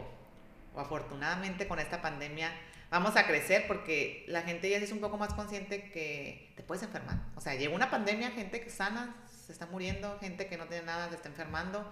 o 0.76 0.80
afortunadamente 0.80 1.68
con 1.68 1.80
esta 1.80 2.02
pandemia, 2.02 2.52
vamos 2.92 3.16
a 3.16 3.26
crecer 3.26 3.66
porque 3.68 4.26
la 4.28 4.42
gente 4.42 4.70
ya 4.70 4.78
es 4.78 4.92
un 4.92 5.00
poco 5.00 5.18
más 5.18 5.34
consciente 5.34 5.90
que 5.92 6.52
te 6.56 6.64
puedes 6.64 6.84
enfermar. 6.84 7.18
O 7.36 7.42
sea, 7.42 7.56
llegó 7.56 7.76
una 7.76 7.90
pandemia, 7.90 8.32
gente 8.32 8.62
que 8.62 8.70
sana, 8.70 9.16
se 9.46 9.52
está 9.52 9.66
muriendo, 9.66 10.18
gente 10.20 10.48
que 10.48 10.58
no 10.58 10.66
tiene 10.66 10.86
nada, 10.86 11.10
se 11.10 11.16
está 11.16 11.30
enfermando. 11.30 11.90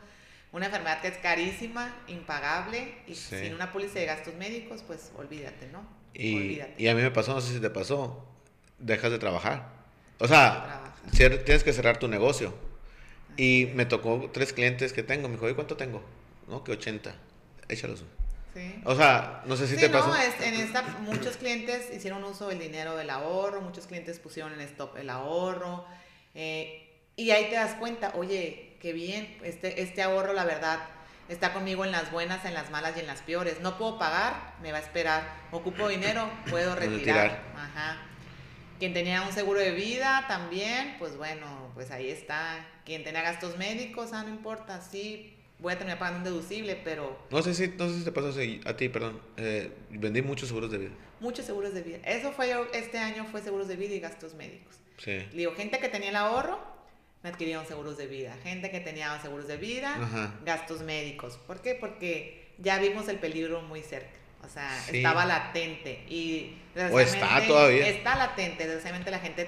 Una 0.51 0.67
enfermedad 0.67 1.01
que 1.01 1.07
es 1.07 1.17
carísima, 1.17 1.95
impagable 2.07 2.93
y 3.07 3.15
sin 3.15 3.55
una 3.55 3.71
póliza 3.71 3.99
de 3.99 4.05
gastos 4.05 4.35
médicos, 4.35 4.83
pues 4.85 5.11
olvídate, 5.17 5.67
¿no? 5.69 5.83
Y, 6.13 6.35
olvídate. 6.35 6.75
y 6.77 6.87
a 6.87 6.93
mí 6.93 7.01
me 7.01 7.09
pasó, 7.09 7.33
no 7.33 7.41
sé 7.41 7.53
si 7.53 7.59
te 7.59 7.71
pasó, 7.71 8.23
dejas 8.77 9.11
de 9.11 9.17
trabajar. 9.17 9.67
O 10.19 10.27
sea, 10.27 10.93
tienes 11.11 11.63
que 11.63 11.73
cerrar 11.73 11.97
tu 11.97 12.07
negocio. 12.07 12.53
Y 13.35 13.71
me 13.73 13.85
tocó 13.85 14.29
tres 14.31 14.53
clientes 14.53 14.93
que 14.93 15.01
tengo. 15.01 15.27
Me 15.27 15.35
dijo, 15.35 15.49
¿y 15.49 15.55
cuánto 15.55 15.75
tengo? 15.75 16.03
¿no? 16.47 16.63
Que 16.63 16.73
80. 16.73 17.15
Échalos. 17.67 18.03
Sí. 18.53 18.81
O 18.85 18.95
sea, 18.95 19.41
no 19.45 19.55
sé 19.55 19.67
si 19.67 19.75
te 19.75 19.89
pasó. 19.89 20.07
No, 20.07 20.15
en 20.15 20.53
esta 20.53 20.83
muchos 21.01 21.37
clientes 21.37 21.89
hicieron 21.93 22.23
uso 22.23 22.49
del 22.49 22.59
dinero 22.59 22.95
del 22.95 23.09
ahorro, 23.09 23.61
muchos 23.61 23.87
clientes 23.87 24.19
pusieron 24.19 24.53
en 24.53 24.61
stop 24.61 24.97
el 24.97 25.09
ahorro. 25.09 25.85
Eh, 26.35 26.83
y 27.15 27.31
ahí 27.31 27.49
te 27.49 27.55
das 27.55 27.75
cuenta, 27.75 28.13
oye, 28.15 28.77
qué 28.79 28.93
bien, 28.93 29.37
este, 29.43 29.81
este 29.81 30.01
ahorro, 30.01 30.33
la 30.33 30.45
verdad, 30.45 30.79
está 31.29 31.53
conmigo 31.53 31.85
en 31.85 31.91
las 31.91 32.11
buenas, 32.11 32.45
en 32.45 32.53
las 32.53 32.69
malas 32.71 32.97
y 32.97 32.99
en 32.99 33.07
las 33.07 33.21
peores. 33.21 33.61
No 33.61 33.77
puedo 33.77 33.97
pagar, 33.97 34.55
me 34.61 34.71
va 34.71 34.79
a 34.79 34.81
esperar. 34.81 35.23
Ocupo 35.51 35.87
dinero, 35.87 36.29
puedo 36.49 36.75
retirar. 36.75 37.41
Ajá. 37.55 37.97
Quien 38.79 38.93
tenía 38.93 39.21
un 39.21 39.31
seguro 39.31 39.59
de 39.59 39.71
vida 39.71 40.25
también, 40.27 40.95
pues 40.99 41.15
bueno, 41.17 41.71
pues 41.73 41.91
ahí 41.91 42.09
está. 42.09 42.65
Quien 42.85 43.03
tenía 43.03 43.21
gastos 43.21 43.57
médicos, 43.57 44.11
ah, 44.13 44.23
no 44.23 44.29
importa, 44.29 44.81
sí, 44.81 45.32
voy 45.59 45.73
a 45.73 45.77
terminar 45.77 45.99
pagando 45.99 46.29
un 46.29 46.35
deducible, 46.35 46.79
pero... 46.83 47.17
No 47.29 47.41
sé 47.41 47.53
si, 47.53 47.67
no 47.69 47.89
sé 47.89 47.99
si 47.99 48.03
te 48.03 48.11
pasó 48.11 48.33
a 48.65 48.77
ti, 48.77 48.89
perdón. 48.89 49.19
Eh, 49.37 49.71
vendí 49.89 50.21
muchos 50.21 50.49
seguros 50.49 50.71
de 50.71 50.77
vida. 50.77 50.91
Muchos 51.19 51.45
seguros 51.45 51.73
de 51.73 51.81
vida. 51.81 51.99
Eso 52.03 52.31
fue 52.33 52.49
yo, 52.49 52.67
este 52.73 52.97
año 52.97 53.25
fue 53.31 53.41
seguros 53.41 53.67
de 53.67 53.75
vida 53.75 53.95
y 53.95 53.99
gastos 53.99 54.33
médicos. 54.35 54.75
Sí. 54.97 55.25
Digo, 55.33 55.53
gente 55.55 55.79
que 55.79 55.89
tenía 55.89 56.09
el 56.09 56.15
ahorro, 56.15 56.59
me 57.23 57.29
adquirieron 57.29 57.65
seguros 57.65 57.97
de 57.97 58.07
vida. 58.07 58.35
Gente 58.43 58.69
que 58.69 58.81
tenía 58.81 59.17
seguros 59.21 59.47
de 59.47 59.57
vida, 59.57 60.31
gastos 60.45 60.81
médicos. 60.81 61.39
¿Por 61.47 61.61
qué? 61.61 61.75
Porque 61.75 62.53
ya 62.57 62.77
vimos 62.79 63.07
el 63.07 63.17
peligro 63.17 63.61
muy 63.61 63.81
cerca. 63.81 64.19
O 64.43 64.49
sea, 64.49 64.69
estaba 64.89 65.25
latente. 65.25 66.03
Y 66.09 66.57
o 66.91 66.99
está 66.99 67.47
todavía. 67.47 67.87
Está 67.87 68.15
latente. 68.15 68.65
Desgraciadamente 68.65 69.09
la 69.09 69.19
gente, 69.19 69.47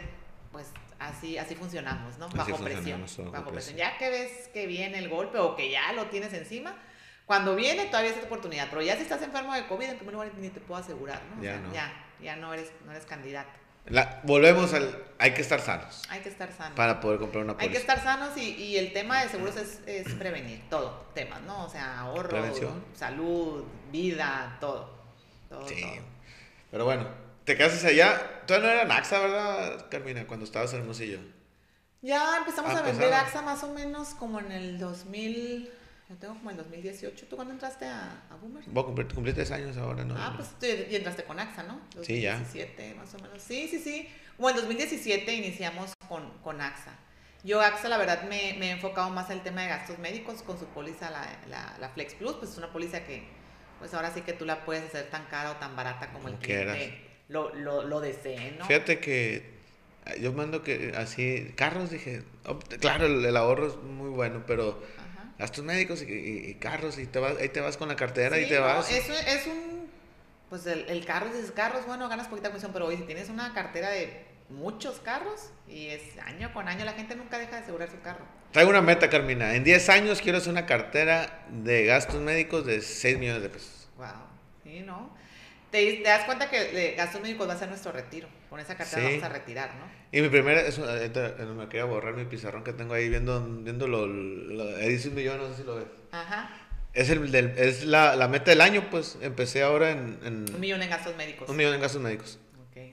pues 0.53 0.67
así, 0.99 1.37
así 1.37 1.55
funcionamos, 1.55 2.17
¿no? 2.17 2.29
Bajo 2.29 2.57
presión. 2.57 3.05
Bajo 3.31 3.51
presión. 3.51 3.77
Ya 3.77 3.97
que 3.97 4.09
ves 4.09 4.49
que 4.53 4.67
viene 4.67 4.97
el 4.99 5.09
golpe 5.09 5.37
o 5.37 5.55
que 5.55 5.69
ya 5.69 5.91
lo 5.93 6.05
tienes 6.07 6.33
encima, 6.33 6.75
cuando 7.25 7.55
viene 7.55 7.85
todavía 7.85 8.11
es 8.11 8.19
tu 8.19 8.25
oportunidad. 8.25 8.67
Pero 8.69 8.81
ya 8.81 8.95
si 8.95 9.03
estás 9.03 9.21
enfermo 9.21 9.53
de 9.53 9.67
COVID, 9.67 9.89
en 9.89 9.97
primer 9.97 10.13
lugar 10.13 10.31
ni 10.37 10.49
te 10.49 10.59
puedo 10.59 10.79
asegurar, 10.79 11.21
¿no? 11.35 11.43
Ya, 11.43 11.57
no. 11.57 11.73
ya, 11.73 11.93
ya 12.21 12.35
no 12.35 12.53
eres, 12.53 12.71
no 12.85 12.91
eres 12.91 13.05
candidato. 13.05 13.51
volvemos 14.23 14.73
al. 14.73 15.03
Hay 15.17 15.33
que 15.33 15.41
estar 15.41 15.59
sanos. 15.59 16.03
Hay 16.09 16.21
que 16.21 16.29
estar 16.29 16.51
sanos. 16.51 16.75
Para 16.75 16.99
poder 16.99 17.19
comprar 17.19 17.43
una 17.43 17.53
póliza. 17.53 17.65
Hay 17.67 17.71
que 17.71 17.79
estar 17.79 18.03
sanos 18.03 18.37
y, 18.37 18.55
y 18.55 18.77
el 18.77 18.93
tema 18.93 19.21
de 19.23 19.29
seguros 19.29 19.55
es, 19.55 19.81
es, 19.87 20.13
prevenir 20.13 20.69
todo. 20.69 21.07
Temas, 21.13 21.41
¿no? 21.41 21.65
O 21.65 21.69
sea, 21.69 21.99
ahorro, 21.99 22.43
salud, 22.93 23.63
vida, 23.91 24.57
todo. 24.59 24.93
todo 25.49 25.67
sí. 25.67 25.83
Pero 26.69 26.85
bueno, 26.85 27.07
te 27.45 27.55
casas 27.55 27.85
allá. 27.85 28.41
Tú 28.45 28.53
no 28.55 28.67
eras 28.67 28.89
AXA, 28.89 29.19
¿verdad, 29.19 29.89
Carmina? 29.89 30.27
Cuando 30.27 30.45
estabas 30.45 30.73
en 30.73 30.81
Hermosillo. 30.81 31.19
Ya 32.01 32.37
empezamos 32.37 32.75
a, 32.75 32.81
vender 32.81 33.13
AXA 33.13 33.41
más 33.41 33.63
o 33.63 33.73
menos 33.73 34.09
como 34.09 34.39
en 34.39 34.51
el 34.51 34.77
2000. 34.77 35.71
Yo 36.09 36.15
tengo 36.17 36.35
como 36.35 36.51
en 36.51 36.57
2018. 36.57 37.27
¿Tú 37.27 37.35
cuándo 37.35 37.53
entraste 37.53 37.85
a, 37.85 38.27
a 38.29 38.35
Boomer? 38.35 38.63
Cumplir, 38.65 39.07
cumplir, 39.07 39.33
tres 39.33 39.49
años 39.51 39.75
ahora, 39.77 40.03
¿no? 40.03 40.15
Ah, 40.15 40.33
pues 40.35 40.49
tú 40.59 40.65
y 40.65 40.95
entraste 40.95 41.23
con 41.23 41.39
AXA, 41.39 41.63
¿no? 41.63 41.81
2017, 41.95 42.05
sí, 42.05 42.21
ya. 42.21 42.33
2017, 42.37 42.95
más 42.95 43.13
o 43.15 43.19
menos. 43.19 43.41
Sí, 43.41 43.67
sí, 43.67 43.79
sí. 43.79 44.09
Bueno, 44.37 44.59
en 44.59 44.65
2017 44.65 45.33
iniciamos 45.33 45.93
con, 46.07 46.29
con 46.39 46.61
AXA. 46.61 46.91
Yo, 47.43 47.61
AXA, 47.61 47.89
la 47.89 47.97
verdad, 47.97 48.23
me, 48.23 48.55
me, 48.59 48.67
he 48.67 48.71
enfocado 48.71 49.09
más 49.09 49.29
el 49.29 49.41
tema 49.41 49.61
de 49.61 49.69
gastos 49.69 49.97
médicos 49.99 50.43
con 50.43 50.59
su 50.59 50.65
póliza, 50.65 51.09
la, 51.09 51.27
la, 51.47 51.75
la, 51.79 51.89
Flex 51.89 52.15
Plus. 52.15 52.35
Pues 52.35 52.51
es 52.51 52.57
una 52.57 52.71
póliza 52.71 53.03
que, 53.03 53.27
pues 53.79 53.93
ahora 53.93 54.11
sí 54.13 54.21
que 54.21 54.33
tú 54.33 54.45
la 54.45 54.65
puedes 54.65 54.83
hacer 54.83 55.09
tan 55.09 55.25
cara 55.25 55.51
o 55.51 55.55
tan 55.55 55.75
barata 55.75 56.11
como, 56.11 56.27
el 56.27 56.35
cliente 56.35 57.04
lo, 57.27 57.53
lo, 57.55 57.83
lo 57.83 58.01
desee, 58.01 58.55
¿no? 58.57 58.65
Fíjate 58.65 58.99
que 58.99 59.55
yo 60.19 60.33
mando 60.33 60.61
que 60.61 60.93
así, 60.95 61.53
carros, 61.55 61.89
dije, 61.89 62.23
oh, 62.45 62.59
claro, 62.79 63.07
el, 63.07 63.35
ahorro 63.35 63.67
es 63.67 63.75
muy 63.77 64.09
bueno, 64.09 64.43
pero 64.45 64.81
gastos 65.39 65.65
médicos 65.65 66.03
y, 66.03 66.55
carros, 66.55 66.99
y 66.99 67.07
te 67.07 67.19
vas, 67.19 67.37
ahí 67.37 67.49
te 67.49 67.59
vas 67.59 67.77
con 67.77 67.89
la 67.89 67.95
cartera 67.95 68.39
y 68.39 68.47
te 68.47 68.59
vas. 68.59 68.91
Eso 68.91 69.13
es 69.13 69.47
un, 69.47 69.89
pues 70.49 70.65
el, 70.67 70.87
el 70.89 71.05
carro, 71.05 71.27
dices 71.27 71.51
carros, 71.51 71.85
bueno, 71.87 72.07
ganas 72.07 72.27
poquita 72.27 72.49
comisión, 72.49 72.71
pero 72.71 72.85
hoy 72.85 72.97
si 72.97 73.03
tienes 73.03 73.29
una 73.29 73.53
cartera 73.53 73.89
de 73.89 74.25
muchos 74.49 74.99
carros 74.99 75.49
y 75.67 75.87
es 75.87 76.01
año 76.23 76.53
con 76.53 76.67
año, 76.67 76.85
la 76.85 76.93
gente 76.93 77.15
nunca 77.15 77.39
deja 77.39 77.57
de 77.57 77.63
asegurar 77.63 77.89
su 77.89 77.99
carro. 78.01 78.25
Traigo 78.51 78.69
una 78.69 78.81
meta, 78.81 79.09
Carmina. 79.09 79.55
En 79.55 79.63
10 79.63 79.89
años 79.89 80.21
quiero 80.21 80.37
hacer 80.37 80.51
una 80.51 80.65
cartera 80.65 81.45
de 81.49 81.85
gastos 81.85 82.21
médicos 82.21 82.65
de 82.65 82.81
6 82.81 83.17
millones 83.17 83.41
de 83.41 83.49
pesos. 83.49 83.89
Wow, 83.97 84.07
sí, 84.63 84.81
¿no? 84.81 85.15
Te, 85.75 86.01
das 86.03 86.23
cuenta 86.25 86.49
que 86.49 86.93
gastos 86.95 87.21
médicos 87.21 87.47
va 87.47 87.53
a 87.53 87.57
ser 87.57 87.67
nuestro 87.67 87.91
retiro. 87.91 88.27
Con 88.49 88.59
esa 88.59 88.75
cartera 88.75 89.03
vamos 89.03 89.23
a 89.23 89.29
retirar, 89.29 89.75
¿no? 89.75 89.85
Y 90.11 90.21
mi 90.21 90.29
primera, 90.29 90.61
eso, 90.61 90.85
me 90.85 91.67
quería 91.67 91.85
borrar 91.85 92.15
mi 92.15 92.25
pizarrón 92.25 92.63
que 92.63 92.73
tengo 92.73 92.93
ahí 92.93 93.09
viendo, 93.09 93.41
viendo 93.41 93.87
lo, 93.87 94.07
lo 94.07 94.77
dice 94.77 95.09
un 95.09 95.15
millón, 95.15 95.37
no 95.39 95.49
sé 95.49 95.57
si 95.57 95.63
lo 95.63 95.75
ves. 95.75 95.87
Ajá. 96.11 96.49
Es, 96.93 97.09
el, 97.09 97.29
del, 97.29 97.53
es 97.57 97.83
la, 97.83 98.15
la, 98.15 98.29
meta 98.29 98.51
del 98.51 98.61
año, 98.61 98.87
pues 98.89 99.17
empecé 99.21 99.63
ahora 99.63 99.91
en, 99.91 100.17
en, 100.23 100.45
Un 100.53 100.59
millón 100.61 100.81
en 100.81 100.89
gastos 100.89 101.15
médicos. 101.17 101.49
Un 101.49 101.57
millón 101.57 101.73
en 101.73 101.81
gastos 101.81 102.01
médicos. 102.01 102.39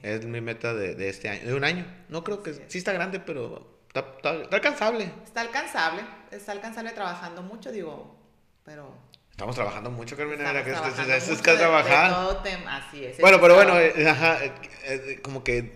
Es 0.01 0.25
mi 0.25 0.41
meta 0.41 0.73
de, 0.73 0.95
de, 0.95 1.09
este 1.09 1.29
año, 1.29 1.45
de 1.45 1.53
un 1.53 1.63
año. 1.63 1.85
No 2.09 2.23
creo 2.23 2.43
que 2.43 2.53
sí, 2.67 2.77
está 2.77 2.91
grande, 2.91 3.21
pero 3.21 3.79
está, 3.87 4.01
está, 4.17 4.41
está, 4.41 4.55
alcanzable. 4.57 5.09
Está 5.23 5.41
alcanzable, 5.41 6.01
está 6.31 6.51
alcanzable 6.51 6.91
trabajando 6.91 7.41
mucho, 7.41 7.71
digo, 7.71 8.17
pero 8.65 8.93
Estamos 9.33 9.55
trabajando 9.55 9.89
mucho, 9.89 10.15
Carmina. 10.15 10.51
Era 10.51 10.63
que 10.63 10.71
es, 10.71 11.27
es, 11.27 11.41
que 11.41 11.53
trabajar. 11.53 12.37
así 12.67 13.03
es. 13.03 13.17
Bueno, 13.17 13.41
pero 13.41 13.55
bueno, 13.55 13.79
eh, 13.79 14.07
ajá, 14.07 14.45
eh, 14.45 14.51
eh, 14.85 15.19
como 15.23 15.43
que 15.43 15.71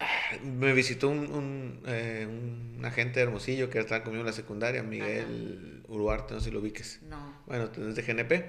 ah, 0.00 0.06
me 0.42 0.72
visitó 0.72 1.10
un, 1.10 1.18
un, 1.30 1.82
un, 1.84 2.82
agente 2.82 3.20
de 3.20 3.24
Hermosillo 3.24 3.68
que 3.68 3.78
estaba 3.78 4.02
conmigo 4.02 4.22
en 4.22 4.28
la 4.28 4.32
secundaria, 4.32 4.82
Miguel 4.82 5.82
Uruarte, 5.86 6.32
no 6.32 6.40
sé 6.40 6.46
si 6.46 6.50
lo 6.50 6.60
ubiques. 6.60 7.00
No. 7.02 7.42
Bueno, 7.44 7.68
es 7.76 7.94
de 7.94 8.02
GNP. 8.02 8.44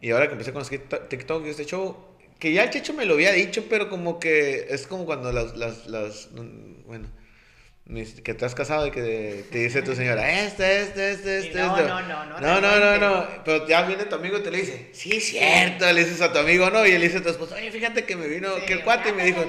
Y 0.00 0.10
ahora 0.10 0.28
que 0.28 0.32
empecé 0.32 0.54
con 0.54 0.64
TikTok 0.64 1.44
y 1.44 1.50
este 1.50 1.66
show, 1.66 1.98
que 2.38 2.54
ya 2.54 2.64
el 2.64 2.70
Checho 2.70 2.94
me 2.94 3.04
lo 3.04 3.12
había 3.12 3.32
dicho, 3.32 3.66
pero 3.68 3.90
como 3.90 4.18
que 4.18 4.68
es 4.70 4.86
como 4.86 5.04
cuando 5.04 5.32
las, 5.32 5.54
las, 5.58 5.86
las 5.86 6.30
bueno, 6.86 7.08
que 8.22 8.34
te 8.34 8.44
has 8.44 8.54
casado 8.54 8.86
y 8.86 8.90
que 8.90 9.44
te 9.50 9.58
dice 9.58 9.82
tu 9.82 9.94
señora, 9.94 10.42
este, 10.42 10.82
este, 10.82 11.12
este, 11.12 11.38
este. 11.38 11.58
No, 11.58 11.76
este. 11.76 11.88
no, 11.88 12.02
no, 12.02 12.24
no. 12.26 12.40
No, 12.40 12.60
no, 12.60 12.78
no, 12.78 12.98
no. 12.98 13.26
Pero 13.44 13.66
ya 13.66 13.82
viene 13.82 14.04
tu 14.04 14.14
amigo 14.14 14.38
y 14.38 14.42
te 14.42 14.50
le 14.50 14.58
dice, 14.58 14.90
sí, 14.92 15.20
cierto. 15.20 15.90
Le 15.92 16.04
dices 16.04 16.20
a 16.20 16.32
tu 16.32 16.38
amigo, 16.38 16.70
no. 16.70 16.86
Y 16.86 16.92
él 16.92 17.02
dice 17.02 17.18
a 17.18 17.22
tu 17.22 17.30
esposo, 17.30 17.54
oye, 17.54 17.70
fíjate 17.70 18.04
que 18.04 18.16
me 18.16 18.28
vino, 18.28 18.54
que 18.66 18.74
el 18.74 18.84
cuate 18.84 19.10
y 19.10 19.12
me 19.12 19.24
dijo, 19.24 19.44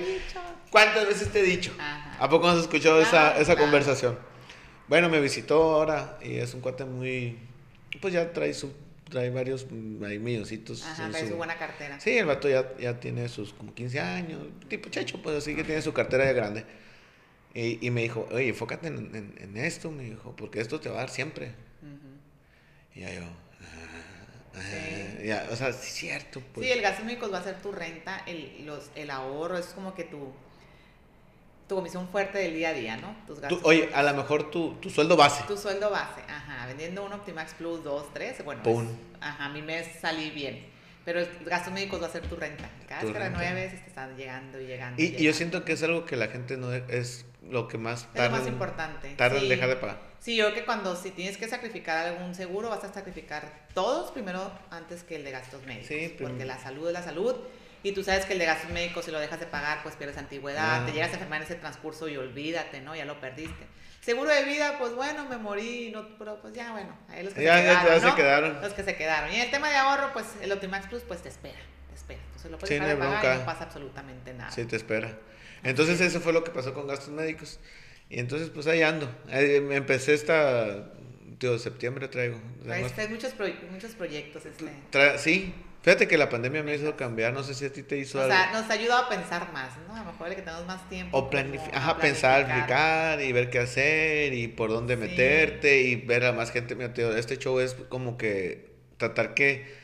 ¿cuántas 0.70 1.08
veces 1.08 1.32
te 1.32 1.40
he 1.40 1.44
dicho? 1.44 1.72
¿A 1.80 2.30
poco 2.30 2.48
has 2.50 2.60
escuchado 2.60 3.02
esa, 3.02 3.40
esa 3.40 3.56
conversación? 3.56 4.18
Bueno, 4.88 5.10
me 5.10 5.20
visitó 5.20 5.76
ahora 5.76 6.18
y 6.22 6.38
es 6.38 6.54
un 6.54 6.62
cuate 6.62 6.84
muy, 6.86 7.38
pues 8.02 8.14
ya 8.14 8.34
trae 8.34 8.54
su 8.54 8.74
trae 9.12 9.30
varios 9.30 9.68
ahí 10.04 10.18
milloncitos. 10.18 10.84
Ajá, 10.84 11.10
trae 11.10 11.28
su, 11.28 11.36
buena 11.36 11.58
cartera. 11.58 12.00
Sí, 12.00 12.18
el 12.18 12.26
vato 12.26 12.50
ya, 12.50 12.74
ya 12.80 13.00
tiene 13.00 13.30
sus 13.30 13.54
como 13.54 13.76
15 13.76 14.00
años, 14.00 14.40
tipo 14.68 14.90
checho, 14.90 15.22
pues 15.22 15.38
así 15.38 15.56
que 15.56 15.64
tiene 15.64 15.82
su 15.84 15.94
cartera 15.94 16.26
ya 16.26 16.32
grande. 16.32 16.66
Y, 17.54 17.86
y 17.86 17.92
me 17.92 18.02
dijo, 18.02 18.28
oye, 18.32 18.50
enfócate 18.50 18.88
en, 18.88 19.36
en, 19.38 19.58
esto, 19.58 19.92
me 19.92 20.04
dijo, 20.04 20.36
porque 20.36 20.62
esto 20.62 20.80
te 20.80 20.90
va 20.90 20.96
a 20.96 21.00
dar 21.00 21.10
siempre. 21.10 21.54
Y 22.96 23.02
ya 23.02 23.14
yo, 23.14 23.22
ah, 23.24 24.56
ah, 24.56 25.24
ya, 25.24 25.48
o 25.52 25.56
sea, 25.56 25.70
es 25.70 25.78
cierto. 25.78 26.42
Pues. 26.54 26.66
Sí, 26.66 26.72
el 26.72 26.82
gasto 26.82 27.04
médico 27.04 27.30
va 27.30 27.40
a 27.40 27.44
ser 27.44 27.62
tu 27.62 27.72
renta, 27.72 28.24
el, 28.26 28.66
los, 28.66 28.90
el 28.96 29.10
ahorro, 29.10 29.58
es 29.58 29.68
como 29.68 29.94
que 29.94 30.04
tu, 30.06 30.32
tu 31.68 31.76
comisión 31.76 32.08
fuerte 32.10 32.38
del 32.38 32.54
día 32.54 32.70
a 32.70 32.74
día, 32.74 32.98
¿no? 32.98 33.16
Tus 33.28 33.40
gastos 33.40 33.60
oye, 33.64 33.90
a 33.94 34.04
lo 34.04 34.14
mejor 34.14 34.50
tu, 34.50 34.76
tu 34.76 34.90
sueldo 34.90 35.18
base. 35.18 35.44
Tu 35.48 35.58
sueldo 35.58 35.90
base, 35.90 36.22
ajá, 36.28 36.68
vendiendo 36.68 37.06
un 37.06 37.12
Optimax 37.14 37.54
Plus 37.56 37.84
2, 37.84 38.14
3, 38.14 38.46
bueno, 38.46 38.62
ajá, 39.20 39.50
mi 39.50 39.62
mes 39.62 39.88
salí 40.00 40.30
bien. 40.32 40.72
Pero 41.04 41.20
el 41.20 41.28
gasto 41.46 41.72
médico 41.72 42.00
va 42.00 42.08
a 42.08 42.12
ser 42.12 42.28
tu 42.28 42.36
renta. 42.36 42.70
Cada 42.88 43.02
vez 43.02 43.12
que 43.12 43.20
renueves, 43.20 43.72
te 43.72 43.90
están 43.90 44.16
llegando 44.16 44.62
y 44.62 44.68
llegando. 44.68 45.02
Y, 45.02 45.16
yo 45.16 45.34
siento 45.34 45.66
que 45.66 45.74
es 45.74 45.82
algo 45.82 46.06
que 46.06 46.16
la 46.16 46.28
gente 46.28 46.58
no 46.58 46.72
es 46.74 47.26
lo 47.50 47.68
que 47.68 47.78
más 47.78 48.06
tarda. 48.14 48.26
Es 48.26 48.32
lo 48.32 48.38
más 48.38 48.48
importante. 48.48 49.16
Tarda 49.16 49.40
en 49.40 49.50
dejar 49.50 49.70
de 49.70 49.76
pagar. 49.76 49.98
Sí, 50.20 50.36
yo 50.36 50.46
creo 50.46 50.56
que 50.56 50.66
cuando 50.66 50.96
si 50.96 51.12
tienes 51.12 51.38
que 51.38 51.48
sacrificar 51.48 52.06
algún 52.06 52.36
seguro, 52.36 52.70
vas 52.70 52.84
a 52.84 52.94
sacrificar 52.94 53.66
todos 53.74 54.12
primero 54.12 54.52
antes 54.70 55.04
que 55.04 55.16
el 55.16 55.24
de 55.24 55.32
gastos 55.32 55.64
médicos. 55.66 55.88
Sí, 55.88 56.16
porque 56.22 56.46
la 56.46 56.60
salud 56.60 56.88
es 56.88 56.94
la 56.94 57.02
salud. 57.02 57.36
Y 57.84 57.94
tú 57.94 58.04
sabes 58.04 58.26
que 58.26 58.34
el 58.34 58.40
de 58.40 58.46
gastos 58.46 58.70
médicos, 58.70 59.06
si 59.06 59.12
lo 59.12 59.20
dejas 59.20 59.40
de 59.40 59.48
pagar, 59.48 59.82
pues 59.82 59.96
pierdes 59.96 60.18
antigüedad, 60.18 60.86
te 60.86 60.92
llegas 60.92 61.10
a 61.10 61.14
enfermar 61.14 61.42
en 61.42 61.46
ese 61.46 61.56
transcurso 61.56 62.08
y 62.08 62.18
olvídate, 62.18 62.82
¿no? 62.82 62.96
Ya 62.96 63.06
lo 63.06 63.20
perdiste. 63.20 63.66
Seguro 64.02 64.30
de 64.30 64.44
vida, 64.44 64.78
pues 64.78 64.94
bueno, 64.94 65.26
me 65.26 65.38
morí, 65.38 65.92
no, 65.92 66.18
pero 66.18 66.40
pues 66.42 66.54
ya, 66.54 66.72
bueno, 66.72 66.96
ahí 67.10 67.24
los 67.24 67.34
que 67.34 67.40
se 67.40 67.46
quedaron. 67.46 67.88
Ya 67.88 68.00
se 68.00 68.16
quedaron. 68.16 68.62
Los 68.62 68.74
que 68.74 68.84
se 68.84 68.96
quedaron. 68.96 69.34
Y 69.34 69.42
el 69.42 69.50
tema 69.50 69.70
de 69.70 69.76
ahorro, 69.78 70.14
pues 70.14 70.26
el 70.42 70.52
Optimax 70.52 70.88
Plus, 70.88 71.02
pues 71.04 71.22
te 71.24 71.30
espera, 71.30 71.60
te 71.90 71.96
espera. 71.96 72.20
Entonces 72.28 72.52
lo 72.52 72.58
puedes 72.60 72.80
dejar 72.80 72.96
de 72.96 73.04
pagar 73.04 73.36
y 73.36 73.40
no 73.40 73.46
pasa 73.46 73.64
absolutamente 73.64 74.34
nada. 74.34 74.52
Sí, 74.52 74.66
te 74.66 74.76
espera. 74.76 75.18
Entonces 75.64 76.02
eso 76.02 76.20
fue 76.22 76.34
lo 76.34 76.44
que 76.44 76.52
pasó 76.52 76.74
con 76.74 76.88
gastos 76.88 77.10
médicos. 77.10 77.60
Y 78.10 78.20
entonces 78.20 78.50
pues 78.50 78.68
ahí 78.68 78.82
ando. 78.82 79.10
Empecé 79.30 80.14
esta 80.14 80.92
tío, 81.42 81.58
septiembre 81.58 82.08
traigo. 82.08 82.40
Traes, 82.64 83.10
muchos, 83.10 83.34
muchos 83.72 83.96
proyectos. 83.96 84.44
Este. 84.46 85.18
sí, 85.18 85.54
fíjate 85.82 86.08
que 86.08 86.18
la 86.18 86.30
pandemia 86.30 86.62
me 86.62 86.76
hizo 86.76 86.96
cambiar, 86.96 87.34
no 87.34 87.44
sé 87.44 87.56
si 87.56 87.66
a 87.66 87.74
ti 87.74 87.82
te 87.82 87.98
hizo 87.98 88.22
o 88.22 88.28
sea, 88.28 88.52
nos 88.52 88.70
ha 88.70 88.74
ayudado 88.74 89.06
a 89.06 89.10
pensar 89.10 89.52
más, 89.52 89.72
¿no? 89.88 89.96
A 89.96 90.04
lo 90.04 90.12
mejor 90.12 90.30
que 90.30 90.44
tenemos 90.44 90.66
más 90.68 90.88
tiempo. 90.88 91.18
O 91.18 91.30
planificar, 91.30 91.76
ajá, 91.76 91.98
pensar, 91.98 92.46
planificar 92.46 93.22
y 93.22 93.32
ver 93.32 93.50
qué 93.50 93.60
hacer 93.60 94.34
y 94.34 94.48
por 94.48 94.70
dónde 94.70 94.96
meterte 94.96 95.82
y 95.82 95.96
ver 95.96 96.26
a 96.26 96.32
más 96.32 96.52
gente. 96.52 96.76
Mira, 96.76 96.94
tío, 96.94 97.18
este 97.18 97.38
show 97.38 97.60
es 97.60 97.74
como 97.90 98.18
que 98.18 98.72
tratar 98.98 99.34
que 99.34 99.81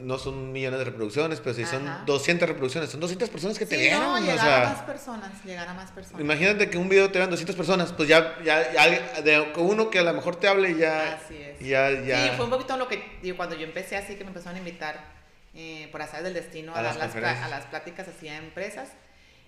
no 0.00 0.18
son 0.18 0.50
millones 0.52 0.80
de 0.80 0.84
reproducciones, 0.84 1.40
pero 1.40 1.54
si 1.54 1.64
son 1.64 1.88
200 2.06 2.48
reproducciones, 2.48 2.90
son 2.90 2.98
200 2.98 3.28
personas 3.30 3.56
que 3.56 3.66
te 3.66 3.76
vieron. 3.76 4.00
No, 4.00 4.18
llegar 4.18 4.64
a 4.64 4.68
más 4.70 4.82
personas, 4.82 5.44
llegar 5.44 5.68
a 5.68 5.74
más 5.74 5.90
personas. 5.92 6.20
Imagínate 6.20 6.68
que 6.68 6.76
un 6.76 6.88
video 6.88 7.10
te 7.12 7.18
vean 7.18 7.30
200 7.30 7.54
personas, 7.54 7.92
pues 7.92 8.08
ya, 8.08 8.36
ya, 8.42 9.22
de 9.22 9.52
uno 9.56 9.88
que 9.88 10.00
a 10.00 10.02
lo 10.02 10.12
mejor 10.12 10.36
te 10.36 10.48
hable 10.48 10.76
ya. 10.76 11.14
Así 11.14 11.36
es. 11.36 11.60
Ya, 11.60 11.90
ya. 11.92 12.24
Sí, 12.24 12.30
fue 12.36 12.46
un 12.46 12.50
poquito 12.50 12.76
lo 12.76 12.88
que, 12.88 13.18
digo, 13.22 13.36
cuando 13.36 13.54
yo 13.54 13.64
empecé 13.64 13.96
así, 13.96 14.16
que 14.16 14.24
me 14.24 14.28
empezaron 14.30 14.56
a 14.56 14.58
invitar 14.58 15.04
eh, 15.54 15.88
por 15.92 16.02
hacer 16.02 16.24
del 16.24 16.34
destino 16.34 16.74
a, 16.74 16.82
las, 16.82 16.96
a 16.96 17.48
las 17.48 17.66
pláticas 17.66 18.08
así 18.08 18.28
a 18.28 18.38
empresas. 18.38 18.88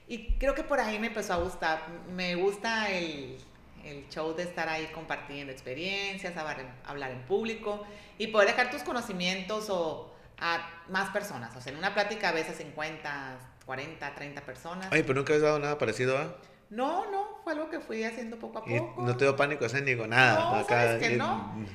Y 0.07 0.34
creo 0.39 0.55
que 0.55 0.62
por 0.62 0.78
ahí 0.78 1.01
me 1.01 1.09
empezó 1.09 1.32
a 1.32 1.39
gustar. 1.39 1.82
Me 2.14 2.36
gusta 2.36 2.91
el, 2.93 3.36
el 3.84 4.09
show 4.09 4.34
de 4.36 4.45
estar 4.45 4.68
ahí 4.68 4.86
compartiendo 4.95 5.53
experiencias, 5.53 6.36
hablar 6.36 6.61
en, 6.61 6.68
hablar 6.86 7.11
en 7.11 7.22
público 7.22 7.84
y 8.18 8.28
poder 8.28 8.49
dejar 8.51 8.70
tus 8.70 8.82
conocimientos 8.82 9.68
o 9.68 10.14
a 10.41 10.84
más 10.89 11.11
personas. 11.11 11.55
O 11.57 11.61
sea, 11.61 11.72
en 11.72 11.78
una 11.78 11.95
plática 11.95 12.30
a 12.30 12.32
veces 12.32 12.57
50, 12.57 13.39
40, 13.66 14.14
30 14.14 14.41
personas. 14.43 14.89
Ay, 14.91 15.03
pero 15.03 15.14
nunca 15.14 15.34
has 15.34 15.43
dado 15.43 15.59
nada 15.59 15.78
parecido 15.78 16.18
a... 16.18 16.36
No, 16.70 17.11
no, 17.11 17.39
fue 17.43 17.55
algo 17.55 17.70
que 17.70 17.80
fui 17.80 18.05
haciendo 18.05 18.39
poco 18.39 18.59
a 18.59 18.64
poco. 18.64 19.03
no 19.03 19.16
te 19.16 19.24
dio 19.24 19.36
pánico 19.36 19.64
escénico, 19.64 20.07
nada. 20.07 20.59
No, 20.59 20.68
¿sabes 20.68 21.03
que 21.03 21.16
no? 21.16 21.66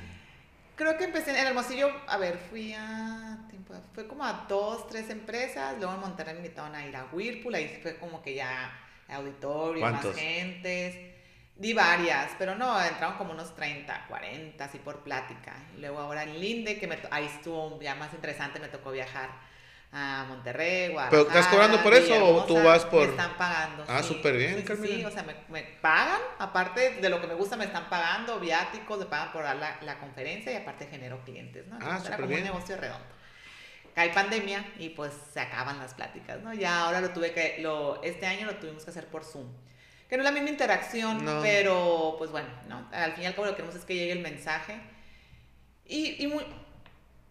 Creo 0.76 0.96
que 0.96 1.04
empecé 1.04 1.30
en 1.30 1.46
Hermosillo, 1.46 1.88
a 2.06 2.16
ver, 2.16 2.38
fui 2.50 2.72
a... 2.72 3.38
Fue 3.92 4.06
como 4.06 4.24
a 4.24 4.44
dos, 4.48 4.86
tres 4.88 5.10
empresas, 5.10 5.76
luego 5.78 5.94
en 5.94 6.00
Monterrey 6.00 6.34
me 6.34 6.40
invitaron 6.40 6.74
a 6.74 6.86
ir 6.86 6.94
a 6.94 7.06
Whirlpool, 7.12 7.54
ahí 7.54 7.80
fue 7.82 7.96
como 7.96 8.22
que 8.22 8.34
ya 8.34 8.72
auditorio, 9.08 9.84
más 9.84 10.04
gentes. 10.14 11.13
Di 11.56 11.72
varias, 11.72 12.32
pero 12.36 12.56
no, 12.56 12.82
entraron 12.82 13.16
como 13.16 13.32
unos 13.32 13.54
30, 13.54 14.06
40, 14.08 14.64
así 14.64 14.78
por 14.78 15.04
plática. 15.04 15.54
Y 15.76 15.80
luego 15.80 16.00
ahora 16.00 16.24
en 16.24 16.40
Linde, 16.40 16.80
que 16.80 16.88
me 16.88 16.98
ahí 17.12 17.26
estuvo 17.26 17.80
ya 17.80 17.94
más 17.94 18.12
interesante, 18.12 18.58
me 18.58 18.66
tocó 18.66 18.90
viajar 18.90 19.30
a 19.92 20.24
Monterrey, 20.28 20.88
Guadalajara. 20.88 21.10
¿Pero 21.10 21.22
estás 21.28 21.46
cobrando 21.46 21.80
por 21.80 21.94
eso 21.94 22.26
o 22.26 22.44
tú 22.44 22.60
vas 22.60 22.84
por...? 22.86 23.06
Me 23.06 23.10
están 23.10 23.36
pagando, 23.38 23.84
Ah, 23.86 24.02
súper 24.02 24.36
bien, 24.36 24.66
sí, 24.66 24.76
sí, 24.84 25.04
o 25.04 25.10
sea, 25.12 25.22
me, 25.22 25.62
pagan, 25.80 26.20
aparte 26.40 26.96
de 27.00 27.08
lo 27.08 27.20
que 27.20 27.28
me 27.28 27.34
gusta, 27.34 27.56
me 27.56 27.66
están 27.66 27.88
pagando 27.88 28.40
viáticos, 28.40 28.98
me 28.98 29.06
pagan 29.06 29.30
por 29.30 29.44
dar 29.44 29.54
la, 29.54 29.78
la 29.82 30.00
conferencia 30.00 30.50
y 30.50 30.56
aparte 30.56 30.88
genero 30.88 31.22
clientes, 31.24 31.68
¿no? 31.68 31.78
ah, 31.80 32.02
era 32.04 32.16
como 32.16 32.34
un 32.34 32.42
negocio 32.42 32.76
redondo. 32.76 33.06
Hay 33.94 34.10
pandemia 34.10 34.66
y 34.80 34.88
pues 34.88 35.12
se 35.32 35.38
acaban 35.38 35.78
las 35.78 35.94
pláticas, 35.94 36.40
¿no? 36.42 36.52
Ya 36.52 36.80
ahora 36.80 37.00
lo 37.00 37.10
tuve 37.10 37.30
que, 37.30 37.58
lo, 37.60 38.02
este 38.02 38.26
año 38.26 38.46
lo 38.46 38.56
tuvimos 38.56 38.82
que 38.82 38.90
hacer 38.90 39.06
por 39.06 39.22
Zoom 39.22 39.46
que 40.08 40.16
no 40.16 40.22
es 40.22 40.24
la 40.24 40.32
misma 40.32 40.50
interacción, 40.50 41.24
pero 41.42 42.16
pues 42.18 42.30
bueno, 42.30 42.48
¿no? 42.68 42.88
Al 42.92 43.12
fin 43.12 43.24
y 43.24 43.26
al 43.26 43.34
cabo 43.34 43.46
lo 43.46 43.52
que 43.52 43.56
queremos 43.56 43.76
es 43.76 43.84
que 43.84 43.94
llegue 43.94 44.12
el 44.12 44.20
mensaje. 44.20 44.80
Y, 45.86 46.22
y 46.22 46.26
muy, 46.26 46.44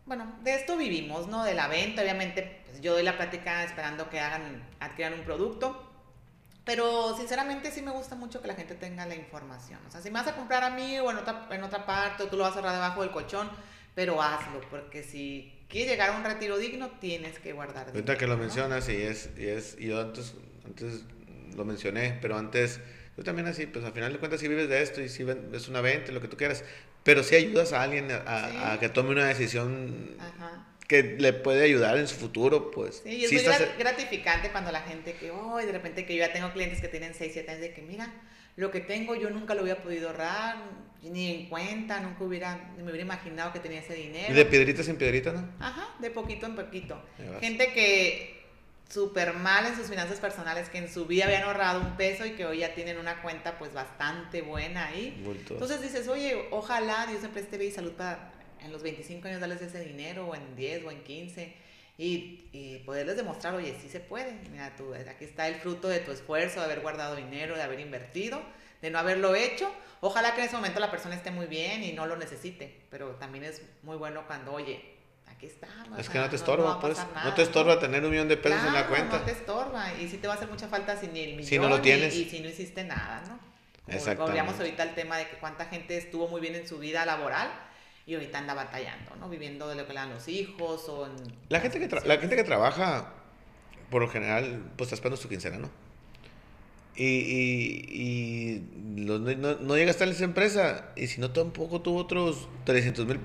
bueno, 0.06 0.36
de 0.44 0.56
esto 0.56 0.76
vivimos, 0.78 1.28
¿no? 1.28 1.44
De 1.44 1.54
la 1.54 1.68
venta, 1.68 2.02
obviamente, 2.02 2.62
pues 2.66 2.82
yo 2.82 2.94
doy 2.94 3.04
la 3.04 3.16
plática 3.16 3.64
esperando 3.64 4.10
que 4.10 4.20
hagan, 4.20 4.64
adquieran 4.80 5.20
un 5.20 5.26
producto. 5.26 5.90
Pero 6.66 7.16
sinceramente 7.18 7.72
sí 7.72 7.82
me 7.82 7.92
gusta 7.92 8.16
mucho 8.16 8.42
que 8.42 8.48
la 8.48 8.56
gente 8.56 8.76
tenga 8.76 9.06
la 9.06 9.16
información. 9.16 9.80
O 9.86 9.92
sea, 9.92 10.02
si 10.02 10.10
me 10.10 10.20
vas 10.20 10.28
a 10.28 10.36
comprar 10.36 10.64
a 10.64 10.70
mí 10.70 10.98
o 11.00 11.12
en 11.12 11.18
otra, 11.18 11.48
en 11.52 11.62
otra 11.62 11.86
parte, 11.86 12.24
o 12.24 12.28
tú 12.28 12.38
lo 12.38 12.44
vas 12.44 12.54
a 12.54 12.56
cerrar 12.56 12.74
debajo 12.74 13.02
del 13.02 13.12
colchón, 13.12 13.50
pero 13.96 14.22
hazlo, 14.22 14.62
porque 14.70 15.04
si 15.04 15.66
quieres 15.68 15.92
llegar 15.92 16.12
a 16.12 16.18
un 16.18 16.24
retiro 16.24 16.58
digno, 16.58 16.90
tienes 17.02 17.38
que 17.40 17.52
guardar. 17.52 17.88
Ahorita 17.90 18.18
que 18.18 18.28
lo 18.28 18.38
mencionas, 18.38 18.88
y 18.88 18.96
es, 18.96 19.30
y 19.38 19.48
es, 19.48 19.76
y 19.78 19.88
yo 19.88 20.00
antes, 20.00 20.36
antes 20.66 21.04
lo 21.56 21.66
mencioné, 21.66 22.18
pero 22.22 22.38
antes, 22.38 22.80
yo 23.18 23.24
también 23.24 23.48
así, 23.48 23.66
pues 23.66 23.86
al 23.86 23.94
final 23.94 24.14
de 24.14 24.20
cuentas 24.20 24.40
si 24.40 24.48
vives 24.48 24.70
de 24.70 24.82
esto 24.82 25.02
y 25.02 25.10
si 25.10 25.26
es 25.54 25.68
una 25.68 25.82
venta, 25.82 26.12
lo 26.12 26.22
que 26.22 26.28
tú 26.28 26.38
quieras, 26.38 26.64
pero 27.04 27.24
si 27.24 27.36
ayudas 27.36 27.74
a 27.74 27.82
alguien 27.82 28.08
a, 28.12 28.78
que 28.80 28.90
tome 28.90 29.12
una 29.12 29.26
decisión 29.26 30.18
que 30.88 31.04
le 31.04 31.34
puede 31.34 31.64
ayudar 31.64 31.98
en 31.98 32.08
su 32.08 32.16
futuro, 32.16 32.72
pues. 32.72 33.02
Sí, 33.04 33.26
es 33.26 33.32
muy 33.32 33.42
gratificante 33.78 34.52
cuando 34.52 34.72
la 34.72 34.82
gente 34.82 35.14
que, 35.14 35.32
oh, 35.32 35.58
de 35.58 35.72
repente 35.72 36.06
que 36.06 36.16
yo 36.16 36.20
ya 36.20 36.34
tengo 36.34 36.52
clientes 36.52 36.82
que 36.82 36.88
tienen 36.88 37.14
6, 37.14 37.32
7 37.34 37.52
años 37.52 37.62
de 37.62 37.74
que, 37.74 37.82
mira, 37.82 38.14
lo 38.56 38.70
que 38.70 38.80
tengo 38.80 39.16
yo 39.16 39.30
nunca 39.30 39.56
lo 39.56 39.64
hubiera 39.64 39.82
podido 39.82 40.10
ahorrar, 40.10 40.58
ni 41.02 41.34
en 41.34 41.50
cuenta, 41.50 42.00
nunca 42.00 42.24
hubiera, 42.24 42.72
ni 42.78 42.84
me 42.84 42.92
hubiera 42.92 43.04
imaginado 43.04 43.52
que 43.52 43.60
tenía 43.60 43.80
ese 43.80 43.96
dinero. 43.96 44.32
Y 44.32 44.36
de 44.36 44.46
piedritas 44.46 44.88
en 44.88 44.98
piedritas, 44.98 45.34
¿no? 45.34 45.50
Ajá, 45.60 45.96
de 46.00 46.12
poquito 46.12 46.46
en 46.46 46.56
poquito. 46.56 47.02
Gente 47.42 47.74
que 47.74 48.43
súper 48.94 49.34
mal 49.34 49.66
en 49.66 49.76
sus 49.76 49.88
finanzas 49.88 50.20
personales, 50.20 50.70
que 50.70 50.78
en 50.78 50.92
su 50.92 51.06
vida 51.06 51.26
habían 51.26 51.44
ahorrado 51.44 51.82
un 51.82 51.98
peso 51.98 52.26
y 52.26 52.32
que 52.32 52.46
hoy 52.46 52.60
ya 52.60 52.76
tienen 52.76 53.00
una 53.00 53.22
cuenta 53.22 53.58
pues 53.58 53.74
bastante 53.74 54.42
buena 54.42 54.88
ahí. 54.88 55.24
Entonces 55.50 55.82
dices, 55.82 56.08
oye, 56.08 56.48
ojalá 56.52 57.08
Dios 57.08 57.22
siempre 57.22 57.42
esté 57.42 57.58
bien 57.58 57.72
y 57.72 57.74
salud 57.74 57.94
para 57.94 58.32
en 58.64 58.72
los 58.72 58.82
25 58.82 59.28
años 59.28 59.42
darles 59.42 59.62
ese 59.62 59.80
dinero, 59.84 60.28
o 60.28 60.36
en 60.36 60.56
10 60.56 60.86
o 60.86 60.92
en 60.92 61.04
15, 61.04 61.54
y, 61.98 62.46
y 62.54 62.82
poderles 62.86 63.18
demostrar, 63.18 63.54
oye, 63.56 63.76
sí 63.82 63.90
se 63.90 64.00
puede. 64.00 64.34
Mira, 64.52 64.76
tú, 64.76 64.94
aquí 64.94 65.26
está 65.26 65.48
el 65.48 65.56
fruto 65.56 65.90
de 65.90 66.00
tu 66.00 66.12
esfuerzo, 66.12 66.60
de 66.60 66.66
haber 66.66 66.80
guardado 66.80 67.16
dinero, 67.16 67.56
de 67.56 67.62
haber 67.62 67.80
invertido, 67.80 68.42
de 68.82 68.90
no 68.90 69.00
haberlo 69.00 69.36
hecho. 69.36 69.70
Ojalá 70.00 70.34
que 70.34 70.42
en 70.42 70.48
ese 70.48 70.56
momento 70.56 70.80
la 70.80 70.92
persona 70.92 71.16
esté 71.16 71.32
muy 71.32 71.46
bien 71.46 71.84
y 71.84 71.94
no 71.94 72.06
lo 72.06 72.16
necesite, 72.16 72.84
pero 72.90 73.12
también 73.16 73.44
es 73.44 73.62
muy 73.84 73.98
bueno 73.98 74.26
cuando, 74.28 74.54
oye, 74.54 74.93
es 75.98 76.10
que 76.10 76.20
no 76.20 76.30
te 76.30 76.36
estorba, 76.36 76.80
pues. 76.80 76.98
no 77.24 77.34
te 77.34 77.44
estorba 77.44 77.80
tener 77.80 78.04
un 78.04 78.12
millón 78.12 78.28
de 78.28 78.38
pesos 78.38 78.66
en 78.66 78.74
la 78.74 78.88
cuenta. 78.88 79.20
No 79.20 79.26
te 79.26 79.32
estorba. 79.32 79.94
Y 79.94 80.08
si 80.08 80.18
te 80.18 80.28
va 80.28 80.34
a 80.34 80.36
hacer 80.38 80.50
mucha 80.50 80.68
falta 80.68 80.98
sin 80.98 81.16
el 81.16 81.32
millón. 81.32 81.46
Si 81.46 81.60
no 81.60 81.70
lo 81.70 81.82
tienes. 81.82 82.16
Y, 82.16 82.30
si 82.30 82.40
no 82.40 82.50
hiciste 82.50 82.84
nada, 82.84 83.24
¿no? 83.28 83.40
Exacto. 83.94 84.24
Volvíamos 84.24 84.58
ahorita 84.58 84.84
al 84.84 84.96
tema 84.96 85.18
de 85.18 85.28
que 85.28 85.38
cuánta 85.38 85.66
gente 85.66 85.98
estuvo 85.98 86.28
muy 86.28 86.42
bien 86.42 86.56
en 86.56 86.68
su 86.68 86.80
vida 86.80 87.06
laboral 87.06 87.50
y 88.06 88.16
ahorita 88.16 88.40
anda 88.40 88.54
batallando, 88.54 89.16
¿no? 89.18 89.30
Viviendo 89.30 89.68
de 89.68 89.76
lo 89.76 89.86
que 89.86 89.94
le 89.94 90.00
dan 90.00 90.10
los 90.10 90.28
hijos 90.28 90.88
o 90.90 91.06
en... 91.06 91.14
La 91.50 91.60
gente 91.60 91.80
que, 91.80 91.88
la 92.06 92.18
gente 92.18 92.36
que 92.36 92.44
trabaja, 92.44 93.14
por 93.90 94.02
lo 94.02 94.10
general, 94.10 94.72
pues 94.78 94.88
está 94.88 94.96
esperando 94.96 95.22
su 95.22 95.30
quincena, 95.30 95.58
¿no? 95.58 95.70
Y, 96.96 97.06
y, 97.06 98.68
no, 98.74 99.18
no, 99.18 99.76
llega 99.76 99.88
a 99.88 99.92
estar 99.92 100.08
en 100.08 100.14
esa 100.14 100.26
empresa 100.26 100.92
y 100.96 101.08
si 101.08 101.20
no 101.20 101.32
tampoco 101.32 101.82
tuvo 101.82 102.00
otros 102.00 102.48
300 102.66 103.06
mil, 103.06 103.20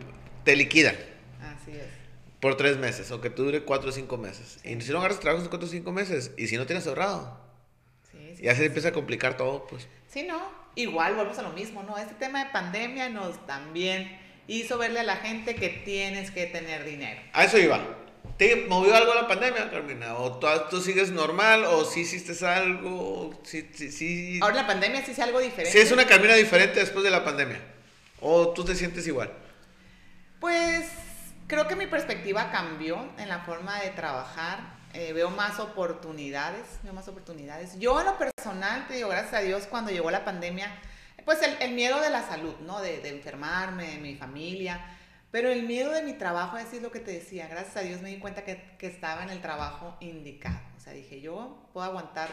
te 0.44 0.56
liquidan. 0.56 0.96
Así 1.40 1.72
es 1.72 1.97
por 2.40 2.56
tres 2.56 2.76
meses 2.76 3.10
o 3.10 3.20
que 3.20 3.30
te 3.30 3.42
dure 3.42 3.64
cuatro 3.64 3.90
o 3.90 3.92
cinco 3.92 4.16
meses. 4.16 4.58
Y 4.64 4.80
si 4.80 4.92
no 4.92 4.98
agarras 4.98 5.20
trabajo 5.20 5.42
en 5.42 5.50
cuatro 5.50 5.66
o 5.66 5.70
cinco 5.70 5.92
meses 5.92 6.32
y 6.36 6.46
si 6.46 6.56
no 6.56 6.66
tienes 6.66 6.86
ahorrado, 6.86 7.38
sí, 8.10 8.18
sí, 8.36 8.42
ya 8.42 8.54
se 8.54 8.66
empieza 8.66 8.88
a 8.88 8.92
complicar 8.92 9.36
todo, 9.36 9.66
pues. 9.66 9.88
Sí, 10.08 10.22
no. 10.22 10.40
Igual 10.74 11.14
volvemos 11.14 11.38
a 11.38 11.42
lo 11.42 11.50
mismo, 11.50 11.82
¿no? 11.82 11.98
Este 11.98 12.14
tema 12.14 12.44
de 12.44 12.50
pandemia 12.50 13.08
nos 13.08 13.44
también 13.46 14.16
hizo 14.46 14.78
verle 14.78 15.00
a 15.00 15.02
la 15.02 15.16
gente 15.16 15.56
que 15.56 15.68
tienes 15.68 16.30
que 16.30 16.46
tener 16.46 16.84
dinero. 16.84 17.20
A 17.32 17.44
eso 17.44 17.58
iba. 17.58 17.80
¿Te 18.36 18.66
movió 18.68 18.94
algo 18.94 19.14
la 19.14 19.26
pandemia, 19.26 19.68
Carmina? 19.68 20.14
¿O 20.14 20.38
tú, 20.70 20.80
sigues 20.80 21.10
normal? 21.10 21.64
¿O 21.64 21.84
sí 21.84 22.00
hiciste 22.00 22.46
algo? 22.46 23.32
Sí, 23.42 23.68
sí, 23.74 23.90
sí. 23.90 24.38
Ahora 24.40 24.54
la 24.54 24.66
pandemia 24.68 25.04
sí 25.04 25.10
es 25.10 25.18
algo 25.18 25.40
diferente. 25.40 25.72
Sí, 25.72 25.78
es 25.78 25.90
una 25.90 26.06
Carmina 26.06 26.34
diferente 26.34 26.78
después 26.78 27.04
de 27.04 27.10
la 27.10 27.24
pandemia. 27.24 27.60
¿O 28.20 28.50
tú 28.50 28.64
te 28.64 28.76
sientes 28.76 29.06
igual? 29.08 29.32
Pues 30.38 30.86
Creo 31.48 31.66
que 31.66 31.76
mi 31.76 31.86
perspectiva 31.86 32.50
cambió 32.52 33.08
en 33.16 33.30
la 33.30 33.38
forma 33.38 33.80
de 33.80 33.88
trabajar. 33.88 34.58
Eh, 34.92 35.14
veo 35.14 35.30
más 35.30 35.58
oportunidades, 35.58 36.78
veo 36.82 36.92
más 36.92 37.08
oportunidades. 37.08 37.78
Yo 37.78 37.98
en 37.98 38.04
lo 38.04 38.18
personal, 38.18 38.86
te 38.86 38.96
digo, 38.96 39.08
gracias 39.08 39.32
a 39.32 39.40
Dios, 39.40 39.66
cuando 39.66 39.90
llegó 39.90 40.10
la 40.10 40.26
pandemia, 40.26 40.70
pues 41.24 41.38
el, 41.42 41.72
miedo 41.72 42.02
de 42.02 42.10
la 42.10 42.22
salud, 42.22 42.54
¿no? 42.66 42.82
De, 42.82 43.08
enfermarme, 43.08 43.92
de 43.92 43.96
mi 43.96 44.14
familia, 44.14 44.78
pero 45.30 45.50
el 45.50 45.62
miedo 45.62 45.90
de 45.90 46.02
mi 46.02 46.12
trabajo, 46.12 46.58
es 46.58 46.82
lo 46.82 46.92
que 46.92 47.00
te 47.00 47.12
decía, 47.12 47.48
gracias 47.48 47.78
a 47.78 47.80
Dios 47.80 48.02
me 48.02 48.10
di 48.10 48.18
cuenta 48.18 48.44
que, 48.44 48.76
que 48.76 48.86
estaba 48.86 49.22
en 49.22 49.30
el 49.30 49.40
trabajo 49.40 49.96
indicado. 50.00 50.60
O 50.76 50.80
sea, 50.80 50.92
dije, 50.92 51.22
yo 51.22 51.70
puedo 51.72 51.86
aguantar 51.86 52.28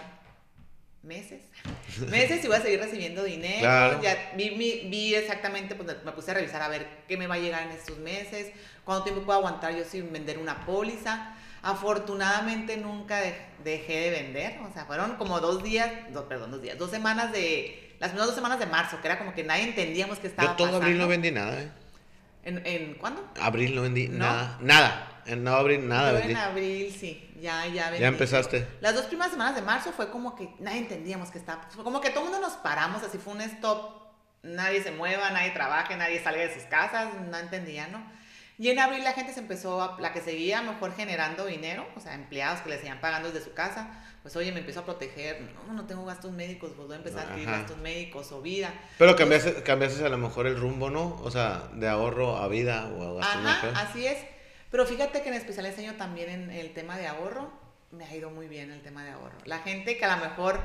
meses, 1.06 1.42
meses 2.10 2.44
y 2.44 2.48
voy 2.48 2.58
a 2.58 2.62
seguir 2.62 2.80
recibiendo 2.80 3.24
dinero. 3.24 4.02
Ya 4.02 4.32
vi, 4.36 4.50
vi, 4.90 5.16
exactamente, 5.16 5.76
pues 5.76 6.04
me 6.04 6.12
puse 6.12 6.32
a 6.32 6.34
revisar 6.34 6.62
a 6.62 6.68
ver 6.68 6.88
qué 7.08 7.18
me 7.18 7.28
va 7.28 7.36
a 7.36 7.40
llegar 7.40 7.64
en 7.64 7.72
estos 7.72 7.98
meses, 8.00 8.52
cuánto 8.84 9.06
tiempo 9.06 9.24
puedo 9.24 9.40
aguantar 9.40 9.76
yo 9.76 9.84
sin 9.84 10.12
vender 10.12 10.38
una 10.38 10.66
póliza. 10.66 11.36
Afortunadamente 11.62 12.78
nunca 12.78 13.20
dejé 13.64 14.00
de 14.02 14.10
vender, 14.12 14.60
o 14.60 14.72
sea, 14.72 14.86
fueron 14.86 15.16
como 15.16 15.40
dos 15.40 15.64
días, 15.64 15.90
perdón, 16.30 16.52
dos 16.52 16.62
días, 16.62 16.78
dos 16.78 16.92
semanas 16.92 17.32
de, 17.32 17.96
las 18.00 18.10
primeras 18.10 18.28
dos 18.28 18.36
semanas 18.36 18.60
de 18.60 18.68
marzo, 18.68 19.02
que 19.02 19.08
era 19.08 19.18
como 19.18 19.34
que 19.34 19.44
nadie 19.44 19.64
entendíamos 19.64 20.20
que 20.20 20.28
estaba 20.28 20.50
pasando. 20.50 20.66
Yo 20.66 20.78
todo 20.78 20.84
abril 20.84 21.00
no 21.00 21.08
vendí 21.08 21.32
nada, 21.32 21.60
¿eh? 21.60 21.72
¿En, 22.44 22.62
en 22.68 22.94
cuándo? 22.94 23.28
Abril 23.42 23.74
no 23.74 23.82
vendí 23.82 24.08
nada, 24.08 24.60
nada. 24.62 25.16
En 25.26 25.44
no 25.44 25.56
abril 25.56 25.88
nada 25.88 26.12
Yo 26.22 26.30
en 26.30 26.38
abril 26.38 26.96
sí, 26.96 27.28
ya, 27.40 27.66
ya 27.68 27.86
vendí. 27.86 28.02
Ya 28.02 28.08
empezaste. 28.08 28.68
Las 28.82 28.96
dos 28.96 29.06
primeras 29.06 29.32
semanas 29.32 29.56
de 29.56 29.62
marzo 29.62 29.92
fue 29.92 30.10
como 30.10 30.36
que 30.36 30.54
nadie 30.60 30.80
entendíamos 30.80 31.32
que 31.32 31.38
estaba, 31.38 31.64
fue 31.70 31.84
como 31.84 32.02
que 32.02 32.10
todo 32.10 32.26
el 32.26 32.32
mundo 32.32 32.46
nos 32.46 32.58
paramos, 32.58 33.04
así 33.04 33.18
fue 33.18 33.34
un 33.34 33.42
stop 33.42 34.06
nadie 34.46 34.82
se 34.84 34.92
mueva, 34.92 35.30
nadie 35.32 35.52
trabaje, 35.52 35.96
nadie 35.98 36.22
salga 36.24 36.42
de 36.42 36.54
sus 36.54 36.64
casas, 36.64 37.10
no 37.30 37.38
entendía, 37.38 37.88
¿no? 37.88 38.04
Y 38.58 38.70
en 38.70 38.80
abril 38.80 39.04
la 39.04 39.12
gente 39.12 39.34
se 39.34 39.42
empezó, 39.42 39.82
a, 39.82 40.00
la 40.00 40.14
que 40.14 40.22
seguía 40.22 40.62
mejor 40.62 40.96
generando 40.96 41.46
dinero, 41.46 41.86
o 41.98 42.00
sea, 42.00 42.14
empleados 42.14 42.62
que 42.62 42.70
le 42.70 42.78
seguían 42.78 43.02
pagando 43.02 43.30
desde 43.30 43.44
su 43.44 43.54
casa, 43.54 43.90
pues 44.22 44.34
oye, 44.38 44.54
me 44.54 44.60
empiezo 44.60 44.80
a 44.80 44.86
proteger, 44.86 45.42
no, 45.68 45.74
no 45.74 45.86
tengo 45.86 46.06
gastos 46.06 46.32
médicos, 46.32 46.72
pues 46.74 46.88
voy 46.88 46.96
a 46.96 47.00
empezar 47.00 47.26
a 47.26 47.30
adquirir 47.30 47.50
gastos 47.50 47.78
médicos 47.78 48.32
o 48.32 48.42
vida. 48.42 48.74
Pero 48.98 49.16
cambiaste, 49.18 49.62
cambiaste 49.62 50.06
a 50.06 50.10
lo 50.10 50.18
mejor 50.18 50.48
el 50.48 50.58
rumbo, 50.58 50.90
¿no? 50.90 51.20
O 51.22 51.32
sea, 51.32 51.68
de 51.74 51.90
ahorro 51.90 52.38
a 52.38 52.48
vida 52.48 52.88
o 52.98 53.04
a 53.04 53.14
gastos 53.20 53.46
Ajá, 53.46 53.82
así 53.82 54.08
es. 54.08 54.20
Pero 54.72 54.86
fíjate 54.86 55.22
que 55.22 55.30
en 55.30 55.36
especial 55.36 55.66
enseño 55.66 55.94
también 55.96 56.30
en 56.30 56.52
el 56.52 56.74
tema 56.74 56.98
de 56.98 57.08
ahorro, 57.08 57.52
me 57.92 58.06
ha 58.06 58.16
ido 58.16 58.30
muy 58.30 58.48
bien 58.48 58.72
el 58.72 58.82
tema 58.82 59.04
de 59.04 59.12
ahorro. 59.12 59.38
La 59.46 59.60
gente 59.60 59.98
que 59.98 60.06
a 60.06 60.18
lo 60.18 60.24
mejor 60.24 60.60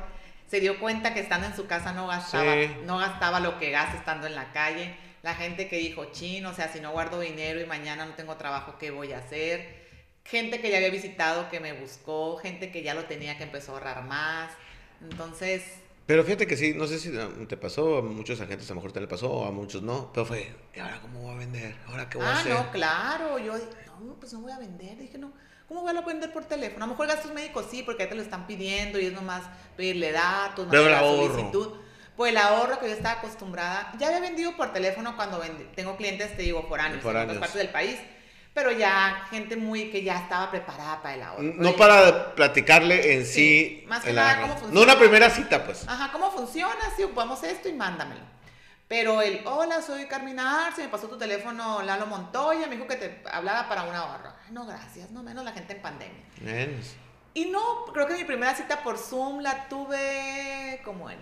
se 0.48 0.60
dio 0.60 0.80
cuenta 0.80 1.14
que 1.14 1.20
estando 1.20 1.46
en 1.46 1.54
su 1.54 1.66
casa 1.66 1.92
no 1.92 2.06
gastaba, 2.06 2.56
no 2.84 2.98
gastaba 2.98 3.40
lo 3.40 3.58
que 3.58 3.70
gasta 3.70 3.98
estando 3.98 4.26
en 4.26 4.34
la 4.34 4.52
calle 4.52 4.94
la 5.22 5.34
gente 5.34 5.68
que 5.68 5.76
dijo, 5.76 6.06
chin, 6.12 6.46
o 6.46 6.54
sea, 6.54 6.72
si 6.72 6.80
no 6.80 6.92
guardo 6.92 7.20
dinero 7.20 7.60
y 7.60 7.66
mañana 7.66 8.06
no 8.06 8.14
tengo 8.14 8.36
trabajo, 8.36 8.76
¿qué 8.78 8.90
voy 8.90 9.12
a 9.12 9.18
hacer? 9.18 9.80
Gente 10.24 10.60
que 10.60 10.70
ya 10.70 10.78
había 10.78 10.90
visitado, 10.90 11.50
que 11.50 11.60
me 11.60 11.74
buscó, 11.74 12.36
gente 12.38 12.70
que 12.70 12.82
ya 12.82 12.94
lo 12.94 13.04
tenía, 13.04 13.36
que 13.36 13.44
empezó 13.44 13.72
a 13.72 13.74
ahorrar 13.78 14.04
más. 14.04 14.52
Entonces... 15.02 15.62
Pero 16.10 16.24
fíjate 16.24 16.48
que 16.48 16.56
sí, 16.56 16.74
no 16.74 16.88
sé 16.88 16.98
si 16.98 17.12
te 17.46 17.56
pasó, 17.56 17.98
a 17.98 18.02
muchos 18.02 18.40
agentes 18.40 18.68
a 18.68 18.74
lo 18.74 18.80
mejor 18.80 18.90
te 18.90 19.00
le 19.00 19.06
pasó, 19.06 19.44
a 19.44 19.52
muchos 19.52 19.80
no, 19.80 20.10
pero 20.12 20.26
fue, 20.26 20.52
¿y 20.74 20.80
ahora 20.80 21.00
cómo 21.00 21.20
voy 21.20 21.34
a 21.36 21.38
vender? 21.38 21.76
¿Ahora 21.86 22.08
qué 22.08 22.18
voy 22.18 22.26
a 22.26 22.30
ah, 22.30 22.40
hacer? 22.40 22.52
Ah, 22.52 22.62
no, 22.64 22.72
claro, 22.72 23.38
yo, 23.38 23.54
no, 24.00 24.14
pues 24.14 24.32
no 24.32 24.40
voy 24.40 24.50
a 24.50 24.58
vender, 24.58 24.98
dije, 24.98 25.18
no, 25.18 25.32
¿cómo 25.68 25.82
voy 25.82 25.96
a 25.96 26.00
vender 26.00 26.32
por 26.32 26.44
teléfono? 26.46 26.84
A 26.84 26.88
lo 26.88 26.94
mejor 26.94 27.06
gastos 27.06 27.32
médicos 27.32 27.66
sí, 27.70 27.84
porque 27.84 28.02
ahí 28.02 28.08
te 28.08 28.16
lo 28.16 28.22
están 28.22 28.48
pidiendo 28.48 28.98
y 28.98 29.06
es 29.06 29.12
nomás 29.12 29.44
pedirle 29.76 30.10
datos, 30.10 30.66
mandar 30.66 30.90
la 30.90 30.98
solicitud. 30.98 31.74
Pues 32.16 32.32
el 32.32 32.38
ahorro 32.38 32.80
que 32.80 32.88
yo 32.88 32.92
estaba 32.92 33.20
acostumbrada, 33.20 33.92
ya 34.00 34.08
había 34.08 34.18
vendido 34.18 34.56
por 34.56 34.72
teléfono 34.72 35.14
cuando 35.14 35.40
tengo 35.76 35.96
clientes, 35.96 36.36
te 36.36 36.42
digo, 36.42 36.68
por 36.68 36.80
años, 36.80 37.04
en 37.04 37.16
otras 37.16 37.38
partes 37.38 37.54
del 37.54 37.70
país, 37.70 38.00
pero 38.54 38.72
ya 38.72 39.26
gente 39.30 39.56
muy 39.56 39.90
que 39.90 40.02
ya 40.02 40.18
estaba 40.18 40.50
preparada 40.50 41.02
para 41.02 41.14
el 41.14 41.22
ahorro. 41.22 41.42
No 41.42 41.76
para 41.76 42.34
platicarle 42.34 43.14
en 43.14 43.26
sí, 43.26 43.84
más 43.86 44.02
que 44.02 44.12
nada 44.12 44.40
cómo 44.40 44.52
funciona. 44.54 44.74
No 44.74 44.82
una 44.82 44.98
primera 44.98 45.30
cita, 45.30 45.64
pues. 45.64 45.88
Ajá, 45.88 46.10
cómo 46.12 46.30
funciona, 46.30 46.80
si 46.96 47.04
ocupamos 47.04 47.42
esto 47.44 47.68
y 47.68 47.72
mándamelo. 47.72 48.22
Pero 48.88 49.22
el, 49.22 49.42
hola, 49.44 49.82
soy 49.82 50.06
Carmina 50.06 50.66
Arce, 50.66 50.82
me 50.82 50.88
pasó 50.88 51.08
tu 51.08 51.16
teléfono 51.16 51.80
Lalo 51.82 52.06
Montoya, 52.06 52.66
me 52.66 52.74
dijo 52.74 52.88
que 52.88 52.96
te 52.96 53.22
hablara 53.30 53.68
para 53.68 53.84
un 53.84 53.94
ahorro. 53.94 54.32
No, 54.50 54.66
gracias, 54.66 55.10
no 55.12 55.22
menos 55.22 55.44
la 55.44 55.52
gente 55.52 55.74
en 55.74 55.82
pandemia. 55.82 56.24
Menos. 56.40 56.96
Y 57.32 57.44
no, 57.44 57.84
creo 57.92 58.08
que 58.08 58.14
mi 58.14 58.24
primera 58.24 58.52
cita 58.56 58.82
por 58.82 58.98
Zoom 58.98 59.42
la 59.42 59.68
tuve 59.68 60.80
como 60.84 61.08
en 61.08 61.18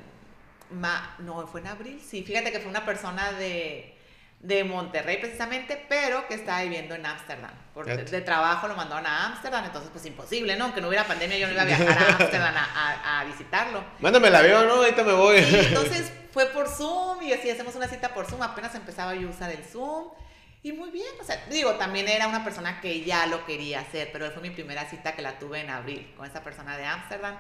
Ma, 0.71 1.15
no, 1.19 1.47
fue 1.47 1.61
en 1.61 1.67
abril, 1.67 2.01
sí, 2.07 2.23
fíjate 2.23 2.53
que 2.53 2.61
fue 2.61 2.69
una 2.69 2.85
persona 2.85 3.33
de, 3.33 3.98
de 4.41 4.63
Monterrey 4.63 5.19
precisamente, 5.19 5.85
pero 5.89 6.27
que 6.29 6.35
estaba 6.35 6.63
viviendo 6.63 6.95
en 6.95 7.05
Ámsterdam. 7.05 7.51
De, 7.85 8.21
trabajo 8.21 8.69
lo 8.69 8.77
mandaron 8.77 9.07
a 9.07 9.27
Ámsterdam, 9.27 9.65
entonces 9.65 9.91
pues 9.93 10.05
imposible, 10.07 10.57
¿no? 10.57 10.67
Aunque 10.67 10.81
no 10.81 10.89
hubiera 10.89 11.05
pandemia 11.05 11.39
yo 11.39 11.47
no 11.47 11.53
iba 11.53 11.63
a 11.63 11.65
viajar 11.65 11.89
a 11.89 12.17
Ámsterdam 12.17 12.55
a, 12.57 13.21
a, 13.21 13.25
visitarlo. 13.25 13.85
Mándame 14.01 14.29
el 14.29 14.37
avión, 14.37 14.69
¿no? 14.69 14.75
Ahorita 14.75 15.03
me 15.03 15.13
voy. 15.13 15.39
entonces 15.69 16.13
fue 16.33 16.47
por 16.47 16.69
Zoom 16.69 17.23
y 17.23 17.33
así 17.33 17.51
hacemos 17.51 17.75
una 17.75 17.89
cita 17.89 18.15
por 18.15 18.27
Zoom, 18.27 18.43
apenas 18.43 18.75
empezaba 18.75 19.15
yo 19.15 19.29
a 19.29 19.31
usar 19.31 19.51
el 19.51 19.65
Zoom. 19.65 20.09
Y 20.63 20.73
muy 20.73 20.91
bien, 20.91 21.15
o 21.21 21.25
sea, 21.25 21.45
digo, 21.51 21.75
también 21.75 22.09
era 22.09 22.27
una 22.27 22.45
persona 22.45 22.81
que 22.81 23.05
ya 23.05 23.27
lo 23.27 23.47
quería 23.47 23.81
hacer, 23.81 24.11
pero 24.13 24.31
fue 24.33 24.43
mi 24.43 24.51
primera 24.51 24.89
cita 24.91 25.13
que 25.13 25.23
la 25.23 25.39
tuve 25.39 25.61
en 25.61 25.71
abril 25.71 26.13
con 26.17 26.27
esa 26.27 26.43
persona 26.43 26.77
de 26.77 26.85
Ámsterdam. 26.85 27.37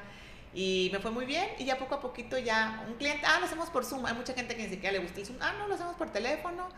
Y 0.61 0.91
me 0.93 0.99
fue 0.99 1.13
muy 1.13 1.25
bien 1.25 1.49
y 1.57 1.65
ya 1.65 1.79
poco 1.79 1.95
a 1.95 2.01
poquito 2.01 2.37
ya 2.37 2.85
un 2.89 2.95
cliente, 2.95 3.25
ah, 3.25 3.39
lo 3.39 3.47
hacemos 3.47 3.71
por 3.71 3.85
Zoom. 3.85 4.05
Hay 4.07 4.15
mucha 4.15 4.35
gente 4.35 4.57
que 4.57 4.65
ni 4.65 4.69
siquiera 4.69 4.91
le 4.91 4.99
gusta 4.99 5.21
el 5.21 5.27
Zoom. 5.27 5.39
Ah, 5.41 5.55
no, 5.57 5.69
lo 5.69 5.75
hacemos 5.77 5.95
por 5.95 6.11
teléfono. 6.11 6.69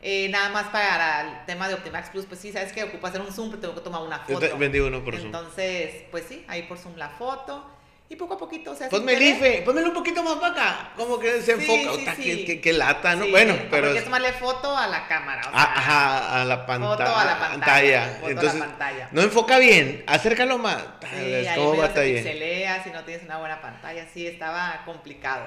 Eh, 0.00 0.30
nada 0.30 0.48
más 0.48 0.68
para 0.68 1.20
el 1.20 1.44
tema 1.44 1.68
de 1.68 1.74
Optimax 1.74 2.08
Plus, 2.08 2.24
pues 2.24 2.40
sí, 2.40 2.52
sabes 2.52 2.72
que 2.72 2.84
ocupa 2.84 3.08
hacer 3.08 3.20
un 3.20 3.30
Zoom, 3.30 3.50
pero 3.50 3.60
tengo 3.60 3.74
que 3.74 3.82
tomar 3.82 4.00
una 4.00 4.20
foto. 4.20 4.56
Vendí 4.56 4.80
uno 4.80 5.04
por 5.04 5.14
Zoom. 5.14 5.26
Entonces, 5.26 6.04
pues 6.10 6.24
sí, 6.26 6.42
ahí 6.48 6.62
por 6.62 6.78
Zoom 6.78 6.96
la 6.96 7.10
foto. 7.10 7.70
Y 8.10 8.16
poco 8.16 8.34
a 8.34 8.38
poquito, 8.38 8.70
o 8.70 8.74
sea, 8.74 8.88
Ponme 8.88 9.12
el 9.12 9.22
IFE, 9.22 9.62
ponmelo 9.66 9.88
un 9.88 9.94
poquito 9.94 10.22
más 10.22 10.36
para 10.36 10.52
acá. 10.52 10.92
Como 10.96 11.18
que 11.18 11.42
se 11.42 11.52
enfoca. 11.52 12.14
Sí, 12.16 12.44
qué, 12.46 12.58
qué, 12.58 12.72
lata, 12.72 13.14
¿no? 13.14 13.28
bueno, 13.28 13.54
pero. 13.70 13.88
Porque 13.88 13.98
es 13.98 14.04
tomarle 14.04 14.32
foto 14.32 14.74
a 14.74 14.86
la 14.86 15.06
cámara. 15.06 15.42
O 15.46 15.50
sea, 15.50 15.62
ajá, 15.62 16.40
a 16.40 16.44
la 16.46 16.64
pantalla. 16.64 16.96
Foto 16.96 17.16
a 17.16 17.24
la 17.26 17.38
pantalla. 17.38 18.20
Entonces, 18.22 18.54
a 18.54 18.58
la 18.58 18.66
pantalla. 18.66 19.08
no 19.12 19.20
enfoca 19.20 19.58
bien, 19.58 20.04
acércalo 20.06 20.56
más. 20.56 20.82
Sí, 21.02 21.46
¿Cómo? 21.54 21.86
Se 21.94 22.34
lea 22.34 22.82
si 22.82 22.90
no 22.90 23.04
tienes 23.04 23.24
una 23.24 23.38
buena 23.38 23.60
pantalla. 23.60 24.06
Sí, 24.14 24.26
estaba 24.26 24.82
complicado. 24.86 25.46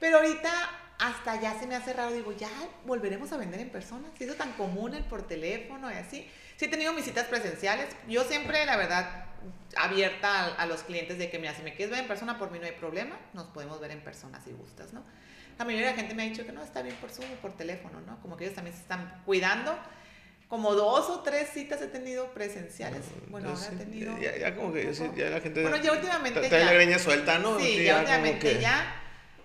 Pero 0.00 0.16
ahorita 0.16 0.50
hasta 0.98 1.40
ya 1.40 1.56
se 1.58 1.68
me 1.68 1.76
ha 1.76 1.80
cerrado. 1.82 2.12
Digo, 2.12 2.32
ya 2.32 2.50
volveremos 2.84 3.30
a 3.30 3.36
vender 3.36 3.60
en 3.60 3.70
persona. 3.70 4.08
Si 4.18 4.24
es 4.24 4.36
tan 4.36 4.52
común 4.54 4.94
el 4.94 5.04
por 5.04 5.28
teléfono 5.28 5.88
y 5.88 5.94
así. 5.94 6.28
Sí 6.56 6.64
he 6.64 6.68
tenido 6.68 6.92
mis 6.92 7.04
citas 7.04 7.26
presenciales. 7.26 7.88
Yo 8.08 8.24
siempre, 8.24 8.66
la 8.66 8.76
verdad, 8.76 9.26
abierta 9.76 10.54
a, 10.54 10.66
los 10.66 10.82
clientes 10.82 11.18
de 11.18 11.30
que, 11.30 11.38
mira, 11.38 11.54
si 11.54 11.62
me 11.62 11.74
quieres 11.74 11.90
ver 11.90 12.00
en 12.00 12.08
persona, 12.08 12.38
por 12.38 12.50
mí 12.50 12.58
no 12.58 12.66
hay 12.66 12.72
problema, 12.72 13.18
nos 13.32 13.46
podemos 13.46 13.80
ver 13.80 13.90
en 13.90 14.00
persona 14.00 14.40
si 14.40 14.52
gustas, 14.52 14.92
¿no? 14.92 15.02
La 15.58 15.64
mayoría 15.64 15.88
de 15.88 15.92
la 15.92 15.98
gente 15.98 16.14
me 16.14 16.22
ha 16.22 16.26
dicho 16.26 16.44
que 16.44 16.52
no, 16.52 16.62
está 16.62 16.82
bien 16.82 16.96
por 16.96 17.10
Zoom 17.10 17.30
o 17.32 17.36
por 17.36 17.56
teléfono, 17.56 18.00
¿no? 18.00 18.20
Como 18.20 18.36
que 18.36 18.44
ellos 18.44 18.54
también 18.54 18.74
se 18.74 18.82
están 18.82 19.22
cuidando. 19.24 19.78
Como 20.48 20.74
dos 20.74 21.08
o 21.08 21.20
tres 21.20 21.48
citas 21.50 21.80
he 21.80 21.86
tenido 21.86 22.32
presenciales. 22.32 23.02
Bueno, 23.28 23.50
ahora 23.50 23.68
he 23.72 23.76
tenido. 23.76 24.18
Ya, 24.18 24.54
como 24.54 24.72
que 24.72 24.92
ya 24.92 25.30
la 25.30 25.40
gente. 25.40 25.62
Bueno, 25.62 25.76
ya 25.76 25.92
últimamente. 25.92 26.50
La 26.50 26.72
greña 26.72 26.98
suelta, 26.98 27.38
¿no? 27.38 27.58
Sí, 27.58 27.84
ya, 27.84 28.00
últimamente 28.00 28.60
ya. 28.60 29.00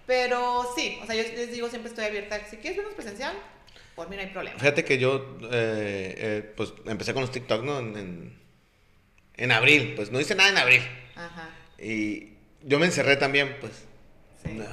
Pero 0.06 0.65
sí, 0.76 0.99
o 1.02 1.06
sea, 1.06 1.15
yo 1.15 1.24
les 1.24 1.52
digo, 1.52 1.69
siempre 1.69 1.90
estoy 1.90 2.06
abierta. 2.06 2.40
Si 2.49 2.57
quieres 2.57 2.78
vernos 2.78 2.95
presencial, 2.95 3.34
por 3.95 4.10
mí 4.10 4.15
no 4.15 4.22
hay 4.22 4.30
problema. 4.30 4.57
Fíjate 4.57 4.84
que 4.84 4.98
yo, 4.98 5.38
eh, 5.44 6.15
eh, 6.18 6.53
pues 6.56 6.74
empecé 6.86 7.14
con 7.14 7.22
los 7.22 7.32
TikTok, 7.32 7.64
¿no? 7.64 7.80
en 7.80 7.98
en 7.98 8.47
abril, 9.51 9.93
pues 9.95 10.11
no 10.11 10.19
hice 10.19 10.35
nada 10.35 10.49
en 10.49 10.57
abril. 10.57 10.81
Ajá. 11.15 11.49
Y 11.77 12.34
yo 12.64 12.80
me 12.80 12.85
encerré 12.85 13.18
también, 13.18 13.57
pues. 13.59 13.72
Sí. 14.43 14.53
No, 14.53 14.65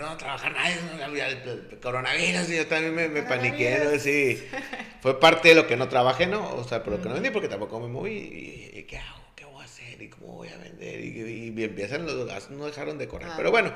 no 0.00 0.16
trabajar 0.16 0.52
nadie, 0.52 0.76
no, 0.96 1.14
el, 1.14 1.78
coronavirus, 1.80 2.50
y 2.50 2.56
yo 2.56 2.66
también 2.66 2.94
me, 2.94 3.08
me 3.08 3.22
paniqué, 3.22 3.98
sí. 3.98 4.42
Fue 5.00 5.18
parte 5.20 5.48
de 5.48 5.54
lo 5.54 5.66
que 5.66 5.76
no 5.76 5.88
trabajé, 5.88 6.26
¿no? 6.26 6.54
O 6.54 6.64
sea, 6.64 6.82
por 6.82 6.94
lo 6.94 7.02
que 7.02 7.08
no 7.08 7.14
vendí, 7.14 7.30
porque 7.30 7.48
tampoco 7.48 7.80
me 7.80 7.88
moví. 7.88 8.70
Y, 8.74 8.82
¿qué 8.84 8.98
hago? 8.98 9.20
¿Qué 9.36 9.44
voy 9.44 9.62
a 9.62 9.64
hacer? 9.64 10.00
¿Y 10.00 10.08
cómo 10.08 10.34
voy 10.34 10.48
a 10.48 10.56
vender? 10.56 11.00
Y, 11.00 11.52
y, 11.56 11.64
empiezan 11.64 12.06
los 12.06 12.26
gastos, 12.26 12.56
no 12.56 12.66
dejaron 12.66 12.98
de 12.98 13.08
correr. 13.08 13.28
Pero 13.36 13.50
bueno, 13.50 13.72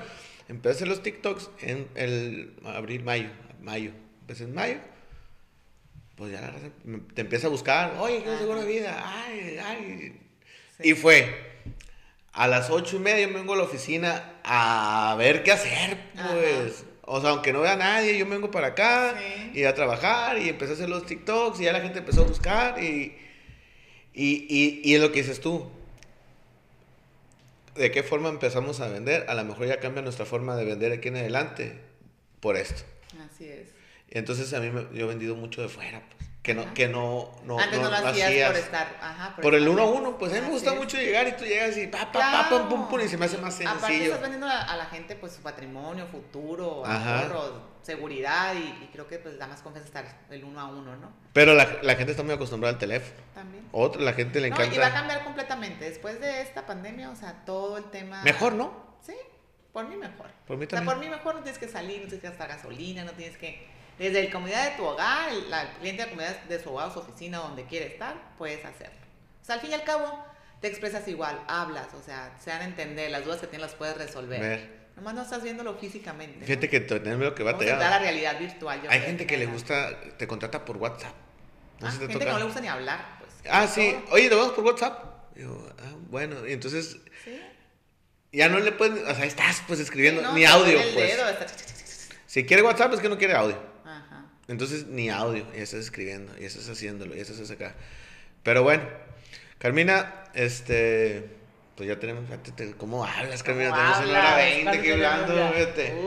empecé 0.49 0.69
a 0.69 0.77
hacer 0.77 0.89
los 0.89 1.03
TikToks 1.03 1.51
en 1.61 1.89
el 1.95 2.55
abril, 2.65 3.03
mayo, 3.03 3.29
mayo. 3.61 3.91
Empecé 4.23 4.45
en 4.45 4.55
mayo 4.55 4.79
pues 6.17 6.33
ya 6.33 6.41
la 6.41 6.53
te 7.15 7.23
empieza 7.23 7.47
a 7.49 7.51
buscar, 7.51 7.97
oye, 7.99 8.23
¿qué 8.23 8.39
seguro 8.39 8.61
de 8.61 8.67
vida? 8.67 9.03
Ay, 9.05 9.59
ay, 9.61 10.21
y 10.83 10.95
fue, 10.95 11.35
a 12.33 12.47
las 12.49 12.71
ocho 12.71 12.97
y 12.97 13.01
media 13.01 13.27
me 13.29 13.35
vengo 13.35 13.55
a 13.55 13.57
la 13.57 13.65
oficina 13.65 14.41
a 14.45 15.15
ver 15.19 15.43
qué 15.43 15.53
hacer, 15.53 15.99
pues. 16.15 16.85
O 17.05 17.21
sea, 17.21 17.31
aunque 17.31 17.53
no 17.53 17.61
vea 17.61 17.73
a 17.73 17.77
nadie, 17.77 18.17
yo 18.17 18.27
vengo 18.27 18.51
para 18.51 18.69
acá 18.69 19.15
y 19.53 19.65
a 19.65 19.75
trabajar 19.75 20.39
y 20.39 20.49
empecé 20.49 20.73
a 20.73 20.75
hacer 20.75 20.89
los 20.89 21.05
TikToks 21.05 21.61
y 21.61 21.65
ya 21.65 21.73
la 21.73 21.81
gente 21.81 21.99
empezó 21.99 22.23
a 22.23 22.27
buscar 22.27 22.83
y, 22.83 23.17
y, 24.15 24.47
y, 24.49 24.81
y 24.85 24.95
es 24.95 25.01
lo 25.01 25.11
que 25.13 25.21
dices 25.21 25.41
tú. 25.41 25.69
¿De 27.75 27.91
qué 27.91 28.03
forma 28.03 28.29
empezamos 28.29 28.81
a 28.81 28.89
vender? 28.89 29.27
A 29.29 29.35
lo 29.35 29.45
mejor 29.45 29.67
ya 29.67 29.81
cambia 29.81 30.03
nuestra 30.03 30.27
forma 30.27 30.57
de 30.57 30.65
vender 30.65 30.93
aquí 30.93 31.09
en 31.09 31.17
adelante 31.17 31.79
por 32.41 32.57
esto. 32.57 32.83
Así 33.27 33.47
es. 33.47 33.69
Entonces 34.11 34.53
a 34.53 34.61
mí 34.61 34.71
me, 34.71 34.87
yo 34.97 35.07
he 35.07 35.09
vendido 35.09 35.35
mucho 35.35 35.63
de 35.63 35.69
fuera. 35.69 36.03
Pues 36.17 36.22
que 36.43 36.55
no, 36.55 36.75
que 36.75 36.89
no, 36.89 37.31
no, 37.45 37.57
Antes 37.57 37.81
no, 37.81 37.89
lo 37.89 37.97
hacías, 37.97 38.51
por 38.51 38.59
estar, 38.59 38.99
ajá, 39.01 39.37
por, 39.41 39.55
el 39.55 39.69
uno 39.69 39.83
a 39.83 39.87
uno, 39.87 40.19
pues 40.19 40.33
a 40.33 40.37
mí 40.37 40.41
me 40.41 40.49
gusta 40.49 40.75
mucho 40.75 40.97
llegar 40.97 41.29
y 41.29 41.33
tú 41.37 41.45
llegas 41.45 41.77
y 41.77 41.87
pa, 41.87 42.11
pa, 42.11 42.19
pa, 42.19 42.49
pum, 42.49 42.69
pum, 42.69 42.89
pum, 42.89 43.01
y 43.01 43.09
se 43.09 43.17
me 43.17 43.27
hace 43.27 43.39
más 43.39 43.55
sencillo. 43.55 43.79
Aparte 43.79 44.05
estás 44.07 44.21
vendiendo 44.21 44.49
a, 44.49 44.77
la 44.77 44.87
gente 44.87 45.15
pues 45.15 45.35
su 45.35 45.43
patrimonio, 45.43 46.05
futuro, 46.09 46.85
ahorro, 46.85 47.63
seguridad 47.83 48.57
y, 48.57 48.89
creo 48.93 49.07
que 49.07 49.19
pues 49.19 49.39
da 49.39 49.47
más 49.47 49.63
confianza 49.63 49.87
estar 49.87 50.19
el 50.31 50.43
uno 50.43 50.59
a 50.59 50.67
uno, 50.67 50.97
¿no? 50.97 51.13
Pero 51.33 51.55
la, 51.55 51.79
la 51.81 51.95
gente 51.95 52.11
está 52.11 52.25
muy 52.25 52.35
acostumbrada 52.35 52.73
al 52.73 52.79
teléfono. 52.81 53.21
También. 53.35 53.69
Otra, 53.71 54.03
la 54.03 54.13
gente 54.13 54.41
le 54.41 54.49
encanta. 54.49 54.67
No, 54.67 54.75
y 54.75 54.79
va 54.79 54.87
a 54.89 54.93
cambiar 54.93 55.23
completamente. 55.23 55.85
Después 55.85 56.21
de 56.21 56.43
esta 56.43 56.67
pandemia, 56.67 57.11
o 57.11 57.17
sea, 57.17 57.45
todo 57.47 57.79
el 57.79 57.85
tema... 57.85 58.21
Mejor, 58.25 58.55
¿no? 58.55 58.97
Sí, 59.01 59.15
por 59.73 59.87
mí 59.87 59.95
mejor. 59.95 60.27
Por 60.49 60.57
mí 60.57 60.67
también. 60.67 60.89
O 60.89 60.91
sea, 60.91 60.95
por 60.99 61.05
mí 61.05 61.09
mejor 61.09 61.37
no 61.37 61.43
tienes 61.43 61.61
que 61.61 61.69
salir, 61.69 62.03
no 62.03 62.09
tienes 62.09 62.21
que 62.21 62.29
gastar 62.29 62.49
gasolina, 62.49 63.05
no 63.05 63.13
tienes 63.13 63.39
que 63.39 63.71
desde 63.99 64.25
la 64.25 64.31
comodidad 64.31 64.71
de 64.71 64.77
tu 64.77 64.85
hogar, 64.85 65.33
la 65.49 65.73
cliente 65.75 66.05
de 66.05 66.11
comodidad 66.11 66.41
de 66.43 66.63
su 66.63 66.71
hogar 66.71 66.89
o 66.89 66.93
su 66.93 66.99
oficina, 67.01 67.39
donde 67.39 67.65
quiere 67.65 67.87
estar, 67.87 68.15
puedes 68.39 68.65
hacerlo. 68.65 68.97
O 69.43 69.45
sea, 69.45 69.57
al 69.57 69.61
fin 69.61 69.71
y 69.71 69.75
al 69.75 69.85
cabo, 69.85 70.25
te 70.61 70.69
expresas 70.69 71.07
igual, 71.09 71.41
hablas, 71.49 71.89
o 71.95 72.03
sea, 72.03 72.37
se 72.43 72.51
dan 72.51 72.63
a 72.63 72.65
entender, 72.65 73.11
las 73.11 73.25
dudas 73.25 73.41
que 73.41 73.47
tienes 73.47 73.69
las 73.69 73.77
puedes 73.77 73.97
resolver. 73.97 74.41
Ver. 74.41 74.83
Nomás 74.97 75.15
no 75.15 75.23
estás 75.23 75.43
viéndolo 75.43 75.75
físicamente. 75.75 76.45
Fíjate 76.45 76.69
que 76.69 76.81
tenés 76.81 77.19
lo 77.19 77.35
que 77.35 77.43
va 77.43 77.53
a 77.53 77.59
tener. 77.59 77.79
la 77.79 77.99
realidad 77.99 78.39
virtual. 78.39 78.81
Hay 78.89 79.01
gente 79.01 79.27
que, 79.27 79.37
le 79.37 79.47
gusta, 79.47 79.99
te 80.19 80.27
contrata 80.27 80.65
por 80.65 80.77
WhatsApp. 80.77 81.15
No 81.81 81.89
ah, 81.89 81.91
gente 81.91 82.19
que 82.19 82.25
no 82.25 82.39
le 82.39 82.45
gusta 82.45 82.61
ni 82.61 82.69
hablar, 82.69 83.19
pues. 83.19 83.33
Ah, 83.51 83.67
sí. 83.67 83.97
Oye, 84.11 84.29
¿lo 84.29 84.37
vamos 84.37 84.53
por 84.53 84.65
WhatsApp? 84.65 85.35
Digo, 85.35 85.69
ah, 85.79 85.95
bueno, 86.11 86.47
y 86.47 86.53
entonces. 86.53 86.99
¿Sí? 87.25 87.41
Ya 88.33 88.49
no 88.49 88.61
le 88.61 88.73
pueden, 88.73 89.05
o 89.07 89.15
sea, 89.15 89.27
estás 89.27 89.63
pues 89.67 89.81
escribiendo, 89.81 90.33
ni 90.33 90.45
audio, 90.45 90.79
pues. 90.95 91.19
Si 92.27 92.47
quiere 92.47 92.63
WhatsApp 92.63 92.95
es 92.95 93.01
que 93.01 93.09
no 93.09 93.19
quiere 93.19 93.35
audio. 93.35 93.72
Entonces 94.49 94.87
ni 94.87 95.09
audio, 95.09 95.47
y 95.57 95.61
estás 95.61 95.81
escribiendo, 95.81 96.33
y 96.41 96.45
estás 96.45 96.69
haciéndolo, 96.69 97.17
y 97.17 97.21
estás 97.21 97.51
acá. 97.51 97.75
Pero 98.43 98.63
bueno, 98.63 98.83
Carmina, 99.59 100.25
este, 100.35 101.25
pues 101.77 101.89
ya 101.89 101.99
tenemos, 101.99 102.25
¿cómo 102.77 103.05
hablas, 103.05 103.43
Carmina? 103.43 103.73
Tenemos 103.73 103.99
una 103.99 104.19
hora 104.19 104.37
veinte 104.37 104.79
aquí 104.79 104.91
hablando, 104.91 105.53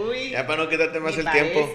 Uy, 0.10 0.32
ya 0.32 0.46
para 0.46 0.64
no 0.64 0.70
quitarte 0.70 1.00
más 1.00 1.18
el 1.18 1.32
tiempo. 1.32 1.72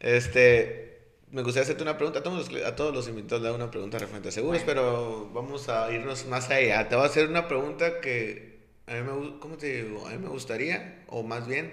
Este, 0.00 1.00
me 1.30 1.42
gustaría 1.42 1.64
hacerte 1.64 1.82
una 1.82 1.96
pregunta. 1.96 2.20
A 2.20 2.22
todos 2.22 2.50
los, 2.50 2.62
a 2.64 2.76
todos 2.76 2.94
los 2.94 3.08
invitados 3.08 3.42
le 3.42 3.48
hago 3.48 3.56
una 3.56 3.70
pregunta 3.70 3.98
referente 3.98 4.28
a 4.28 4.32
seguros, 4.32 4.62
pero 4.64 5.28
vamos 5.32 5.68
a 5.68 5.90
irnos 5.92 6.26
más 6.26 6.48
allá. 6.50 6.88
Te 6.88 6.94
voy 6.94 7.04
a 7.04 7.08
hacer 7.08 7.28
una 7.28 7.48
pregunta 7.48 8.00
que 8.00 8.58
a 8.86 8.94
mí 8.94 9.02
me, 9.02 9.38
¿cómo 9.40 9.56
te 9.56 9.82
digo? 9.82 10.06
A 10.06 10.10
mí 10.10 10.18
me 10.18 10.28
gustaría, 10.28 11.02
o 11.08 11.22
más 11.22 11.46
bien, 11.46 11.72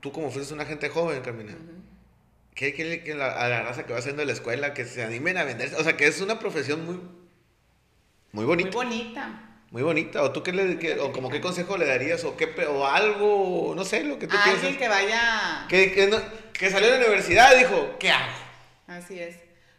tú 0.00 0.12
como 0.12 0.30
fuiste 0.30 0.54
una 0.54 0.64
gente 0.64 0.88
joven, 0.88 1.20
Carmina, 1.22 1.52
¿qué 1.52 1.58
quiere 1.58 1.81
que 2.54 3.14
la, 3.16 3.32
a 3.32 3.48
la 3.48 3.62
raza 3.62 3.84
que 3.84 3.92
va 3.92 3.98
haciendo 3.98 4.24
la 4.24 4.32
escuela, 4.32 4.74
que 4.74 4.84
se 4.84 5.02
animen 5.02 5.38
a 5.38 5.44
vender? 5.44 5.74
O 5.76 5.82
sea, 5.84 5.96
que 5.96 6.06
es 6.06 6.20
una 6.20 6.38
profesión 6.38 6.84
muy, 6.84 7.00
muy 8.32 8.44
bonita. 8.44 8.70
Muy 8.70 8.84
bonita. 8.84 9.48
Muy 9.70 9.82
bonita. 9.82 10.22
¿O 10.22 10.32
tú 10.32 10.42
qué 10.42 10.52
le, 10.52 11.00
o 11.00 11.12
como 11.12 11.30
qué 11.30 11.40
consejo 11.40 11.78
le 11.78 11.86
darías? 11.86 12.24
¿O 12.24 12.36
qué, 12.36 12.54
o 12.66 12.86
algo, 12.86 13.72
no 13.74 13.84
sé, 13.84 14.04
lo 14.04 14.18
que 14.18 14.26
tú 14.26 14.36
quieras. 14.36 14.62
Alguien 14.62 14.78
que 14.78 14.88
vaya... 14.88 15.66
Que, 15.68 15.92
que, 15.92 16.08
no, 16.08 16.18
que 16.52 16.70
salió 16.70 16.92
de 16.92 16.98
la 16.98 17.06
universidad 17.06 17.54
y 17.54 17.60
dijo, 17.60 17.96
¿qué 17.98 18.10
hago? 18.10 18.32
Así 18.86 19.18
es. 19.18 19.36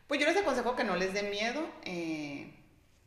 Pues 0.07 0.19
yo 0.19 0.25
les 0.25 0.35
aconsejo 0.35 0.75
que 0.75 0.83
no 0.83 0.95
les 0.95 1.13
dé 1.13 1.23
miedo. 1.23 1.63
Eh, 1.83 2.55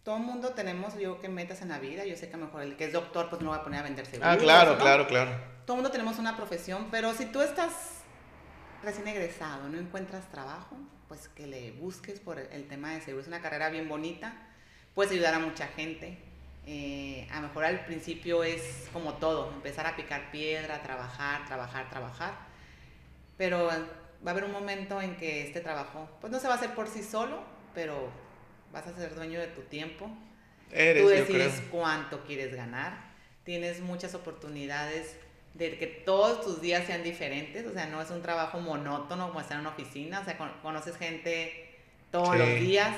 todo 0.04 0.18
el 0.18 0.22
mundo 0.22 0.50
tenemos, 0.50 0.96
yo 0.96 1.20
que 1.20 1.28
metas 1.28 1.60
en 1.62 1.70
la 1.70 1.80
vida. 1.80 2.04
Yo 2.04 2.16
sé 2.16 2.28
que 2.28 2.34
a 2.34 2.38
lo 2.38 2.46
mejor 2.46 2.62
el 2.62 2.76
que 2.76 2.84
es 2.84 2.92
doctor, 2.92 3.28
pues 3.28 3.42
no 3.42 3.50
va 3.50 3.56
a 3.56 3.64
poner 3.64 3.80
a 3.80 3.82
vender 3.82 4.06
seguros. 4.06 4.32
Ah, 4.32 4.38
claro, 4.38 4.78
claro, 4.78 5.08
claro. 5.08 5.32
Todo 5.64 5.76
el 5.76 5.82
mundo 5.82 5.90
tenemos 5.90 6.20
una 6.20 6.36
profesión, 6.36 6.86
pero 6.92 7.12
si 7.14 7.26
tú 7.26 7.40
estás 7.40 7.95
recién 8.86 9.08
egresado, 9.08 9.68
no 9.68 9.78
encuentras 9.78 10.30
trabajo, 10.30 10.76
pues 11.08 11.28
que 11.28 11.46
le 11.46 11.72
busques 11.72 12.20
por 12.20 12.38
el 12.38 12.68
tema 12.68 12.94
de 12.94 13.00
seguros. 13.00 13.24
Es 13.24 13.28
una 13.28 13.42
carrera 13.42 13.68
bien 13.68 13.88
bonita, 13.88 14.32
puedes 14.94 15.12
ayudar 15.12 15.34
a 15.34 15.40
mucha 15.40 15.66
gente. 15.66 16.18
Eh, 16.68 17.28
a 17.30 17.40
lo 17.40 17.48
mejor 17.48 17.64
al 17.64 17.84
principio 17.84 18.42
es 18.42 18.88
como 18.92 19.14
todo, 19.14 19.52
empezar 19.52 19.86
a 19.86 19.96
picar 19.96 20.30
piedra, 20.30 20.82
trabajar, 20.82 21.44
trabajar, 21.46 21.90
trabajar. 21.90 22.34
Pero 23.36 23.66
va 23.66 23.74
a 24.24 24.30
haber 24.30 24.44
un 24.44 24.52
momento 24.52 25.02
en 25.02 25.16
que 25.16 25.46
este 25.46 25.60
trabajo, 25.60 26.08
pues 26.20 26.32
no 26.32 26.38
se 26.38 26.46
va 26.46 26.54
a 26.54 26.56
hacer 26.56 26.74
por 26.74 26.88
sí 26.88 27.02
solo, 27.02 27.42
pero 27.74 28.08
vas 28.72 28.86
a 28.86 28.94
ser 28.94 29.14
dueño 29.14 29.40
de 29.40 29.48
tu 29.48 29.62
tiempo. 29.62 30.08
Tú 30.70 31.08
decides 31.08 31.62
cuánto 31.70 32.24
quieres 32.24 32.54
ganar. 32.54 33.14
Tienes 33.44 33.80
muchas 33.80 34.14
oportunidades 34.14 35.16
de 35.56 35.78
que 35.78 35.86
todos 35.86 36.42
tus 36.42 36.60
días 36.60 36.86
sean 36.86 37.02
diferentes, 37.02 37.66
o 37.66 37.72
sea, 37.72 37.86
no 37.86 38.00
es 38.02 38.10
un 38.10 38.20
trabajo 38.20 38.60
monótono 38.60 39.28
como 39.28 39.40
estar 39.40 39.54
en 39.54 39.60
una 39.60 39.70
oficina, 39.70 40.20
o 40.20 40.24
sea, 40.24 40.36
conoces 40.62 40.96
gente 40.96 41.78
todos 42.10 42.36
los 42.36 42.48
días, 42.60 42.94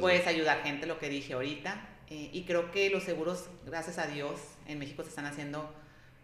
puedes 0.00 0.26
ayudar 0.26 0.62
gente, 0.62 0.86
lo 0.86 0.98
que 0.98 1.08
dije 1.08 1.34
ahorita, 1.34 1.88
eh, 2.10 2.30
y 2.32 2.44
creo 2.44 2.72
que 2.72 2.90
los 2.90 3.04
seguros, 3.04 3.48
gracias 3.64 3.98
a 3.98 4.06
Dios, 4.06 4.40
en 4.66 4.78
México 4.78 5.02
se 5.02 5.10
están 5.10 5.26
haciendo 5.26 5.72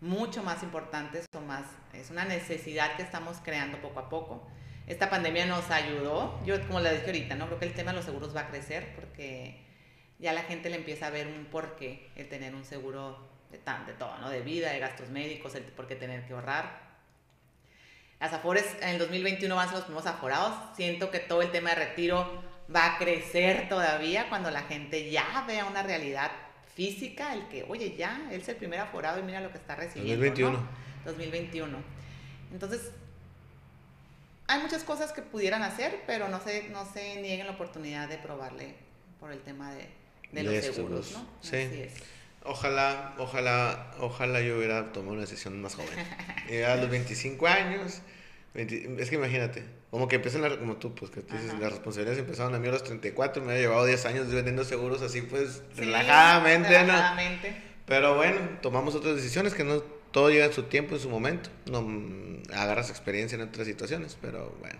mucho 0.01 0.43
más 0.43 0.63
importantes 0.63 1.27
o 1.37 1.41
más, 1.41 1.65
es 1.93 2.11
una 2.11 2.25
necesidad 2.25 2.97
que 2.97 3.03
estamos 3.03 3.39
creando 3.43 3.81
poco 3.81 4.01
a 4.01 4.09
poco. 4.09 4.47
Esta 4.87 5.11
pandemia 5.11 5.47
nos 5.47 5.71
ayudó, 5.71 6.41
yo 6.45 6.61
como 6.67 6.81
le 6.81 6.91
dije 6.93 7.07
ahorita, 7.07 7.35
¿no? 7.35 7.47
Creo 7.47 7.59
que 7.59 7.67
el 7.67 7.75
tema 7.75 7.91
de 7.93 7.99
los 7.99 8.07
seguros 8.07 8.35
va 8.35 8.43
a 8.43 8.49
crecer 8.49 8.95
porque 8.95 9.67
ya 10.19 10.33
la 10.33 10.43
gente 10.43 10.71
le 10.71 10.77
empieza 10.77 11.09
a 11.09 11.11
ver 11.11 11.27
un 11.27 11.45
porqué 11.47 12.11
el 12.17 12.29
tener 12.29 12.55
un 12.55 12.65
seguro 12.65 13.38
de, 13.51 13.59
tan, 13.59 13.87
de 13.87 13.93
todo, 13.95 14.17
¿no? 14.19 14.31
De 14.31 14.43
vida, 14.43 14.73
de 14.73 14.79
gastos 14.79 15.09
médicos, 15.09 15.55
el 15.55 15.63
por 15.63 15.87
qué 15.87 15.97
tener 15.97 16.27
que 16.27 16.35
ahorrar. 16.35 16.89
Las 18.21 18.33
Afores 18.33 18.67
en 18.81 18.89
el 18.89 18.99
2021 18.99 19.55
van 19.55 19.67
a 19.67 19.69
ser 19.69 19.77
los 19.79 19.85
primeros 19.85 20.07
aforados. 20.07 20.55
Siento 20.77 21.11
que 21.11 21.21
todo 21.21 21.43
el 21.43 21.51
tema 21.51 21.71
de 21.71 21.77
retiro 21.77 22.43
va 22.75 22.95
a 22.95 22.99
crecer 22.99 23.69
todavía 23.69 24.29
cuando 24.29 24.51
la 24.51 24.63
gente 24.63 25.11
ya 25.11 25.45
vea 25.47 25.65
una 25.65 25.83
realidad 25.83 26.31
física, 26.75 27.33
el 27.33 27.49
que, 27.49 27.65
oye, 27.69 27.97
ya, 27.97 28.29
él 28.31 28.41
es 28.41 28.49
el 28.49 28.57
primer 28.57 28.81
aforado 28.81 29.21
y 29.21 29.23
mira 29.23 29.41
lo 29.41 29.51
que 29.51 29.59
está 29.59 29.77
recibiendo. 29.77 30.25
2021. 30.25 30.69
2021. 31.05 31.79
Entonces, 32.53 32.91
hay 34.47 34.61
muchas 34.61 34.85
cosas 34.85 35.13
que 35.13 35.23
pudieran 35.23 35.63
hacer, 35.63 36.03
pero 36.07 36.29
no 36.29 36.41
se, 36.41 36.69
no 36.71 36.91
se 36.93 37.21
nieguen 37.21 37.47
la 37.47 37.53
oportunidad 37.53 38.09
de 38.09 38.19
probarle 38.19 38.75
por 39.21 39.33
el 39.33 39.41
tema 39.41 39.73
de, 39.75 39.89
de 40.33 40.43
los 40.43 40.65
seguros, 40.65 41.13
¿no? 41.13 41.27
Sí. 41.41 41.57
Así 41.57 41.83
es. 41.83 41.95
Ojalá, 42.45 43.15
ojalá, 43.19 43.93
ojalá 44.01 44.41
yo 44.41 44.57
hubiera 44.59 44.93
tomado 44.93 45.13
una 45.13 45.23
decisión 45.23 45.61
más 45.61 45.75
joven. 45.75 45.99
a 46.67 46.77
los 46.77 46.89
25 46.91 47.47
años, 47.47 48.01
es 48.55 49.11
que 49.11 49.17
imagínate, 49.17 49.65
como 49.91 50.09
que 50.09 50.17
empiezan, 50.17 50.43
la, 50.43 50.57
como 50.57 50.77
tú, 50.77 50.95
pues 50.95 51.11
que 51.11 51.23
dices, 51.23 51.55
las 51.61 51.71
responsabilidades 51.71 52.19
empezaron 52.19 52.55
a 52.55 52.59
mí 52.59 52.69
a 52.69 52.73
los 52.73 52.85
34, 52.85 53.43
me 53.43 53.53
ha 53.55 53.57
llevado 53.57 53.85
10 53.85 54.07
años 54.07 54.31
vendiendo 54.31 54.65
seguros 54.65 55.03
así, 55.03 55.23
pues, 55.23 55.63
relajadamente, 55.77 56.69
relajadamente. 56.69 57.63
Pero 57.87 58.17
bueno, 58.17 58.39
tomamos 58.61 58.95
otras 58.95 59.17
decisiones 59.17 59.55
que 59.55 59.65
no 59.65 59.81
todo 60.13 60.31
llega 60.31 60.47
en 60.47 60.53
su 60.53 60.65
tiempo, 60.65 60.95
en 60.95 61.01
su 61.01 61.09
momento. 61.09 61.51
No 61.71 61.83
mm, 61.83 62.43
agarras 62.53 62.91
experiencia 62.91 63.37
en 63.37 63.43
otras 63.43 63.67
situaciones, 63.67 64.17
pero 64.21 64.55
bueno. 64.61 64.79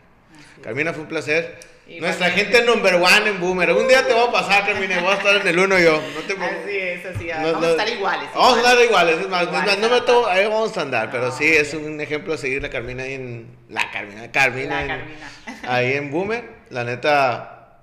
Carmina, 0.63 0.93
fue 0.93 1.03
un 1.03 1.09
placer. 1.09 1.59
Nuestra 2.01 2.31
gente 2.31 2.63
number 2.65 2.97
one 2.97 3.29
en 3.29 3.41
Boomer. 3.41 3.73
Un 3.73 3.89
día 3.89 4.07
te 4.07 4.13
voy 4.13 4.29
a 4.29 4.31
pasar, 4.33 4.67
Carmina, 4.67 5.01
voy 5.01 5.11
a 5.11 5.15
estar 5.15 5.37
en 5.37 5.49
el 5.49 5.59
uno 5.59 5.79
yo. 5.79 6.03
No 6.15 6.21
te 6.21 6.35
así 6.35 6.77
es, 6.77 7.07
así 7.07 7.29
Vamos 7.29 7.65
a 7.65 7.71
estar 7.71 7.89
iguales. 7.89 8.29
Vamos 8.35 8.55
a 8.55 8.57
estar 8.59 8.85
iguales. 8.85 9.19
Es 9.21 9.29
más, 9.29 9.79
no 9.79 9.89
me 9.89 10.01
tomo, 10.03 10.27
ahí 10.27 10.45
vamos 10.45 10.77
a 10.77 10.83
andar. 10.83 11.11
pero 11.11 11.33
sí, 11.33 11.47
es 11.47 11.73
un 11.73 11.99
ejemplo 12.01 12.35
a 12.35 12.37
seguir 12.37 12.61
la 12.61 12.69
Carmina 12.69 13.05
ahí 13.05 13.15
en. 13.15 13.47
La 13.71 13.91
Carmina, 13.91 14.31
Carmina. 14.31 14.83
La 14.83 14.87
Carmina. 14.87 15.31
ahí 15.67 15.95
en 15.95 16.11
Boomer. 16.11 16.45
La 16.69 16.85
neta, 16.85 17.81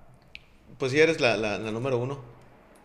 pues 0.78 0.92
sí 0.92 1.00
eres 1.00 1.20
la, 1.20 1.36
la, 1.36 1.58
número 1.58 1.98
uno. 1.98 2.24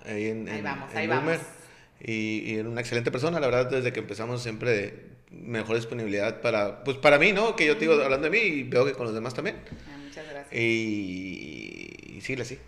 Ahí 0.06 0.28
en, 0.28 0.48
ahí 0.48 0.62
vamos, 0.62 0.94
ahí 0.94 1.06
Boomer. 1.06 1.38
Vamos 1.38 1.60
y, 2.00 2.50
y 2.50 2.58
era 2.58 2.68
una 2.68 2.80
excelente 2.80 3.10
persona, 3.10 3.38
la 3.40 3.46
verdad, 3.46 3.70
desde 3.70 3.92
que 3.92 4.00
empezamos 4.00 4.42
siempre 4.42 5.09
mejor 5.30 5.76
disponibilidad 5.76 6.40
para, 6.40 6.82
pues 6.84 6.96
para 6.96 7.18
mí, 7.18 7.32
¿no? 7.32 7.56
Que 7.56 7.66
yo 7.66 7.74
te 7.74 7.80
digo 7.80 7.94
hablando 7.94 8.28
de 8.28 8.30
mí 8.30 8.38
y 8.38 8.62
veo 8.64 8.84
que 8.84 8.92
con 8.92 9.06
los 9.06 9.14
demás 9.14 9.34
también. 9.34 9.56
Ah, 9.88 9.98
muchas 9.98 10.28
gracias. 10.28 10.52
Y, 10.52 12.14
y 12.16 12.20
sí, 12.20 12.36
sí. 12.44 12.58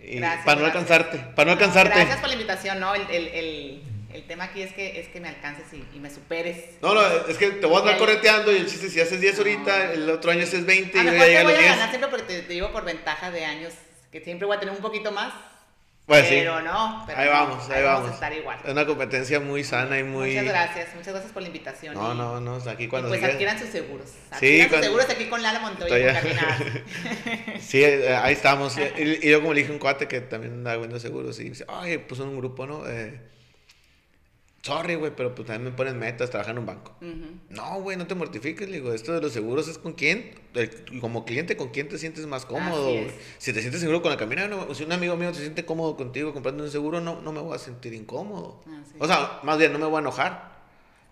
gracias, 0.00 0.44
para 0.44 0.60
no 0.60 0.66
alcanzarte, 0.66 1.18
para 1.34 1.46
no 1.46 1.52
alcanzarte. 1.52 1.94
Gracias 1.94 2.18
por 2.18 2.28
la 2.28 2.34
invitación, 2.34 2.80
¿no? 2.80 2.94
El, 2.94 3.02
el, 3.10 3.28
el, 3.28 3.82
el, 4.12 4.26
tema 4.26 4.44
aquí 4.44 4.62
es 4.62 4.72
que, 4.72 5.00
es 5.00 5.08
que 5.08 5.20
me 5.20 5.28
alcances 5.28 5.66
y, 5.72 5.84
y, 5.96 5.98
me 5.98 6.10
superes. 6.10 6.80
No, 6.80 6.94
no, 6.94 7.02
es 7.28 7.36
que 7.36 7.50
te 7.50 7.66
voy 7.66 7.76
a 7.76 7.80
andar 7.80 7.98
correteando 7.98 8.52
y 8.52 8.56
el 8.56 8.66
chiste, 8.66 8.88
si 8.88 9.00
haces 9.00 9.20
10 9.20 9.38
ahorita, 9.38 9.92
el 9.92 10.08
otro 10.08 10.30
año 10.30 10.44
haces 10.44 10.64
20 10.64 10.98
a 10.98 11.02
y 11.02 11.06
yo 11.06 11.12
ya 11.12 11.24
llegué 11.24 11.38
a 11.38 11.44
los 11.44 11.58
10. 11.58 11.64
ganar 11.64 11.88
siempre 11.88 12.10
porque 12.10 12.26
te, 12.26 12.42
te 12.42 12.52
digo 12.52 12.70
por 12.72 12.84
ventaja 12.84 13.30
de 13.30 13.44
años, 13.44 13.74
que 14.12 14.20
siempre 14.20 14.46
voy 14.46 14.56
a 14.56 14.60
tener 14.60 14.74
un 14.74 14.80
poquito 14.80 15.10
más 15.10 15.34
pues 16.06 16.26
pero 16.28 16.60
no, 16.60 17.02
pero 17.06 17.18
ahí 17.18 17.28
vamos, 17.28 17.70
ahí, 17.70 17.82
vamos. 17.82 18.10
a 18.10 18.14
estar 18.14 18.32
igual. 18.32 18.58
Es 18.62 18.70
una 18.70 18.84
competencia 18.84 19.40
muy 19.40 19.64
sana 19.64 19.98
y 19.98 20.04
muy... 20.04 20.30
Muchas 20.30 20.44
gracias, 20.44 20.94
muchas 20.94 21.12
gracias 21.14 21.32
por 21.32 21.42
la 21.42 21.48
invitación. 21.48 21.94
No, 21.94 22.14
no, 22.14 22.40
no, 22.40 22.56
aquí 22.70 22.88
cuando... 22.88 23.08
Y 23.08 23.18
pues 23.18 23.32
adquieran 23.32 23.58
sus 23.58 23.70
seguros. 23.70 24.10
Adquieran 24.30 24.68
sí, 24.68 24.74
sus 24.74 24.84
seguros 24.84 25.08
aquí 25.08 25.26
con 25.26 25.42
Lala 25.42 25.60
Montoya. 25.60 26.22
sí, 27.60 27.82
eh, 27.82 28.14
ahí 28.14 28.34
estamos. 28.34 28.76
Y, 28.96 29.28
yo 29.28 29.40
como 29.40 29.54
le 29.54 29.60
dije 29.60 29.72
a 29.72 29.74
un 29.74 29.78
cuate 29.78 30.06
que 30.06 30.20
también 30.20 30.52
andaba 30.52 30.76
viendo 30.76 31.00
seguros 31.00 31.40
y 31.40 31.50
dice, 31.50 31.64
ay, 31.68 31.98
pues 31.98 32.20
en 32.20 32.28
un 32.28 32.36
grupo, 32.36 32.66
¿no? 32.66 32.86
Eh, 32.86 33.18
sorry, 34.64 34.94
güey, 34.94 35.12
pero 35.14 35.34
pues 35.34 35.46
también 35.46 35.70
me 35.70 35.76
ponen 35.76 35.98
metas, 35.98 36.30
trabajar 36.30 36.52
en 36.52 36.60
un 36.60 36.66
banco. 36.66 36.96
No, 37.50 37.82
güey, 37.82 37.98
no 37.98 38.06
te 38.06 38.14
mortifiques, 38.14 38.66
le 38.66 38.78
digo, 38.78 38.94
esto 38.94 39.12
de 39.12 39.20
los 39.20 39.30
seguros 39.30 39.68
es 39.68 39.76
con 39.76 39.92
quién, 39.92 40.40
como 41.02 41.26
cliente, 41.26 41.54
con 41.54 41.68
quién 41.68 41.88
te 41.88 41.98
sientes 41.98 42.26
más 42.26 42.46
cómodo. 42.46 42.90
Si 43.36 43.52
te 43.52 43.60
sientes 43.60 43.82
seguro 43.82 44.00
con 44.00 44.10
la 44.10 44.16
camina, 44.16 44.48
no, 44.48 44.74
si 44.74 44.84
un 44.84 44.92
amigo 44.92 45.16
mío 45.16 45.34
se 45.34 45.42
siente 45.42 45.66
cómodo 45.66 45.96
contigo 45.98 46.32
comprando 46.32 46.64
un 46.64 46.70
seguro, 46.70 47.02
no, 47.02 47.20
no 47.20 47.30
me 47.32 47.40
voy 47.40 47.54
a 47.54 47.58
sentir 47.58 47.92
incómodo. 47.92 48.62
o 48.98 49.06
sea, 49.06 49.40
más 49.42 49.58
bien, 49.58 49.70
no 49.72 49.78
me 49.78 49.84
voy 49.84 49.96
a 49.96 50.00
enojar. 50.00 50.54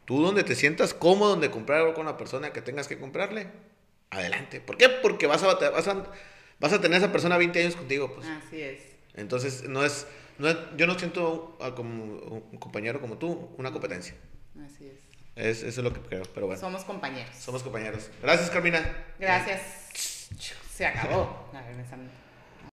Tú 0.07 0.23
donde 0.23 0.45
te 0.45 0.55
sientas 0.55 0.95
cómodo, 0.95 1.31
donde 1.31 1.51
comprar 1.51 1.81
algo 1.81 1.95
con 1.95 2.07
la 2.07 2.16
persona 2.16 2.53
que 2.55 2.62
tengas 2.62 2.89
que 2.89 2.99
comprarle, 2.99 3.49
adelante. 4.11 4.61
¿Por 4.61 4.79
qué? 4.79 4.89
Porque 4.89 5.27
vas 5.27 5.43
a, 5.43 5.55
vas 5.55 5.89
a, 5.89 6.11
vas 6.59 6.73
a 6.73 6.81
tener 6.81 6.95
a 6.95 7.05
esa 7.05 7.12
persona 7.12 7.37
20 7.37 7.61
años 7.61 7.77
contigo, 7.77 8.15
pues. 8.15 8.27
Así 8.27 8.62
es. 8.62 8.81
Entonces, 9.15 9.69
no 9.69 9.85
es 9.85 10.07
yo 10.77 10.87
no 10.87 10.99
siento 10.99 11.59
como 11.77 12.05
un 12.51 12.59
compañero 12.59 13.01
como 13.01 13.19
tú 13.19 13.51
una 13.59 13.71
competencia. 13.71 14.15
Así 14.65 14.87
es. 14.87 14.99
es. 15.37 15.63
Eso 15.63 15.81
es 15.81 15.85
lo 15.85 15.93
que 15.93 16.01
creo, 16.01 16.23
pero 16.35 16.47
bueno. 16.47 16.61
Somos 16.61 16.85
compañeros. 16.85 17.35
Somos 17.37 17.63
compañeros. 17.63 18.11
Gracias, 18.23 18.51
Carmina. 18.51 18.81
Gracias. 19.19 20.31
Se 20.73 20.87
acabó. 20.87 21.51
A 21.55 21.61
ver, 21.63 21.77
me 21.77 21.83
están... 21.83 22.11